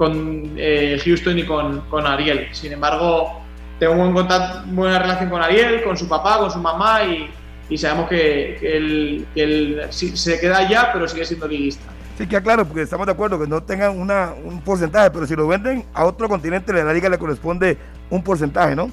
con 0.00 0.54
eh, 0.56 0.98
Houston 1.04 1.38
y 1.38 1.44
con, 1.44 1.82
con, 1.90 2.06
Ariel. 2.06 2.48
Sin 2.52 2.72
embargo, 2.72 3.42
tengo 3.78 3.96
buen 3.96 4.14
contacto, 4.14 4.62
buena 4.68 4.98
relación 4.98 5.28
con 5.28 5.42
Ariel, 5.42 5.84
con 5.84 5.94
su 5.94 6.08
papá, 6.08 6.38
con 6.38 6.50
su 6.50 6.58
mamá 6.58 7.04
y, 7.04 7.28
y 7.68 7.76
sabemos 7.76 8.08
que, 8.08 8.56
que, 8.58 8.78
él, 8.78 9.26
que 9.34 9.42
él 9.42 9.82
sí, 9.90 10.16
se 10.16 10.40
queda 10.40 10.56
allá, 10.56 10.88
pero 10.90 11.06
sigue 11.06 11.26
siendo 11.26 11.46
liguista. 11.46 11.84
Sí, 12.16 12.26
que 12.26 12.40
claro, 12.40 12.64
porque 12.64 12.80
estamos 12.80 13.04
de 13.04 13.12
acuerdo 13.12 13.38
que 13.38 13.46
no 13.46 13.62
tengan 13.62 14.00
una, 14.00 14.32
un 14.42 14.62
porcentaje, 14.62 15.10
pero 15.10 15.26
si 15.26 15.36
lo 15.36 15.46
venden 15.46 15.84
a 15.92 16.06
otro 16.06 16.30
continente, 16.30 16.72
a 16.72 16.82
la 16.82 16.94
liga 16.94 17.10
le 17.10 17.18
corresponde 17.18 17.76
un 18.08 18.22
porcentaje, 18.22 18.74
¿no? 18.74 18.90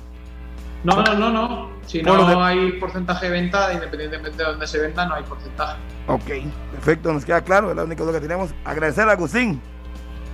No, 0.84 1.02
no, 1.04 1.14
no, 1.14 1.30
no. 1.32 1.70
Si 1.86 2.04
no, 2.04 2.18
no 2.18 2.44
hay 2.44 2.74
porcentaje 2.74 3.28
de 3.28 3.32
venta, 3.32 3.72
independientemente 3.72 4.40
de 4.40 4.44
dónde 4.44 4.68
se 4.68 4.78
venda, 4.78 5.06
no 5.06 5.16
hay 5.16 5.24
porcentaje. 5.24 5.78
Ok, 6.08 6.52
perfecto, 6.74 7.14
nos 7.14 7.24
queda 7.24 7.40
claro, 7.40 7.70
es 7.70 7.78
la 7.78 7.86
única 7.86 8.04
cosa 8.04 8.20
que 8.20 8.28
tenemos. 8.28 8.54
Agradecer 8.66 9.08
a 9.08 9.14
Agustín 9.14 9.62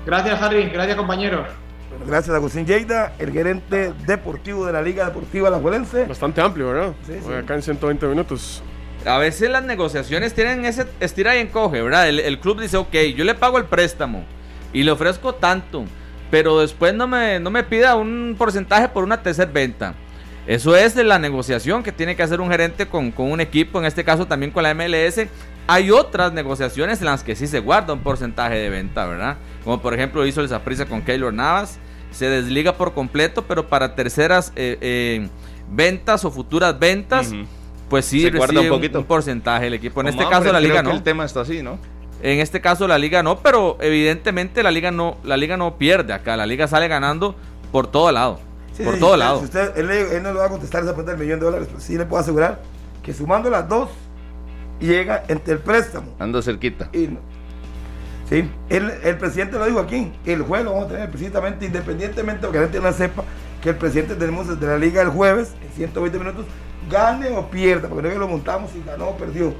Gracias, 0.05 0.41
Harry. 0.41 0.69
Gracias, 0.69 0.97
compañero. 0.97 1.45
Bueno, 1.89 2.05
gracias 2.07 2.35
Agustín 2.35 2.65
Lleida, 2.65 3.13
el 3.19 3.31
gerente 3.31 3.93
deportivo 4.05 4.65
de 4.65 4.73
la 4.73 4.81
Liga 4.81 5.05
Deportiva 5.05 5.47
Alajuelense. 5.47 6.05
Bastante 6.05 6.41
amplio, 6.41 6.69
¿verdad? 6.69 6.93
Sí, 7.05 7.13
sí. 7.25 7.34
Acá 7.34 7.55
en 7.55 7.61
120 7.61 8.07
minutos. 8.07 8.63
A 9.05 9.17
veces 9.17 9.49
las 9.49 9.63
negociaciones 9.63 10.34
tienen 10.34 10.65
ese 10.65 10.85
estira 10.99 11.35
y 11.35 11.39
encoge, 11.39 11.81
¿verdad? 11.81 12.07
El, 12.07 12.19
el, 12.19 12.39
club 12.39 12.61
dice, 12.61 12.77
ok, 12.77 12.93
yo 13.15 13.23
le 13.25 13.35
pago 13.35 13.57
el 13.57 13.65
préstamo 13.65 14.25
y 14.71 14.84
le 14.84 14.91
ofrezco 14.91 15.35
tanto, 15.35 15.85
pero 16.31 16.59
después 16.61 16.93
no 16.93 17.07
me, 17.07 17.39
no 17.39 17.51
me 17.51 17.63
pida 17.63 17.95
un 17.95 18.35
porcentaje 18.38 18.88
por 18.88 19.03
una 19.03 19.21
tercera 19.21 19.51
venta. 19.51 19.93
Eso 20.45 20.75
es 20.75 20.93
de 20.93 21.03
la 21.03 21.19
negociación 21.19 21.83
que 21.83 21.91
tiene 21.91 22.15
que 22.15 22.23
hacer 22.23 22.41
un 22.41 22.49
gerente 22.49 22.87
con, 22.87 23.11
con 23.11 23.31
un 23.31 23.39
equipo, 23.39 23.79
en 23.79 23.85
este 23.85 24.03
caso 24.03 24.27
también 24.27 24.51
con 24.51 24.63
la 24.63 24.73
MLS. 24.73 25.27
Hay 25.67 25.91
otras 25.91 26.33
negociaciones 26.33 26.99
en 26.99 27.05
las 27.05 27.23
que 27.23 27.35
sí 27.35 27.47
se 27.47 27.59
guarda 27.59 27.93
un 27.93 28.01
porcentaje 28.01 28.55
de 28.55 28.69
venta, 28.69 29.05
¿verdad? 29.05 29.37
Como 29.63 29.81
por 29.81 29.93
ejemplo 29.93 30.25
hizo 30.25 30.41
el 30.41 30.49
Zaprisa 30.49 30.85
con 30.85 31.01
Keylor 31.01 31.33
Navas. 31.33 31.79
Se 32.11 32.27
desliga 32.27 32.73
por 32.73 32.93
completo, 32.93 33.43
pero 33.43 33.67
para 33.67 33.95
terceras 33.95 34.51
eh, 34.55 34.77
eh, 34.81 35.29
ventas 35.71 36.25
o 36.25 36.31
futuras 36.31 36.77
ventas, 36.77 37.31
uh 37.31 37.35
-huh. 37.35 37.45
pues 37.89 38.05
sí 38.05 38.21
se 38.21 38.29
recibe 38.29 38.59
un, 38.59 38.69
poquito. 38.69 38.97
Un, 38.99 39.03
un, 39.03 39.07
porcentaje 39.07 39.67
el 39.67 39.73
equipo. 39.73 40.01
En 40.01 40.07
Como 40.07 40.21
este 40.21 40.29
caso 40.29 40.51
la 40.51 40.59
liga 40.59 40.83
no. 40.83 40.91
el 40.91 41.01
tema 41.01 41.23
está 41.23 41.41
así, 41.41 41.63
¿no? 41.63 41.79
En 42.21 42.39
este 42.39 42.61
caso 42.61 42.87
la 42.87 42.97
liga 42.97 43.23
no, 43.23 43.39
pero 43.39 43.77
evidentemente 43.81 44.61
la 44.61 44.71
liga 44.71 44.91
no, 44.91 45.17
la 45.23 45.37
liga 45.37 45.57
no 45.57 45.77
pierde 45.77 46.13
acá, 46.13 46.37
la 46.37 46.45
liga 46.45 46.67
sale 46.67 46.87
ganando 46.87 47.35
por 47.71 47.87
todo 47.87 48.11
lado. 48.11 48.39
Sí, 48.75 48.83
por 48.83 48.95
sí, 48.95 48.99
todo 48.99 49.15
lado. 49.17 49.39
si 49.39 49.45
usted- 49.45 49.77
él, 49.77 50.23
no 50.23 50.33
le 50.33 50.39
va 50.39 50.45
a 50.45 50.49
contestar 50.49 50.81
esa 50.83 50.91
pregunta 50.93 51.11
del 51.11 51.21
millón 51.21 51.39
de 51.39 51.45
dólares, 51.45 51.67
pero 51.69 51.79
sí 51.79 51.97
le 51.97 52.05
puedo 52.05 52.21
asegurar 52.21 52.59
que 53.03 53.13
sumando 53.13 53.49
las 53.49 53.67
dos, 53.69 53.89
llega 54.79 55.23
entre 55.27 55.53
el 55.53 55.59
préstamo 55.59 56.13
Ando 56.19 56.41
cerquita. 56.41 56.89
y. 56.93 57.09
Sí, 58.29 58.49
el, 58.69 58.89
el 59.03 59.17
presidente 59.17 59.57
lo 59.59 59.65
dijo 59.65 59.79
aquí, 59.79 60.11
el 60.25 60.41
jueves 60.41 60.65
lo 60.65 60.73
vamos 60.73 60.87
a 60.89 60.93
tener 60.93 61.09
precisamente 61.11 61.65
independientemente, 61.65 62.41
porque 62.47 62.57
la 62.57 62.63
gente 62.63 62.79
no 62.79 62.91
sepa 62.93 63.23
que 63.61 63.69
el 63.69 63.75
presidente 63.75 64.15
tenemos 64.15 64.47
desde 64.47 64.65
la 64.65 64.77
liga 64.77 65.01
el 65.01 65.09
jueves, 65.09 65.53
en 65.61 65.69
120 65.75 66.17
minutos, 66.17 66.45
gane 66.89 67.29
o 67.37 67.49
pierda, 67.49 67.87
porque 67.89 68.01
no 68.01 68.07
es 68.07 68.13
que 68.13 68.19
lo 68.19 68.27
montamos 68.27 68.71
y 68.75 68.83
ganó 68.87 69.09
o 69.09 69.17
perdió. 69.17 69.53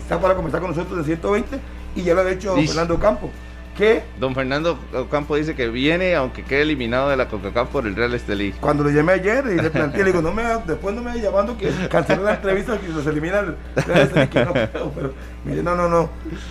Está 0.00 0.20
para 0.20 0.34
conversar 0.34 0.60
con 0.60 0.70
nosotros 0.70 0.98
en 0.98 1.04
120 1.06 1.58
y 1.96 2.02
ya 2.02 2.14
lo 2.14 2.20
ha 2.20 2.30
hecho. 2.30 2.54
Fernando 2.54 2.98
Campo, 3.00 3.30
que 3.76 4.02
Don 4.18 4.34
Fernando 4.34 4.78
Ocampo 4.94 5.36
dice 5.36 5.54
que 5.54 5.68
viene 5.68 6.14
aunque 6.14 6.42
quede 6.42 6.62
eliminado 6.62 7.08
de 7.08 7.16
la 7.16 7.28
CONCACAF 7.28 7.68
por 7.68 7.86
el 7.86 7.94
Real 7.96 8.12
Estelí. 8.14 8.52
cuando 8.60 8.84
lo 8.84 8.90
llamé 8.90 9.12
ayer 9.12 9.44
y 9.56 9.60
le 9.62 9.70
planteé, 9.70 10.00
le 10.04 10.10
digo, 10.12 10.20
no 10.22 10.32
me, 10.32 10.42
después 10.66 10.94
no 10.94 11.00
me 11.02 11.10
vaya 11.10 11.22
llamando 11.22 11.56
que 11.56 11.70
canceló 11.88 12.24
la 12.24 12.34
entrevista 12.34 12.78
que 12.78 12.88
los 12.88 13.06
elimina 13.06 13.38
el 13.40 13.56
el- 13.94 14.28
que 14.28 14.44
no 14.44 14.52
puedo, 14.52 14.92
pero 14.94 15.14
me 15.44 15.52
dice, 15.52 15.62
no, 15.62 15.76
no, 15.76 15.88
no, 15.88 16.10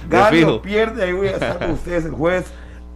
gane 0.10 0.38
fijo. 0.38 0.56
o 0.56 0.62
pierde, 0.62 1.04
ahí 1.04 1.14
voy 1.14 1.28
a 1.28 1.32
estar 1.32 1.60
con 1.60 1.72
ustedes 1.72 2.06
el 2.06 2.12
jueves 2.12 2.46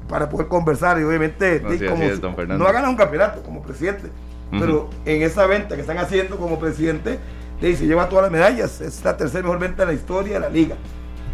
para 0.08 0.30
poder 0.30 0.48
conversar 0.48 1.00
y 1.00 1.04
obviamente 1.04 1.62
No, 1.64 1.72
sí, 1.72 1.86
como 1.86 2.04
es, 2.04 2.16
si- 2.16 2.22
don 2.22 2.36
Fernando. 2.36 2.64
no 2.64 2.70
ha 2.70 2.74
ganado 2.74 2.92
un 2.92 2.98
campeonato 2.98 3.44
como 3.44 3.62
presidente, 3.62 4.10
pero 4.52 4.90
en 5.06 5.22
esa 5.22 5.46
venta 5.48 5.76
que 5.76 5.82
están 5.82 5.98
haciendo 5.98 6.38
como 6.38 6.60
presidente, 6.60 7.20
se 7.62 7.76
lleva 7.88 8.10
todas 8.10 8.24
las 8.24 8.32
medallas, 8.32 8.82
es 8.82 9.04
la 9.06 9.16
tercera 9.16 9.42
mejor 9.44 9.60
venta 9.60 9.84
en 9.84 9.90
la 9.90 9.94
historia 9.96 10.34
de 10.34 10.40
la 10.42 10.50
liga. 10.50 10.76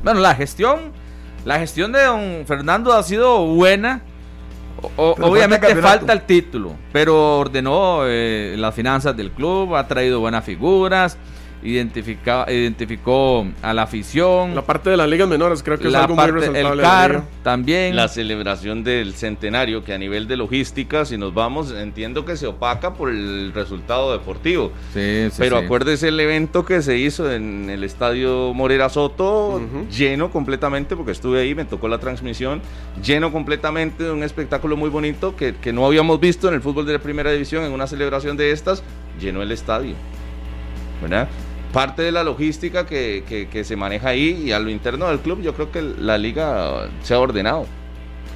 Bueno, 0.04 0.20
la 0.20 0.36
gestión, 0.36 0.92
la 1.46 1.60
gestión 1.60 1.92
de 1.92 2.04
don 2.04 2.44
Fernando 2.46 2.94
ha 2.94 3.04
sido 3.04 3.46
buena. 3.46 4.02
O- 4.96 5.16
obviamente 5.22 5.76
falta 5.76 6.14
el 6.14 6.22
título, 6.22 6.74
pero 6.94 7.40
ordenó 7.40 8.02
eh, 8.06 8.56
las 8.58 8.74
finanzas 8.74 9.16
del 9.18 9.32
club, 9.32 9.76
ha 9.76 9.86
traído 9.88 10.22
buenas 10.22 10.46
figuras, 10.46 11.18
identificó 11.62 13.48
a 13.62 13.74
la 13.74 13.84
afición, 13.84 14.56
La 14.56 14.62
parte 14.64 14.90
de 14.90 14.98
las 14.98 15.10
ligas 15.10 15.28
menores 15.28 15.64
creo 15.64 15.78
que 15.78 15.88
es 15.88 15.94
la 15.94 16.04
algo 16.04 16.16
parte, 16.16 16.32
muy 16.34 16.42
resaltable. 16.42 16.82
el 16.82 16.82
CAR 16.82 17.24
también. 17.44 17.96
La 17.96 18.08
celebración 18.08 18.84
del 18.84 19.14
centenario, 19.14 19.84
que 19.84 19.94
a 19.94 19.98
nivel 19.98 20.28
de 20.28 20.38
logística, 20.38 21.06
si 21.06 21.18
nos 21.18 21.34
vamos, 21.34 21.72
entiendo 21.72 22.26
que 22.26 22.38
se 22.38 22.48
opaca 22.48 22.94
por 22.94 23.10
el 23.10 23.52
resultado 23.54 24.12
deportivo. 24.12 24.72
Sí, 24.94 25.28
sí, 25.30 25.36
Pero 25.38 25.60
sí. 25.60 25.66
acuérdese 25.66 26.08
el 26.10 26.20
evento 26.20 26.66
que 26.66 26.82
se 26.82 26.98
hizo 26.98 27.32
en 27.32 27.70
el 27.70 27.84
estadio 27.84 28.54
Morera 28.54 28.90
Soto, 28.90 29.62
lleno 29.92 30.32
completamente, 30.32 30.96
porque 30.96 31.12
estuve 31.12 31.42
ahí, 31.42 31.56
me 31.56 31.66
tocó 31.66 31.88
la 31.88 31.98
transmisión, 32.00 32.62
lleno 33.04 33.32
completamente 33.32 34.04
de 34.04 34.12
un 34.12 34.24
espectáculo 34.24 34.78
muy 34.78 34.90
bonito 34.90 35.36
que, 35.36 35.56
que 35.56 35.74
no 35.74 35.86
habíamos 35.86 36.20
visto 36.20 36.48
en 36.48 36.54
el 36.54 36.62
fútbol 36.62 36.86
de 36.86 36.94
la 36.94 37.00
primera 37.00 37.32
división, 37.32 37.64
en 37.64 37.72
una 37.72 37.88
celebración 37.88 38.38
de 38.38 38.52
estas, 38.52 38.84
llenó 39.20 39.42
el 39.42 39.52
estadio. 39.52 39.96
¿Verdad? 41.02 41.30
Parte 41.74 42.02
de 42.02 42.12
la 42.12 42.24
logística 42.24 42.86
que, 42.86 43.24
que- 43.28 43.48
que 43.48 43.64
se 43.64 43.76
maneja 43.76 44.10
ahí 44.10 44.44
y 44.46 44.52
a 44.52 44.60
lo 44.60 44.70
interno 44.70 45.08
del 45.08 45.20
club, 45.20 45.42
yo 45.42 45.54
creo 45.54 45.72
que 45.72 45.82
la 45.82 46.18
liga 46.18 46.88
se 47.04 47.14
ha 47.14 47.20
ordenado. 47.20 47.66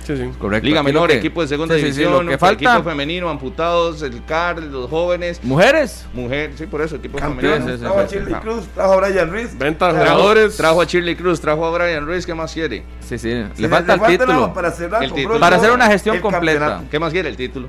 Sí, 0.04 0.18
sí. 0.18 0.30
Correcto. 0.38 0.68
Liga 0.68 0.84
menor, 0.84 1.08
que- 1.10 1.16
equipo 1.16 1.42
de 1.42 1.48
segunda 1.48 1.76
sí, 1.76 1.80
sí, 1.80 1.88
sí, 1.94 2.00
división, 2.02 2.26
lo 2.26 2.32
que 2.34 2.38
falta, 2.38 2.56
equipo 2.76 2.84
femenino, 2.90 3.30
amputados, 3.30 4.02
el 4.02 4.22
CAR, 4.26 4.62
los 4.62 4.90
jóvenes, 4.90 5.40
mujeres. 5.44 6.06
mujeres, 6.14 6.56
sí, 6.58 6.66
por 6.66 6.82
eso, 6.82 6.98
equipo 6.98 7.18
Campeón, 7.20 7.54
femenino. 7.54 7.72
sí, 7.72 7.78
sí, 7.78 7.84
trajo 7.86 8.00
a 8.00 8.08
sí. 8.10 8.16
Shirley 8.18 8.34
Cruz, 8.42 8.68
trajo 8.76 8.94
a 8.94 8.98
Brian 9.08 9.32
Ruiz. 9.32 9.58
Venta 9.58 9.88
de 9.88 9.94
trajo- 10.02 10.12
jugadores. 10.16 10.58
Trajo 10.58 10.82
a 10.82 10.84
Shirley 10.84 11.16
Cruz, 11.16 11.40
trajo 11.40 11.66
a 11.66 11.72
Brian 11.72 12.06
Ruiz, 12.06 12.26
¿qué 12.26 12.34
más 12.36 12.54
quiere? 12.54 12.84
Sí, 13.00 13.18
sí, 13.18 13.30
le 13.58 13.70
falta 13.70 13.94
el 13.94 14.02
título. 14.02 14.54
Para, 14.54 14.72
cerrar, 14.72 15.04
El 15.04 15.10
compró 15.12 15.16
título. 15.24 15.40
Para 15.40 15.56
todo 15.56 15.66
hacer 15.68 15.76
una 15.76 15.88
gestión 15.88 16.20
completa. 16.20 16.60
campeonato. 16.60 16.92
¿Qué 16.92 17.00
más 17.00 17.14
quiere 17.14 17.30
el 17.30 17.38
título? 17.38 17.68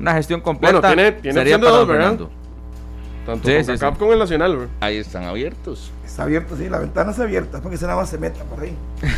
Una 0.00 0.14
gestión 0.14 0.40
completa. 0.40 0.80
Bueno, 0.80 0.94
tiene- 0.94 1.12
tiene 1.20 1.38
sería 1.38 1.58
para 1.58 1.70
dos. 1.72 1.86
Fernando. 1.86 2.30
Tanto 3.26 3.48
Sí, 3.48 3.54
con 3.56 3.64
sí, 3.64 3.72
CACAF 3.72 3.94
sí. 3.94 3.98
como 3.98 4.12
el 4.12 4.18
Nacional, 4.18 4.56
güey. 4.56 4.68
Ahí 4.80 4.96
están 4.96 5.24
abiertos. 5.24 5.92
Está 6.04 6.22
abierto, 6.24 6.56
sí, 6.56 6.68
la 6.68 6.78
ventana 6.78 7.10
está 7.10 7.22
abierta, 7.24 7.58
para 7.58 7.70
que 7.70 7.76
se 7.76 7.86
nada 7.86 7.96
más 8.00 8.08
se 8.10 8.18
meta 8.18 8.42
por 8.44 8.60
ahí. 8.60 8.74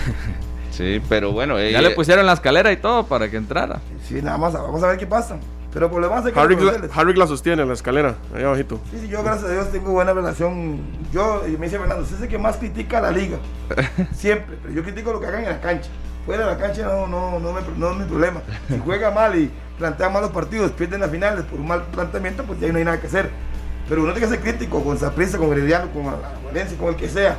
Sí, 0.73 1.03
pero 1.07 1.33
bueno, 1.33 1.59
eh, 1.59 1.71
Ya 1.71 1.83
le 1.83 1.91
pusieron 1.91 2.25
la 2.25 2.33
escalera 2.33 2.73
y 2.73 2.79
todo 2.79 3.05
para 3.05 3.31
que 3.31 3.37
entrara. 3.37 3.81
Sí, 4.09 4.23
nada 4.23 4.39
más, 4.39 4.55
vamos 4.55 4.83
a 4.83 4.87
ver 4.87 4.97
qué 4.97 5.07
pasa. 5.07 5.37
Pero 5.71 5.91
por 5.91 6.01
lo 6.01 6.09
demás 6.09 6.25
hay 6.25 6.33
que 6.33 6.41
Harry, 6.41 6.55
la, 6.55 6.61
reconocerles. 6.61 6.97
Harry 6.97 7.15
la 7.15 7.27
sostiene 7.27 7.61
en 7.61 7.69
la 7.69 7.75
escalera, 7.75 8.15
ahí 8.35 8.43
abajito. 8.43 8.81
Sí, 8.91 8.99
sí, 9.03 9.09
yo 9.09 9.23
gracias 9.23 9.51
a 9.51 9.53
Dios 9.53 9.71
tengo 9.71 9.91
buena 9.93 10.15
relación. 10.15 10.81
Yo, 11.13 11.43
y 11.47 11.59
me 11.59 11.67
dice 11.67 11.79
Fernando, 11.79 12.03
usted 12.05 12.17
es 12.17 12.23
el 12.23 12.29
que 12.29 12.39
más 12.39 12.57
critica 12.57 12.99
a 12.99 13.01
la 13.03 13.11
liga. 13.11 13.37
Siempre, 14.15 14.57
pero 14.63 14.73
yo 14.75 14.83
critico 14.83 15.13
lo 15.13 15.21
que 15.21 15.27
hagan 15.27 15.43
en 15.45 15.51
la 15.51 15.61
cancha. 15.61 15.91
Fuera 16.25 16.47
de 16.47 16.53
la 16.53 16.59
cancha 16.59 16.85
no, 16.85 17.07
no, 17.07 17.39
no, 17.39 17.53
me- 17.53 17.61
no 17.77 17.91
es 17.91 17.97
mi 17.99 18.05
problema. 18.07 18.41
Si 18.69 18.79
juega 18.79 19.11
mal 19.11 19.39
y 19.39 19.51
plantea 19.77 20.09
malos 20.09 20.31
partidos, 20.31 20.71
pierden 20.71 21.01
las 21.01 21.11
finales 21.11 21.45
por 21.45 21.61
un 21.61 21.69
mal 21.69 21.83
planteamiento, 21.93 22.45
pues 22.45 22.59
ya 22.61 22.67
ahí 22.69 22.73
no 22.73 22.79
hay 22.79 22.85
nada 22.87 22.99
que 22.99 23.09
hacer. 23.09 23.29
Pero 23.93 24.05
uno 24.05 24.15
tiene 24.15 24.27
que 24.27 24.35
ser 24.37 24.43
crítico 24.43 24.83
con 24.83 24.97
Saprissa, 24.97 25.37
con 25.37 25.53
Herediano, 25.53 25.91
con 25.93 26.07
Valencia, 26.47 26.79
con 26.79 26.89
el 26.89 26.97
que 26.97 27.11
sea. 27.11 27.37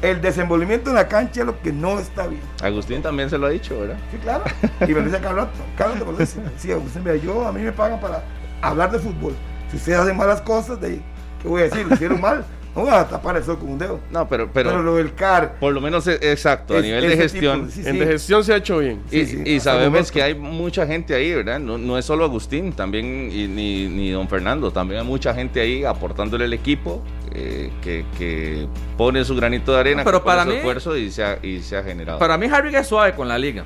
El 0.00 0.22
desenvolvimiento 0.22 0.88
en 0.88 0.96
la 0.96 1.06
cancha 1.06 1.40
es 1.40 1.46
lo 1.46 1.60
que 1.60 1.70
no 1.70 1.98
está 1.98 2.26
bien. 2.28 2.40
Agustín 2.62 3.02
también 3.02 3.28
se 3.28 3.36
lo 3.36 3.46
ha 3.46 3.50
dicho, 3.50 3.78
¿verdad? 3.78 3.98
Sí, 4.10 4.16
claro. 4.16 4.42
Y 4.80 4.86
me 4.86 5.00
lo 5.00 5.04
dice. 5.04 5.20
Cada 5.20 5.34
rato 5.34 6.06
me 6.06 6.12
lo 6.12 6.16
dice. 6.16 6.40
Sí, 6.56 6.72
Agustín, 6.72 7.04
vea, 7.04 7.16
yo, 7.16 7.46
a 7.46 7.52
mí 7.52 7.60
me 7.60 7.72
pagan 7.72 8.00
para 8.00 8.24
hablar 8.62 8.90
de 8.90 9.00
fútbol. 9.00 9.34
Si 9.70 9.76
ustedes 9.76 9.98
hacen 9.98 10.16
malas 10.16 10.40
cosas, 10.40 10.80
de, 10.80 11.02
¿qué 11.42 11.48
voy 11.48 11.60
a 11.60 11.64
decir? 11.64 11.86
Lo 11.86 11.94
hicieron 11.94 12.22
mal. 12.22 12.42
No 12.74 12.82
voy 12.82 12.90
a 12.90 13.06
tapar 13.06 13.36
el 13.36 13.44
sol 13.44 13.58
con 13.58 13.68
un 13.68 13.78
dedo. 13.78 14.00
No, 14.10 14.26
pero, 14.26 14.48
pero, 14.50 14.70
Pero, 14.70 14.82
lo 14.82 14.96
del 14.96 15.12
CAR. 15.14 15.56
por 15.60 15.74
lo 15.74 15.80
menos 15.82 16.06
exacto, 16.08 16.74
a 16.76 16.80
nivel 16.80 17.06
de 17.06 17.16
gestión. 17.18 17.68
tipo, 17.68 17.70
sí, 17.70 17.80
En 17.86 17.94
sí. 17.94 17.98
de 18.00 18.06
gestión 18.06 18.42
se 18.44 18.54
ha 18.54 18.56
hecho 18.56 18.78
bien. 18.78 19.02
Y, 19.10 19.20
Sí, 19.20 19.26
sí, 19.26 19.42
y 19.44 19.54
el 19.56 19.60
sabemos 19.60 20.10
que 20.10 20.22
hay 20.22 20.34
mucha 20.34 20.86
gente 20.86 21.14
ahí, 21.14 21.34
¿verdad? 21.34 21.60
No, 21.60 21.76
no 21.76 21.98
es 21.98 22.04
solo 22.06 22.24
Agustín, 22.24 22.72
también, 22.72 23.28
y, 23.30 23.46
ni, 23.46 23.88
ni 23.88 24.10
don 24.10 24.26
Fernando, 24.26 24.70
también 24.70 25.00
hay 25.02 25.06
mucha 25.06 25.34
gente 25.34 25.60
ahí 25.60 25.84
aportándole 25.84 26.46
al 26.46 26.52
equipo 26.54 27.02
eh, 27.34 27.70
que, 27.82 28.06
que 28.16 28.66
pone 28.96 29.22
su 29.26 29.36
granito 29.36 29.72
de 29.74 29.78
arena, 29.80 29.98
No, 30.02 30.04
pero 30.06 30.20
que 30.20 30.24
pone 30.24 30.36
para 30.36 30.44
su 30.44 30.50
mí- 30.50 30.56
esfuerzo 30.56 30.96
y 30.96 31.10
se 31.10 31.24
ha, 31.24 31.38
y 31.42 31.60
se 31.60 31.76
ha 31.76 31.82
generado. 31.82 32.18
Para 32.18 32.38
mí 32.38 32.46
Harry 32.50 32.74
es 32.74 32.86
suave 32.86 33.12
con 33.12 33.28
la 33.28 33.36
liga. 33.38 33.64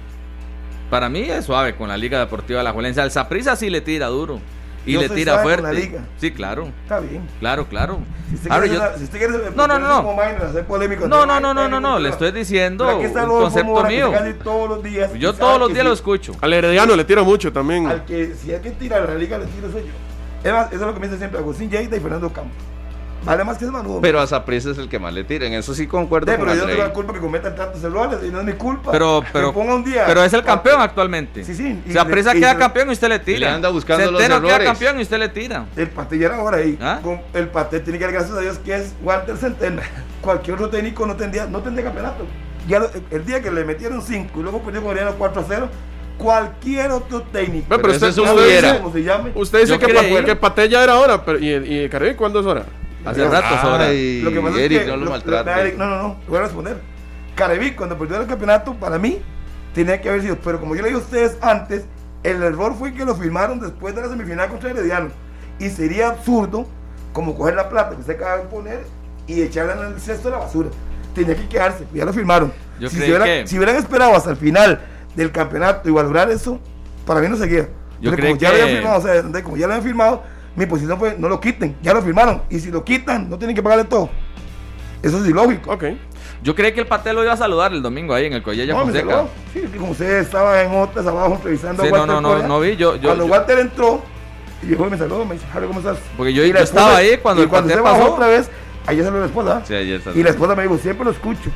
Para 0.91 1.09
mí 1.09 1.21
es 1.21 1.45
suave 1.45 1.75
con 1.75 1.89
la 1.89 1.97
Liga 1.97 2.19
Deportiva 2.21 2.59
de 2.59 2.65
la 2.65 2.73
Juelense. 2.73 3.01
Al 3.01 3.11
Saprissa 3.11 3.57
sí 3.57 3.71
le 3.71 3.81
tira 3.81 4.07
duro. 4.07 4.41
Y 4.87 4.93
Yo 4.93 5.01
le 5.01 5.09
tira 5.09 5.41
fuerte. 5.41 5.63
la 5.63 5.73
liga. 5.73 6.01
Sí, 6.17 6.31
claro. 6.31 6.69
Está 6.85 7.01
bien. 7.01 7.29
Claro, 7.41 7.67
claro. 7.67 7.99
Si 8.29 8.35
usted 8.37 8.51
quiere, 8.51 8.69
yo- 8.69 8.79
ser- 8.81 8.99
si 8.99 9.05
usted 9.05 9.19
quiere 9.19 9.33
ser- 9.35 9.57
No, 9.57 9.67
no, 9.67 9.79
no. 9.81 9.97
como 10.05 10.13
Minor, 10.13 10.45
hacer 10.47 10.65
polémico, 10.65 11.09
No, 11.09 11.27
no, 11.27 11.41
no, 11.41 11.53
no, 11.81 11.99
Le 11.99 12.09
estoy 12.09 12.31
diciendo 12.33 12.97
un 12.97 13.13
concepto 13.13 13.85
mío. 13.85 14.13
todos 14.45 14.69
los 14.69 14.83
días. 14.83 15.13
Yo 15.15 15.35
todos 15.35 15.59
los 15.59 15.73
días 15.75 15.85
lo 15.85 15.93
escucho. 15.93 16.33
Al 16.41 16.53
Herediano 16.53 16.95
le 16.97 17.05
tira 17.05 17.23
mucho 17.23 17.53
también. 17.53 17.87
Al 17.89 18.05
que 18.05 18.35
si 18.35 18.53
hay 18.53 18.61
que 18.61 18.71
tirar 18.71 19.03
a 19.03 19.07
la 19.07 19.15
liga, 19.17 19.39
le 19.39 19.47
tiro 19.47 19.71
soy 19.71 19.83
yo. 19.83 19.93
Eso 20.45 20.69
es 20.73 20.81
lo 20.81 20.95
que 20.95 21.01
me 21.01 21.07
dice 21.09 21.19
siempre 21.19 21.41
Agustín 21.41 21.69
Lleida 21.69 21.97
y 21.97 22.01
Fernando 22.01 22.33
Campos. 22.33 22.53
Vale 23.27 23.45
más 23.45 23.59
que 23.59 23.65
es 23.67 23.71
manudo. 23.71 24.01
Pero 24.01 24.21
a 24.21 24.27
Saprissa 24.27 24.71
es 24.71 24.79
el 24.79 24.89
que 24.89 24.99
más 24.99 25.13
le 25.13 25.25
tira, 25.25 25.47
en 25.47 25.53
eso 25.55 25.75
sí 25.75 25.87
concuerdo 25.87 26.31
Sí, 26.33 26.39
con 26.39 26.47
pero 26.47 26.57
yo 26.57 26.63
no 26.65 26.69
tengo 26.71 26.83
la 26.85 26.93
culpa 26.93 27.13
que 27.13 27.19
cometan 27.21 27.55
tantos 27.55 27.83
errores 27.85 28.19
y 28.27 28.29
no 28.31 28.39
es 28.41 28.45
mi 28.47 28.53
culpa. 28.55 28.93
Pero, 28.93 29.23
pero, 29.33 29.53
ponga 29.53 29.75
un 29.75 29.85
día. 29.85 30.05
pero 30.07 30.23
es 30.25 30.33
el 30.33 30.43
campeón 30.45 30.81
actualmente. 30.81 31.45
Sí, 31.45 31.55
sí, 31.55 31.83
y 31.85 31.91
y 31.91 31.93
queda 31.93 32.53
le- 32.55 32.59
campeón 32.59 32.89
y 32.89 32.93
usted 32.93 33.09
le 33.09 33.19
tira. 33.19 33.39
le 33.51 33.55
anda 33.57 33.69
buscando 33.69 34.11
los 34.11 34.21
Centeno 34.23 34.41
queda 34.43 34.55
errores. 34.57 34.69
campeón 34.71 34.99
y 34.99 35.03
usted 35.03 35.19
le 35.19 35.29
tira. 35.29 35.67
El 35.77 35.91
era 36.23 36.37
ahora 36.37 36.59
ahí. 36.59 36.79
¿Ah? 36.81 37.01
Con 37.03 37.21
el 37.35 37.49
Pate 37.49 37.81
tiene 37.81 37.99
que 37.99 38.05
dar 38.05 38.15
gracias 38.15 38.37
a 38.37 38.41
Dios 38.41 38.59
que 38.59 38.75
es 38.77 38.95
Walter 39.03 39.37
Centeno. 39.37 39.83
Cualquier 40.23 40.55
otro 40.55 40.71
técnico 40.71 41.07
no 41.07 41.17
tendría, 41.17 41.47
no 41.47 41.61
tendría 41.61 41.85
campeonato. 41.85 42.25
Ya 42.69 42.79
lo- 42.81 42.91
el 43.11 43.25
día 43.27 43.43
que 43.43 43.51
le 43.51 43.65
metieron 43.65 44.01
5 44.03 44.39
y 44.41 44.43
luego 44.43 44.61
perdió 44.63 44.83
con 44.83 44.91
Oriano 44.93 45.13
4 45.19 45.41
a 45.41 45.45
0, 45.47 45.69
cualquier 46.19 46.91
otro 46.93 47.23
técnico. 47.23 47.67
Pero 47.69 47.83
Pero 47.83 47.93
usted, 47.95 48.09
ese 48.09 48.21
es 48.23 48.27
un 48.27 48.29
usted 48.35 48.47
hubiera. 48.47 48.69
dice, 48.73 48.83
¿Cómo 48.83 48.93
se 48.93 49.03
llame? 49.03 49.31
usted 49.35 49.61
dice 49.61 49.79
que, 49.79 49.87
creí- 49.87 50.15
Pa- 50.19 50.25
que 50.25 50.37
Pate 50.37 50.69
ya 50.69 50.83
era 50.83 50.97
hora, 50.99 51.25
pero 51.25 51.39
¿y, 51.39 51.51
y 51.85 51.89
Caribe 51.89 52.17
cuándo 52.17 52.41
es 52.41 52.47
hora? 52.47 52.65
Hace 53.07 53.29
rato 53.29 53.61
sobra. 53.61 53.87
Ay, 53.87 54.23
Lo 54.23 54.31
que 54.33 54.41
pasa 54.41 54.61
Eric, 54.61 54.79
es 54.79 54.85
que 54.85 54.91
no 54.91 54.97
lo 54.97 55.17
Eric, 55.17 55.77
no, 55.79 55.87
no, 55.87 56.03
no, 56.03 56.17
voy 56.29 56.39
a 56.39 56.43
responder. 56.43 56.81
Carevic, 57.35 57.77
cuando 57.77 57.99
perdió 57.99 58.21
el 58.21 58.27
campeonato, 58.27 58.75
para 58.75 58.99
mí, 58.99 59.19
tenía 59.75 60.01
que 60.01 60.09
haber 60.09 60.23
sido. 60.23 60.37
Pero 60.43 60.59
como 60.61 60.75
yo 60.75 60.83
le 60.83 60.89
dije 60.89 61.01
a 61.01 61.05
ustedes 61.05 61.37
antes, 61.43 61.85
el 62.23 62.43
error 62.43 62.75
fue 62.79 62.93
que 62.95 63.05
lo 63.05 63.15
firmaron 63.15 63.61
después 63.61 63.95
de 63.95 64.03
la 64.03 64.09
semifinal 64.09 64.49
contra 64.49 64.71
Herediano. 64.71 65.11
Y 65.59 65.69
sería 65.71 66.09
absurdo, 66.09 66.67
como 67.13 67.37
coger 67.37 67.55
la 67.55 67.69
plata 67.69 67.95
que 67.95 68.01
usted 68.01 68.17
acaba 68.17 68.39
de 68.39 68.45
poner 68.45 68.85
y 69.27 69.43
echarla 69.43 69.75
en 69.75 69.95
el 69.95 70.01
cesto 70.01 70.29
de 70.29 70.37
la 70.37 70.41
basura. 70.45 70.69
Tenía 71.15 71.35
que 71.37 71.49
quedarse, 71.49 71.85
ya 71.95 72.05
lo 72.05 72.13
firmaron. 72.13 72.53
Yo 72.79 72.89
si, 72.91 72.99
hubiera- 72.99 73.25
que- 73.25 73.47
si 73.47 73.57
hubieran 73.57 73.77
esperado 73.77 74.15
hasta 74.15 74.31
el 74.31 74.37
final 74.37 74.81
del 75.15 75.33
campeonato 75.33 75.89
y 75.89 75.93
valorar 75.93 76.31
eso, 76.31 76.61
para 77.07 77.21
mí 77.21 77.29
no 77.29 77.37
seguía. 77.37 77.69
Yo 78.01 78.11
Porque 78.11 78.17
creí 78.23 78.33
como 78.33 78.41
ya 78.41 78.51
lo 78.51 78.55
que- 78.57 78.63
habían 78.63 78.77
firmado, 78.77 78.99
o 78.99 79.03
sea, 79.03 79.43
como 79.43 79.57
ya 79.57 79.67
lo 79.67 79.73
habían 79.73 79.87
firmado, 79.87 80.23
mi 80.57 80.67
posición 80.67 80.99
fue 80.99 81.17
no 81.19 81.29
lo 81.29 81.41
quiten, 81.41 81.77
ya 81.83 81.93
lo 81.95 82.03
firmaron. 82.03 82.43
Y 82.51 82.59
si 82.59 82.71
lo 82.71 82.83
quitan, 82.85 83.29
no 83.31 83.39
tienen 83.39 83.55
que 83.55 83.63
pagarle 83.63 83.85
todo. 83.85 84.09
Eso 85.03 85.19
es 85.23 85.29
ilógico. 85.29 85.73
Ok. 85.73 85.85
Yo 86.43 86.55
creí 86.55 86.73
que 86.73 86.81
el 86.81 86.87
Pate 86.87 87.13
lo 87.13 87.23
iba 87.23 87.33
a 87.33 87.37
saludar 87.37 87.73
el 87.73 87.83
domingo 87.83 88.15
ahí 88.15 88.27
en 88.27 88.33
el 88.33 88.43
Collella 88.43 88.73
No, 88.75 88.81
Fonseca. 88.83 89.25
Sí, 89.53 89.61
que 89.61 89.77
como 89.79 89.93
usted 89.93 90.19
estaba 90.21 90.63
en 90.63 90.73
otras 90.75 91.07
abajo 91.07 91.35
entrevistando 91.35 91.83
Sí, 91.83 91.89
a 91.89 91.91
no, 91.93 91.97
Walter 91.99 92.15
no, 92.23 92.39
no, 92.39 92.49
no 92.49 92.61
vi, 92.61 92.77
yo- 92.77 92.97
yo- 92.97 93.03
cuando 93.09 93.27
yo- 93.27 93.33
Walter 93.33 93.59
entró, 93.59 94.03
y 94.63 94.67
llegó 94.67 94.87
y 94.87 94.91
me 94.91 94.99
saludó, 94.99 95.25
me 95.25 95.35
dice, 95.35 95.47
Harry, 95.55 95.67
¿cómo 95.67 95.81
estás? 95.81 95.99
Porque 96.17 96.33
yo- 96.33 96.45
yo 96.45 96.57
estaba 96.59 96.97
ahí 96.97 97.19
cuando 97.19 97.43
y 97.43 97.45
el 97.45 97.51
cuando 97.51 97.73
se 97.75 97.81
bajó 97.81 97.99
pasó. 97.99 98.15
otra 98.15 98.27
vez, 98.29 98.51
ayer 98.87 99.05
salió 99.05 99.21
la 99.21 99.27
esposa. 99.27 99.63
Sí, 99.67 99.75
ayer 99.75 100.01
salió. 100.03 100.21
Y 100.21 100.25
la 100.25 100.31
esposa 100.31 100.55
me 100.55 100.63
dijo, 100.63 100.79
siempre 100.79 101.05
lo 101.05 101.11
escucho. 101.11 101.51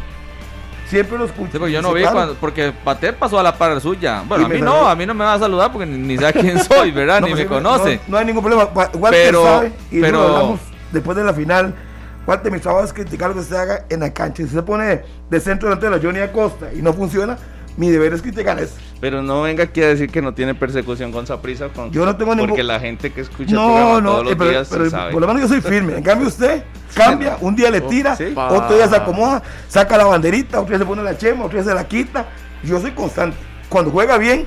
Siempre 0.91 1.17
lo 1.17 1.25
escucho. 1.25 1.53
Sí, 1.53 1.59
porque 1.59 1.73
yo 1.73 1.81
no 1.83 1.93
vi 1.93 2.03
cuando, 2.03 2.35
porque 2.35 2.73
Pate 2.85 3.13
pasó 3.13 3.39
a 3.39 3.43
la 3.43 3.57
par 3.57 3.81
suya. 3.81 4.25
Bueno, 4.27 4.43
Y 4.43 4.47
a 4.47 4.49
mí 4.55 4.61
no, 4.61 4.89
a 4.89 4.95
mí 4.97 5.07
no 5.07 5.15
me 5.15 5.25
va 5.25 5.35
a 5.35 5.39
saludar 5.39 5.71
porque 5.73 5.87
ni, 5.87 5.97
ni 5.99 6.19
sabe 6.19 6.33
quién 6.41 6.59
soy, 6.65 6.91
¿verdad? 6.91 7.21
No, 7.21 7.27
ni 7.29 7.33
pues 7.33 7.45
me 7.45 7.49
sí, 7.49 7.49
conoce. 7.49 7.97
No, 7.97 8.03
no 8.09 8.19
hay 8.19 8.25
ningún 8.27 8.43
problema. 8.43 8.65
Wa- 8.75 8.91
Walter 8.95 9.23
Pero- 9.27 9.45
sabe, 9.45 9.73
y 9.91 10.01
pero- 10.01 10.19
eso 10.19 10.29
lo 10.29 10.37
hablamos 10.37 10.61
después 10.93 11.17
de 11.17 11.25
la 11.25 11.33
final. 11.33 11.75
Walter, 12.27 12.53
mi 12.53 12.59
trabajo 12.59 12.85
es 12.85 12.93
criticar 12.93 13.31
lo 13.31 13.37
que 13.37 13.43
se 13.45 13.57
haga 13.57 13.85
en 13.89 14.01
la 14.01 14.13
cancha. 14.13 14.43
Si 14.43 14.49
se 14.51 14.63
pone 14.63 15.03
de 15.31 15.41
centro 15.41 15.69
delantero 15.69 15.99
Johnny 16.03 16.21
Acosta 16.21 16.73
y 16.75 16.83
no 16.83 16.93
funciona, 16.93 17.39
mi 17.77 17.89
deber 17.91 18.13
es 18.13 18.23
criticar 18.23 18.59
eso. 18.59 18.75
Pero 19.01 19.23
no 19.23 19.43
venga 19.43 19.65
aquí 19.65 19.83
a 19.83 19.89
decir 19.89 20.11
que 20.11 20.21
no 20.21 20.35
tiene 20.35 20.55
persecución 20.55 21.11
con 21.13 21.27
Saprisa. 21.27 21.69
Con, 21.69 21.91
Yo 21.91 22.05
no 22.05 22.17
tengo 22.17 22.35
ningún- 22.35 22.51
Porque 22.51 22.63
la 22.63 22.79
gente 22.81 23.11
que 23.13 23.23
escucha 23.23 23.51
el 23.51 23.55
No, 23.57 23.67
programa 23.69 24.01
no, 24.01 24.11
todos 24.11 24.25
los 24.25 24.33
eh, 24.33 24.37
pero, 24.39 24.51
días 24.51 24.69
pero 24.71 24.91
sabe. 24.91 25.13
por 25.13 25.21
lo 25.23 25.27
menos 25.29 25.43
yo 25.43 25.49
soy 25.49 25.61
firme. 25.63 25.97
En 25.97 26.03
cambio, 26.03 26.29
usted 26.29 26.65
cambia, 26.95 27.39
un 27.41 27.57
día 27.57 27.71
le 27.71 27.81
tira, 27.81 28.15
sí. 28.17 28.35
otro 28.37 28.77
día 28.77 28.89
se 28.89 28.97
acomoda, 28.97 29.43
saca 29.69 29.97
la 29.97 30.05
banderita, 30.05 30.61
otro 30.61 30.71
día 30.71 30.79
se 30.79 30.85
pone 30.85 31.03
la 31.03 31.17
chema, 31.17 31.45
otro 31.47 31.59
día 31.63 31.69
se 31.71 31.75
la 31.75 31.87
quita. 31.89 32.27
Yo 32.63 32.79
soy 32.81 32.91
constante. 32.91 33.37
Cuando 33.71 33.91
juega 33.91 34.19
bien, 34.19 34.47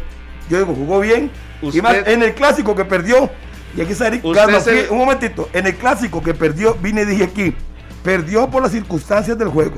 yo 0.50 0.60
digo, 0.60 0.76
jugó 0.76 1.00
bien. 1.00 1.32
Y 1.62 1.68
Usted- 1.68 1.82
más, 1.82 1.96
en 2.06 2.22
el 2.22 2.34
clásico 2.36 2.76
que 2.76 2.86
perdió, 2.86 3.30
y 3.76 3.82
aquí 3.82 3.94
está 3.94 4.08
Eric 4.08 4.24
Carlos, 4.34 4.68
el- 4.68 4.90
un 4.92 4.98
momentito, 5.00 5.50
en 5.54 5.66
el 5.66 5.76
clásico 5.76 6.22
que 6.22 6.34
perdió, 6.36 6.76
vine 6.76 7.02
y 7.02 7.06
dije 7.06 7.24
aquí, 7.24 7.56
perdió 8.04 8.48
por 8.52 8.62
las 8.62 8.72
circunstancias 8.72 9.36
del 9.38 9.48
juego. 9.48 9.76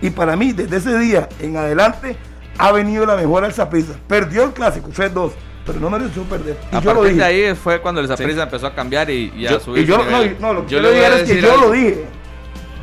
Y 0.00 0.10
para 0.10 0.34
mí, 0.36 0.52
desde 0.52 0.78
ese 0.78 0.98
día 0.98 1.28
en 1.40 1.56
adelante, 1.56 2.16
ha 2.58 2.72
venido 2.72 3.06
la 3.06 3.16
mejora 3.16 3.46
al 3.46 3.52
Saprissa. 3.54 3.94
Perdió 4.06 4.44
el 4.44 4.52
clásico, 4.52 4.90
3-2, 4.90 5.30
pero 5.64 5.80
no 5.80 5.88
mereció 5.90 6.22
perder. 6.24 6.56
Y 6.72 6.76
A 6.76 6.80
yo 6.80 6.94
lo 6.94 7.04
dije. 7.04 7.16
de 7.16 7.24
ahí 7.24 7.54
fue 7.54 7.80
cuando 7.80 8.00
el 8.00 8.08
Saprissa 8.08 8.42
empezó 8.42 8.66
a 8.66 8.74
cambiar 8.74 9.08
y, 9.10 9.32
y 9.36 9.46
a 9.46 9.52
Yo- 9.52 9.60
subir 9.60 9.82
Y 9.84 9.86
yo, 9.86 9.98
no, 10.40 10.52
lo 10.54 10.66
que 10.66 10.72
Yo 10.74 10.80
le 10.80 10.90
dije 10.92 11.06
es 11.22 11.22
que 11.32 11.40
yo 11.40 11.52
algo. 11.52 11.66
lo 11.66 11.72
dije. 11.72 12.04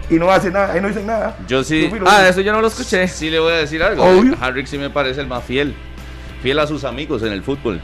Y 0.10 0.16
no 0.16 0.30
hace 0.32 0.52
nada, 0.52 0.72
ahí 0.74 0.82
no 0.82 0.88
dice 0.88 1.04
nada. 1.04 1.38
Yo 1.48 1.64
sí. 1.64 1.90
Ah, 2.06 2.20
dije. 2.20 2.30
eso 2.30 2.42
yo 2.42 2.52
no 2.54 2.62
lo 2.62 2.68
escuché. 2.68 3.08
Sí 3.08 3.30
le 3.32 3.40
voy 3.40 3.54
a 3.54 3.58
decir 3.58 3.82
algo. 3.82 4.04
Obvio. 4.04 4.36
Harrick 4.40 4.68
sí 4.68 4.78
me 4.78 4.90
parece 4.92 5.20
el 5.22 5.28
más 5.28 5.44
fiel. 5.44 5.76
Fiel 6.44 6.60
a 6.60 6.68
sus 6.68 6.84
amigos 6.84 7.24
en 7.24 7.32
el 7.32 7.42
fútbol. 7.42 7.82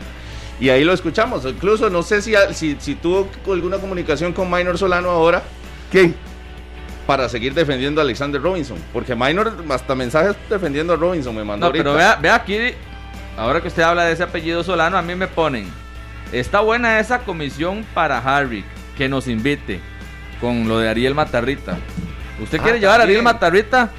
Y 0.60 0.70
ahí 0.70 0.84
lo 0.84 0.94
escuchamos. 0.94 1.44
Incluso 1.46 1.90
no 1.90 2.04
sé 2.04 2.22
si, 2.22 2.36
si, 2.54 2.78
si 2.80 2.94
tuvo 2.94 3.28
alguna 3.52 3.78
comunicación 3.78 4.34
con 4.34 4.52
Minor 4.52 4.78
Solano 4.78 5.10
ahora 5.10 5.42
¿Quién? 5.92 6.16
Para 7.12 7.28
seguir 7.28 7.54
defendiendo 7.54 8.00
a 8.00 8.06
Alexander 8.06 8.42
Robinson. 8.42 8.78
Porque 8.94 9.16
Minor 9.16 9.54
hasta 9.70 9.96
mensajes 9.96 10.34
defendiendo 10.50 10.94
a 10.94 10.96
Robinson 10.96 11.36
me 11.36 11.44
mandó 11.44 11.66
No, 11.66 11.74
pero 11.74 11.94
vea, 11.94 12.16
vea 12.16 12.36
aquí, 12.36 12.58
ahora 13.38 13.60
que 13.60 13.68
usted 13.68 13.84
habla 13.84 14.06
de 14.06 14.14
ese 14.14 14.24
apellido 14.24 14.64
Solano, 14.64 14.98
a 14.98 15.02
mí 15.02 15.14
me 15.14 15.28
ponen, 15.28 15.68
está 16.32 16.62
buena 16.62 17.02
esa 17.02 17.20
comisión 17.20 17.86
para 17.94 18.18
Harry, 18.20 18.64
que 18.98 19.10
nos 19.10 19.28
invite, 19.28 19.82
con 20.40 20.70
lo 20.70 20.80
de 20.80 20.88
Ariel 20.88 21.14
Matarrita. 21.14 21.78
¿Usted 22.42 22.60
Ah, 22.62 22.64
quiere 22.64 22.80
llevar 22.80 23.02
a 23.02 23.04
Ariel. 23.04 23.24
Matarrita 23.24 23.90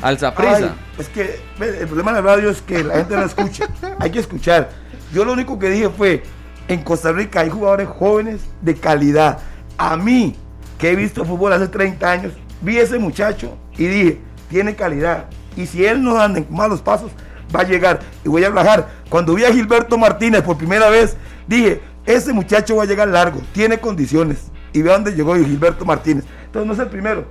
al 0.00 0.18
Zaprisa? 0.18 0.74
es 0.98 1.10
que 1.10 1.38
el 1.60 1.86
problema 1.88 2.14
de 2.14 2.22
la 2.22 2.26
radio 2.36 2.48
es 2.48 2.62
que 2.62 2.82
la 2.82 2.94
gente 2.94 3.16
no 3.16 3.24
escucha. 3.26 3.66
hay 4.00 4.10
que 4.10 4.18
escuchar. 4.20 4.70
Yo 5.12 5.26
lo 5.26 5.34
único 5.34 5.58
que 5.58 5.68
dije 5.68 5.90
fue, 5.90 6.22
en 6.68 6.82
Costa 6.82 7.12
Rica 7.12 7.40
hay 7.40 7.50
jugadores 7.50 7.86
jóvenes 7.88 8.40
de 8.62 8.76
calidad. 8.76 9.40
A 9.76 9.98
mí, 9.98 10.34
que 10.78 10.92
he 10.92 10.96
visto 10.96 11.22
fútbol 11.26 11.52
hace 11.52 11.68
30 11.68 12.10
años, 12.10 12.32
vi 12.62 12.78
ese 12.78 12.98
muchacho 12.98 13.56
y 13.76 13.86
dije, 13.86 14.20
tiene 14.48 14.74
calidad. 14.74 15.26
Y 15.56 15.66
si 15.66 15.84
él 15.84 16.02
no 16.02 16.18
anda 16.18 16.38
en 16.38 16.46
malos 16.50 16.80
pasos, 16.80 17.10
va 17.54 17.60
a 17.60 17.64
llegar. 17.64 18.00
Y 18.24 18.28
voy 18.28 18.44
a 18.44 18.50
viajar. 18.50 18.88
Cuando 19.08 19.34
vi 19.34 19.44
a 19.44 19.52
Gilberto 19.52 19.98
Martínez 19.98 20.42
por 20.42 20.56
primera 20.56 20.88
vez, 20.88 21.16
dije, 21.46 21.82
ese 22.06 22.32
muchacho 22.32 22.76
va 22.76 22.84
a 22.84 22.86
llegar 22.86 23.08
largo, 23.08 23.40
tiene 23.52 23.78
condiciones. 23.78 24.50
Y 24.72 24.80
ve 24.82 24.90
a 24.90 24.94
dónde 24.94 25.14
llegó 25.14 25.34
Gilberto 25.34 25.84
Martínez. 25.84 26.24
Entonces 26.46 26.66
no 26.66 26.72
es 26.72 26.78
el 26.78 26.88
primero. 26.88 27.26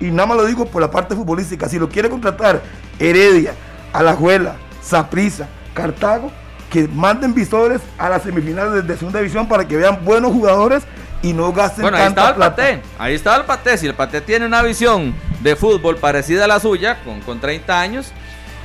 Y 0.00 0.06
nada 0.06 0.26
más 0.26 0.36
lo 0.36 0.46
digo 0.46 0.66
por 0.66 0.80
la 0.80 0.90
parte 0.90 1.14
futbolística. 1.14 1.68
Si 1.68 1.78
lo 1.78 1.88
quiere 1.88 2.08
contratar 2.08 2.62
Heredia, 2.98 3.54
Alajuela, 3.92 4.56
Saprisa, 4.80 5.48
Cartago, 5.72 6.30
que 6.70 6.88
manden 6.88 7.34
visores 7.34 7.80
a 7.98 8.08
las 8.08 8.22
semifinales 8.22 8.86
de 8.86 8.96
segunda 8.96 9.20
división 9.20 9.48
para 9.48 9.66
que 9.66 9.76
vean 9.76 10.04
buenos 10.04 10.32
jugadores 10.32 10.82
y 11.24 11.32
no 11.32 11.52
gasten 11.52 11.82
Bueno, 11.82 11.96
ahí 11.96 12.04
tanta 12.04 12.20
estaba 12.20 12.28
el 12.30 12.34
plata. 12.36 12.56
Paté, 12.56 12.82
ahí 12.98 13.14
estaba 13.14 13.36
el 13.38 13.44
Paté. 13.44 13.78
Si 13.78 13.86
el 13.86 13.94
Paté 13.94 14.20
tiene 14.20 14.46
una 14.46 14.62
visión 14.62 15.14
de 15.40 15.56
fútbol 15.56 15.96
parecida 15.96 16.44
a 16.44 16.48
la 16.48 16.60
suya, 16.60 16.98
con, 17.04 17.20
con 17.22 17.40
30 17.40 17.80
años, 17.80 18.12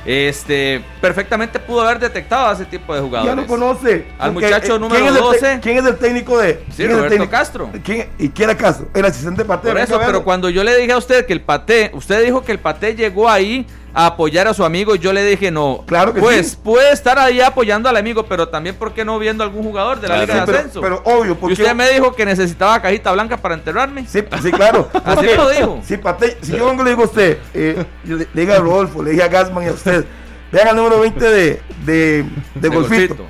este, 0.06 0.82
perfectamente 1.00 1.58
pudo 1.58 1.82
haber 1.82 1.98
detectado 1.98 2.48
a 2.48 2.52
ese 2.54 2.64
tipo 2.64 2.94
de 2.94 3.00
jugadores. 3.00 3.34
Ya 3.34 3.40
lo 3.40 3.46
conoce. 3.46 4.06
Al 4.18 4.32
Porque, 4.32 4.46
muchacho 4.48 4.76
eh, 4.76 4.78
número 4.78 5.00
¿quién 5.02 5.04
es 5.04 5.10
el 5.10 5.16
te- 5.16 5.46
12? 5.48 5.60
¿Quién 5.62 5.78
es 5.78 5.84
el 5.86 5.96
técnico 5.98 6.38
de? 6.38 6.64
Sí, 6.74 6.86
Roberto 6.86 7.08
técnico? 7.10 7.30
Castro. 7.30 7.70
¿Quién- 7.84 8.08
¿Y 8.18 8.28
quién 8.30 8.50
era 8.50 8.58
Castro? 8.58 8.88
El 8.94 9.04
asistente 9.04 9.44
Paté. 9.44 9.68
Por 9.68 9.78
eso, 9.78 10.00
pero 10.04 10.24
cuando 10.24 10.48
yo 10.48 10.64
le 10.64 10.76
dije 10.76 10.92
a 10.92 10.96
usted 10.98 11.26
que 11.26 11.32
el 11.32 11.42
Paté, 11.42 11.90
usted 11.94 12.24
dijo 12.24 12.42
que 12.42 12.52
el 12.52 12.58
Paté 12.58 12.94
llegó 12.94 13.28
ahí 13.28 13.66
a 13.92 14.06
apoyar 14.06 14.46
a 14.46 14.54
su 14.54 14.64
amigo, 14.64 14.94
yo 14.94 15.12
le 15.12 15.24
dije 15.24 15.50
no. 15.50 15.82
Claro 15.86 16.14
que 16.14 16.20
pues 16.20 16.50
sí. 16.52 16.58
puede 16.62 16.92
estar 16.92 17.18
ahí 17.18 17.40
apoyando 17.40 17.88
al 17.88 17.96
amigo, 17.96 18.24
pero 18.24 18.48
también, 18.48 18.76
¿por 18.76 18.92
qué 18.94 19.04
no 19.04 19.18
viendo 19.18 19.42
algún 19.42 19.62
jugador 19.64 20.00
de 20.00 20.08
la 20.08 20.14
Claro. 20.14 20.26
Liga 20.26 20.34
Sí, 20.34 20.40
de 20.40 20.46
pero, 20.46 20.58
Ascenso? 20.58 20.80
pero 20.80 21.02
obvio, 21.04 21.32
y 21.32 21.34
porque 21.34 21.52
usted 21.54 21.74
me 21.74 21.90
dijo 21.90 22.14
que 22.14 22.24
necesitaba 22.24 22.80
cajita 22.80 23.10
blanca 23.12 23.36
para 23.36 23.54
enterrarme. 23.54 24.06
Sí, 24.06 24.20
sí, 24.42 24.50
claro. 24.52 24.88
Así 25.04 25.26
lo 25.36 25.48
dijo. 25.50 25.80
Si, 25.84 25.96
Pate- 25.96 26.36
si 26.42 26.52
yo 26.52 26.66
vengo 26.66 26.82
y 26.82 26.84
le 26.84 26.90
digo 26.90 27.02
a 27.02 27.06
usted, 27.06 27.38
eh, 27.54 27.84
yo 28.04 28.16
le, 28.16 28.28
le 28.32 28.40
diga 28.40 28.56
a 28.56 28.60
Rodolfo, 28.60 29.02
le 29.02 29.10
diga 29.10 29.24
a 29.24 29.28
Gasman 29.28 29.64
y 29.64 29.68
a 29.68 29.72
usted, 29.72 30.04
vean 30.52 30.68
al 30.68 30.76
número 30.76 31.00
20 31.00 31.24
de, 31.24 31.60
de, 31.84 32.24
de, 32.54 32.68
golfito, 32.68 33.26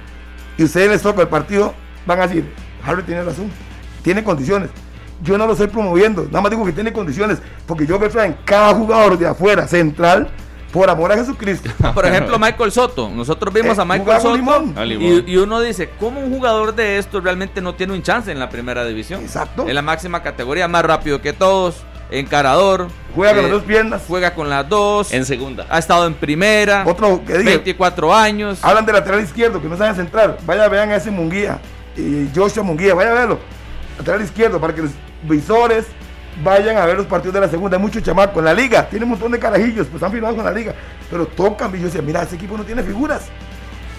y 0.58 0.64
ustedes 0.64 0.90
les 0.90 1.00
toca 1.02 1.22
el 1.22 1.28
partido, 1.28 1.74
van 2.04 2.20
a 2.20 2.26
decir, 2.26 2.52
Harry 2.84 3.02
tiene 3.02 3.22
razón, 3.22 3.50
tiene 4.02 4.22
condiciones. 4.22 4.68
Yo 5.22 5.36
no 5.36 5.46
lo 5.46 5.52
estoy 5.52 5.66
promoviendo, 5.66 6.24
nada 6.24 6.40
más 6.40 6.50
digo 6.50 6.64
que 6.64 6.72
tiene 6.72 6.92
condiciones, 6.94 7.38
porque 7.66 7.86
yo 7.86 7.98
veo 7.98 8.10
en 8.22 8.34
cada 8.44 8.72
jugador 8.74 9.18
de 9.18 9.26
afuera, 9.26 9.68
central, 9.68 10.30
por 10.72 10.88
amor 10.88 11.10
a 11.12 11.16
Jesucristo. 11.16 11.68
Por 11.94 12.06
ejemplo, 12.06 12.38
Michael 12.38 12.70
Soto. 12.72 13.08
Nosotros 13.08 13.52
vimos 13.52 13.76
Eh, 13.76 13.80
a 13.80 13.84
Michael 13.84 14.20
Soto 14.20 14.36
Limón. 14.36 14.74
A 14.78 14.84
Limón. 14.84 15.24
y, 15.26 15.32
y 15.32 15.36
uno 15.36 15.60
dice, 15.60 15.90
¿cómo 15.98 16.20
un 16.20 16.30
jugador 16.32 16.74
de 16.74 16.98
esto 16.98 17.20
realmente 17.20 17.60
no 17.60 17.74
tiene 17.74 17.92
un 17.92 18.02
chance 18.02 18.30
en 18.30 18.38
la 18.38 18.48
primera 18.48 18.84
división? 18.84 19.20
Exacto. 19.22 19.66
En 19.68 19.74
la 19.74 19.82
máxima 19.82 20.22
categoría, 20.22 20.68
más 20.68 20.84
rápido 20.84 21.20
que 21.20 21.32
todos, 21.32 21.76
encarador. 22.10 22.86
Juega 23.14 23.32
con 23.34 23.40
eh, 23.40 23.42
las 23.42 23.50
dos 23.52 23.62
piernas. 23.64 24.02
Juega 24.06 24.34
con 24.34 24.48
las 24.48 24.68
dos. 24.68 25.12
En 25.12 25.24
segunda. 25.24 25.66
ha 25.68 25.78
estado 25.78 26.06
en 26.06 26.14
primera. 26.14 26.84
Otro 26.86 27.22
que 27.26 27.38
dije, 27.38 27.50
24 27.50 28.14
años. 28.14 28.58
Hablan 28.62 28.86
de 28.86 28.92
lateral 28.92 29.20
izquierdo, 29.22 29.60
que 29.60 29.68
no 29.68 29.76
saben 29.76 29.94
centrar. 29.96 30.38
Vaya, 30.46 30.68
vean 30.68 30.90
a 30.90 30.96
ese 30.96 31.10
Munguía. 31.10 31.58
Y 31.96 32.28
Joshua 32.34 32.62
Munguía, 32.62 32.94
vaya 32.94 33.10
a 33.10 33.14
verlo. 33.14 33.38
Lateral 33.98 34.22
izquierdo, 34.22 34.60
para 34.60 34.74
que 34.74 34.82
los 34.82 34.92
visores 35.24 35.86
vayan 36.42 36.76
a 36.76 36.86
ver 36.86 36.96
los 36.96 37.06
partidos 37.06 37.34
de 37.34 37.40
la 37.40 37.48
segunda. 37.48 37.76
Hay 37.76 37.82
muchos 37.82 38.02
chamacos. 38.02 38.38
En 38.38 38.44
la 38.44 38.54
liga, 38.54 38.88
tiene 38.88 39.04
un 39.04 39.10
montón 39.10 39.32
de 39.32 39.38
carajillos, 39.38 39.86
pues 39.86 39.94
están 39.94 40.12
firmados 40.12 40.36
con 40.36 40.44
la 40.44 40.52
liga. 40.52 40.74
Pero 41.10 41.26
tocan, 41.26 41.74
y 41.74 41.78
yo 41.78 41.86
decía, 41.86 42.02
mira, 42.02 42.22
ese 42.22 42.36
equipo 42.36 42.56
no 42.56 42.64
tiene 42.64 42.82
figuras. 42.82 43.28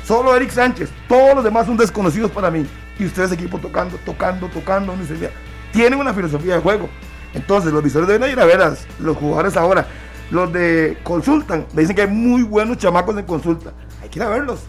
Solo 0.05 0.35
Eric 0.35 0.51
Sánchez. 0.51 0.89
Todos 1.07 1.35
los 1.35 1.43
demás 1.43 1.65
son 1.65 1.77
desconocidos 1.77 2.31
para 2.31 2.49
mí. 2.49 2.65
Y 2.97 3.05
ustedes, 3.05 3.31
equipo, 3.31 3.57
tocando, 3.57 3.97
tocando, 4.05 4.47
tocando. 4.47 4.95
no 4.95 5.03
mira, 5.03 5.29
Tienen 5.71 5.99
una 5.99 6.13
filosofía 6.13 6.55
de 6.55 6.61
juego. 6.61 6.89
Entonces, 7.33 7.71
los 7.71 7.83
visores 7.83 8.07
deben 8.07 8.29
ir 8.29 8.39
a 8.39 8.45
ver 8.45 8.61
a 8.61 8.73
los 8.99 9.17
jugadores 9.17 9.55
ahora. 9.55 9.85
Los 10.31 10.51
de 10.53 10.97
Consultan, 11.03 11.65
me 11.73 11.81
dicen 11.81 11.95
que 11.95 12.03
hay 12.03 12.07
muy 12.07 12.43
buenos 12.43 12.77
chamacos 12.77 13.17
en 13.17 13.25
consulta. 13.25 13.73
Hay 14.01 14.09
que 14.09 14.19
ir 14.19 14.23
a 14.23 14.29
verlos. 14.29 14.61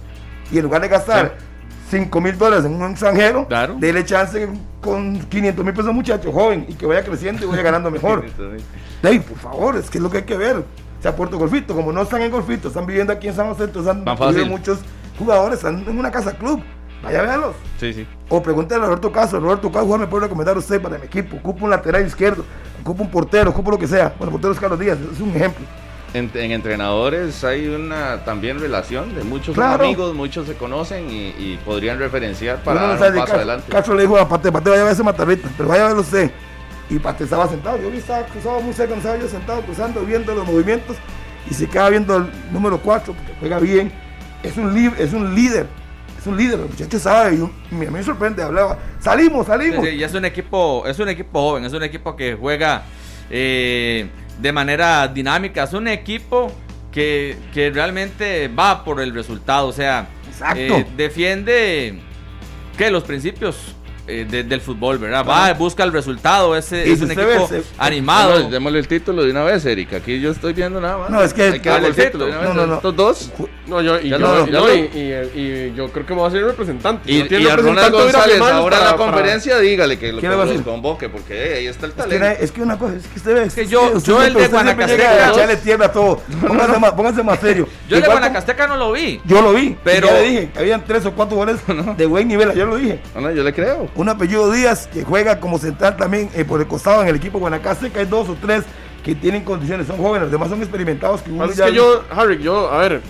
Y 0.50 0.58
en 0.58 0.64
lugar 0.64 0.82
de 0.82 0.88
gastar 0.88 1.36
5 1.92 2.20
mil 2.22 2.38
dólares 2.38 2.64
en 2.64 2.72
un 2.74 2.90
extranjero, 2.90 3.46
Claro. 3.46 3.76
dele 3.78 4.02
chance 4.02 4.48
con 4.80 5.18
500 5.28 5.62
mil 5.62 5.74
pesos 5.74 5.92
muchacho 5.92 6.32
joven 6.32 6.64
y 6.66 6.72
que 6.72 6.86
vaya 6.86 7.04
creciendo 7.04 7.44
y 7.44 7.48
vaya 7.48 7.60
ganando 7.60 7.90
mejor. 7.90 8.24
Ey, 9.02 9.18
por 9.18 9.36
favor, 9.36 9.76
es 9.76 9.90
que 9.90 9.98
es 9.98 10.02
lo 10.02 10.08
que 10.10 10.18
hay 10.18 10.22
que 10.24 10.36
ver. 10.38 10.56
O 10.56 10.64
sea, 11.02 11.14
Puerto 11.14 11.36
Golfito, 11.36 11.74
como 11.74 11.92
no 11.92 12.00
están 12.00 12.22
en 12.22 12.30
Golfito, 12.30 12.68
están 12.68 12.86
viviendo 12.86 13.12
aquí 13.12 13.28
en 13.28 13.34
San 13.34 13.48
José, 13.48 13.64
entonces 13.64 13.90
han 13.92 14.04
muchos 14.48 14.78
jugadores, 15.18 15.58
están 15.58 15.84
en 15.86 15.98
una 15.98 16.10
casa 16.10 16.32
club. 16.32 16.62
Vaya 17.02 17.18
a 17.18 17.22
verlos. 17.24 17.56
Sí, 17.78 17.92
sí. 17.92 18.06
O 18.30 18.42
pregúntale 18.42 18.82
a 18.82 18.86
Roberto 18.86 19.12
Castro, 19.12 19.38
Roberto 19.40 19.68
jugador 19.68 20.00
me 20.00 20.06
puede 20.06 20.22
recomendar 20.24 20.56
usted 20.56 20.80
para 20.80 20.96
mi 20.96 21.04
equipo. 21.04 21.36
Ocupa 21.36 21.64
un 21.64 21.70
lateral 21.70 22.06
izquierdo, 22.06 22.42
ocupa 22.80 23.02
un 23.02 23.10
portero, 23.10 23.50
ocupa 23.50 23.72
lo 23.72 23.78
que 23.78 23.88
sea. 23.88 24.14
Bueno, 24.16 24.30
portero 24.30 24.54
es 24.54 24.60
Carlos 24.60 24.78
Díaz, 24.78 24.96
es 25.12 25.20
un 25.20 25.30
ejemplo. 25.30 25.66
En, 26.14 26.30
en 26.34 26.50
entrenadores 26.52 27.42
hay 27.42 27.68
una 27.68 28.22
también 28.24 28.60
relación 28.60 29.14
de 29.14 29.24
muchos 29.24 29.54
Claro. 29.54 29.84
amigos, 29.84 30.14
muchos 30.14 30.46
se 30.46 30.54
conocen 30.54 31.10
y, 31.10 31.28
y 31.38 31.58
podrían 31.64 31.98
referenciar 31.98 32.62
para 32.62 32.82
no 32.82 32.88
dar 32.88 32.98
sabe 32.98 33.08
un 33.10 33.14
de 33.14 33.20
paso 33.20 33.32
Castro. 33.32 33.36
adelante. 33.38 33.72
Castro 33.72 33.94
le 33.94 34.02
dijo 34.02 34.18
a 34.18 34.28
Pate, 34.28 34.52
Pate, 34.52 34.68
vaya 34.68 34.82
a 34.82 34.84
ver 34.84 34.92
ese 34.92 35.02
matarrita, 35.02 35.48
pero 35.56 35.70
vaya 35.70 35.84
a 35.84 35.86
verlo 35.88 36.02
usted. 36.02 36.30
Y 36.90 36.98
Pate 36.98 37.24
estaba 37.24 37.48
sentado, 37.48 37.80
yo 37.80 37.90
vi, 37.90 37.96
estaba 37.96 38.26
cruzado 38.26 38.60
muy 38.60 38.74
cerca, 38.74 38.92
no 38.92 38.98
estaba 38.98 39.16
yo 39.18 39.26
sentado, 39.28 39.62
cruzando, 39.62 40.02
viendo 40.02 40.34
los 40.34 40.46
movimientos, 40.46 40.96
y 41.50 41.54
se 41.54 41.66
queda 41.66 41.88
viendo 41.88 42.16
el 42.18 42.26
número 42.52 42.78
4, 42.78 43.14
porque 43.14 43.32
juega 43.40 43.58
bien. 43.58 43.90
Es 44.42 44.58
un, 44.58 44.74
li- 44.74 44.92
es 44.98 45.14
un 45.14 45.34
líder, 45.34 45.66
es 46.18 46.26
un 46.26 46.36
líder, 46.36 46.60
el 46.60 46.66
muchacho 46.68 46.98
sabe, 46.98 47.36
y 47.36 47.40
un- 47.40 47.52
y 47.70 47.74
a 47.76 47.78
mí 47.78 47.86
me 47.86 48.02
sorprende, 48.02 48.42
hablaba, 48.42 48.76
salimos, 49.00 49.46
Sí, 49.46 49.52
salimos. 49.52 49.86
sí, 49.86 49.92
y 49.94 50.02
es 50.02 50.12
un 50.12 50.26
equipo, 50.26 50.84
es 50.86 50.98
un 50.98 51.08
equipo 51.08 51.40
joven, 51.40 51.64
es 51.64 51.72
un 51.72 51.82
equipo 51.82 52.14
que 52.14 52.34
juega 52.38 52.82
eh, 53.30 54.10
de 54.40 54.52
manera 54.52 55.06
dinámica, 55.08 55.64
es 55.64 55.72
un 55.72 55.88
equipo 55.88 56.52
que, 56.90 57.36
que 57.52 57.70
realmente 57.70 58.48
va 58.48 58.84
por 58.84 59.00
el 59.00 59.14
resultado, 59.14 59.68
o 59.68 59.72
sea, 59.72 60.08
eh, 60.56 60.86
defiende 60.96 61.98
que 62.76 62.90
los 62.90 63.04
principios 63.04 63.74
eh, 64.06 64.26
de- 64.28 64.42
del 64.44 64.60
fútbol, 64.60 64.98
¿verdad? 64.98 65.24
Va, 65.26 65.52
busca 65.54 65.84
el 65.84 65.92
resultado, 65.92 66.56
ese 66.56 66.90
es 66.90 67.00
un 67.00 67.10
equipo 67.12 67.26
ve, 67.48 67.62
se- 67.62 67.62
animado. 67.78 68.30
Démosle, 68.34 68.50
démosle 68.50 68.78
el 68.80 68.88
título 68.88 69.22
de 69.24 69.30
una 69.30 69.44
vez, 69.44 69.64
Erika. 69.64 69.98
Aquí 69.98 70.20
yo 70.20 70.30
estoy 70.32 70.52
viendo 70.52 70.80
nada 70.80 70.98
más. 70.98 71.10
No, 71.10 71.22
es 71.22 71.32
que- 71.32 71.42
Hay 71.44 71.60
que 71.60 71.68
darle 71.68 71.88
el 71.88 71.94
título 71.96 72.24
de 72.26 72.30
una 72.32 72.40
vez. 72.40 72.48
no, 72.48 72.54
no, 72.54 72.66
no. 72.66 72.74
Estos 72.76 72.96
dos. 72.96 73.30
No, 73.66 73.80
yo, 73.80 73.98
y, 74.00 74.08
Ya 74.10 74.18
yo, 74.18 74.46
no, 74.46 74.74
y, 74.74 74.78
y- 74.92 75.40
y 75.40 75.74
yo 75.76 75.88
creo 75.92 76.04
que 76.04 76.14
me 76.14 76.20
va 76.20 76.28
a 76.28 76.30
ser 76.30 76.44
representante. 76.44 77.10
Y, 77.10 77.22
No 77.22 77.38
y 77.38 77.46
a 77.48 77.56
Ronald 77.56 77.92
González 77.92 78.40
ahora 78.40 78.78
en 78.78 78.84
la 78.84 78.90
para- 78.96 78.96
conferencia, 78.96 79.58
dígale 79.60 79.98
que, 79.98 80.12
lo, 80.12 80.20
¿Qué 80.20 80.28
que 80.28 80.34
los 80.34 80.48
decir? 80.48 80.64
convoque, 80.64 81.08
porque 81.08 81.34
eh, 81.34 81.54
ahí 81.58 81.66
está 81.68 81.86
el 81.86 81.92
Es 81.92 81.96
que, 81.96 82.02
talento. 82.18 82.42
es 82.44 82.52
que 82.52 82.62
una 82.62 82.78
cosa, 82.78 82.96
es 82.96 83.06
que 83.06 83.18
usted 83.18 83.34
ve. 83.34 83.42
Es 83.44 83.54
que 83.54 83.66
yo- 83.66 83.92
usted 83.94 84.12
yo 84.12 84.22
el 84.22 84.34
de 84.34 84.48
Guanacasteca- 84.50 85.30
echarle 85.32 85.56
tierra 85.58 85.86
a 85.86 85.92
todo. 85.92 86.20
Póngase 86.46 86.78
más, 86.80 86.90
póngase 86.92 87.22
más 87.22 87.38
serio. 87.38 87.68
Yo 87.88 87.96
el 87.96 88.02
de 88.02 88.08
Guanacasteca 88.08 88.66
no 88.66 88.76
lo 88.76 88.92
vi. 88.92 89.20
Yo 89.24 89.40
lo 89.42 89.52
vi, 89.52 89.76
Pero- 89.84 90.08
le 90.08 90.22
dije, 90.22 90.50
habían 90.56 90.84
tres 90.84 91.06
o 91.06 91.12
cuatro 91.12 91.36
goles 91.36 91.60
de 91.96 92.06
buen 92.06 92.26
nivel, 92.28 92.52
yo 92.54 92.66
lo 92.66 92.76
dije. 92.76 93.00
No, 93.14 93.20
no, 93.22 93.30
yo 93.30 93.42
le 93.44 93.52
creo. 93.52 93.88
Un 93.94 94.08
apellido 94.08 94.50
Díaz 94.50 94.88
que 94.92 95.04
juega 95.04 95.38
como 95.38 95.58
central 95.58 95.96
también 95.96 96.30
eh, 96.34 96.44
por 96.44 96.60
el 96.60 96.66
costado 96.66 97.02
en 97.02 97.08
el 97.08 97.16
equipo 97.16 97.38
Guanacasteca, 97.38 98.00
hay 98.00 98.06
dos 98.06 98.28
o 98.28 98.36
tres 98.40 98.64
que 99.04 99.14
tienen 99.14 99.44
condiciones, 99.44 99.86
son 99.86 99.96
jóvenes, 99.98 100.22
los 100.22 100.30
demás 100.32 100.48
son 100.48 100.60
experimentados 100.60 101.20
que 101.22 101.30
uno 101.30 101.40
Pasa 101.40 101.52
es 101.52 101.58
ya 101.58 101.66
que 101.66 101.74
yo, 101.74 102.04
Harry, 102.10 102.42
yo, 102.42 102.70
a 102.70 102.78
ver, 102.78 103.00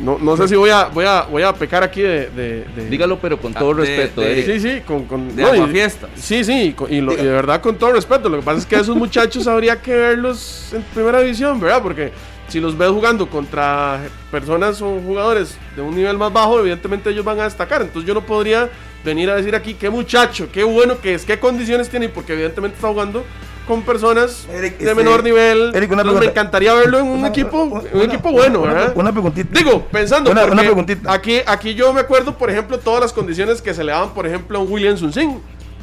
no, 0.00 0.16
no 0.18 0.36
sé 0.36 0.48
si 0.48 0.54
voy 0.56 0.70
a, 0.70 0.86
voy 0.86 1.04
a, 1.04 1.22
voy 1.22 1.42
a 1.42 1.52
pecar 1.52 1.82
aquí 1.82 2.00
de... 2.00 2.30
de- 2.30 2.64
de- 2.74 2.88
Dígalo, 2.88 3.18
pero 3.18 3.38
con 3.38 3.52
todo 3.52 3.72
Ah, 3.72 3.74
de- 3.74 3.80
respeto, 3.82 4.20
de- 4.22 4.32
Eric. 4.32 4.46
Sí, 4.46 4.60
sí, 4.60 4.80
con... 4.86 5.04
con 5.04 5.36
De 5.36 5.42
no, 5.42 5.54
y- 5.54 5.58
aguafiestas. 5.58 6.10
Sí, 6.16 6.42
sí, 6.44 6.74
y, 6.88 7.00
lo- 7.00 7.12
y 7.12 7.16
de 7.16 7.28
verdad 7.30 7.60
con 7.60 7.76
todo 7.76 7.92
respeto. 7.92 8.28
Lo 8.28 8.38
que 8.38 8.42
pasa 8.44 8.58
es 8.58 8.66
que 8.66 8.76
a 8.76 8.80
esos 8.80 8.96
muchachos 8.96 9.46
habría 9.46 9.80
que 9.82 9.94
verlos 9.94 10.70
en 10.72 10.82
primera 10.94 11.20
división, 11.20 11.60
¿verdad? 11.60 11.82
Porque 11.82 12.10
si 12.48 12.58
los 12.60 12.76
ves 12.76 12.88
jugando 12.90 13.28
contra 13.28 14.00
personas 14.30 14.80
o 14.82 14.98
jugadores 15.04 15.56
de 15.76 15.82
un 15.82 15.94
nivel 15.94 16.16
más 16.16 16.32
bajo, 16.32 16.58
evidentemente 16.60 17.10
ellos 17.10 17.24
van 17.24 17.38
a 17.40 17.44
destacar. 17.44 17.82
Entonces 17.82 18.06
yo 18.08 18.14
no 18.14 18.22
podría 18.22 18.70
venir 19.04 19.30
a 19.30 19.36
decir 19.36 19.54
aquí 19.54 19.74
qué 19.74 19.90
muchacho, 19.90 20.48
qué 20.52 20.64
bueno 20.64 21.00
que 21.00 21.14
es, 21.14 21.24
qué 21.24 21.38
condiciones 21.38 21.88
tiene, 21.88 22.08
porque 22.08 22.32
evidentemente 22.34 22.76
está 22.76 22.88
jugando 22.88 23.24
con 23.66 23.82
personas 23.82 24.46
Eric, 24.52 24.78
de 24.78 24.84
este, 24.84 24.94
menor 24.94 25.22
nivel. 25.22 25.70
Eric, 25.74 25.90
una 25.92 26.02
Entonces 26.02 26.04
me 26.04 26.04
pregunta. 26.18 26.24
encantaría 26.30 26.74
verlo 26.74 26.98
en 26.98 27.06
un 27.06 27.18
Una- 27.20 27.28
equipo, 27.28 27.62
una- 27.62 27.82
un 27.92 28.02
equipo 28.02 28.32
bueno, 28.32 28.60
una- 28.60 28.72
¿verdad? 28.72 28.92
Una 28.96 29.12
preguntita. 29.12 29.56
Digo, 29.58 29.86
pensando, 29.86 30.30
Una- 30.30 30.46
preguntita. 30.46 31.12
Aquí, 31.12 31.38
aquí 31.46 31.74
yo 31.74 31.92
me 31.92 32.00
acuerdo, 32.00 32.36
por 32.36 32.50
ejemplo, 32.50 32.78
todas 32.78 33.00
las 33.00 33.12
condiciones 33.12 33.62
que 33.62 33.72
se 33.72 33.84
le 33.84 33.92
daban, 33.92 34.14
por 34.14 34.26
ejemplo, 34.26 34.58
a 34.58 34.62
un 34.62 34.70
William 34.72 34.96
Sunsin. 34.96 35.40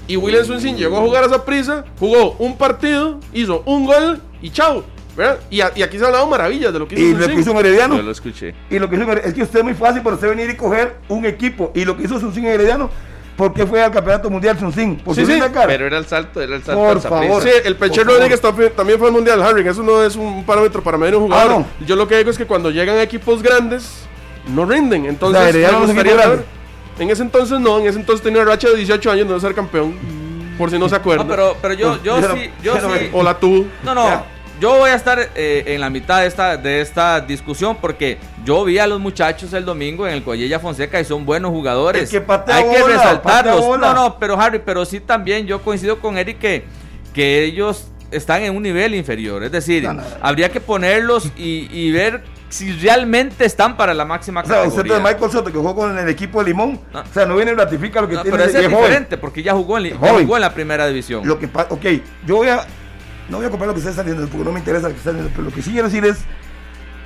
Y 0.08 0.18
William 0.18 0.44
Sunsin 0.44 0.76
llegó 0.76 0.98
a 0.98 1.02
jugar 1.02 1.24
a 1.24 1.28
esa 1.28 1.46
prisa, 1.46 1.86
jugó 2.00 2.32
un 2.40 2.58
partido, 2.58 3.20
hizo 3.34 3.62
un 3.66 3.86
gol 3.86 4.20
y 4.41 4.50
chao. 4.50 4.84
Y, 5.50 5.60
a- 5.62 5.72
y 5.76 5.82
aquí 5.82 5.98
se 5.98 6.04
ha 6.06 6.08
hablado 6.08 6.28
maravillas 6.28 6.72
de 6.72 6.80
lo 6.80 6.88
que 6.88 6.96
hizo 6.96 7.04
y 7.04 7.14
lo 7.14 7.28
que 7.28 7.34
hizo 7.41 7.60
Herediano, 7.60 7.98
Yo 7.98 8.04
lo 8.04 8.12
escuché. 8.12 8.56
y 8.70 8.80
lo 8.80 8.90
que 8.90 8.96
hizo 8.96 9.12
es 9.12 9.34
que 9.34 9.44
usted 9.44 9.60
es 9.60 9.66
muy 9.66 9.74
fácil 9.74 10.02
para 10.02 10.16
usted 10.16 10.30
venir 10.30 10.50
y 10.50 10.56
coger 10.56 10.96
un 11.10 11.26
equipo. 11.26 11.72
Y 11.76 11.84
lo 11.86 11.96
que 11.98 12.04
hizo 12.04 12.20
Sunsin 12.20 12.46
Herediano, 12.46 12.90
¿por 13.40 13.53
qué 13.53 13.66
fue 13.66 13.82
al 13.82 13.90
campeonato 13.90 14.30
mundial 14.30 14.60
Sunsin? 14.60 14.98
Porque 14.98 15.26
Sí, 15.26 15.32
sí, 15.32 15.40
la. 15.40 15.49
Pero 15.66 15.88
era 15.88 15.98
el 15.98 16.06
salto, 16.06 16.41
era 16.41 16.57
el 16.57 16.61
salto 16.64 16.82
Por 16.82 16.99
favor. 17.02 17.41
Sí, 17.41 17.49
el 17.64 17.78
Peche 17.78 18.03
Por. 18.03 18.14
Rodríguez 18.14 18.41
también, 18.41 18.99
fue 18.99 19.07
al 19.07 19.14
Mundial, 19.14 19.41
Harry, 19.41 19.66
eso 19.66 19.82
no 19.82 20.03
es 20.03 20.18
un 20.18 20.45
parámetro 20.45 20.84
para 20.84 20.98
medir 20.98 21.16
un 21.16 21.24
jugador. 21.24 21.64
Ah, 21.66 21.84
Yo 21.86 21.95
lo 21.95 22.06
que 22.06 22.18
digo 22.18 22.30
es 22.30 22.38
que 22.38 22.45
cuando 22.45 22.70
llegan 22.70 22.98
a 22.98 23.02
equipos 23.02 23.41
grandes, 23.41 24.03
no 24.53 24.66
rinden. 24.66 25.06
Entonces, 25.06 25.41
saber- 25.66 26.45
En 26.99 27.10
ese 27.10 27.22
entonces 27.24 27.60
no, 27.61 27.80
en 27.80 27.88
ese 27.88 27.98
entonces 27.98 28.22
tenía 28.22 28.41
una 28.41 28.52
racha 28.52 28.68
de 28.68 28.76
18 28.76 29.10
años 29.10 29.26
de 29.26 29.34
no 29.34 29.40
ser 29.40 29.56
campeón, 29.56 29.95
por 30.57 30.70
si 30.70 30.78
no 30.78 30.90
se 30.90 30.95
acuerdan. 30.98 31.26
No, 31.28 31.34
pero, 31.34 31.56
pero 31.61 31.74
yo, 31.74 32.03
yo 32.03 32.22
sí, 32.36 32.49
yo 32.61 32.76
sí. 32.76 32.88
me- 32.88 33.10
O 33.14 33.24
la 33.24 33.40
tuvo. 33.40 33.66
No, 33.84 33.95
no. 33.95 34.06
Ya. 34.06 34.26
Yo 34.60 34.77
voy 34.77 34.90
a 34.90 34.95
estar 34.95 35.19
eh, 35.36 35.64
en 35.68 35.80
la 35.80 35.90
mitad 35.90 36.22
de 36.22 36.27
esta, 36.27 36.57
de 36.57 36.81
esta 36.81 37.22
discusión 37.22 37.77
porque 37.80 38.18
yo 38.44 38.65
vi 38.65 38.77
a 38.77 38.88
los 38.88 38.99
muchachos 38.99 39.53
el 39.53 39.64
domingo 39.64 40.06
en 40.06 40.14
el 40.14 40.23
Coyella 40.23 40.60
Fonseca 40.60 40.99
y 40.99 41.06
son 41.06 41.26
buenos 41.26 41.52
jugadores. 41.52 42.03
El 42.03 42.10
que 42.10 42.22
patea 42.22 42.57
Hay 42.57 42.64
que 42.64 42.84
resaltarlos. 42.84 43.61
patea. 43.65 43.77
No, 43.77 43.94
no, 43.94 44.19
pero 44.19 44.40
Harry, 44.40 44.60
pero 44.65 44.84
sí 44.86 44.99
también 44.99 45.48
yo 45.48 45.61
coincido 45.61 45.99
con 45.99 46.18
Eric 46.18 46.40
que, 46.40 46.65
que 47.14 47.44
ellos 47.45 47.88
están 48.11 48.41
en 48.41 48.53
un 48.56 48.64
nivel 48.64 48.95
inferior. 48.95 49.44
Es 49.44 49.52
decir, 49.52 49.84
No, 49.84 49.94
no, 49.94 50.02
no. 50.02 50.07
habría 50.22 50.49
que 50.49 50.60
ponerlos 50.60 51.31
y, 51.38 51.69
y 51.72 51.91
ver 51.91 52.23
si 52.49 52.72
realmente 52.73 53.45
están 53.45 53.77
para 53.77 53.94
la 53.94 54.03
máxima 54.03 54.41
O 54.41 54.45
sea, 54.45 54.64
usted 54.64 54.77
categoría. 54.81 54.95
de 54.95 55.14
Michael 55.14 55.31
Soto 55.31 55.52
que 55.52 55.57
jugó 55.60 55.76
con 55.76 55.98
el 55.98 56.10
equipo 56.10 56.40
de 56.44 56.49
Limón, 56.49 56.81
o 56.91 57.14
sea, 57.14 57.26
no 57.27 57.36
viene 57.36 57.52
y 57.52 57.56
ratifica 57.56 58.02
lo 58.02 58.07
que 58.10 58.15
tiene 58.15 58.31
pero 58.31 58.44
ese 58.44 58.60
es 58.61 58.65
joven. 58.65 58.80
diferente 58.81 59.18
porque 59.19 59.44
ya 59.44 59.53
jugó 59.53 59.77
en, 59.77 59.84
li- 59.84 59.90
ya 59.91 59.98
Joven. 59.98 60.23
jugó 60.26 60.36
en 60.38 60.41
la 60.41 60.53
primera 60.53 60.88
división. 60.88 61.26
Lo 61.27 61.38
que 61.40 61.48
pasa, 61.48 61.68
ok, 61.72 61.86
yo 62.26 62.38
voy 62.38 62.48
a, 62.48 62.65
no 63.30 63.38
voy 63.38 63.45
a 63.45 63.49
comprar 63.49 63.68
lo 63.68 63.73
que 63.73 63.80
está 63.80 64.03
diciendo 64.03 64.27
porque 64.30 64.43
no 64.45 64.51
me 64.51 64.60
interesa 64.60 64.88
lo 64.88 64.93
que 64.93 64.97
está 64.99 65.11
diciendo, 65.11 65.31
pero 65.35 65.49
lo 65.49 65.53
que 65.56 65.61
sí 65.61 65.72
quiero 65.72 65.88
decir 65.88 66.06
es, 66.06 66.18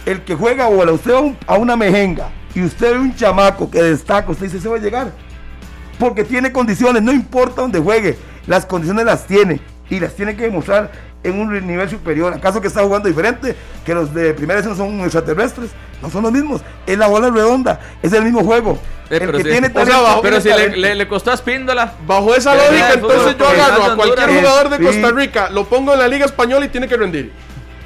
el 0.05 0.21
que 0.23 0.35
juega 0.35 0.67
bola, 0.67 0.91
usted 0.91 1.13
va 1.13 1.17
a, 1.19 1.21
un- 1.21 1.37
a 1.47 1.57
una 1.57 1.75
mejenga 1.75 2.29
y 2.55 2.61
usted 2.63 2.91
ve 2.93 2.99
un 2.99 3.15
chamaco 3.15 3.69
que 3.71 3.81
destaca, 3.81 4.29
usted 4.31 4.45
dice, 4.45 4.59
se 4.59 4.67
va 4.69 4.75
a 4.77 4.79
llegar. 4.79 5.11
Porque 5.99 6.23
tiene 6.23 6.51
condiciones, 6.51 7.01
no 7.01 7.11
importa 7.11 7.61
dónde 7.61 7.79
juegue, 7.79 8.17
las 8.47 8.65
condiciones 8.65 9.05
las 9.05 9.25
tiene 9.27 9.61
y 9.89 9.99
las 9.99 10.15
tiene 10.15 10.35
que 10.35 10.43
demostrar 10.43 10.91
en 11.23 11.39
un 11.39 11.65
nivel 11.67 11.89
superior. 11.89 12.33
¿Acaso 12.33 12.59
que 12.61 12.67
está 12.67 12.81
jugando 12.83 13.07
diferente? 13.07 13.55
Que 13.85 13.93
los 13.93 14.13
de 14.13 14.33
primera 14.33 14.61
son 14.63 14.99
extraterrestres, 15.01 15.71
no 16.01 16.09
son 16.09 16.23
los 16.23 16.31
mismos. 16.31 16.61
Es 16.85 16.97
la 16.97 17.07
bola 17.07 17.29
redonda, 17.29 17.79
es 18.01 18.11
el 18.13 18.23
mismo 18.23 18.43
juego. 18.43 18.77
Eh, 19.09 19.15
el 19.15 19.19
pero 19.19 19.31
que 19.33 19.43
sí. 19.43 19.49
tiene 19.51 19.67
O 19.67 19.71
sea, 19.71 19.83
talento, 19.85 20.03
bajo- 20.03 20.21
pero 20.21 20.41
si 20.41 20.49
le, 20.49 20.69
le- 20.77 20.95
le 20.95 21.07
costó 21.07 21.31
a 21.31 21.33
Espíndola. 21.35 21.93
Bajo 22.05 22.33
esa 22.35 22.55
lógica, 22.55 22.93
entonces 22.93 23.37
yo 23.37 23.47
agarro 23.47 23.83
a 23.83 23.95
cualquier 23.95 24.19
Honduras- 24.29 24.39
jugador 24.51 24.69
de. 24.69 24.85
Costa 24.85 25.11
Rica, 25.11 25.49
lo 25.49 25.65
pongo 25.65 25.93
en 25.93 25.99
la 25.99 26.07
Liga 26.07 26.25
Española 26.25 26.65
y 26.65 26.69
tiene 26.69 26.87
que 26.87 26.97
rendir. 26.97 27.31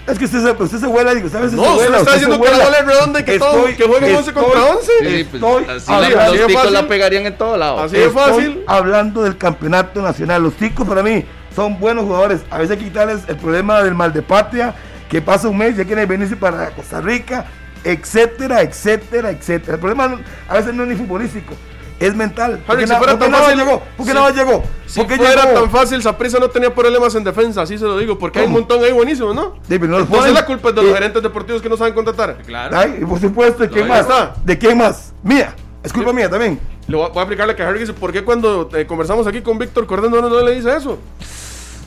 Es 0.08 0.18
que 0.18 0.24
usted 0.24 0.42
se, 0.42 0.64
usted 0.64 0.78
se 0.78 0.88
vuela, 0.88 1.14
digo, 1.14 1.28
¿sabes? 1.28 1.52
No, 1.52 1.74
usted 1.76 1.94
está 1.94 2.14
diciendo 2.14 2.40
que 2.42 2.50
la 2.50 2.64
bola 2.64 2.78
es 2.78 2.86
redonda 2.86 3.20
y 3.20 3.24
que 3.26 3.38
todo- 3.40 3.66
que 3.66 3.84
jueguen 3.84 4.16
11 4.16 4.32
contra 4.32 4.64
11. 4.64 4.92
Sí, 5.02 5.28
pues, 5.30 5.44
Estoy 5.44 5.64
así 5.66 5.92
así 5.92 6.14
los 6.16 6.32
de 6.32 6.38
ticos 6.46 6.54
fácil. 6.62 6.74
la 6.74 6.88
pegarían 6.88 7.26
en 7.26 7.38
todo 7.38 7.58
lado. 7.58 7.80
Así 7.82 7.98
de 7.98 8.06
Estoy 8.06 8.24
fácil. 8.24 8.64
hablando 8.68 9.24
del 9.24 9.38
campeonato 9.38 10.02
nacional. 10.02 10.42
Los 10.44 10.54
ticos 10.54 10.88
para 10.88 11.04
mí 11.04 11.26
son 11.58 11.80
buenos 11.80 12.06
jugadores. 12.06 12.42
A 12.52 12.60
veces 12.60 12.72
hay 12.74 12.78
que 12.78 12.84
quitarles 12.86 13.22
el 13.28 13.36
problema 13.36 13.82
del 13.82 13.96
mal 13.96 14.14
de 14.14 14.22
patria, 14.22 14.76
que 15.10 15.24
pasa 15.24 15.48
un 15.50 15.58
mes, 15.58 15.76
ya 15.76 15.86
quieren 15.86 16.08
venirse 16.08 16.36
para 16.36 16.70
Costa 16.70 17.02
Rica, 17.02 17.46
etcétera, 17.84 18.62
etcétera, 18.62 19.32
etcétera. 19.32 19.74
El 19.74 19.80
problema 19.80 20.20
a 20.48 20.54
veces 20.54 20.72
no 20.76 20.84
es 20.84 20.90
ni 20.90 20.96
futbolístico, 20.96 21.56
es 22.00 22.16
mental. 22.16 22.60
¿Por 22.64 22.76
Harry, 22.76 22.84
qué 22.86 22.88
si 22.94 22.96
fuera 22.96 23.14
por 23.14 23.20
qué 23.20 23.26
tan 23.26 23.32
Navas 23.32 23.48
fácil- 23.48 23.60
llegó? 23.66 23.80
¿Por 23.98 24.06
qué 24.06 24.12
si- 24.12 24.16
Navas 24.16 24.36
llegó? 24.36 24.64
Si 24.86 25.00
¿Por 25.00 25.08
qué 25.08 25.16
fuera 25.18 25.46
llegó? 25.46 25.60
tan 25.62 25.72
fácil, 25.72 26.02
Saprissa 26.04 26.38
no 26.38 26.50
tenía 26.52 26.76
problemas 26.76 27.16
en 27.16 27.24
defensa, 27.24 27.64
así 27.64 27.76
se 27.80 27.86
lo 27.86 27.98
digo, 27.98 28.20
porque 28.20 28.38
hay 28.38 28.46
un 28.46 28.52
montón 28.52 28.84
ahí 28.84 28.92
buenísimos, 28.92 29.34
¿no? 29.34 29.56
Sí, 29.68 29.80
pero 29.80 29.88
no 29.88 30.00
Entonces 30.02 30.34
la 30.34 30.46
culpa 30.46 30.70
es 30.70 30.76
de 30.76 30.82
los 30.84 30.92
Y- 30.92 30.94
gerentes 30.94 31.24
deportivos 31.24 31.60
que 31.64 31.70
no 31.70 31.78
saben 31.78 31.96
contratar. 31.96 32.38
Claro. 32.46 32.78
Ay, 32.78 33.00
y 33.02 33.06
por 33.06 33.20
supuesto, 33.20 33.64
¿de 33.64 33.70
quién 33.70 33.88
más? 33.88 34.02
está. 34.02 34.36
¿De 34.44 34.56
quién 34.60 34.78
más? 34.78 35.12
Mía, 35.24 35.56
es 35.82 35.92
culpa 35.92 36.14
mía 36.14 36.30
también. 36.30 36.60
Le 36.88 36.96
voy 36.96 37.06
a, 37.06 37.10
voy 37.10 37.20
a 37.20 37.24
aplicarle 37.24 37.54
que 37.56 37.64
Harry 37.64 37.80
dice, 37.80 37.92
¿por 37.94 38.14
qué 38.14 38.24
cuando 38.24 38.70
eh, 38.74 38.86
conversamos 38.86 39.28
aquí 39.28 39.42
con 39.42 39.58
Víctor 39.58 39.86
Cordero 39.88 40.22
no, 40.22 40.30
no 40.30 40.42
le 40.42 40.54
dice 40.56 40.74
eso? 40.74 40.98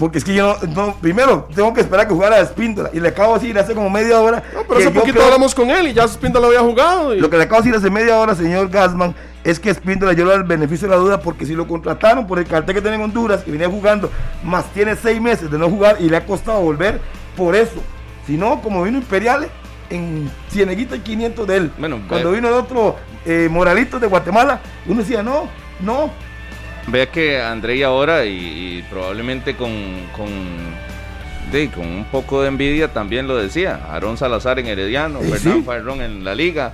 Porque 0.01 0.19
es 0.19 0.25
que 0.25 0.35
yo 0.35 0.57
no, 0.63 0.87
no- 0.87 0.95
primero 0.97 1.49
tengo 1.55 1.73
que 1.73 1.83
esperar 1.83 2.07
a 2.07 2.09
que 2.09 2.15
jugara 2.15 2.37
a 2.37 2.41
Espíndola. 2.41 2.91
Y 2.93 2.99
le 2.99 3.09
acabo 3.11 3.35
de 3.35 3.41
decir 3.41 3.57
hace 3.59 3.75
como 3.75 3.89
media 3.91 4.19
hora. 4.19 4.43
No, 4.53 4.63
pero 4.63 4.81
que 4.81 4.87
hace 4.87 4.91
poquito 4.91 5.15
creo- 5.15 5.27
hablamos 5.27 5.55
con 5.55 5.71
él 5.71 5.87
y 5.89 5.93
ya 5.93 6.09
Spinda 6.09 6.41
lo 6.41 6.47
había 6.49 6.61
jugado. 6.61 7.15
y- 7.15 7.21
Lo 7.21 7.31
que 7.31 7.37
le 7.37 7.45
acabo 7.45 7.63
de 7.63 7.69
decir 7.69 7.79
hace 7.79 7.91
media 7.91 8.17
hora, 8.19 8.35
señor 8.35 8.69
Gasman, 8.71 9.15
es 9.45 9.61
que 9.61 9.71
Espíndola 9.71 10.13
yo 10.15 10.25
le 10.25 10.31
doy 10.33 10.41
el 10.41 10.45
beneficio 10.47 10.89
de 10.89 10.95
la 10.97 11.01
duda 11.01 11.21
porque 11.21 11.47
si 11.47 11.55
lo 11.55 11.69
contrataron 11.69 12.27
por 12.27 12.39
el 12.41 12.47
cartel 12.47 12.75
que 12.75 12.81
tiene 12.81 12.97
en 12.97 13.03
Honduras 13.03 13.43
y 13.47 13.51
venía 13.53 13.69
jugando, 13.69 14.11
más 14.43 14.65
tiene 14.73 14.97
seis 14.97 15.21
meses 15.21 15.51
de 15.51 15.59
no 15.59 15.69
jugar 15.71 15.99
y 16.01 16.09
le 16.09 16.17
ha 16.17 16.27
costado 16.27 16.61
volver 16.61 17.01
por 17.37 17.55
eso. 17.55 17.77
Si 18.27 18.37
no, 18.37 18.61
como 18.63 18.83
vino 18.83 18.99
Imperiales, 18.99 19.49
en 19.91 20.31
Cieneguita 20.51 20.97
y 20.97 21.01
500 21.01 21.47
de 21.47 21.57
él. 21.57 21.73
Bueno, 21.79 22.01
Cuando 22.09 22.31
vino 22.33 22.49
el 22.49 22.55
otro 22.55 22.97
eh, 23.27 23.49
Moralito 23.51 23.99
de 23.99 24.07
Guatemala, 24.07 24.61
uno 24.87 25.01
decía, 25.01 25.23
no, 25.23 25.49
no. 25.81 26.11
Vea 26.87 27.07
que 27.11 27.41
Andrei 27.41 27.83
ahora 27.83 28.25
y, 28.25 28.31
y 28.79 28.85
probablemente 28.91 29.55
con, 29.55 29.71
con, 30.17 30.29
de, 31.53 31.69
con 31.71 31.87
un 31.87 32.05
poco 32.07 32.43
de 32.43 32.49
envidia 32.49 32.89
también 32.93 33.29
lo 33.29 33.37
decía. 33.37 33.81
Aarón 33.91 34.17
Salazar 34.17 34.59
en 34.59 34.67
Herediano, 34.67 35.21
Sí, 35.23 35.31
Fernán 35.31 35.59
sí. 35.59 35.63
Farrón 35.65 36.01
en 36.03 36.25
la 36.25 36.35
liga. 36.35 36.73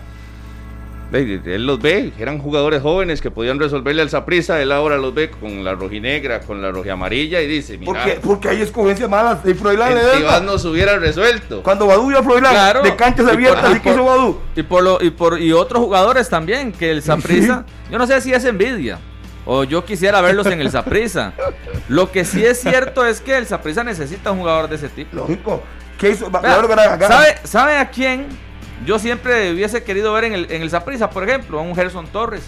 Él 1.12 1.64
los 1.66 1.80
ve, 1.80 2.12
eran 2.18 2.38
jugadores 2.40 2.82
jóvenes 2.82 3.20
que 3.20 3.30
podían 3.30 3.60
resolverle 3.60 4.02
al 4.02 4.10
Saprissa, 4.10 4.60
él 4.60 4.72
ahora 4.72 4.96
los 4.98 5.14
ve 5.14 5.30
con 5.30 5.64
la 5.64 5.72
rojinegra, 5.74 6.40
con 6.40 6.60
la 6.60 6.72
rojiamarilla 6.72 7.40
y 7.40 7.46
dice, 7.46 7.78
mira, 7.78 7.92
Porque, 7.92 8.20
porque 8.20 8.48
hay 8.48 8.62
escogencias 8.62 9.08
malas. 9.08 9.38
Y 9.44 9.54
Froilán 9.54 9.94
le 9.94 10.02
da- 10.02 10.40
nos 10.40 10.64
hubiera 10.64 10.98
resuelto. 10.98 11.62
Cuando 11.62 11.86
Badú 11.86 12.10
iba 12.10 12.20
a 12.20 12.22
Froilán, 12.24 12.52
Claro. 12.52 12.82
de 12.82 12.96
canchas 12.96 13.20
Y 13.20 13.22
por- 13.24 13.34
abiertas, 13.34 13.72
y 13.72 13.76
¿y 13.76 13.80
qué 13.80 13.88
hizo 13.90 13.98
por- 13.98 14.06
Badú? 14.16 14.40
Y 14.56 14.62
por 14.64 14.82
lo, 14.82 14.98
y 15.00 15.10
por 15.10 15.40
y 15.40 15.52
otros 15.52 15.80
jugadores 15.84 16.28
también, 16.28 16.72
que 16.72 16.90
el 16.90 17.00
Saprissa, 17.02 17.64
yo 17.90 17.98
no 17.98 18.06
sé 18.08 18.20
si 18.20 18.32
es 18.32 18.44
envidia 18.44 18.98
o 19.47 19.64
yo 19.64 19.85
quisiera 19.85 20.20
verlos 20.20 20.47
en 20.48 20.60
el 20.60 20.70
Saprissa. 20.70 21.32
Lo 21.89 22.10
que 22.12 22.24
sí 22.24 22.44
es 22.44 22.60
cierto 22.60 23.06
es 23.06 23.20
que 23.20 23.36
el 23.36 23.47
Saprissa 23.47 23.82
necesita 23.85 24.31
un 24.32 24.40
jugador 24.40 24.68
de 24.68 24.77
ese 24.77 24.89
tipo. 24.90 25.16
Lógico. 25.16 25.62
¿Qué 25.98 26.10
hizo? 26.10 26.31
Vea, 26.31 26.40
claro 26.43 26.66
que 26.66 26.73
era 26.74 26.93
acá. 26.94 27.09
¿sabe, 27.09 27.35
¿Sabe 27.44 27.77
a 27.78 27.89
quién 27.89 28.27
yo 28.85 28.98
siempre 28.98 29.52
hubiese 29.52 29.82
querido 29.82 30.12
ver 30.12 30.24
en 30.24 30.35
el, 30.35 30.51
en 30.51 30.60
el 30.62 30.68
Saprissa, 30.70 31.09
por 31.09 31.27
ejemplo? 31.27 31.59
A 31.59 31.62
un 31.62 31.74
Gerson 31.74 32.06
Torres. 32.09 32.43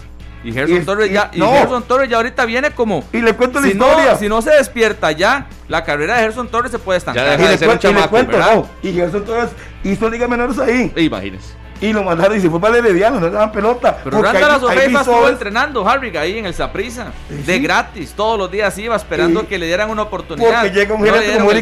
Y 0.44 0.52
Gerson 0.52 0.76
Y- 0.76 0.84
Torres 0.84 1.10
y- 1.10 1.14
ya, 1.14 1.30
y 1.32 1.38
no. 1.40 1.50
Gerson 1.52 1.82
Torres 1.84 2.08
ya 2.10 2.16
ahorita 2.18 2.44
viene 2.44 2.70
como 2.72 3.02
Y 3.12 3.20
le 3.22 3.32
cuento 3.34 3.58
la 3.60 3.66
si 3.66 3.72
historia. 3.72 4.12
no, 4.12 4.18
si 4.18 4.28
no 4.28 4.42
se 4.42 4.50
despierta 4.50 5.10
ya, 5.12 5.46
la 5.66 5.82
carrera 5.84 6.16
de 6.16 6.22
Gerson 6.22 6.48
Torres 6.48 6.70
se 6.70 6.78
puede 6.78 6.98
estancar. 6.98 7.24
Ya 7.24 7.34
y 7.34 7.36
deja 7.38 7.44
de 7.48 7.52
le, 7.54 7.58
ser 7.58 7.68
un 7.68 7.74
cuen- 7.74 7.78
y 7.78 7.86
le 7.86 7.94
chamaco, 7.94 8.10
cuento, 8.10 8.32
¿verdad? 8.32 8.54
no, 8.54 8.68
y 8.82 8.92
Gerson 8.92 9.24
Torres 9.24 9.50
hizo 9.82 10.08
liga 10.10 10.28
menores 10.28 10.58
ahí. 10.58 10.92
Imagínense. 10.96 11.54
Y 11.80 11.92
lo 11.92 12.02
mandaron 12.02 12.36
y 12.36 12.40
se 12.40 12.50
fue 12.50 12.60
para 12.60 12.76
el 12.78 12.84
Herediano, 12.84 13.20
no 13.20 13.26
le 13.26 13.32
daban 13.32 13.52
pelota. 13.52 13.98
Pero 14.02 14.20
Randall 14.22 14.56
hizo 14.58 15.00
estuvo 15.00 15.26
es- 15.26 15.32
entrenando, 15.32 15.88
Harvick, 15.88 16.16
ahí 16.16 16.38
en 16.38 16.46
el 16.46 16.54
Saprissa, 16.54 17.12
Sí. 17.28 17.36
de 17.42 17.58
gratis, 17.60 18.12
todos 18.16 18.38
los 18.38 18.50
días 18.50 18.76
iba 18.78 18.96
esperando 18.96 19.40
Sí. 19.42 19.46
que 19.46 19.58
le 19.58 19.66
dieran 19.66 19.90
una 19.90 20.02
oportunidad. 20.02 20.62
Porque 20.62 20.76
llega 20.78 20.94
un 20.94 21.00
No 21.00 21.06
gerente 21.06 21.24
dieron 21.26 21.38
como 21.46 21.50
el 21.50 21.56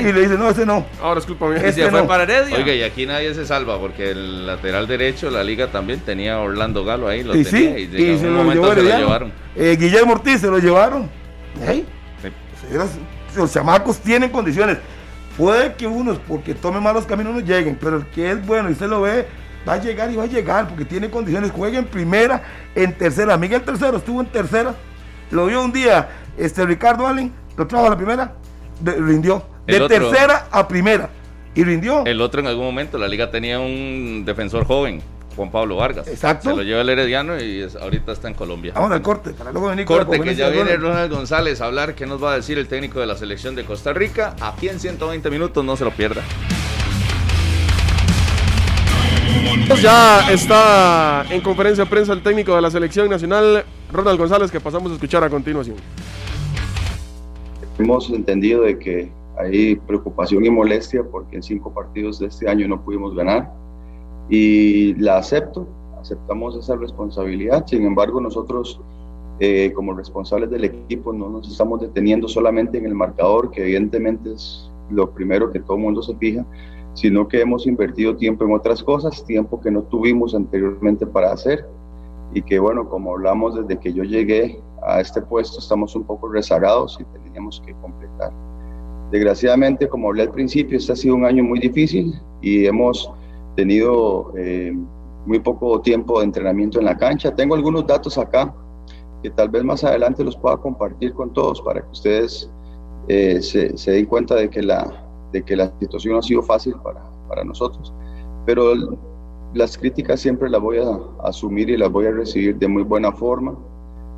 Eric 0.00 0.08
y 0.08 0.12
le 0.12 0.20
dice, 0.22 0.38
no, 0.38 0.48
ese 0.50 0.66
no. 0.66 0.86
Ahora 1.02 1.20
es 1.20 1.26
culpa 1.26 1.46
mía. 1.46 1.58
y 1.62 1.68
Este 1.68 1.84
se 1.84 1.90
fue 1.90 2.00
no. 2.02 2.06
para 2.08 2.22
Heredia. 2.24 2.56
Oiga, 2.56 2.72
y 2.74 2.82
aquí 2.82 3.06
nadie 3.06 3.32
se 3.34 3.46
salva 3.46 3.78
porque 3.78 4.10
el 4.10 4.46
lateral 4.46 4.86
derecho, 4.86 5.30
la 5.30 5.44
liga 5.44 5.68
también 5.68 6.00
tenía 6.00 6.34
a 6.34 6.40
Orlando 6.40 6.84
Galo 6.84 7.08
ahí, 7.08 7.22
lo 7.22 7.34
Y 7.36 7.44
sí, 7.44 7.50
tenía 7.50 7.78
y, 7.78 7.82
y 8.14 8.18
se 8.18 8.26
lo 8.26 8.42
llevó 8.52 8.74
se 8.74 8.82
lo 8.82 8.96
llevaron. 8.98 9.32
Eh, 9.56 9.76
Guillermo 9.78 10.12
Ortiz 10.14 10.40
se 10.40 10.46
lo 10.48 10.58
llevaron. 10.58 11.08
Eras- 12.72 12.98
Los 13.36 13.52
chamacos 13.52 13.98
tienen 13.98 14.30
condiciones. 14.30 14.78
Puede 15.36 15.74
que 15.74 15.86
unos, 15.86 16.18
porque 16.26 16.54
tomen 16.54 16.82
malos 16.82 17.04
caminos, 17.06 17.32
no 17.34 17.40
lleguen, 17.40 17.76
pero 17.80 17.96
el 17.98 18.06
que 18.06 18.30
es 18.30 18.44
bueno 18.46 18.70
y 18.70 18.74
se 18.74 18.86
lo 18.88 19.00
ve, 19.00 19.26
va 19.68 19.74
a 19.74 19.76
llegar 19.80 20.10
y 20.10 20.16
va 20.16 20.24
a 20.24 20.26
llegar, 20.26 20.68
porque 20.68 20.84
tiene 20.84 21.10
condiciones. 21.10 21.50
Juega 21.50 21.78
en 21.78 21.84
primera, 21.86 22.42
en 22.74 22.92
tercera. 22.96 23.36
Miguel 23.36 23.62
Tercero 23.62 23.96
estuvo 23.98 24.20
en 24.20 24.26
tercera. 24.26 24.74
Lo 25.30 25.46
vio 25.46 25.62
un 25.62 25.72
día 25.72 26.08
este 26.36 26.64
Ricardo 26.66 27.06
Allen, 27.06 27.32
lo 27.56 27.66
trajo 27.66 27.86
a 27.86 27.90
la 27.90 27.96
primera, 27.96 28.32
de- 28.80 28.94
rindió. 28.96 29.44
De 29.66 29.76
otro- 29.80 29.88
tercera 30.10 30.46
a 30.50 30.66
primera. 30.66 31.10
Y 31.54 31.64
rindió. 31.64 32.04
El 32.06 32.20
otro 32.20 32.40
en 32.40 32.46
algún 32.46 32.64
momento, 32.64 32.96
la 32.98 33.06
liga 33.08 33.30
tenía 33.30 33.58
un 33.60 34.22
defensor 34.24 34.64
joven, 34.64 35.02
Juan 35.36 35.50
Pablo 35.50 35.76
Vargas. 35.76 36.06
Exacto. 36.08 36.50
Se 36.50 36.56
lo 36.56 36.62
lleva 36.62 36.80
el 36.80 36.88
Herediano 36.88 37.40
y 37.40 37.60
es- 37.62 37.76
ahorita 37.76 38.12
está 38.12 38.28
en 38.28 38.34
Colombia. 38.34 38.72
Vamos 38.74 38.92
al 38.92 39.02
corte, 39.02 39.30
para 39.30 39.52
luego 39.52 39.68
venir 39.68 39.84
con 39.84 39.98
Corte 39.98 40.20
que 40.20 40.34
ya 40.34 40.48
viene 40.48 40.76
Ronald. 40.76 40.82
Ronald 40.82 41.12
González 41.12 41.60
a 41.60 41.66
hablar 41.66 41.94
qué 41.94 42.06
nos 42.06 42.22
va 42.22 42.32
a 42.32 42.36
decir 42.36 42.56
el 42.58 42.66
técnico 42.68 42.98
de 43.00 43.06
la 43.06 43.16
selección 43.16 43.54
de 43.54 43.64
Costa 43.64 43.92
Rica. 43.92 44.34
Aquí 44.40 44.68
en 44.68 44.80
120 44.80 45.28
minutos, 45.30 45.64
no 45.64 45.76
se 45.76 45.84
lo 45.84 45.90
pierda. 45.90 46.22
Pues 49.68 49.82
Ya 49.82 50.30
está 50.30 51.24
en 51.30 51.40
conferencia 51.40 51.84
de 51.84 51.90
prensa 51.90 52.12
el 52.12 52.22
técnico 52.22 52.54
de 52.54 52.60
la 52.60 52.70
selección 52.70 53.08
nacional, 53.08 53.64
Ronald 53.92 54.18
González, 54.18 54.50
que 54.50 54.60
pasamos 54.60 54.90
a 54.90 54.94
escuchar 54.94 55.24
a 55.24 55.30
continuación. 55.30 55.76
Hemos 57.78 58.10
entendido 58.10 58.62
de 58.62 58.78
que 58.78 59.10
hay 59.38 59.76
preocupación 59.76 60.44
y 60.44 60.50
molestia 60.50 61.02
porque 61.02 61.36
en 61.36 61.42
cinco 61.42 61.72
partidos 61.72 62.18
de 62.18 62.26
este 62.26 62.48
año 62.48 62.68
no 62.68 62.82
pudimos 62.82 63.14
ganar 63.14 63.50
y 64.28 64.94
la 64.94 65.18
acepto, 65.18 65.66
aceptamos 66.00 66.56
esa 66.56 66.76
responsabilidad. 66.76 67.66
Sin 67.66 67.84
embargo, 67.84 68.20
nosotros 68.20 68.80
eh, 69.38 69.72
como 69.74 69.94
responsables 69.94 70.50
del 70.50 70.64
equipo 70.64 71.12
no 71.12 71.30
nos 71.30 71.50
estamos 71.50 71.80
deteniendo 71.80 72.28
solamente 72.28 72.76
en 72.76 72.84
el 72.84 72.94
marcador, 72.94 73.50
que 73.50 73.62
evidentemente 73.62 74.32
es 74.34 74.70
lo 74.90 75.10
primero 75.10 75.50
que 75.50 75.60
todo 75.60 75.76
el 75.78 75.82
mundo 75.82 76.02
se 76.02 76.14
fija, 76.16 76.44
sino 76.94 77.28
que 77.28 77.40
hemos 77.40 77.66
invertido 77.66 78.16
tiempo 78.16 78.44
en 78.44 78.52
otras 78.52 78.82
cosas, 78.82 79.24
tiempo 79.24 79.60
que 79.60 79.70
no 79.70 79.82
tuvimos 79.82 80.34
anteriormente 80.34 81.06
para 81.06 81.32
hacer 81.32 81.66
y 82.32 82.42
que 82.42 82.58
bueno, 82.58 82.88
como 82.88 83.12
hablamos 83.12 83.56
desde 83.56 83.80
que 83.80 83.92
yo 83.92 84.04
llegué 84.04 84.60
a 84.82 85.00
este 85.00 85.20
puesto, 85.22 85.58
estamos 85.58 85.94
un 85.96 86.04
poco 86.04 86.28
rezagados 86.28 86.98
y 87.00 87.04
teníamos 87.18 87.62
que 87.64 87.74
completar. 87.74 88.32
Desgraciadamente, 89.10 89.88
como 89.88 90.08
hablé 90.08 90.22
al 90.22 90.30
principio, 90.30 90.78
este 90.78 90.92
ha 90.92 90.96
sido 90.96 91.16
un 91.16 91.24
año 91.24 91.42
muy 91.42 91.58
difícil 91.58 92.14
y 92.40 92.66
hemos 92.66 93.10
tenido 93.56 94.32
eh, 94.36 94.72
muy 95.26 95.40
poco 95.40 95.80
tiempo 95.80 96.20
de 96.20 96.26
entrenamiento 96.26 96.78
en 96.78 96.86
la 96.86 96.96
cancha. 96.96 97.34
Tengo 97.34 97.54
algunos 97.54 97.86
datos 97.86 98.16
acá 98.16 98.54
que 99.22 99.30
tal 99.30 99.48
vez 99.48 99.64
más 99.64 99.84
adelante 99.84 100.24
los 100.24 100.36
pueda 100.36 100.56
compartir 100.56 101.12
con 101.12 101.32
todos 101.32 101.60
para 101.60 101.82
que 101.82 101.90
ustedes 101.90 102.50
eh, 103.08 103.42
se, 103.42 103.76
se 103.76 103.90
den 103.90 104.06
cuenta 104.06 104.36
de 104.36 104.48
que, 104.48 104.62
la, 104.62 105.09
de 105.32 105.42
que 105.42 105.56
la 105.56 105.72
situación 105.78 106.16
ha 106.16 106.22
sido 106.22 106.42
fácil 106.42 106.74
para, 106.82 107.00
para 107.28 107.44
nosotros. 107.44 107.92
Pero 108.46 108.72
el- 108.72 108.88
las 109.52 109.76
críticas 109.76 110.20
siempre 110.20 110.48
las 110.48 110.60
voy 110.60 110.78
a 110.78 110.98
asumir 111.24 111.70
y 111.70 111.76
las 111.76 111.90
voy 111.90 112.06
a 112.06 112.12
recibir 112.12 112.56
de 112.56 112.68
muy 112.68 112.84
buena 112.84 113.10
forma 113.10 113.54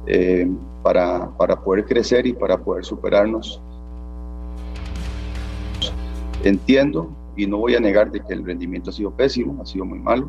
eh, 0.06 0.47
para, 0.82 1.30
para 1.39 1.56
poder 1.59 1.86
crecer 1.86 2.26
y 2.26 2.32
para 2.34 2.59
poder 2.59 2.84
superarnos. 2.84 3.60
Entiendo 6.44 7.09
y 7.36 7.47
no 7.47 7.59
voy 7.59 7.76
a 7.76 7.80
negar 7.80 8.10
de 8.10 8.20
que 8.20 8.34
el 8.34 8.44
rendimiento 8.44 8.90
ha 8.90 8.93
sido 8.93 9.10
pésimo, 9.10 9.62
ha 9.62 9.66
sido 9.66 9.84
muy 9.84 9.98
malo. 9.98 10.28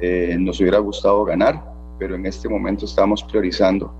Eh, 0.00 0.36
nos 0.38 0.60
hubiera 0.60 0.78
gustado 0.78 1.24
ganar, 1.24 1.72
pero 1.98 2.14
en 2.14 2.26
este 2.26 2.48
momento 2.48 2.84
estamos 2.84 3.22
priorizando 3.24 3.90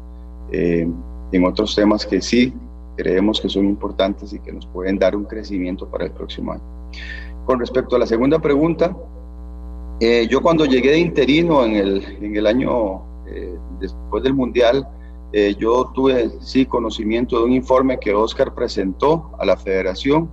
eh, 0.52 0.86
en 1.32 1.44
otros 1.44 1.74
temas 1.74 2.04
que 2.06 2.20
sí 2.20 2.52
creemos 2.98 3.40
que 3.40 3.48
son 3.48 3.64
importantes 3.66 4.32
y 4.32 4.40
que 4.40 4.52
nos 4.52 4.66
pueden 4.66 4.98
dar 4.98 5.14
un 5.14 5.24
crecimiento 5.24 5.88
para 5.88 6.06
el 6.06 6.10
próximo 6.10 6.52
año. 6.52 6.62
Con 7.46 7.60
respecto 7.60 7.94
a 7.94 8.00
la 8.00 8.06
segunda 8.06 8.40
pregunta, 8.40 8.94
eh, 10.00 10.26
yo 10.28 10.42
cuando 10.42 10.64
llegué 10.64 10.90
de 10.90 10.98
interino 10.98 11.64
en 11.64 11.76
el, 11.76 12.04
en 12.20 12.36
el 12.36 12.46
año 12.46 13.02
eh, 13.28 13.56
después 13.78 14.24
del 14.24 14.34
Mundial, 14.34 14.86
eh, 15.32 15.54
yo 15.56 15.92
tuve 15.94 16.28
sí 16.40 16.66
conocimiento 16.66 17.38
de 17.38 17.44
un 17.44 17.52
informe 17.52 18.00
que 18.00 18.12
Oscar 18.12 18.52
presentó 18.52 19.30
a 19.38 19.46
la 19.46 19.56
federación. 19.56 20.28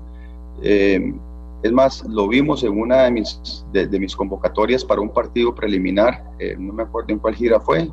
Eh, 0.64 1.14
es 1.62 1.72
más, 1.72 2.04
lo 2.08 2.28
vimos 2.28 2.64
en 2.64 2.80
una 2.80 3.04
de 3.04 3.12
mis, 3.12 3.66
de, 3.72 3.88
de 3.88 4.00
mis 4.00 4.16
convocatorias 4.16 4.84
para 4.84 5.02
un 5.02 5.10
partido 5.10 5.54
preliminar, 5.54 6.32
eh, 6.40 6.56
no 6.58 6.74
me 6.74 6.84
acuerdo 6.84 7.14
en 7.14 7.20
cuál 7.20 7.36
gira 7.36 7.60
fue. 7.60 7.90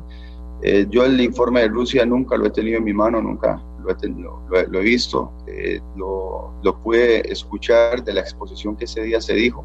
Eh, 0.61 0.87
yo 0.89 1.03
el 1.03 1.19
informe 1.19 1.61
de 1.61 1.67
Rusia 1.67 2.05
nunca 2.05 2.37
lo 2.37 2.45
he 2.45 2.49
tenido 2.49 2.77
en 2.77 2.85
mi 2.85 2.93
mano, 2.93 3.21
nunca 3.21 3.61
lo 3.83 4.41
lo, 4.49 4.67
lo 4.67 4.79
he 4.79 4.83
visto, 4.83 5.31
eh, 5.47 5.79
lo, 5.95 6.53
lo 6.63 6.81
pude 6.81 7.31
escuchar 7.31 8.03
de 8.03 8.13
la 8.13 8.21
exposición 8.21 8.75
que 8.75 8.85
ese 8.85 9.03
día 9.03 9.21
se 9.21 9.33
dijo, 9.33 9.63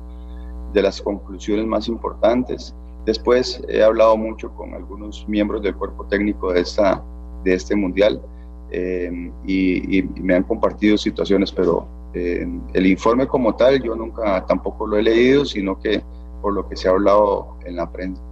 de 0.72 0.82
las 0.82 1.00
conclusiones 1.00 1.66
más 1.66 1.88
importantes. 1.88 2.74
Después 3.06 3.62
he 3.68 3.82
hablado 3.82 4.16
mucho 4.16 4.50
con 4.54 4.74
algunos 4.74 5.26
miembros 5.28 5.62
del 5.62 5.74
cuerpo 5.74 6.04
técnico 6.06 6.52
de, 6.52 6.60
esta, 6.60 7.02
de 7.44 7.54
este 7.54 7.74
mundial 7.74 8.20
eh, 8.70 9.32
y, 9.46 9.98
y 9.98 10.02
me 10.20 10.34
han 10.34 10.42
compartido 10.42 10.98
situaciones, 10.98 11.50
pero 11.52 11.88
eh, 12.14 12.46
el 12.74 12.86
informe 12.86 13.26
como 13.26 13.54
tal 13.54 13.82
yo 13.82 13.94
nunca 13.94 14.44
tampoco 14.46 14.86
lo 14.86 14.96
he 14.96 15.02
leído, 15.02 15.44
sino 15.44 15.78
que 15.78 16.02
por 16.42 16.52
lo 16.52 16.68
que 16.68 16.76
se 16.76 16.88
ha 16.88 16.92
hablado 16.92 17.56
en 17.64 17.76
la 17.76 17.90
prensa. 17.90 18.22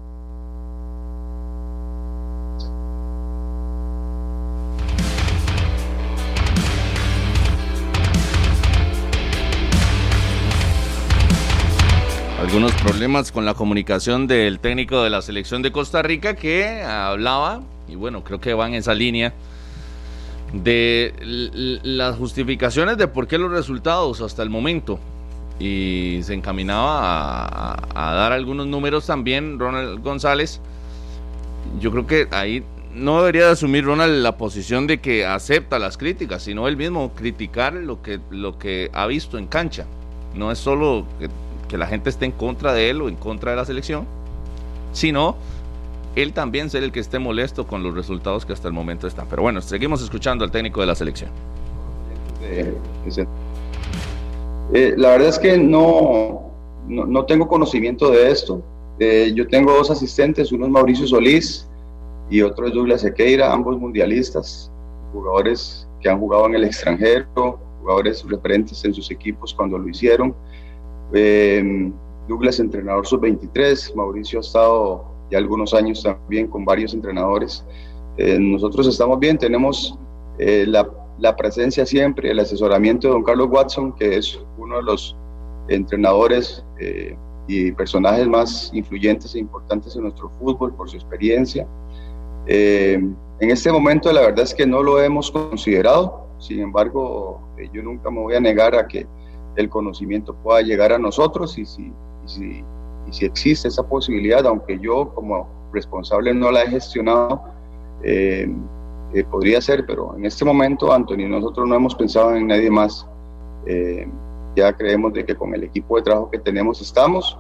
Algunos 12.47 12.71
problemas 12.75 13.33
con 13.33 13.45
la 13.45 13.55
comunicación 13.55 14.29
del 14.29 14.61
técnico 14.61 15.03
de 15.03 15.11
la 15.11 15.21
selección 15.21 15.63
de 15.63 15.73
Costa 15.73 16.01
Rica 16.01 16.37
que 16.37 16.81
hablaba, 16.81 17.63
y 17.89 17.97
bueno, 17.97 18.23
creo 18.23 18.41
que 18.41 18.55
va 18.55 18.69
en 18.69 18.75
esa 18.75 18.95
línea, 18.95 19.35
de 20.53 21.13
las 21.83 22.17
justificaciones 22.17 22.99
de 22.99 23.09
por 23.09 23.27
qué 23.27 23.37
los 23.37 23.51
resultados 23.51 24.21
hasta 24.21 24.45
el 24.45 24.51
momento. 24.51 25.01
Y 25.59 26.21
se 26.23 26.35
encaminaba 26.35 27.01
a- 27.47 27.79
a 27.93 28.15
dar 28.15 28.31
algunos 28.31 28.69
números 28.69 29.07
también, 29.07 29.59
Ronald 29.59 30.01
González. 30.01 30.61
Yo 31.81 31.91
creo 31.91 32.07
que 32.07 32.29
ahí 32.31 32.63
no 32.95 33.19
debería 33.19 33.47
de 33.47 33.51
asumir 33.51 33.85
Ronald 33.85 34.23
la 34.23 34.37
posición 34.37 34.87
de 34.87 35.01
que 35.01 35.27
acepta 35.27 35.81
las 35.81 35.99
críticas, 35.99 36.45
sino 36.45 36.69
él 36.69 36.77
mismo 36.77 37.13
criticar 37.13 37.73
lo 37.75 38.03
que, 38.03 38.21
lo 38.31 38.57
que 38.57 38.89
ha 38.95 39.09
visto 39.09 39.37
en 39.37 39.49
cancha. 39.49 39.85
No 40.37 40.53
es 40.53 40.59
solo 40.59 41.07
que, 41.19 41.29
que 41.69 41.79
la 41.79 41.87
gente 41.87 42.11
esté 42.11 42.25
en 42.25 42.33
contra 42.33 42.73
de 42.73 42.91
él 42.91 43.03
o 43.03 43.09
en 43.09 43.17
contra 43.17 43.51
de 43.51 43.57
la 43.57 43.65
selección, 43.65 44.07
sino 44.93 45.37
él 46.15 46.33
también 46.33 46.71
ser 46.71 46.83
el 46.83 46.93
que 46.93 47.01
esté 47.01 47.19
molesto 47.19 47.67
con 47.67 47.83
los 47.83 47.95
resultados 47.95 48.47
que 48.47 48.53
hasta 48.53 48.69
el 48.69 48.75
momento 48.75 49.07
están. 49.07 49.27
Pero 49.29 49.43
bueno, 49.43 49.61
seguimos 49.61 50.03
escuchando 50.03 50.45
al 50.45 50.51
técnico 50.51 50.81
de 50.81 50.87
la 50.87 50.95
selección. 50.95 51.31
Eh, 54.73 54.95
la 54.97 55.11
verdad 55.11 55.29
es 55.29 55.39
que 55.39 55.59
no, 55.59 56.51
no, 56.89 57.07
no 57.07 57.25
tengo 57.27 57.47
conocimiento 57.47 58.11
de 58.11 58.31
esto. 58.31 58.63
Eh, 58.99 59.33
yo 59.35 59.47
tengo 59.47 59.73
dos 59.73 59.91
asistentes, 59.91 60.53
uno 60.53 60.65
es 60.65 60.71
Mauricio 60.71 61.07
Solís 61.07 61.69
y 62.31 62.41
otro 62.41 62.67
es 62.67 62.73
Douglas 62.73 63.03
Sequeira, 63.03 63.53
ambos 63.53 63.79
mundialistas, 63.79 64.71
jugadores 65.13 65.87
que 66.01 66.09
han 66.09 66.19
jugado 66.19 66.47
en 66.47 66.55
el 66.55 66.65
extranjero, 66.65 67.61
jugadores 67.81 68.25
referentes 68.27 68.83
en 68.85 68.95
sus 68.95 69.11
equipos 69.11 69.53
cuando 69.53 69.77
lo 69.77 69.89
hicieron. 69.89 70.35
Eh, 71.13 71.93
Douglas, 72.29 72.59
entrenador 72.59 73.07
sub-23, 73.07 73.95
Mauricio 73.95 74.41
ha 74.41 74.43
estado 74.43 75.05
ya 75.31 75.39
algunos 75.39 75.75
años 75.75 76.03
también 76.03 76.49
con 76.49 76.65
varios 76.65 76.93
entrenadores. 76.93 77.65
Eh, 78.17 78.39
nosotros 78.41 78.87
estamos 78.87 79.19
bien, 79.21 79.39
tenemos 79.39 79.99
eh, 80.39 80.65
la, 80.67 80.89
la 81.19 81.37
presencia 81.37 81.87
siempre, 81.87 82.31
el 82.31 82.39
asesoramiento 82.39 83.09
de 83.09 83.15
don 83.15 83.23
Carlos 83.23 83.49
Watson, 83.51 83.93
que 83.93 84.17
es 84.17 84.39
uno 84.59 84.77
de 84.77 84.83
los 84.83 85.17
entrenadores 85.69 86.65
eh, 86.79 87.17
y 87.47 87.73
personajes 87.73 88.27
más 88.27 88.71
influyentes 88.75 89.35
e 89.35 89.39
importantes 89.39 89.95
en 89.97 90.03
nuestro 90.03 90.31
fútbol 90.31 90.75
por 90.75 90.91
su 90.91 90.97
experiencia. 90.97 91.67
Eh, 92.47 93.01
en 93.41 93.51
este 93.51 93.71
momento 93.73 94.13
la 94.13 94.21
verdad 94.21 94.45
es 94.45 94.55
que 94.55 94.67
no 94.67 94.83
lo 94.83 95.01
hemos 95.01 95.31
considerado, 95.31 96.27
sin 96.39 96.61
embargo 96.61 97.41
yo 97.73 97.83
nunca 97.83 98.11
me 98.11 98.21
voy 98.21 98.35
a 98.35 98.41
negar 98.41 98.75
a 98.75 98.87
que 98.87 99.07
el 99.57 99.69
conocimiento 99.69 100.35
pueda 100.43 100.63
llegar 100.63 100.93
a 100.93 100.99
nosotros 100.99 101.59
y 101.59 101.67
si, 101.67 101.93
si 102.25 102.65
si 103.11 103.25
existe 103.25 103.69
esa 103.69 103.87
posibilidad, 103.87 104.45
aunque 104.47 104.79
yo 104.79 105.13
como 105.15 105.49
responsable 105.73 106.35
no 106.35 106.51
la 106.51 106.63
he 106.63 106.71
gestionado, 106.71 107.43
eh, 108.03 108.49
eh, 109.15 109.25
podría 109.25 109.61
ser, 109.61 109.87
pero 109.87 110.15
en 110.17 110.27
este 110.27 110.45
momento, 110.45 110.93
Anthony, 110.93 111.29
nosotros 111.29 111.69
no 111.69 111.75
hemos 111.75 111.95
pensado 111.95 112.35
en 112.35 112.47
nadie 112.47 112.71
más. 112.71 113.07
Eh, 113.67 114.09
ya 114.55 114.73
creemos 114.73 115.13
de 115.13 115.25
que 115.25 115.35
con 115.35 115.55
el 115.55 115.65
equipo 115.65 115.97
de 115.97 116.03
trabajo 116.03 116.31
que 116.31 116.39
tenemos 116.39 116.81
estamos 116.81 117.39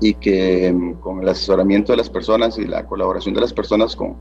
y 0.00 0.14
que 0.14 0.72
mm, 0.72 0.94
con 1.00 1.20
el 1.20 1.28
asesoramiento 1.28 1.92
de 1.92 1.98
las 1.98 2.08
personas 2.08 2.56
y 2.58 2.66
la 2.66 2.86
colaboración 2.86 3.34
de 3.34 3.40
las 3.40 3.52
personas 3.52 3.96
con, 3.96 4.16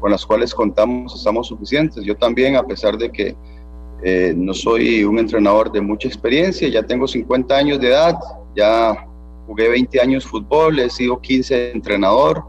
con 0.00 0.10
las 0.10 0.24
cuales 0.24 0.54
contamos 0.54 1.14
estamos 1.14 1.48
suficientes. 1.48 2.04
Yo 2.04 2.16
también, 2.16 2.56
a 2.56 2.62
pesar 2.62 2.96
de 2.98 3.10
que 3.10 3.34
no 4.36 4.52
soy 4.52 5.02
un 5.02 5.18
entrenador 5.18 5.72
de 5.72 5.80
mucha 5.80 6.08
experiencia, 6.08 6.68
ya 6.68 6.82
tengo 6.82 7.08
50 7.08 7.56
años 7.56 7.80
de 7.80 7.88
edad, 7.88 8.18
ya 8.54 8.94
jugué 9.46 9.68
20 9.68 10.00
años 10.00 10.26
fútbol, 10.26 10.78
he 10.78 10.90
sido 10.90 11.18
15 11.20 11.72
entrenador, 11.72 12.44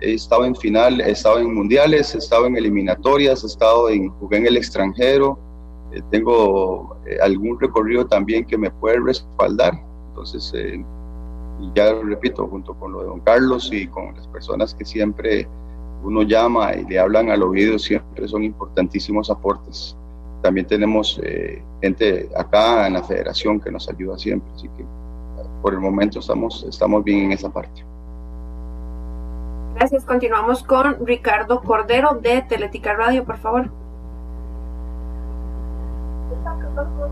he 0.00 0.14
estado 0.14 0.44
en 0.44 0.54
final, 0.54 1.00
he 1.00 1.10
estado 1.10 1.38
en 1.38 1.54
mundiales, 1.54 2.14
he 2.14 2.18
estado 2.18 2.46
en 2.46 2.56
eliminatorias, 2.56 3.42
he 3.42 3.46
estado 3.46 3.88
en, 3.88 4.08
jugué 4.10 4.38
en 4.38 4.46
el 4.46 4.56
extranjero, 4.56 5.38
eh, 5.92 6.02
tengo 6.10 6.96
eh, 7.06 7.18
algún 7.22 7.58
recorrido 7.58 8.06
también 8.06 8.44
que 8.44 8.58
me 8.58 8.70
puede 8.70 9.00
respaldar. 9.00 9.74
Entonces, 10.08 10.52
eh, 10.54 10.84
ya 11.74 11.92
repito, 11.94 12.46
junto 12.46 12.74
con 12.74 12.92
lo 12.92 13.00
de 13.00 13.06
don 13.06 13.20
Carlos 13.20 13.70
y 13.72 13.86
con 13.88 14.14
las 14.14 14.26
personas 14.28 14.74
que 14.74 14.84
siempre 14.84 15.48
uno 16.04 16.22
llama 16.22 16.74
y 16.74 16.84
le 16.84 16.98
hablan 16.98 17.30
al 17.30 17.42
oído, 17.42 17.78
siempre 17.78 18.28
son 18.28 18.44
importantísimos 18.44 19.30
aportes. 19.30 19.96
También 20.42 20.66
tenemos 20.66 21.20
gente 21.82 22.28
acá 22.36 22.86
en 22.86 22.94
la 22.94 23.02
federación 23.02 23.60
que 23.60 23.70
nos 23.70 23.88
ayuda 23.88 24.16
siempre, 24.18 24.50
así 24.54 24.68
que 24.76 24.84
por 25.62 25.74
el 25.74 25.80
momento 25.80 26.20
estamos, 26.20 26.64
estamos 26.68 27.02
bien 27.04 27.24
en 27.24 27.32
esa 27.32 27.50
parte. 27.50 27.84
Gracias. 29.74 30.04
Continuamos 30.04 30.62
con 30.62 31.06
Ricardo 31.06 31.60
Cordero 31.62 32.18
de 32.20 32.42
Teletica 32.42 32.94
Radio, 32.94 33.24
por 33.24 33.38
favor. 33.38 33.70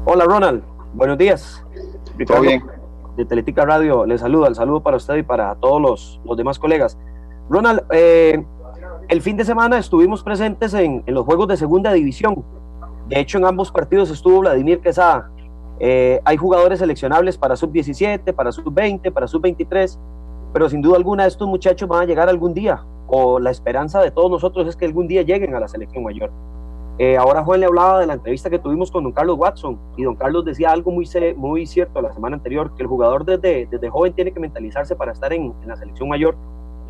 Hola 0.04 0.24
Ronald, 0.24 0.62
buenos 0.94 1.18
días. 1.18 1.64
Ricardo 2.16 2.42
bien? 2.42 2.62
de 3.16 3.24
Teletica 3.24 3.64
Radio 3.64 4.04
le 4.04 4.18
saluda, 4.18 4.48
el 4.48 4.54
saludo 4.54 4.82
para 4.82 4.96
usted 4.98 5.16
y 5.16 5.22
para 5.22 5.54
todos 5.56 5.80
los, 5.80 6.20
los 6.24 6.36
demás 6.36 6.58
colegas. 6.58 6.98
Ronald, 7.48 7.82
eh, 7.90 8.44
el 9.08 9.22
fin 9.22 9.36
de 9.36 9.44
semana 9.44 9.78
estuvimos 9.78 10.22
presentes 10.22 10.74
en, 10.74 11.02
en, 11.06 11.14
los 11.14 11.24
juegos 11.24 11.48
de 11.48 11.56
segunda 11.56 11.92
división. 11.92 12.44
De 13.08 13.20
hecho, 13.20 13.38
en 13.38 13.44
ambos 13.44 13.70
partidos 13.70 14.10
estuvo 14.10 14.40
Vladimir 14.40 14.80
Quesada. 14.80 15.30
Eh, 15.78 16.20
hay 16.24 16.36
jugadores 16.36 16.80
seleccionables 16.80 17.38
para 17.38 17.54
sub-17, 17.54 18.34
para 18.34 18.50
sub-20, 18.50 19.12
para 19.12 19.28
sub-23, 19.28 19.96
pero 20.52 20.68
sin 20.68 20.82
duda 20.82 20.96
alguna 20.96 21.26
estos 21.26 21.46
muchachos 21.46 21.88
van 21.88 22.02
a 22.02 22.04
llegar 22.04 22.28
algún 22.28 22.52
día, 22.52 22.82
o 23.06 23.38
la 23.38 23.50
esperanza 23.50 24.00
de 24.00 24.10
todos 24.10 24.30
nosotros 24.30 24.66
es 24.66 24.74
que 24.74 24.86
algún 24.86 25.06
día 25.06 25.22
lleguen 25.22 25.54
a 25.54 25.60
la 25.60 25.68
selección 25.68 26.02
mayor. 26.02 26.32
Eh, 26.98 27.16
ahora 27.16 27.44
Juan 27.44 27.60
le 27.60 27.66
hablaba 27.66 28.00
de 28.00 28.06
la 28.06 28.14
entrevista 28.14 28.48
que 28.48 28.58
tuvimos 28.58 28.90
con 28.90 29.04
don 29.04 29.12
Carlos 29.12 29.36
Watson 29.38 29.78
y 29.98 30.04
don 30.04 30.16
Carlos 30.16 30.46
decía 30.46 30.70
algo 30.70 30.90
muy, 30.90 31.06
muy 31.36 31.66
cierto 31.66 32.00
la 32.00 32.12
semana 32.12 32.36
anterior, 32.36 32.74
que 32.74 32.82
el 32.82 32.88
jugador 32.88 33.24
desde, 33.24 33.66
desde 33.70 33.88
joven 33.90 34.14
tiene 34.14 34.32
que 34.32 34.40
mentalizarse 34.40 34.96
para 34.96 35.12
estar 35.12 35.32
en, 35.32 35.52
en 35.62 35.68
la 35.68 35.76
selección 35.76 36.08
mayor. 36.08 36.36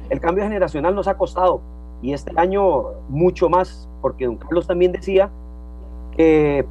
El 0.08 0.20
cambio 0.20 0.44
generacional 0.44 0.94
nos 0.94 1.08
ha 1.08 1.18
costado 1.18 1.60
y 2.00 2.12
este 2.12 2.32
año 2.38 2.84
mucho 3.08 3.50
más, 3.50 3.88
porque 4.00 4.26
don 4.26 4.36
Carlos 4.36 4.66
también 4.66 4.92
decía 4.92 5.28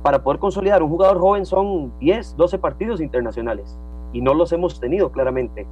para 0.01 0.23
poder 0.23 0.39
consolidar 0.39 0.81
un 0.81 0.89
jugador 0.89 1.19
joven 1.19 1.45
son 1.45 1.93
10, 1.99 2.35
12 2.35 2.57
partidos 2.57 2.99
internacionales 2.99 3.77
y 4.15 4.21
no 4.21 4.33
los 4.33 4.51
hemos 4.53 4.79
tenido 4.79 5.11
claramente. 5.11 5.67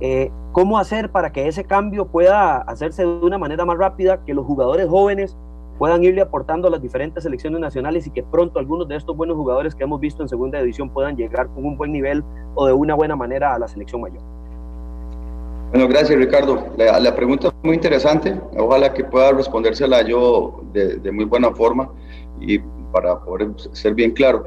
Eh, 0.00 0.30
¿Cómo 0.52 0.78
hacer 0.78 1.10
para 1.10 1.32
que 1.32 1.48
ese 1.48 1.64
cambio 1.64 2.06
pueda 2.06 2.58
hacerse 2.58 3.02
de 3.02 3.08
una 3.08 3.38
manera 3.38 3.64
más 3.64 3.78
rápida, 3.78 4.24
que 4.24 4.34
los 4.34 4.46
jugadores 4.46 4.88
jóvenes 4.88 5.36
puedan 5.78 6.04
irle 6.04 6.20
aportando 6.20 6.68
a 6.68 6.70
las 6.70 6.82
diferentes 6.82 7.22
selecciones 7.24 7.60
nacionales 7.60 8.06
y 8.06 8.10
que 8.10 8.22
pronto 8.22 8.58
algunos 8.58 8.88
de 8.88 8.96
estos 8.96 9.16
buenos 9.16 9.36
jugadores 9.36 9.74
que 9.74 9.84
hemos 9.84 10.00
visto 10.00 10.22
en 10.22 10.28
segunda 10.28 10.60
división 10.60 10.90
puedan 10.90 11.16
llegar 11.16 11.48
con 11.48 11.64
un 11.64 11.76
buen 11.76 11.92
nivel 11.92 12.22
o 12.54 12.66
de 12.66 12.72
una 12.72 12.94
buena 12.94 13.16
manera 13.16 13.54
a 13.54 13.58
la 13.58 13.68
selección 13.68 14.02
mayor? 14.02 14.20
Bueno, 15.70 15.88
gracias 15.88 16.18
Ricardo. 16.18 16.64
La, 16.76 17.14
pregunta 17.14 17.48
es 17.48 17.54
muy 17.62 17.74
interesante. 17.74 18.40
Ojalá 18.56 18.92
que 18.92 19.04
pueda 19.04 19.32
respondérsela 19.32 20.02
yo 20.02 20.62
de, 20.72 20.96
de 20.96 21.12
muy 21.12 21.24
buena 21.24 21.50
forma 21.52 21.90
y 22.40 22.60
para 22.92 23.18
poder 23.20 23.50
ser 23.72 23.94
bien 23.94 24.12
claro. 24.12 24.44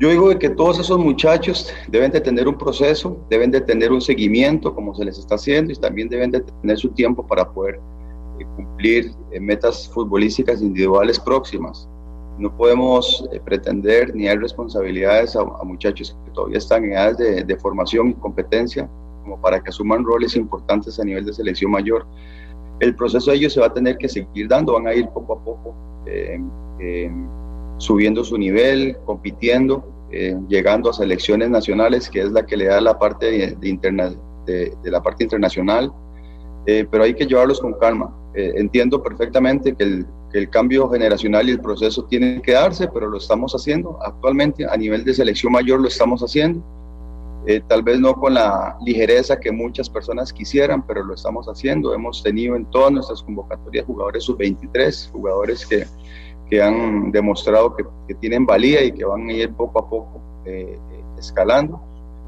Yo 0.00 0.08
digo 0.08 0.36
que 0.38 0.50
todos 0.50 0.80
esos 0.80 0.98
muchachos 0.98 1.72
deben 1.86 2.10
de 2.10 2.20
tener 2.20 2.48
un 2.48 2.58
proceso, 2.58 3.16
deben 3.30 3.52
de 3.52 3.60
tener 3.60 3.92
un 3.92 4.00
seguimiento 4.00 4.74
como 4.74 4.92
se 4.92 5.04
les 5.04 5.18
está 5.18 5.36
haciendo 5.36 5.72
y 5.72 5.76
también 5.76 6.08
deben 6.08 6.32
de 6.32 6.40
tener 6.40 6.78
su 6.78 6.88
tiempo 6.88 7.24
para 7.24 7.48
poder 7.48 7.78
eh, 8.40 8.44
cumplir 8.56 9.12
eh, 9.30 9.38
metas 9.38 9.88
futbolísticas 9.88 10.60
individuales 10.60 11.20
próximas. 11.20 11.88
No 12.38 12.54
podemos 12.56 13.24
eh, 13.32 13.40
pretender 13.44 14.12
ni 14.16 14.26
dar 14.26 14.38
responsabilidades 14.38 15.36
a, 15.36 15.44
muchachos 15.62 16.16
que 16.24 16.30
todavía 16.32 16.58
están 16.58 16.84
en 16.84 16.92
edades 16.94 17.18
de, 17.18 17.44
de, 17.44 17.56
formación 17.56 18.10
y 18.10 18.14
competencia 18.14 18.90
como 19.22 19.40
para 19.40 19.62
que 19.62 19.70
asuman 19.70 20.04
roles 20.04 20.34
importantes 20.34 20.98
a 20.98 21.04
nivel 21.04 21.24
de 21.24 21.32
selección 21.32 21.70
mayor. 21.70 22.04
El 22.80 22.96
proceso 22.96 23.30
de 23.30 23.36
ellos 23.36 23.52
se 23.52 23.60
va 23.60 23.66
a 23.66 23.72
tener 23.72 23.96
que 23.98 24.08
seguir 24.08 24.48
dando, 24.48 24.72
van 24.72 24.88
a 24.88 24.94
ir 24.94 25.08
poco 25.10 25.34
a 25.34 25.44
poco 25.44 25.74
subiendo 27.78 28.24
su 28.24 28.38
nivel, 28.38 28.96
compitiendo, 29.04 29.94
eh, 30.10 30.36
llegando 30.48 30.90
a 30.90 30.92
selecciones 30.92 31.50
nacionales, 31.50 32.08
que 32.08 32.20
es 32.20 32.30
la 32.30 32.46
que 32.46 32.56
le 32.56 32.66
da 32.66 32.80
la 32.80 32.98
parte 32.98 33.56
de, 33.56 34.78
la 34.84 35.02
parte 35.02 35.24
internacional, 35.24 35.92
eh, 36.66 36.86
pero 36.88 37.04
hay 37.04 37.14
que 37.14 37.26
llevarlos 37.26 37.60
con 37.60 37.74
calma. 37.74 38.14
Eh, 38.34 38.52
entiendo 38.56 39.02
perfectamente 39.02 39.74
que 39.74 39.82
el, 39.82 40.06
que 40.30 40.38
el, 40.38 40.50
cambio 40.50 40.88
generacional 40.88 41.48
y 41.48 41.52
el 41.52 41.60
proceso 41.60 42.04
tienen 42.04 42.42
que 42.42 42.52
darse, 42.52 42.86
pero 42.88 43.08
lo 43.08 43.18
estamos 43.18 43.54
haciendo 43.54 43.98
actualmente 44.02 44.64
a 44.64 44.76
nivel 44.76 45.04
de 45.04 45.14
selección 45.14 45.52
mayor, 45.52 45.80
lo 45.80 45.88
estamos 45.88 46.22
haciendo. 46.22 46.62
tal 47.68 47.82
vez 47.82 47.98
no 47.98 48.14
con 48.14 48.34
la 48.34 48.76
ligereza 48.86 49.38
que 49.38 49.50
muchas 49.50 49.90
personas 49.90 50.32
quisieran, 50.32 50.86
pero 50.86 51.02
lo 51.02 51.14
estamos 51.14 51.46
haciendo. 51.46 51.92
Hemos 51.92 52.22
tenido 52.22 52.54
en 52.54 52.64
todas 52.70 52.92
nuestras 52.92 53.22
convocatorias 53.22 53.84
jugadores 53.84 54.24
sub-23, 54.24 55.10
jugadores 55.10 55.66
que, 55.66 55.84
que 56.48 56.62
han 56.62 57.10
demostrado 57.10 57.74
que, 57.74 57.84
que, 58.08 58.14
tienen 58.14 58.46
valía 58.46 58.84
y 58.84 58.92
que 58.92 59.04
van 59.04 59.28
a 59.28 59.32
ir 59.32 59.52
poco 59.54 59.78
a 59.78 59.88
poco 59.88 60.20
eh, 60.44 60.78
eh, 60.92 61.04
escalando. 61.18 61.80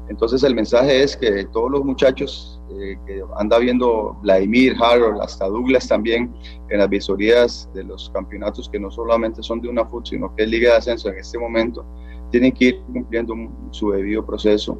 Entonces 0.09 0.41
el 0.43 0.55
mensaje 0.55 1.03
es 1.03 1.17
que 1.17 1.45
todos 1.51 1.69
los 1.69 1.83
muchachos 1.83 2.61
eh, 2.71 2.97
que 3.05 3.21
anda 3.37 3.59
viendo 3.59 4.17
Vladimir, 4.21 4.75
Harold, 4.79 5.21
hasta 5.21 5.47
Douglas 5.47 5.87
también 5.87 6.33
en 6.69 6.79
las 6.79 6.89
visorías 6.89 7.69
de 7.73 7.83
los 7.83 8.09
campeonatos 8.11 8.69
que 8.69 8.79
no 8.79 8.89
solamente 8.89 9.43
son 9.43 9.61
de 9.61 9.67
una 9.67 9.85
FUT, 9.85 10.07
sino 10.07 10.33
que 10.33 10.43
es 10.43 10.49
Liga 10.49 10.71
de 10.71 10.77
Ascenso 10.77 11.09
en 11.09 11.17
este 11.19 11.37
momento, 11.37 11.85
tienen 12.31 12.53
que 12.53 12.65
ir 12.65 12.81
cumpliendo 12.91 13.35
su 13.71 13.91
debido 13.91 14.25
proceso 14.25 14.79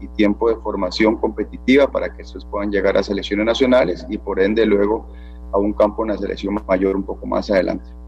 y 0.00 0.08
tiempo 0.08 0.48
de 0.48 0.56
formación 0.56 1.16
competitiva 1.16 1.88
para 1.88 2.12
que 2.12 2.22
estos 2.22 2.44
puedan 2.44 2.72
llegar 2.72 2.96
a 2.96 3.04
selecciones 3.04 3.46
nacionales 3.46 4.04
y 4.08 4.18
por 4.18 4.40
ende 4.40 4.66
luego 4.66 5.06
a 5.52 5.58
un 5.58 5.72
campo 5.72 6.02
en 6.02 6.08
la 6.08 6.18
selección 6.18 6.60
mayor 6.66 6.96
un 6.96 7.04
poco 7.04 7.26
más 7.26 7.50
adelante. 7.50 7.99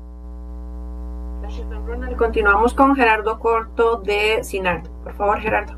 Continuamos 2.17 2.73
con 2.75 2.95
Gerardo 2.95 3.39
Corto 3.39 3.97
de 4.05 4.45
SINAR. 4.45 4.83
Por 5.03 5.15
favor, 5.15 5.41
Gerardo. 5.41 5.75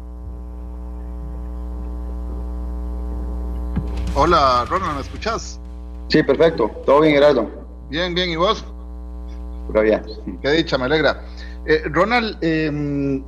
Hola, 4.15 4.65
Ronald, 4.69 4.97
¿me 4.97 5.01
escuchas? 5.01 5.61
Sí, 6.09 6.23
perfecto. 6.23 6.71
Todo 6.85 7.01
bien, 7.01 7.15
Gerardo. 7.15 7.49
Bien, 7.89 8.15
bien, 8.15 8.31
¿y 8.31 8.37
vos? 8.37 8.65
Bien. 9.73 10.03
Qué 10.43 10.51
dicha, 10.51 10.77
me 10.79 10.85
alegra. 10.85 11.25
Eh, 11.67 11.83
Ronald, 11.87 12.37
em, 12.43 13.25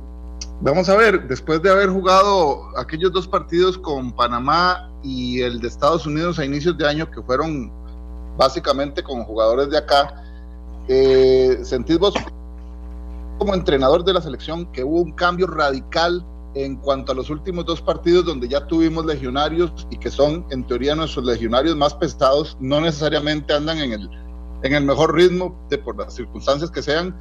vamos 0.61 0.87
a 0.89 0.95
ver, 0.95 1.27
después 1.27 1.61
de 1.61 1.71
haber 1.71 1.89
jugado 1.89 2.69
aquellos 2.77 3.11
dos 3.11 3.27
partidos 3.27 3.77
con 3.77 4.11
Panamá 4.11 4.91
y 5.03 5.41
el 5.41 5.59
de 5.59 5.67
Estados 5.67 6.05
Unidos 6.05 6.39
a 6.39 6.45
inicios 6.45 6.77
de 6.77 6.87
año, 6.87 7.09
que 7.09 7.21
fueron 7.23 7.71
básicamente 8.37 9.01
con 9.01 9.23
jugadores 9.23 9.69
de 9.71 9.77
acá, 9.79 10.23
eh, 10.87 11.59
¿sentís 11.63 11.97
vos 11.97 12.13
como 13.37 13.53
entrenador 13.53 14.03
de 14.03 14.13
la 14.13 14.21
selección 14.21 14.71
que 14.71 14.83
hubo 14.83 15.01
un 15.01 15.11
cambio 15.11 15.47
radical 15.47 16.25
en 16.55 16.75
cuanto 16.77 17.11
a 17.11 17.15
los 17.15 17.29
últimos 17.29 17.65
dos 17.65 17.81
partidos 17.81 18.25
donde 18.25 18.47
ya 18.47 18.65
tuvimos 18.65 19.05
legionarios 19.05 19.87
y 19.91 19.97
que 19.97 20.09
son 20.09 20.45
en 20.49 20.65
teoría 20.65 20.95
nuestros 20.95 21.25
legionarios 21.25 21.75
más 21.75 21.93
pesados, 21.93 22.57
no 22.59 22.81
necesariamente 22.81 23.53
andan 23.53 23.77
en 23.77 23.91
el, 23.93 24.09
en 24.63 24.73
el 24.73 24.83
mejor 24.83 25.13
ritmo 25.13 25.59
de, 25.69 25.77
por 25.77 25.97
las 25.97 26.15
circunstancias 26.15 26.71
que 26.71 26.81
sean, 26.81 27.15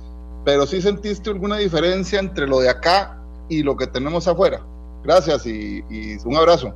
pero 0.44 0.64
sí 0.64 0.80
sentiste 0.80 1.30
alguna 1.30 1.58
diferencia 1.58 2.18
entre 2.18 2.46
lo 2.46 2.60
de 2.60 2.70
acá 2.70 3.20
y 3.48 3.62
lo 3.62 3.76
que 3.76 3.86
tenemos 3.86 4.26
afuera. 4.26 4.64
Gracias 5.04 5.46
y, 5.46 5.82
un 6.24 6.36
abrazo. 6.36 6.72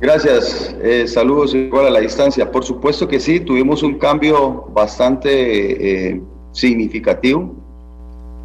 Gracias, 0.00 0.74
eh, 0.82 1.06
saludos 1.06 1.54
igual 1.54 1.86
a 1.86 1.90
la 1.90 2.00
distancia. 2.00 2.50
Por 2.50 2.64
supuesto 2.64 3.08
que 3.08 3.20
sí, 3.20 3.40
tuvimos 3.40 3.82
un 3.82 3.98
cambio 3.98 4.66
bastante 4.74 6.10
eh, 6.10 6.22
significativo 6.52 7.65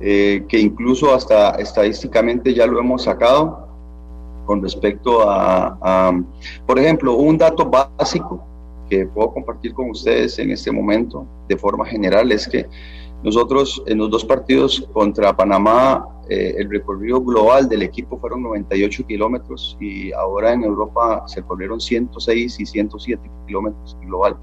eh, 0.01 0.45
que 0.49 0.59
incluso 0.59 1.13
hasta 1.13 1.51
estadísticamente 1.51 2.53
ya 2.53 2.65
lo 2.65 2.79
hemos 2.79 3.03
sacado 3.03 3.67
con 4.45 4.61
respecto 4.61 5.21
a, 5.29 6.11
por 6.65 6.79
ejemplo, 6.79 7.13
un 7.13 7.37
dato 7.37 7.69
básico 7.69 8.43
que 8.89 9.05
puedo 9.05 9.31
compartir 9.31 9.73
con 9.73 9.91
ustedes 9.91 10.37
en 10.39 10.51
este 10.51 10.71
momento 10.71 11.25
de 11.47 11.55
forma 11.55 11.85
general 11.85 12.31
es 12.31 12.47
que 12.47 12.67
nosotros 13.23 13.83
en 13.85 13.99
los 13.99 14.09
dos 14.09 14.25
partidos 14.25 14.87
contra 14.93 15.35
Panamá, 15.37 16.07
eh, 16.27 16.55
el 16.57 16.69
recorrido 16.69 17.21
global 17.21 17.69
del 17.69 17.83
equipo 17.83 18.17
fueron 18.19 18.41
98 18.41 19.05
kilómetros 19.05 19.77
y 19.79 20.11
ahora 20.11 20.53
en 20.53 20.63
Europa 20.63 21.23
se 21.27 21.43
corrieron 21.43 21.79
106 21.79 22.59
y 22.59 22.65
107 22.65 23.29
kilómetros 23.45 23.95
global. 24.01 24.35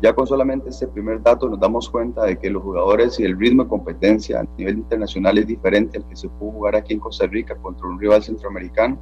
Ya 0.00 0.14
con 0.14 0.26
solamente 0.26 0.68
este 0.68 0.86
primer 0.86 1.22
dato 1.22 1.48
nos 1.48 1.58
damos 1.58 1.88
cuenta 1.90 2.24
de 2.24 2.38
que 2.38 2.50
los 2.50 2.62
jugadores 2.62 3.18
y 3.18 3.24
el 3.24 3.36
ritmo 3.36 3.64
de 3.64 3.68
competencia 3.68 4.40
a 4.40 4.44
nivel 4.56 4.78
internacional 4.78 5.38
es 5.38 5.46
diferente 5.46 5.98
al 5.98 6.08
que 6.08 6.14
se 6.14 6.28
pudo 6.28 6.52
jugar 6.52 6.76
aquí 6.76 6.94
en 6.94 7.00
Costa 7.00 7.26
Rica 7.26 7.56
contra 7.56 7.88
un 7.88 7.98
rival 7.98 8.22
centroamericano. 8.22 8.98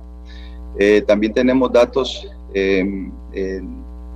Eh, 0.78 1.02
también 1.02 1.34
tenemos 1.34 1.70
datos 1.70 2.26
eh, 2.54 3.10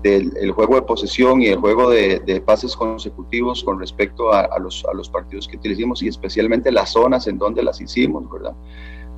del 0.03 0.53
juego 0.53 0.77
de 0.77 0.83
posesión 0.83 1.43
y 1.43 1.49
el 1.49 1.59
juego 1.59 1.91
de, 1.91 2.43
pases 2.47 2.75
consecutivos 2.75 3.63
con 3.63 3.79
respecto 3.79 4.33
a, 4.33 4.59
los, 4.59 4.85
a, 4.91 4.95
los, 4.95 5.11
partidos 5.11 5.47
que 5.47 5.59
utilizamos 5.59 6.03
y 6.03 6.09
especialmente 6.09 6.73
las 6.73 6.93
zonas 6.93 7.27
en 7.27 7.37
donde 7.37 7.63
las 7.63 7.81
hicimos, 7.81 8.31
¿verdad? 8.31 8.55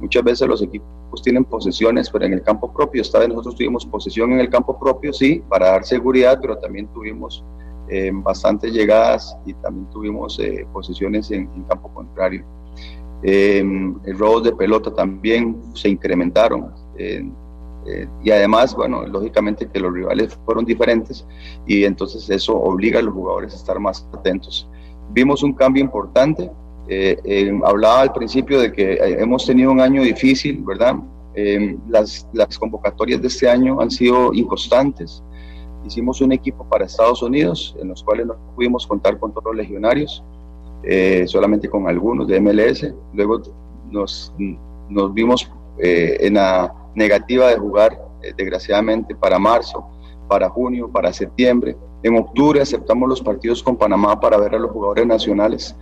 Muchas 0.02 0.24
veces 0.24 0.48
los 0.48 0.60
equipos 0.60 1.22
tienen 1.22 1.44
posesiones, 1.44 2.10
pero 2.10 2.24
en 2.26 2.32
el 2.34 2.42
campo 2.42 2.72
propio, 2.72 3.00
esta 3.00 3.20
vez 3.20 3.28
nosotros 3.28 3.54
tuvimos 3.54 3.86
posesión 3.86 4.32
en 4.32 4.40
el 4.40 4.50
campo 4.50 4.78
propio, 4.78 5.12
sí, 5.12 5.42
para 5.48 5.70
dar 5.70 5.84
seguridad, 5.84 6.38
pero 6.42 6.58
también 6.58 6.88
tuvimos 6.88 7.44
eh, 7.88 8.10
bastantes 8.12 8.72
llegadas 8.72 9.36
y 9.46 9.54
también 9.54 9.88
tuvimos 9.90 10.38
eh, 10.40 10.66
posesiones 10.72 11.30
en, 11.30 11.46
campo 11.68 11.88
contrario. 11.94 12.44
Eh, 13.22 13.60
el 13.60 14.18
robo 14.18 14.40
de 14.40 14.52
pelota 14.52 14.92
también 14.92 15.62
se 15.74 15.88
incrementaron. 15.88 16.74
Eh, 17.84 18.06
y 18.22 18.30
además, 18.30 18.74
bueno, 18.74 19.06
lógicamente 19.06 19.68
que 19.68 19.80
los 19.80 19.92
rivales 19.92 20.38
fueron 20.44 20.64
diferentes 20.64 21.26
y 21.66 21.84
entonces 21.84 22.30
eso 22.30 22.56
obliga 22.56 23.00
a 23.00 23.02
los 23.02 23.14
jugadores 23.14 23.54
a 23.54 23.56
estar 23.56 23.78
más 23.80 24.06
atentos. 24.12 24.68
Vimos 25.10 25.42
un 25.42 25.52
cambio 25.52 25.82
importante. 25.82 26.50
Eh, 26.88 27.52
hablaba 27.64 28.02
al 28.02 28.12
principio 28.12 28.60
de 28.60 28.72
que 28.72 28.94
eh, 28.94 29.20
hemos 29.20 29.46
tenido 29.46 29.70
un 29.70 29.80
año 29.80 30.02
difícil, 30.02 30.62
¿verdad? 30.64 30.96
las, 31.88 32.28
las 32.34 32.58
convocatorias 32.58 33.22
de 33.22 33.28
este 33.28 33.48
año 33.48 33.80
han 33.80 33.90
sido 33.90 34.34
inconstantes. 34.34 35.22
Hicimos 35.86 36.20
un 36.20 36.32
equipo 36.32 36.68
para 36.68 36.84
Estados 36.84 37.22
Unidos, 37.22 37.74
en 37.80 37.88
los 37.88 38.02
cuales 38.02 38.26
no 38.26 38.36
pudimos 38.54 38.86
contar 38.86 39.18
con 39.18 39.32
todos 39.32 39.46
los 39.46 39.56
legionarios, 39.56 40.22
solamente 41.24 41.70
con 41.70 41.88
algunos 41.88 42.28
de 42.28 42.38
MLS. 42.38 42.92
Luego 43.14 43.40
nos, 43.90 44.34
nos 44.90 45.14
vimos 45.14 45.50
en 45.78 46.34
la 46.34 46.74
negativa 46.94 47.48
de 47.48 47.56
jugar, 47.56 47.98
eh, 48.22 48.32
desgraciadamente, 48.36 49.14
para 49.14 49.38
marzo, 49.38 49.84
para 50.28 50.48
junio, 50.48 50.90
para 50.90 51.12
septiembre. 51.12 51.76
En 52.02 52.16
octubre 52.16 52.60
aceptamos 52.60 53.08
los 53.08 53.22
partidos 53.22 53.62
con 53.62 53.76
Panamá 53.76 54.18
para 54.18 54.36
ver 54.36 54.54
a 54.54 54.58
los 54.58 54.70
jugadores 54.70 55.06
nacionales 55.06 55.76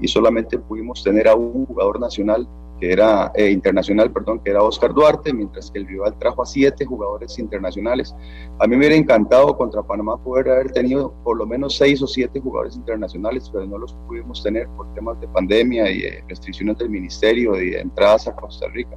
y 0.00 0.08
solamente 0.08 0.58
pudimos 0.58 1.02
tener 1.02 1.28
a 1.28 1.34
un 1.34 1.66
jugador 1.66 2.00
nacional 2.00 2.48
que 2.80 2.92
era 2.92 3.32
eh, 3.34 3.50
internacional, 3.50 4.12
perdón, 4.12 4.40
que 4.40 4.50
era 4.50 4.62
Oscar 4.62 4.92
Duarte, 4.92 5.32
mientras 5.32 5.70
que 5.70 5.78
el 5.78 5.86
rival 5.86 6.18
trajo 6.18 6.42
a 6.42 6.46
siete 6.46 6.84
jugadores 6.84 7.38
internacionales. 7.38 8.14
A 8.58 8.66
mí 8.66 8.70
me 8.70 8.78
hubiera 8.78 8.94
encantado 8.94 9.56
contra 9.56 9.82
Panamá 9.82 10.22
poder 10.22 10.50
haber 10.50 10.72
tenido 10.72 11.14
por 11.24 11.38
lo 11.38 11.46
menos 11.46 11.76
seis 11.76 12.02
o 12.02 12.06
siete 12.06 12.40
jugadores 12.40 12.76
internacionales, 12.76 13.48
pero 13.52 13.66
no 13.66 13.78
los 13.78 13.94
pudimos 14.06 14.42
tener 14.42 14.68
por 14.76 14.92
temas 14.94 15.18
de 15.20 15.28
pandemia 15.28 15.90
y 15.90 16.02
restricciones 16.28 16.76
del 16.78 16.90
ministerio 16.90 17.60
y 17.62 17.74
entradas 17.74 18.28
a 18.28 18.36
Costa 18.36 18.66
Rica. 18.68 18.96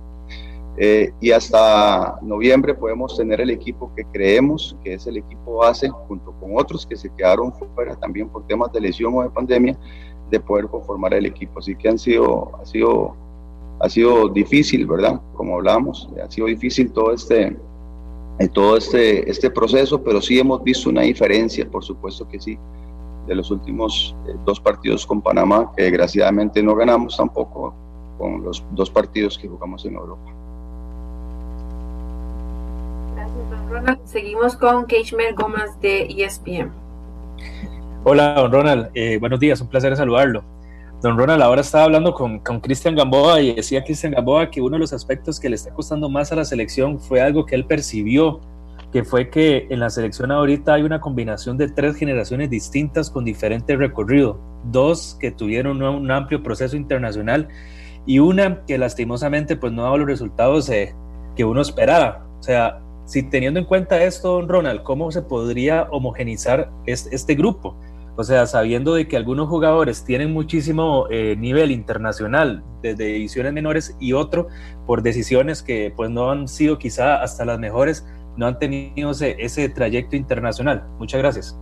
Eh, 0.82 1.12
y 1.20 1.32
hasta 1.32 2.18
noviembre 2.22 2.74
podemos 2.74 3.18
tener 3.18 3.42
el 3.42 3.50
equipo 3.50 3.92
que 3.98 4.06
creemos 4.14 4.78
que 4.82 4.94
es 4.94 5.06
el 5.08 5.18
equipo 5.18 5.58
base, 5.58 5.90
junto 5.90 6.32
con 6.40 6.58
otros 6.58 6.88
que 6.88 6.96
se 6.96 7.10
quedaron 7.10 7.52
fuera 7.76 7.98
también 7.98 8.30
por 8.30 8.48
temas 8.48 8.72
de 8.72 8.80
lesión 8.80 9.14
o 9.14 9.22
de 9.22 9.30
pandemia, 9.30 9.78
de 10.30 10.40
poder 10.40 10.68
conformar 10.68 11.14
el 11.16 11.26
equipo. 11.26 11.60
Así 11.60 11.76
que 11.76 11.90
han 11.90 12.00
sido, 12.00 12.56
ha, 12.62 12.66
sido, 12.66 13.14
ha 13.82 13.90
sido 13.90 14.30
difícil, 14.30 14.88
¿verdad? 14.88 15.20
Como 15.34 15.56
hablamos, 15.56 16.08
ha 16.26 16.32
sido 16.32 16.48
difícil 16.48 16.94
todo 16.94 17.12
este, 17.12 17.58
todo 18.54 18.78
este, 18.78 19.30
este 19.30 19.50
proceso, 19.50 20.02
pero 20.02 20.22
sí 20.22 20.40
hemos 20.40 20.64
visto 20.64 20.90
una 20.90 21.02
diferencia, 21.02 21.70
por 21.70 21.84
supuesto 21.84 22.26
que 22.26 22.40
sí, 22.40 22.58
de 23.28 23.36
los 23.36 23.52
últimos 23.52 24.16
eh, 24.30 24.36
dos 24.46 24.62
partidos 24.62 25.06
con 25.06 25.22
Panamá, 25.22 25.74
que 25.76 25.84
desgraciadamente 25.84 26.64
no 26.64 26.74
ganamos 26.74 27.18
tampoco 27.18 27.76
con 28.18 28.44
los 28.44 28.64
dos 28.72 28.90
partidos 28.90 29.38
que 29.38 29.50
jugamos 29.50 29.86
en 29.86 29.96
Europa. 29.96 30.39
Seguimos 34.06 34.56
con 34.56 34.86
Keishmer 34.86 35.36
Gómez 35.36 35.80
de 35.82 36.08
ESPN. 36.18 36.72
Hola, 38.04 38.34
don 38.34 38.52
Ronald. 38.52 38.90
Eh, 38.94 39.18
buenos 39.20 39.40
días, 39.40 39.62
un 39.62 39.68
placer 39.68 39.96
saludarlo. 39.96 40.44
Don 41.02 41.18
Ronald, 41.18 41.42
ahora 41.42 41.62
estaba 41.62 41.86
hablando 41.86 42.14
con, 42.14 42.40
con 42.40 42.60
Cristian 42.60 42.96
Gamboa 42.96 43.40
y 43.40 43.54
decía 43.54 43.84
Cristian 43.84 44.14
Gamboa 44.14 44.50
que 44.50 44.62
uno 44.62 44.78
de 44.78 44.80
los 44.80 44.94
aspectos 44.94 45.40
que 45.40 45.48
le 45.48 45.56
está 45.56 45.72
costando 45.74 46.10
más 46.10 46.32
a 46.32 46.36
la 46.36 46.44
selección 46.44 47.00
fue 47.00 47.22
algo 47.22 47.46
que 47.46 47.56
él 47.56 47.66
percibió, 47.66 48.42
que 48.92 49.04
fue 49.04 49.30
que 49.30 49.68
en 49.70 49.80
la 49.80 49.90
selección 49.90 50.32
ahorita 50.32 50.74
hay 50.74 50.84
una 50.84 51.00
combinación 51.00 51.58
de 51.58 51.70
tres 51.70 51.96
generaciones 51.96 52.50
distintas 52.50 53.10
con 53.10 53.24
diferente 53.24 53.76
recorrido, 53.76 54.40
dos 54.66 55.18
que 55.20 55.32
tuvieron 55.32 55.82
un, 55.82 56.12
amplio 56.12 56.44
proceso 56.44 56.76
internacional 56.76 57.48
y 58.06 58.20
una 58.20 58.66
que 58.66 58.78
lastimosamente 58.78 59.56
pues 59.56 59.72
no 59.72 59.84
dado 59.84 60.00
los 60.00 60.08
resultados 60.08 60.70
eh, 60.70 60.96
que 61.36 61.46
uno 61.46 61.62
esperaba. 61.62 62.26
O 62.40 62.44
sea, 62.44 62.82
si 63.10 63.24
teniendo 63.24 63.60
en 63.60 63.66
cuenta 63.66 64.04
esto, 64.04 64.40
Ronald, 64.44 64.84
¿cómo 64.84 65.12
se 65.12 65.24
podría 65.24 65.88
homogenizar 65.90 66.70
este, 66.86 67.34
grupo? 67.34 67.76
O 68.16 68.24
sea, 68.24 68.46
sabiendo 68.46 68.94
de 68.94 69.08
que 69.08 69.18
algunos 69.18 69.50
jugadores 69.50 70.04
tienen 70.04 70.32
muchísimo 70.32 71.08
eh, 71.10 71.36
nivel 71.36 71.72
internacional 71.72 72.64
desde 72.84 73.06
divisiones 73.06 73.52
menores 73.52 73.96
y 74.00 74.14
otro 74.14 74.48
por 74.86 75.02
decisiones 75.02 75.64
que 75.64 75.92
pues 75.96 76.12
no 76.12 76.30
han 76.30 76.48
sido 76.48 76.78
quizá 76.78 77.24
hasta 77.24 77.46
las 77.46 77.58
mejores, 77.58 78.06
no 78.38 78.46
han 78.46 78.60
tenido 78.60 79.10
ese, 79.10 79.70
trayecto 79.70 80.16
internacional. 80.16 80.86
Muchas 81.00 81.20
gracias. 81.20 81.58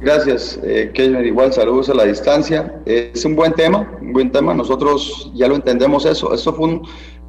Gracias, 0.00 0.60
eh, 0.62 0.92
Igual 1.24 1.52
saludos 1.52 1.88
a 1.88 1.94
la 1.94 2.04
distancia. 2.04 2.80
es 2.86 3.24
un 3.24 3.34
buen 3.34 3.54
tema, 3.54 3.90
un 4.00 4.12
buen 4.12 4.30
tema. 4.30 4.54
Nosotros 4.54 5.32
ya 5.34 5.48
lo 5.48 5.56
entendemos 5.56 6.06
eso. 6.06 6.32
Eso 6.32 6.52
fue 6.52 6.68
un, 6.68 6.82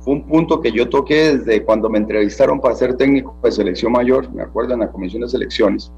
un 0.05 0.23
punto 0.27 0.61
que 0.61 0.71
yo 0.71 0.87
toqué 0.87 1.37
desde 1.37 1.63
cuando 1.63 1.89
me 1.89 1.97
entrevistaron 1.97 2.59
para 2.59 2.75
ser 2.75 2.95
técnico 2.95 3.35
de 3.43 3.51
selección 3.51 3.91
mayor, 3.91 4.31
me 4.33 4.43
acuerdo 4.43 4.73
en 4.73 4.81
la 4.81 4.91
comisión 4.91 5.21
de 5.21 5.29
selecciones. 5.29 5.91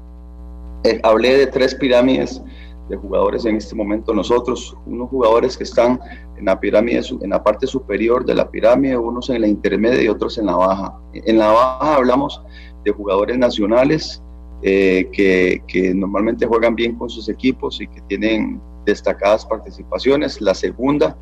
Eh, 0.84 1.00
hablé 1.02 1.36
de 1.36 1.46
tres 1.46 1.74
pirámides 1.74 2.42
de 2.88 2.96
jugadores 2.96 3.44
en 3.44 3.56
este 3.56 3.74
momento 3.74 4.14
nosotros, 4.14 4.74
unos 4.86 5.10
jugadores 5.10 5.56
que 5.56 5.64
están 5.64 6.00
en 6.36 6.46
la 6.46 6.58
pirámide, 6.58 7.02
en 7.20 7.30
la 7.30 7.42
parte 7.42 7.66
superior 7.66 8.24
de 8.24 8.34
la 8.34 8.50
pirámide, 8.50 8.96
unos 8.96 9.28
en 9.30 9.42
la 9.42 9.48
intermedia 9.48 10.02
y 10.02 10.08
otros 10.08 10.38
en 10.38 10.46
la 10.46 10.56
baja. 10.56 10.98
En 11.12 11.38
la 11.38 11.48
baja 11.48 11.96
hablamos 11.96 12.42
de 12.84 12.92
jugadores 12.92 13.36
nacionales 13.36 14.22
eh, 14.62 15.08
que, 15.12 15.62
que 15.68 15.94
normalmente 15.94 16.46
juegan 16.46 16.74
bien 16.74 16.96
con 16.96 17.10
sus 17.10 17.28
equipos 17.28 17.80
y 17.80 17.86
que 17.86 18.00
tienen 18.02 18.60
destacadas 18.88 19.44
participaciones. 19.46 20.40
La 20.40 20.54
segunda, 20.54 21.16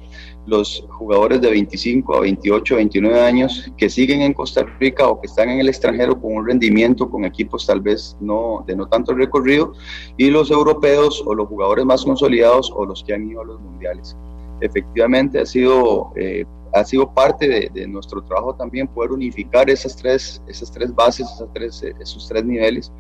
los 0.47 0.85
jugadores 0.89 1.41
de 1.41 1.51
25 1.51 2.17
a 2.17 2.21
28, 2.21 2.77
29 2.77 3.21
años 3.21 3.71
que 3.77 3.91
siguen 3.91 4.23
en 4.23 4.33
Costa 4.33 4.65
Rica 4.81 5.07
o 5.09 5.21
que 5.21 5.27
están 5.27 5.49
en 5.51 5.61
el 5.61 5.69
extranjero 5.69 6.21
con 6.21 6.35
un 6.35 6.47
rendimiento 6.47 7.11
con 7.11 7.25
equipos 7.25 7.67
tal 7.67 7.81
vez 7.81 8.17
no 8.21 8.65
de 8.67 8.77
no 8.77 8.87
tanto 8.87 9.15
recorrido 9.15 9.73
y 10.17 10.31
los 10.31 10.51
europeos 10.51 11.23
o 11.27 11.35
los 11.35 11.49
jugadores 11.49 11.85
más 11.85 12.05
consolidados 12.05 12.73
o 12.75 12.87
los 12.87 13.03
que 13.05 13.15
han 13.15 13.29
ido 13.29 13.43
a 13.43 13.45
los 13.45 13.61
mundiales. 13.61 14.17
Efectivamente 14.61 15.41
ha 15.41 15.47
sido 15.47 16.13
eh, 16.17 16.45
ha 16.73 16.85
sido 16.85 17.11
parte 17.13 17.71
de, 17.73 17.87
nuestro 17.87 18.23
trabajo 18.23 18.55
también 18.55 18.87
poder 18.87 19.13
unificar 19.13 19.71
esas 19.71 19.97
tres, 19.97 20.43
esas 20.47 20.71
tres 20.71 20.95
bases, 20.95 21.27
esas 21.31 21.49
tres, 21.55 21.83
esos 22.01 22.29
tres 22.29 22.45
niveles, 22.45 22.93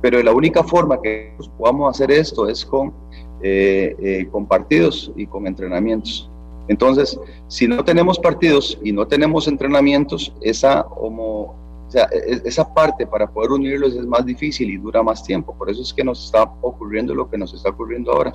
pero 0.00 0.22
la 0.22 0.32
única 0.32 0.64
forma 0.64 1.00
que 1.00 1.36
podamos 1.58 1.94
hacer 1.94 2.10
esto 2.10 2.48
es 2.48 2.64
con 2.64 2.94
eh, 3.42 3.96
eh, 3.98 4.28
con 4.30 4.46
partidos 4.46 5.12
y 5.16 5.26
con 5.26 5.46
entrenamientos. 5.46 6.30
Entonces, 6.68 7.18
si 7.48 7.66
no 7.66 7.84
tenemos 7.84 8.18
partidos 8.18 8.78
y 8.84 8.92
no 8.92 9.06
tenemos 9.06 9.48
entrenamientos, 9.48 10.32
esa, 10.40 10.82
homo, 10.82 11.54
e, 11.92 12.42
esa 12.44 12.72
parte 12.72 13.06
para 13.06 13.28
poder 13.28 13.50
unirlos 13.50 13.94
es 13.94 14.06
más 14.06 14.24
difícil 14.24 14.70
y 14.70 14.76
dura 14.76 15.02
más 15.02 15.24
tiempo. 15.24 15.54
Por 15.56 15.70
eso 15.70 15.82
es 15.82 15.92
que 15.92 16.04
nos 16.04 16.26
está 16.26 16.44
ocurriendo 16.60 17.14
lo 17.14 17.28
que 17.28 17.38
nos 17.38 17.52
está 17.54 17.70
ocurriendo 17.70 18.12
ahora. 18.12 18.34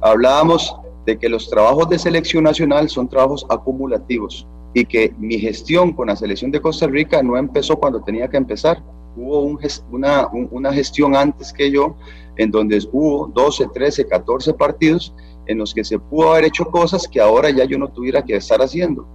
Hablábamos 0.00 0.74
de 1.06 1.18
que 1.18 1.28
los 1.28 1.48
trabajos 1.48 1.88
de 1.88 1.98
selección 1.98 2.44
nacional 2.44 2.88
son 2.88 3.08
trabajos 3.08 3.46
acumulativos 3.48 4.46
y 4.74 4.84
que 4.84 5.14
mi 5.18 5.38
gestión 5.38 5.92
con 5.92 6.08
la 6.08 6.16
selección 6.16 6.50
de 6.50 6.60
Costa 6.60 6.86
Rica 6.86 7.22
no 7.22 7.36
empezó 7.36 7.76
cuando 7.78 8.02
tenía 8.02 8.28
que 8.28 8.36
empezar. 8.36 8.82
Hubo 9.16 9.42
una, 9.90 10.28
una 10.28 10.72
gestión 10.72 11.14
antes 11.14 11.52
que 11.52 11.70
yo 11.70 11.96
en 12.40 12.50
donde 12.50 12.78
hubo 12.90 13.26
12, 13.34 13.68
13, 13.74 14.06
14 14.06 14.54
partidos 14.54 15.14
en 15.46 15.58
los 15.58 15.74
que 15.74 15.84
se 15.84 15.98
pudo 15.98 16.32
haber 16.32 16.46
hecho 16.46 16.64
cosas 16.64 17.06
que 17.06 17.20
ahora 17.20 17.50
ya 17.50 17.64
yo 17.64 17.76
no 17.76 17.88
tuviera 17.88 18.24
que 18.24 18.34
estar 18.34 18.62
haciendo. 18.62 19.06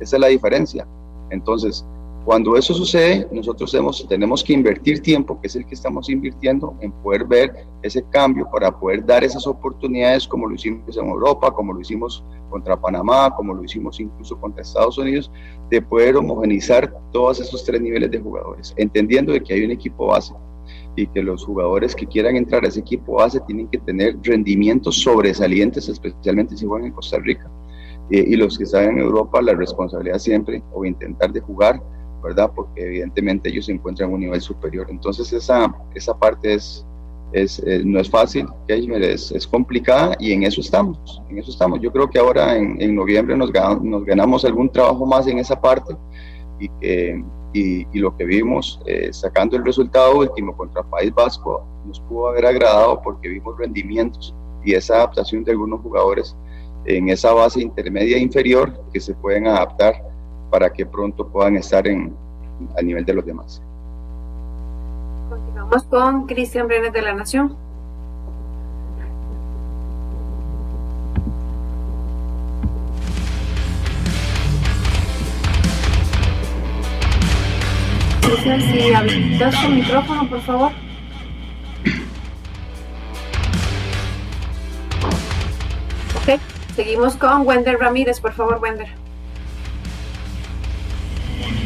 Esa 0.00 0.16
es 0.16 0.20
la 0.20 0.26
diferencia. 0.26 0.84
Entonces, 1.30 1.84
Cuando 2.24 2.56
eso 2.56 2.72
sucede, 2.72 3.26
nosotros 3.32 3.72
tenemos, 3.72 4.06
tenemos 4.08 4.44
que 4.44 4.52
invertir 4.52 5.02
tiempo, 5.02 5.40
que 5.40 5.48
es 5.48 5.56
el 5.56 5.66
que 5.66 5.74
estamos 5.74 6.08
invirtiendo, 6.08 6.76
en 6.80 6.92
poder 6.92 7.24
ver 7.24 7.66
ese 7.82 8.00
cambio 8.10 8.48
para 8.48 8.70
poder 8.70 9.04
dar 9.04 9.24
esas 9.24 9.44
oportunidades 9.44 10.28
como 10.28 10.46
lo 10.46 10.54
hicimos 10.54 10.96
en 10.96 11.08
Europa, 11.08 11.50
como 11.50 11.72
lo 11.72 11.80
hicimos 11.80 12.22
contra 12.48 12.80
Panamá, 12.80 13.34
como 13.34 13.52
lo 13.54 13.64
hicimos 13.64 13.98
incluso 13.98 14.38
contra 14.38 14.62
Estados 14.62 14.98
Unidos, 14.98 15.32
de 15.68 15.82
poder 15.82 16.16
homogenizar 16.16 16.94
todos 17.10 17.40
esos 17.40 17.64
tres 17.64 17.80
niveles 17.80 18.08
de 18.12 18.20
jugadores, 18.20 18.72
entendiendo 18.76 19.32
de 19.32 19.42
que 19.42 19.54
hay 19.54 19.64
un 19.64 19.72
equipo 19.72 20.06
base 20.06 20.32
y 20.96 21.06
que 21.06 21.22
los 21.22 21.44
jugadores 21.44 21.94
que 21.94 22.06
quieran 22.06 22.36
entrar 22.36 22.64
a 22.64 22.68
ese 22.68 22.80
equipo 22.80 23.14
base 23.14 23.40
tienen 23.40 23.68
que 23.68 23.78
tener 23.78 24.16
rendimientos 24.22 24.96
sobresalientes, 24.96 25.88
especialmente 25.88 26.56
si 26.56 26.66
juegan 26.66 26.88
en 26.88 26.92
Costa 26.92 27.18
Rica. 27.18 27.50
Eh, 28.10 28.24
y 28.28 28.36
los 28.36 28.58
que 28.58 28.64
están 28.64 28.90
en 28.90 28.98
Europa, 28.98 29.40
la 29.40 29.54
responsabilidad 29.54 30.18
siempre 30.18 30.62
o 30.72 30.84
intentar 30.84 31.32
de 31.32 31.40
jugar 31.40 31.80
¿verdad? 32.22 32.50
Porque 32.54 32.82
evidentemente 32.82 33.48
ellos 33.48 33.66
se 33.66 33.72
encuentran 33.72 34.08
en 34.08 34.14
un 34.14 34.20
nivel 34.20 34.40
superior. 34.40 34.86
Entonces 34.88 35.32
esa, 35.32 35.74
esa 35.94 36.16
parte 36.16 36.54
es, 36.54 36.86
es, 37.32 37.58
eh, 37.66 37.82
no 37.84 38.00
es 38.00 38.08
fácil, 38.08 38.46
es, 38.68 39.32
es, 39.32 39.46
complicada 39.46 40.14
y 40.18 40.32
en 40.32 40.44
eso 40.44 40.60
estamos, 40.60 41.22
en 41.28 41.38
eso 41.38 41.50
estamos. 41.50 41.80
Yo 41.80 41.90
creo 41.90 42.08
que 42.08 42.18
ahora 42.18 42.56
en, 42.56 42.80
en 42.80 42.94
noviembre 42.94 43.36
nos, 43.36 43.52
ganamos, 43.52 43.82
nos 43.82 44.04
ganamos 44.04 44.44
algún 44.44 44.70
trabajo 44.70 45.04
más 45.04 45.26
en 45.26 45.38
esa 45.38 45.60
parte 45.60 45.96
y, 46.60 46.68
que, 46.80 47.24
y, 47.52 47.86
lo 47.98 48.16
que 48.16 48.24
vimos 48.24 48.80
eh, 48.86 49.12
sacando 49.12 49.56
el 49.56 49.64
resultado 49.64 50.18
último 50.18 50.56
contra 50.56 50.82
País 50.82 51.12
Vasco 51.14 51.66
nos 51.86 52.00
pudo 52.00 52.28
haber 52.28 52.46
agradado 52.46 53.00
porque 53.02 53.28
vimos 53.28 53.58
rendimientos 53.58 54.34
y 54.64 54.74
esa 54.74 54.96
adaptación 54.96 55.44
de 55.44 55.52
algunos 55.52 55.80
jugadores 55.80 56.36
en 56.84 57.08
esa 57.08 57.32
base 57.32 57.60
intermedia 57.60 58.16
e 58.16 58.20
inferior 58.20 58.72
que 58.92 59.00
se 59.00 59.14
pueden 59.14 59.46
adaptar 59.46 59.94
para 60.50 60.72
que 60.72 60.86
pronto 60.86 61.26
puedan 61.28 61.56
estar 61.56 61.86
en, 61.86 62.14
a 62.76 62.82
nivel 62.82 63.04
de 63.04 63.14
los 63.14 63.24
demás. 63.24 63.62
Continuamos 65.28 65.82
con 65.84 66.26
Cristian 66.26 66.66
Brenes 66.66 66.92
de 66.92 67.02
la 67.02 67.14
Nación. 67.14 67.56
Cristian, 78.32 78.60
si 78.62 78.92
habilitas 78.92 79.62
tu 79.62 79.68
micrófono, 79.68 80.28
por 80.28 80.40
favor. 80.40 80.72
Ok, 86.16 86.40
seguimos 86.74 87.16
con 87.16 87.46
Wender 87.46 87.78
Ramírez, 87.78 88.20
por 88.20 88.32
favor, 88.32 88.58
Wender. 88.62 88.88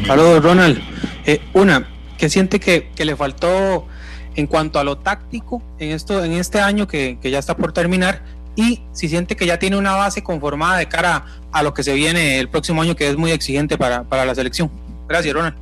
Saludos, 0.05 0.43
Ronald. 0.43 0.81
Eh, 1.25 1.41
una, 1.53 1.87
¿qué 2.17 2.29
siente 2.29 2.59
que, 2.59 2.91
le 2.97 3.15
faltó 3.15 3.87
en 4.35 4.47
cuanto 4.47 4.79
a 4.79 4.83
lo 4.83 4.97
táctico 4.97 5.61
en, 5.79 5.91
esto, 5.91 6.23
en 6.23 6.33
este 6.33 6.59
año 6.59 6.85
que, 6.85 7.17
ya 7.23 7.39
está 7.39 7.55
por 7.55 7.71
terminar? 7.71 8.23
Y 8.57 8.81
si 8.91 9.07
siente 9.07 9.37
que 9.37 9.45
ya 9.45 9.57
tiene 9.57 9.77
una 9.77 9.95
base 9.95 10.21
conformada 10.21 10.79
de 10.79 10.87
cara 10.87 11.25
a 11.51 11.63
lo 11.63 11.73
que 11.73 11.83
se 11.83 11.93
viene 11.93 12.39
el 12.39 12.49
próximo 12.49 12.81
año, 12.81 12.95
que 12.95 13.07
es 13.07 13.15
muy 13.15 13.31
exigente 13.31 13.77
para, 13.77 14.03
la 14.09 14.35
selección. 14.35 14.69
Gracias, 15.07 15.33
Ronald. 15.33 15.55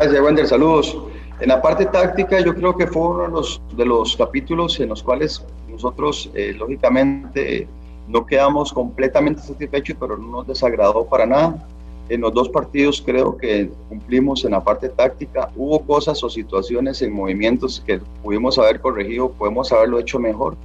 Gracias, 0.00 0.22
Wender. 0.22 0.46
Saludos. 0.46 0.96
En 1.40 1.48
la 1.48 1.60
parte 1.60 1.84
táctica, 1.84 2.38
yo 2.38 2.54
creo 2.54 2.76
que 2.76 2.86
fue 2.86 3.02
uno 3.02 3.22
de 3.24 3.28
los, 3.30 3.60
de 3.76 3.84
los 3.84 4.16
capítulos 4.16 4.78
en 4.78 4.90
los 4.90 5.02
cuales 5.02 5.44
nosotros, 5.68 6.30
eh, 6.34 6.54
lógicamente, 6.56 7.66
no 8.06 8.24
quedamos 8.24 8.72
completamente 8.72 9.42
satisfechos, 9.42 9.96
pero 9.98 10.16
no 10.16 10.28
nos 10.28 10.46
desagradó 10.46 11.04
para 11.04 11.26
nada. 11.26 11.66
En 12.08 12.20
los 12.20 12.32
dos 12.32 12.48
partidos 12.48 13.02
creo 13.04 13.36
que 13.36 13.72
cumplimos 13.88 14.44
en 14.44 14.52
la 14.52 14.62
parte 14.62 14.88
táctica. 14.88 15.50
Hubo 15.56 15.80
cosas 15.80 16.22
o 16.22 16.30
situaciones 16.30 17.02
en 17.02 17.12
movimientos 17.12 17.82
que 17.84 17.98
pudimos 18.22 18.56
haber 18.56 18.80
corregido, 18.80 19.32
podemos 19.32 19.72
haberlo 19.72 19.98
hecho 19.98 20.20
mejor, 20.20 20.56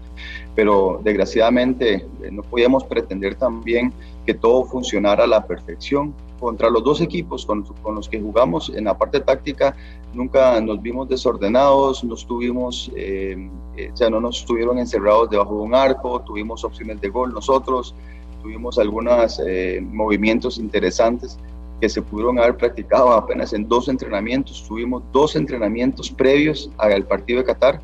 pero 0.53 1.01
desgraciadamente 1.03 1.95
eh, 1.95 2.29
no 2.31 2.43
podíamos 2.43 2.83
pretender 2.83 3.33
también 3.33 3.91
que 4.25 4.33
todo 4.33 4.65
funcionara 4.65 5.25
a 5.25 5.27
la 5.27 5.45
perfección. 5.45 6.13
Contra 6.39 6.69
los 6.69 6.83
dos 6.83 6.99
equipos 6.99 7.45
con, 7.45 7.65
los 7.95 8.09
que 8.09 8.19
jugamos 8.19 8.69
en 8.75 8.85
la 8.85 8.97
parte 8.97 9.21
táctica 9.21 9.75
nunca 10.13 10.59
nos 10.59 10.81
vimos 10.81 11.07
desordenados, 11.07 12.03
no 12.03 12.15
estuvimos, 12.15 12.91
eh, 12.95 13.49
eh, 13.77 13.91
o 13.93 13.97
sea, 13.97 14.09
no 14.09 14.19
nos 14.19 14.39
estuvieron 14.39 14.77
encerrados 14.77 15.29
debajo 15.29 15.55
de 15.55 15.61
un 15.61 15.73
arco, 15.73 16.19
tuvimos 16.21 16.63
opciones 16.63 16.99
de 17.01 17.09
gol 17.09 17.33
nosotros 17.33 17.95
tuvimos 18.43 18.77
algunos 18.77 19.41
eh, 19.47 19.81
movimientos 19.81 20.57
interesantes 20.57 21.39
que 21.79 21.89
se 21.89 22.01
pudieron 22.01 22.37
haber 22.39 22.57
practicado 22.57 23.11
apenas 23.11 23.53
en 23.53 23.67
dos 23.67 23.87
entrenamientos. 23.87 24.63
Tuvimos 24.67 25.01
dos 25.11 25.35
entrenamientos 25.35 26.11
previos 26.11 26.69
al 26.77 27.05
partido 27.05 27.39
de 27.39 27.45
Qatar 27.45 27.81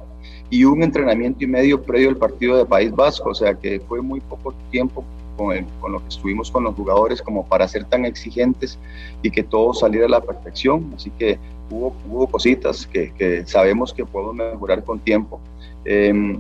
y 0.50 0.66
un 0.66 0.84
entrenamiento 0.84 1.44
y 1.44 1.48
medio 1.48 1.82
previo 1.82 2.10
al 2.10 2.18
partido 2.18 2.58
de 2.58 2.66
País 2.66 2.92
Vasco, 2.92 3.30
o 3.30 3.36
sea 3.36 3.54
que 3.56 3.80
fue 3.80 4.02
muy 4.02 4.20
poco 4.20 4.54
tiempo 4.70 5.04
con, 5.40 5.66
con, 5.80 5.94
lo 5.94 6.00
que 6.00 6.10
estuvimos 6.10 6.52
con 6.52 6.66
los 6.66 6.76
jugadores 6.76 7.22
como 7.22 7.46
para 7.46 7.66
ser 7.68 7.86
tan 7.86 8.04
exigentes 8.04 8.78
y 9.22 9.32
que 9.32 9.42
todo 9.42 9.74
saliera 9.74 10.06
a 10.06 10.10
la 10.10 10.22
perfección. 10.22 10.92
Así 10.96 11.10
que 11.12 11.40
hubo, 11.70 11.94
hubo 12.10 12.28
cositas 12.28 12.86
que, 12.86 13.14
que 13.18 13.46
sabemos 13.46 13.94
que 13.94 14.06
podemos 14.06 14.36
mejorar 14.36 14.84
con 14.84 15.00
tiempo. 15.00 15.40
Eh, 15.86 16.38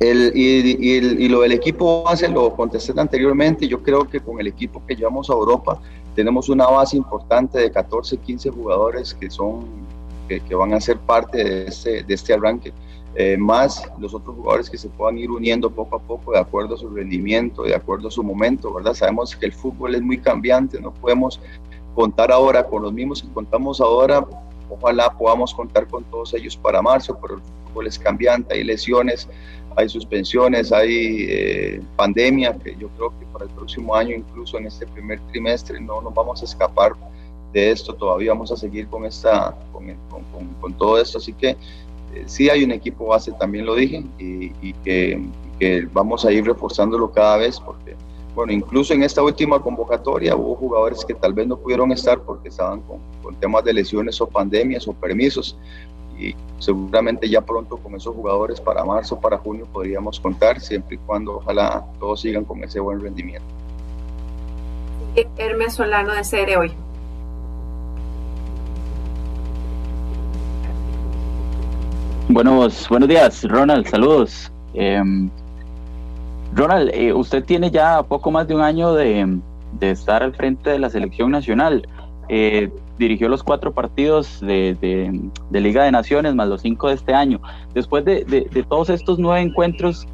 el, 0.00 0.32
y, 0.34 0.78
y, 0.80 1.28
lo 1.28 1.42
del 1.42 1.52
equipo 1.52 2.04
base 2.04 2.26
lo 2.26 2.56
contesté 2.56 2.98
anteriormente. 2.98 3.68
Yo 3.68 3.82
creo 3.82 4.08
que 4.08 4.18
con 4.18 4.40
el 4.40 4.46
equipo 4.46 4.82
que 4.86 4.96
llevamos 4.96 5.28
a 5.28 5.34
Europa 5.34 5.78
tenemos 6.16 6.48
una 6.48 6.66
base 6.66 6.96
importante 6.96 7.58
de 7.58 7.70
14, 7.70 8.16
15 8.16 8.50
jugadores 8.50 9.12
que 9.12 9.30
son 9.30 9.66
que, 10.26 10.40
que 10.40 10.54
van 10.54 10.72
a 10.72 10.80
ser 10.80 10.96
parte 10.96 11.44
de 11.44 11.66
este, 11.66 12.02
de 12.02 12.14
este 12.14 12.32
arranque. 12.32 12.72
Eh, 13.16 13.36
más 13.36 13.90
los 13.98 14.14
otros 14.14 14.36
jugadores 14.36 14.70
que 14.70 14.78
se 14.78 14.88
puedan 14.88 15.18
ir 15.18 15.32
uniendo 15.32 15.68
poco 15.68 15.96
a 15.96 15.98
poco 15.98 16.32
de 16.32 16.38
acuerdo 16.38 16.76
a 16.76 16.78
su 16.78 16.88
rendimiento, 16.88 17.64
de 17.64 17.74
acuerdo 17.74 18.06
a 18.06 18.10
su 18.10 18.22
momento, 18.22 18.72
¿verdad? 18.72 18.94
Sabemos 18.94 19.34
que 19.34 19.46
el 19.46 19.52
fútbol 19.52 19.96
es 19.96 20.02
muy 20.02 20.18
cambiante, 20.18 20.80
no 20.80 20.94
podemos 20.94 21.40
contar 21.96 22.30
ahora 22.30 22.64
con 22.64 22.82
los 22.82 22.92
mismos 22.92 23.22
que 23.22 23.28
contamos 23.30 23.80
ahora, 23.80 24.24
ojalá 24.68 25.10
podamos 25.10 25.52
contar 25.52 25.88
con 25.88 26.04
todos 26.04 26.34
ellos 26.34 26.56
para 26.56 26.80
marzo, 26.80 27.18
pero 27.20 27.34
el 27.34 27.40
fútbol 27.40 27.88
es 27.88 27.98
cambiante, 27.98 28.54
hay 28.54 28.62
lesiones, 28.62 29.28
hay 29.76 29.88
suspensiones, 29.88 30.70
hay 30.70 31.26
eh, 31.28 31.82
pandemia, 31.96 32.56
que 32.58 32.76
yo 32.76 32.88
creo 32.90 33.10
que 33.18 33.26
para 33.26 33.44
el 33.44 33.50
próximo 33.50 33.94
año, 33.96 34.14
incluso 34.14 34.56
en 34.56 34.66
este 34.66 34.86
primer 34.86 35.18
trimestre, 35.32 35.80
no 35.80 36.00
nos 36.00 36.14
vamos 36.14 36.42
a 36.42 36.44
escapar 36.44 36.92
de 37.52 37.72
esto, 37.72 37.92
todavía 37.92 38.32
vamos 38.32 38.52
a 38.52 38.56
seguir 38.56 38.86
con, 38.86 39.04
esta, 39.04 39.56
con, 39.72 39.84
con, 40.08 40.46
con, 40.60 40.72
todo 40.74 41.00
esto, 41.00 41.18
así 41.18 41.32
que 41.32 41.56
sí 42.26 42.50
hay 42.50 42.64
un 42.64 42.72
equipo 42.72 43.06
base, 43.06 43.32
también 43.32 43.66
lo 43.66 43.74
dije, 43.74 44.04
y, 44.18 44.72
que, 44.84 45.20
vamos 45.92 46.24
a 46.24 46.32
ir 46.32 46.44
reforzándolo 46.44 47.10
cada 47.10 47.36
vez, 47.36 47.60
porque, 47.60 47.94
bueno, 48.34 48.52
incluso 48.52 48.94
en 48.94 49.02
esta 49.02 49.22
última 49.22 49.60
convocatoria 49.60 50.34
hubo 50.34 50.54
jugadores 50.54 51.04
que 51.04 51.12
tal 51.14 51.34
vez 51.34 51.46
no 51.46 51.58
pudieron 51.58 51.92
estar 51.92 52.22
porque 52.22 52.48
estaban 52.48 52.80
con, 52.82 53.00
temas 53.38 53.62
de 53.64 53.72
lesiones 53.72 54.20
o 54.20 54.26
pandemias 54.26 54.88
o 54.88 54.92
permisos, 54.92 55.56
y 56.18 56.34
seguramente 56.58 57.28
ya 57.28 57.40
pronto 57.40 57.76
con 57.78 57.94
esos 57.94 58.14
jugadores 58.14 58.60
para 58.60 58.84
marzo, 58.84 59.18
para 59.18 59.38
junio 59.38 59.66
podríamos 59.72 60.18
contar, 60.20 60.60
siempre 60.60 60.96
y 60.96 60.98
cuando 60.98 61.36
ojalá 61.36 61.84
todos 61.98 62.20
sigan 62.20 62.44
con 62.44 62.62
ese 62.64 62.80
buen 62.80 63.00
rendimiento. 63.00 63.46
Hermes 65.36 65.74
Solano 65.74 66.12
de 66.12 66.22
CR 66.22 66.58
hoy. 66.58 66.89
Buenos, 72.32 72.88
buenos 72.88 73.08
días, 73.08 73.42
Ronald, 73.42 73.88
saludos. 73.88 74.52
Em, 74.74 75.28
Ronald, 76.54 76.90
eh, 76.94 77.12
usted 77.12 77.44
tiene 77.44 77.72
ya 77.72 78.04
poco 78.04 78.30
más 78.30 78.46
de 78.46 78.54
un 78.54 78.60
año 78.60 78.94
de, 78.94 79.40
de 79.80 79.90
estar 79.90 80.22
al 80.22 80.32
frente 80.32 80.70
de 80.70 80.78
la 80.78 80.90
selección 80.90 81.32
nacional. 81.32 81.88
Eh, 82.28 82.70
dirigió 82.98 83.28
los 83.28 83.42
cuatro 83.42 83.72
partidos 83.72 84.40
de, 84.42 84.76
de, 84.80 85.60
Liga 85.60 85.82
de 85.82 85.90
Naciones, 85.90 86.36
más 86.36 86.46
los 86.46 86.60
cinco 86.60 86.86
de 86.86 86.94
este 86.94 87.12
año. 87.12 87.40
Después 87.74 88.04
de, 88.04 88.24
de, 88.24 88.62
todos 88.62 88.90
estos 88.90 89.18
nueve 89.18 89.40
encuentros, 89.40 90.06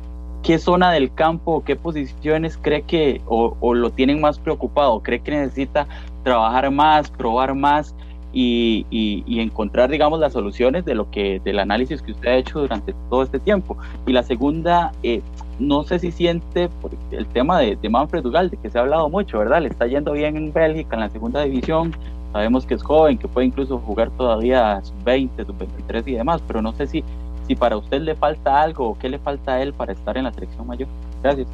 ¿qué 0.43 0.59
zona 0.59 0.93
del 0.93 1.13
campo, 1.13 1.65
qué 1.67 1.77
posiciones 1.77 2.57
cree 2.57 2.81
que 2.81 3.21
o, 3.27 3.55
o, 3.61 3.75
lo 3.75 3.91
tienen 3.91 4.23
más 4.23 4.39
preocupado? 4.39 5.03
¿Cree 5.03 5.21
que 5.21 5.33
necesita 5.33 5.87
trabajar 6.25 6.71
más, 6.71 7.11
probar 7.11 7.55
más 7.55 7.95
y, 8.33 8.85
y, 8.91 9.41
encontrar, 9.41 9.91
digamos, 9.91 10.21
las 10.21 10.33
soluciones 10.33 10.85
de 10.85 10.95
lo 10.95 11.11
que 11.11 11.41
del 11.43 11.59
análisis 11.59 12.03
que 12.03 12.13
usted 12.13 12.29
ha 12.29 12.37
hecho 12.37 12.61
durante 12.61 12.95
todo 13.09 13.23
este 13.23 13.39
tiempo? 13.39 13.77
Y 14.07 14.13
la 14.13 14.23
segunda, 14.23 14.93
eh, 15.03 15.23
no 15.59 15.85
sé 15.85 15.99
si 15.99 16.13
siente 16.13 16.69
el 17.13 17.27
tema 17.27 17.61
de, 17.61 17.77
de 17.77 17.89
Manfred 17.89 18.23
Dugal, 18.23 18.51
de 18.51 18.59
que 18.59 18.69
se 18.69 18.79
ha 18.79 18.83
hablado 18.83 19.09
mucho, 19.09 19.39
¿verdad? 19.39 19.63
Le 19.63 19.69
está 19.69 19.87
yendo 19.87 20.13
bien 20.13 20.37
en 20.37 20.53
Bélgica, 20.53 20.97
en 20.97 21.01
la 21.01 21.09
segunda 21.09 21.43
división, 21.43 21.95
Sabemos 22.37 22.67
que 22.67 22.75
es 22.75 22.83
joven, 22.83 23.17
que 23.17 23.29
puede 23.29 23.47
incluso 23.47 23.79
jugar 23.79 24.11
todavía 24.11 24.83
sus 24.83 25.05
20, 25.05 25.43
sus 25.43 25.57
23 25.57 26.07
y 26.07 26.13
demás, 26.13 26.43
pero 26.47 26.61
no 26.61 26.75
sé 26.75 26.87
si, 26.87 27.03
si 27.47 27.55
para 27.55 27.79
usted 27.79 28.03
le 28.03 28.15
falta 28.15 28.61
algo 28.61 28.91
o 28.91 28.99
qué 28.99 29.09
le 29.09 29.19
falta 29.19 29.55
a 29.55 29.63
él 29.63 29.73
para 29.73 29.95
estar 29.95 30.19
en 30.19 30.25
la 30.25 30.33
selección 30.35 30.67
mayor. 30.67 30.87
Gracias. 31.23 31.49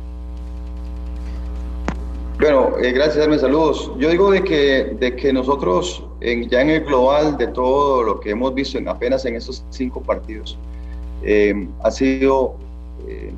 Bueno, 2.42 2.72
eh, 2.82 2.90
gracias, 2.90 3.18
darme 3.18 3.38
saludos. 3.38 3.92
Yo 3.98 4.10
digo 4.10 4.32
de 4.32 4.42
que, 4.42 4.96
de 4.98 5.14
que 5.14 5.32
nosotros, 5.32 6.04
en, 6.20 6.48
ya 6.48 6.62
en 6.62 6.70
el 6.70 6.80
global 6.80 7.36
de 7.38 7.46
todo 7.46 8.02
lo 8.02 8.18
que 8.18 8.30
hemos 8.30 8.52
visto 8.52 8.78
en 8.78 8.88
apenas 8.88 9.24
en 9.26 9.36
estos 9.36 9.64
cinco 9.70 10.02
partidos, 10.02 10.58
eh, 11.22 11.68
ha 11.84 11.90
sido 11.92 12.56
eh, 13.06 13.30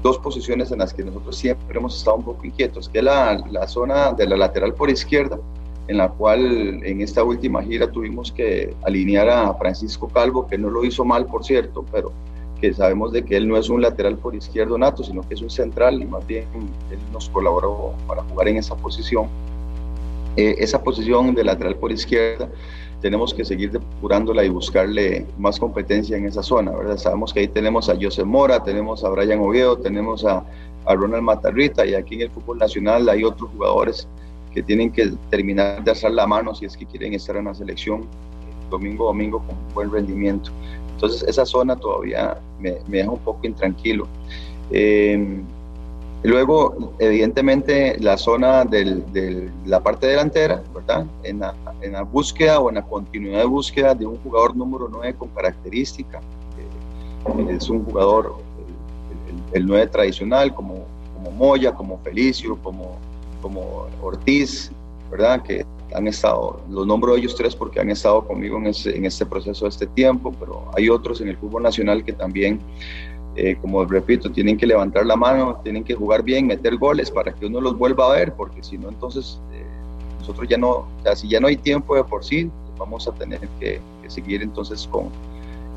dos 0.00 0.18
posiciones 0.18 0.70
en 0.70 0.78
las 0.78 0.94
que 0.94 1.02
nosotros 1.02 1.34
siempre 1.36 1.76
hemos 1.76 1.98
estado 1.98 2.18
un 2.18 2.22
poco 2.22 2.46
inquietos, 2.46 2.88
que 2.88 2.98
es 2.98 3.04
la, 3.04 3.44
la 3.50 3.66
zona 3.66 4.12
de 4.12 4.28
la 4.28 4.36
lateral 4.36 4.74
por 4.74 4.90
izquierda, 4.90 5.40
en 5.88 5.96
la 5.96 6.08
cual 6.10 6.84
en 6.84 7.00
esta 7.00 7.24
última 7.24 7.64
gira 7.64 7.90
tuvimos 7.90 8.30
que 8.30 8.76
alinear 8.84 9.28
a 9.28 9.54
Francisco 9.54 10.06
Calvo, 10.06 10.46
que 10.46 10.56
no 10.56 10.70
lo 10.70 10.84
hizo 10.84 11.04
mal, 11.04 11.26
por 11.26 11.44
cierto, 11.44 11.84
pero 11.90 12.12
que 12.60 12.72
sabemos 12.72 13.12
de 13.12 13.24
que 13.24 13.36
él 13.36 13.46
no 13.46 13.56
es 13.56 13.68
un 13.68 13.82
lateral 13.82 14.16
por 14.16 14.34
izquierdo 14.34 14.78
nato, 14.78 15.04
sino 15.04 15.22
que 15.22 15.34
es 15.34 15.42
un 15.42 15.50
central 15.50 16.00
y 16.00 16.06
más 16.06 16.26
bien 16.26 16.44
él 16.90 16.98
nos 17.12 17.28
colaboró 17.28 17.92
para 18.06 18.22
jugar 18.22 18.48
en 18.48 18.56
esa 18.56 18.74
posición. 18.74 19.26
Eh, 20.36 20.56
esa 20.58 20.82
posición 20.82 21.34
de 21.34 21.44
lateral 21.44 21.76
por 21.76 21.92
izquierda 21.92 22.48
tenemos 23.00 23.34
que 23.34 23.44
seguir 23.44 23.70
depurándola 23.72 24.44
y 24.44 24.48
buscarle 24.48 25.26
más 25.38 25.58
competencia 25.58 26.16
en 26.16 26.26
esa 26.26 26.42
zona, 26.42 26.72
¿verdad? 26.72 26.96
Sabemos 26.96 27.32
que 27.32 27.40
ahí 27.40 27.48
tenemos 27.48 27.88
a 27.88 27.96
José 28.00 28.24
Mora, 28.24 28.62
tenemos 28.62 29.04
a 29.04 29.10
Brian 29.10 29.40
Oviedo, 29.40 29.76
tenemos 29.76 30.24
a, 30.24 30.42
a 30.86 30.94
Ronald 30.94 31.22
Matarrita 31.22 31.86
y 31.86 31.94
aquí 31.94 32.14
en 32.16 32.22
el 32.22 32.30
fútbol 32.30 32.58
nacional 32.58 33.08
hay 33.08 33.22
otros 33.22 33.50
jugadores 33.50 34.08
que 34.52 34.62
tienen 34.62 34.90
que 34.90 35.12
terminar 35.30 35.84
de 35.84 35.90
alzar 35.90 36.12
la 36.12 36.26
mano 36.26 36.54
si 36.54 36.64
es 36.64 36.76
que 36.76 36.86
quieren 36.86 37.12
estar 37.12 37.36
en 37.36 37.44
la 37.44 37.54
selección 37.54 38.06
domingo 38.70 39.04
domingo 39.04 39.38
con 39.46 39.56
buen 39.74 39.92
rendimiento. 39.92 40.50
Entonces 40.94 41.22
esa 41.28 41.44
zona 41.44 41.76
todavía 41.76 42.38
me, 42.60 42.78
me 42.88 42.98
deja 42.98 43.10
un 43.10 43.18
poco 43.18 43.46
intranquilo. 43.46 44.06
Eh, 44.70 45.42
luego, 46.22 46.94
evidentemente, 46.98 47.96
la 48.00 48.16
zona 48.16 48.64
de 48.64 49.50
la 49.64 49.80
parte 49.80 50.06
delantera, 50.06 50.62
¿verdad? 50.74 51.06
En 51.22 51.40
la, 51.40 51.54
en 51.80 51.92
la, 51.92 52.02
búsqueda 52.02 52.58
o 52.60 52.68
en 52.68 52.76
la 52.76 52.82
continuidad 52.82 53.40
de 53.40 53.46
búsqueda 53.46 53.94
de 53.94 54.06
un 54.06 54.16
jugador 54.18 54.56
número 54.56 54.88
9 54.90 55.14
con 55.18 55.28
característica. 55.28 56.20
Es 57.48 57.68
un 57.68 57.84
jugador, 57.84 58.36
el, 59.52 59.62
el, 59.62 59.66
9 59.66 59.86
tradicional, 59.88 60.54
como, 60.54 60.84
como 61.14 61.30
Moya, 61.32 61.74
como 61.74 61.98
Felicio, 61.98 62.56
como, 62.62 62.96
como 63.42 63.86
Ortiz, 64.02 64.70
¿verdad? 65.10 65.42
Que 65.42 65.64
han 65.96 66.06
estado, 66.06 66.60
los 66.70 66.86
nombro 66.86 67.16
ellos 67.16 67.34
tres 67.34 67.56
porque 67.56 67.80
han 67.80 67.90
estado 67.90 68.26
conmigo 68.26 68.58
en, 68.58 68.66
ese, 68.66 68.94
en 68.94 69.06
este 69.06 69.24
proceso 69.24 69.64
de 69.64 69.70
este 69.70 69.86
tiempo, 69.86 70.32
pero 70.38 70.70
hay 70.76 70.90
otros 70.90 71.20
en 71.22 71.28
el 71.28 71.38
fútbol 71.38 71.62
nacional 71.62 72.04
que 72.04 72.12
también, 72.12 72.60
eh, 73.34 73.56
como 73.60 73.82
repito, 73.84 74.30
tienen 74.30 74.58
que 74.58 74.66
levantar 74.66 75.06
la 75.06 75.16
mano, 75.16 75.58
tienen 75.62 75.84
que 75.84 75.94
jugar 75.94 76.22
bien, 76.22 76.46
meter 76.46 76.76
goles 76.76 77.10
para 77.10 77.32
que 77.32 77.46
uno 77.46 77.62
los 77.62 77.78
vuelva 77.78 78.10
a 78.10 78.16
ver, 78.16 78.34
porque 78.34 78.62
si 78.62 78.76
no, 78.76 78.90
entonces 78.90 79.40
eh, 79.54 79.64
nosotros 80.20 80.46
ya 80.48 80.58
no, 80.58 80.70
o 80.70 80.88
sea, 81.02 81.16
si 81.16 81.28
ya 81.28 81.40
no 81.40 81.46
hay 81.48 81.56
tiempo 81.56 81.96
de 81.96 82.04
por 82.04 82.22
sí, 82.22 82.50
vamos 82.76 83.08
a 83.08 83.12
tener 83.12 83.40
que, 83.58 83.80
seguir 84.08 84.40
entonces 84.40 84.86
con, 84.88 85.06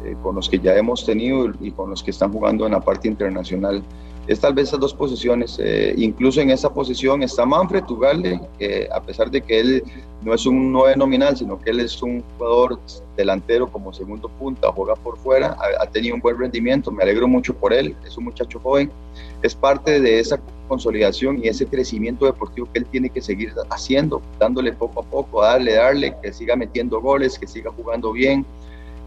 eh, 0.05 0.15
con 0.21 0.35
los 0.35 0.47
que 0.47 0.59
ya 0.59 0.75
hemos 0.75 1.03
tenido 1.03 1.51
y 1.61 1.71
con 1.71 1.89
los 1.89 2.03
que 2.03 2.11
están 2.11 2.31
jugando 2.31 2.67
en 2.67 2.73
la 2.73 2.79
parte 2.79 3.07
internacional 3.07 3.81
es 4.29 4.39
tal 4.39 4.53
vez 4.53 4.67
esas 4.67 4.79
dos 4.79 4.93
posiciones. 4.93 5.57
Eh, 5.59 5.95
incluso 5.97 6.39
en 6.39 6.51
esa 6.51 6.71
posición 6.71 7.23
está 7.23 7.47
Manfred 7.47 7.83
Tugalde, 7.85 8.39
que 8.59 8.87
a 8.93 9.01
pesar 9.01 9.31
de 9.31 9.41
que 9.41 9.59
él 9.59 9.83
no 10.21 10.35
es 10.35 10.45
un 10.45 10.71
9 10.71 10.97
nominal, 10.97 11.35
sino 11.35 11.59
que 11.59 11.71
él 11.71 11.79
es 11.79 11.99
un 12.03 12.23
jugador 12.37 12.79
delantero 13.17 13.67
como 13.67 13.91
segundo 13.91 14.29
punta, 14.29 14.71
juega 14.71 14.93
por 14.93 15.17
fuera, 15.17 15.57
ha, 15.79 15.85
tenido 15.87 16.13
un 16.13 16.21
buen 16.21 16.37
rendimiento, 16.37 16.91
me 16.91 17.01
alegro 17.01 17.27
mucho 17.27 17.55
por 17.55 17.73
él, 17.73 17.95
es 18.05 18.17
un 18.17 18.25
muchacho 18.25 18.59
joven, 18.59 18.91
es 19.41 19.55
parte 19.55 19.99
de 19.99 20.19
esa 20.19 20.39
consolidación 20.67 21.43
y 21.43 21.47
ese 21.47 21.65
crecimiento 21.65 22.25
deportivo 22.25 22.67
que 22.71 22.79
él 22.79 22.85
tiene 22.85 23.09
que 23.09 23.21
seguir 23.21 23.51
haciendo, 23.71 24.21
dándole 24.37 24.73
poco 24.73 24.99
a 24.99 25.03
poco, 25.03 25.41
darle, 25.41 25.73
darle, 25.73 26.15
que 26.21 26.31
siga 26.33 26.55
metiendo 26.55 27.01
goles, 27.01 27.39
que 27.39 27.47
siga 27.47 27.71
jugando 27.71 28.11
bien 28.11 28.45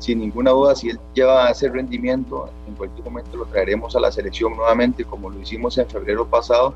sin 0.02 0.18
ninguna 0.18 0.50
duda, 0.50 0.74
si 0.74 0.90
él 0.90 0.98
lleva 1.14 1.48
ese 1.48 1.68
rendimiento, 1.68 2.50
en 2.66 2.74
cualquier 2.74 3.04
momento 3.04 3.36
lo 3.36 3.46
traeremos 3.46 3.94
a 3.94 4.00
la 4.00 4.10
selección 4.10 4.56
nuevamente, 4.56 5.04
como 5.04 5.30
lo 5.30 5.40
hicimos 5.40 5.78
en 5.78 5.88
febrero 5.88 6.26
pasado, 6.26 6.74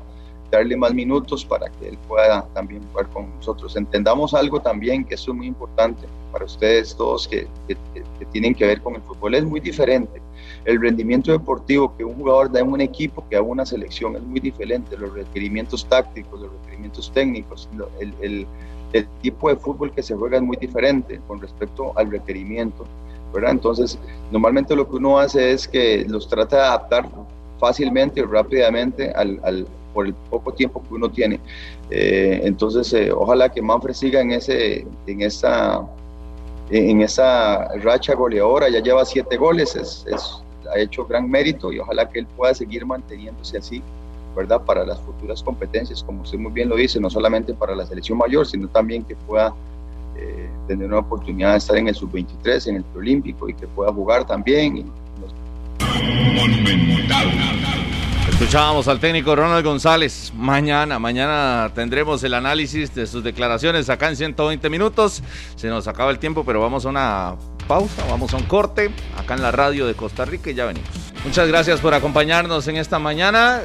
darle 0.49 0.77
más 0.77 0.93
minutos 0.93 1.43
para 1.43 1.69
que 1.69 1.89
él 1.89 1.97
pueda 2.07 2.47
también 2.53 2.81
jugar 2.89 3.07
con 3.09 3.35
nosotros. 3.35 3.75
Entendamos 3.75 4.33
algo 4.33 4.61
también, 4.61 5.03
que 5.03 5.15
es 5.15 5.27
muy 5.27 5.47
importante 5.47 6.07
para 6.31 6.45
ustedes 6.45 6.95
todos 6.95 7.27
que, 7.27 7.47
que, 7.67 7.75
que 7.93 8.25
tienen 8.31 8.55
que 8.55 8.65
ver 8.65 8.81
con 8.81 8.95
el 8.95 9.01
fútbol, 9.01 9.35
es 9.35 9.43
muy 9.43 9.59
diferente. 9.59 10.21
El 10.63 10.81
rendimiento 10.81 11.33
deportivo 11.33 11.95
que 11.97 12.05
un 12.05 12.15
jugador 12.15 12.49
da 12.49 12.61
en 12.61 12.71
un 12.71 12.79
equipo 12.79 13.25
que 13.29 13.35
a 13.35 13.41
una 13.41 13.65
selección 13.65 14.15
es 14.15 14.21
muy 14.21 14.39
diferente. 14.39 14.97
Los 14.97 15.13
requerimientos 15.13 15.85
tácticos, 15.85 16.39
los 16.39 16.51
requerimientos 16.61 17.11
técnicos, 17.11 17.67
el, 17.99 18.13
el, 18.21 18.47
el 18.93 19.07
tipo 19.21 19.49
de 19.49 19.57
fútbol 19.57 19.91
que 19.91 20.01
se 20.01 20.15
juega 20.15 20.37
es 20.37 20.43
muy 20.43 20.57
diferente 20.57 21.19
con 21.27 21.41
respecto 21.41 21.91
al 21.97 22.09
requerimiento. 22.09 22.85
¿Verdad? 23.33 23.51
Entonces, 23.51 23.97
normalmente 24.31 24.75
lo 24.75 24.89
que 24.89 24.95
uno 24.95 25.19
hace 25.19 25.51
es 25.51 25.67
que 25.67 26.05
los 26.07 26.27
trata 26.27 26.55
de 26.55 26.61
adaptar 26.63 27.09
fácilmente 27.59 28.19
y 28.19 28.23
rápidamente 28.23 29.11
al, 29.11 29.39
al, 29.43 29.67
por 29.93 30.07
el 30.07 30.13
poco 30.29 30.53
tiempo 30.53 30.83
que 30.87 30.93
uno 30.93 31.09
tiene. 31.09 31.39
Eh, 31.89 32.41
entonces, 32.43 32.91
eh, 32.93 33.11
ojalá 33.11 33.49
que 33.49 33.61
Manfred 33.61 33.93
siga 33.93 34.21
en, 34.21 34.31
ese, 34.31 34.85
en, 35.07 35.21
esa, 35.21 35.81
en 36.69 37.01
esa 37.01 37.67
racha 37.77 38.13
goleadora, 38.13 38.69
ya 38.69 38.79
lleva 38.79 39.05
siete 39.05 39.37
goles, 39.37 39.75
es, 39.75 40.05
es, 40.07 40.41
ha 40.73 40.79
hecho 40.79 41.05
gran 41.05 41.29
mérito 41.29 41.71
y 41.71 41.79
ojalá 41.79 42.07
que 42.09 42.19
él 42.19 42.27
pueda 42.35 42.53
seguir 42.53 42.85
manteniéndose 42.85 43.57
así. 43.57 43.81
¿verdad? 44.35 44.61
Para 44.61 44.85
las 44.85 45.01
futuras 45.01 45.41
competencias, 45.41 46.03
como 46.03 46.21
usted 46.21 46.37
muy 46.37 46.51
bien 46.51 46.69
lo 46.69 46.75
dice, 46.75 46.99
no 46.99 47.09
solamente 47.09 47.55
para 47.55 47.75
la 47.75 47.87
selección 47.87 48.19
mayor, 48.19 48.45
sino 48.45 48.67
también 48.67 49.03
que 49.03 49.15
pueda 49.15 49.51
eh, 50.17 50.49
tener 50.67 50.87
una 50.87 50.99
oportunidad 50.99 51.51
de 51.51 51.57
estar 51.57 51.77
en 51.77 51.87
el 51.87 51.95
sub-23, 51.95 52.67
en 52.67 52.75
el 52.77 52.83
preolímpico 52.83 53.49
y 53.49 53.53
que 53.53 53.67
pueda 53.67 53.91
jugar 53.93 54.25
también. 54.25 54.77
Y 54.77 54.85
Escuchábamos 58.29 58.87
al 58.87 58.99
técnico 58.99 59.35
Ronald 59.35 59.65
González. 59.65 60.31
Mañana, 60.35 60.99
mañana 60.99 61.71
tendremos 61.73 62.23
el 62.23 62.35
análisis 62.35 62.93
de 62.93 63.07
sus 63.07 63.23
declaraciones 63.23 63.89
acá 63.89 64.09
en 64.09 64.15
120 64.15 64.69
minutos. 64.69 65.23
Se 65.55 65.67
nos 65.67 65.87
acaba 65.87 66.11
el 66.11 66.19
tiempo, 66.19 66.43
pero 66.45 66.61
vamos 66.61 66.85
a 66.85 66.89
una 66.89 67.35
pausa, 67.67 68.03
vamos 68.09 68.33
a 68.33 68.37
un 68.37 68.43
corte 68.43 68.89
acá 69.17 69.33
en 69.33 69.41
la 69.41 69.51
radio 69.51 69.85
de 69.85 69.93
Costa 69.93 70.25
Rica 70.25 70.49
y 70.49 70.53
ya 70.53 70.65
venimos. 70.65 70.89
Muchas 71.25 71.47
gracias 71.47 71.81
por 71.81 71.93
acompañarnos 71.93 72.67
en 72.67 72.77
esta 72.77 72.99
mañana 72.99 73.61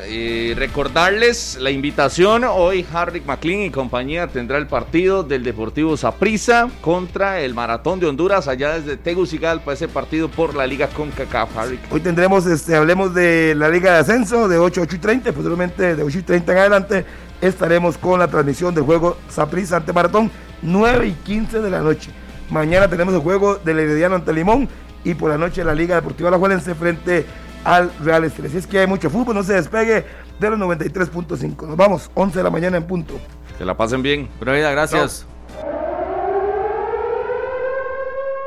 recordarles 0.56 1.58
la 1.60 1.70
invitación. 1.70 2.44
Hoy 2.44 2.84
Harry 2.92 3.20
McLean 3.20 3.62
y 3.62 3.70
compañía 3.70 4.26
tendrá 4.26 4.58
el 4.58 4.66
partido 4.66 5.22
del 5.22 5.44
Deportivo 5.44 5.96
Saprissa 5.96 6.68
contra 6.80 7.40
el 7.40 7.54
Maratón 7.54 8.00
de 8.00 8.06
Honduras 8.06 8.48
allá 8.48 8.80
desde 8.80 8.96
Tegucigalpa, 8.96 9.74
ese 9.74 9.86
partido 9.86 10.28
por 10.28 10.56
la 10.56 10.66
Liga 10.66 10.88
CONCACAF. 10.88 11.56
Harry. 11.56 11.78
Hoy 11.90 12.00
tendremos, 12.00 12.46
este, 12.46 12.74
hablemos 12.74 13.14
de 13.14 13.54
la 13.54 13.68
Liga 13.68 13.92
de 13.92 13.98
Ascenso 13.98 14.48
de 14.48 14.58
8 14.58 14.80
a 14.80 14.84
8 14.84 14.96
y 14.96 14.98
30, 14.98 15.32
posteriormente 15.32 15.94
de 15.94 16.02
8 16.02 16.18
y 16.18 16.22
30 16.22 16.52
en 16.52 16.58
adelante 16.58 17.04
estaremos 17.40 17.98
con 17.98 18.18
la 18.18 18.28
transmisión 18.28 18.74
del 18.74 18.84
juego 18.84 19.18
Saprissa 19.28 19.76
ante 19.76 19.92
Maratón 19.92 20.30
9 20.62 21.08
y 21.08 21.12
15 21.12 21.60
de 21.60 21.70
la 21.70 21.80
noche. 21.80 22.10
Mañana 22.52 22.86
tenemos 22.86 23.14
el 23.14 23.20
juego 23.20 23.56
del 23.56 23.78
Herediano 23.78 24.14
ante 24.14 24.30
Limón 24.30 24.68
y 25.04 25.14
por 25.14 25.30
la 25.30 25.38
noche 25.38 25.64
la 25.64 25.74
Liga 25.74 25.94
Deportiva 25.94 26.28
Alajuelense 26.28 26.74
frente 26.74 27.24
al 27.64 27.90
Real 28.04 28.24
Estelí. 28.24 28.48
Así 28.48 28.58
es 28.58 28.66
que 28.66 28.78
hay 28.78 28.86
mucho 28.86 29.08
fútbol, 29.08 29.34
no 29.34 29.42
se 29.42 29.54
despegue 29.54 30.04
de 30.38 30.50
los 30.50 30.58
93.5. 30.58 31.66
Nos 31.66 31.76
vamos, 31.78 32.10
11 32.12 32.36
de 32.36 32.44
la 32.44 32.50
mañana 32.50 32.76
en 32.76 32.86
punto. 32.86 33.14
Que 33.56 33.64
la 33.64 33.74
pasen 33.74 34.02
bien. 34.02 34.28
Buena 34.36 34.52
vida, 34.52 34.70
gracias. 34.70 35.26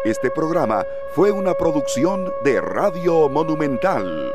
Este 0.04 0.30
programa 0.30 0.84
fue 1.16 1.32
una 1.32 1.56
producción 1.56 2.32
de 2.44 2.62
Radio 2.62 3.28
Monumental. 3.28 4.32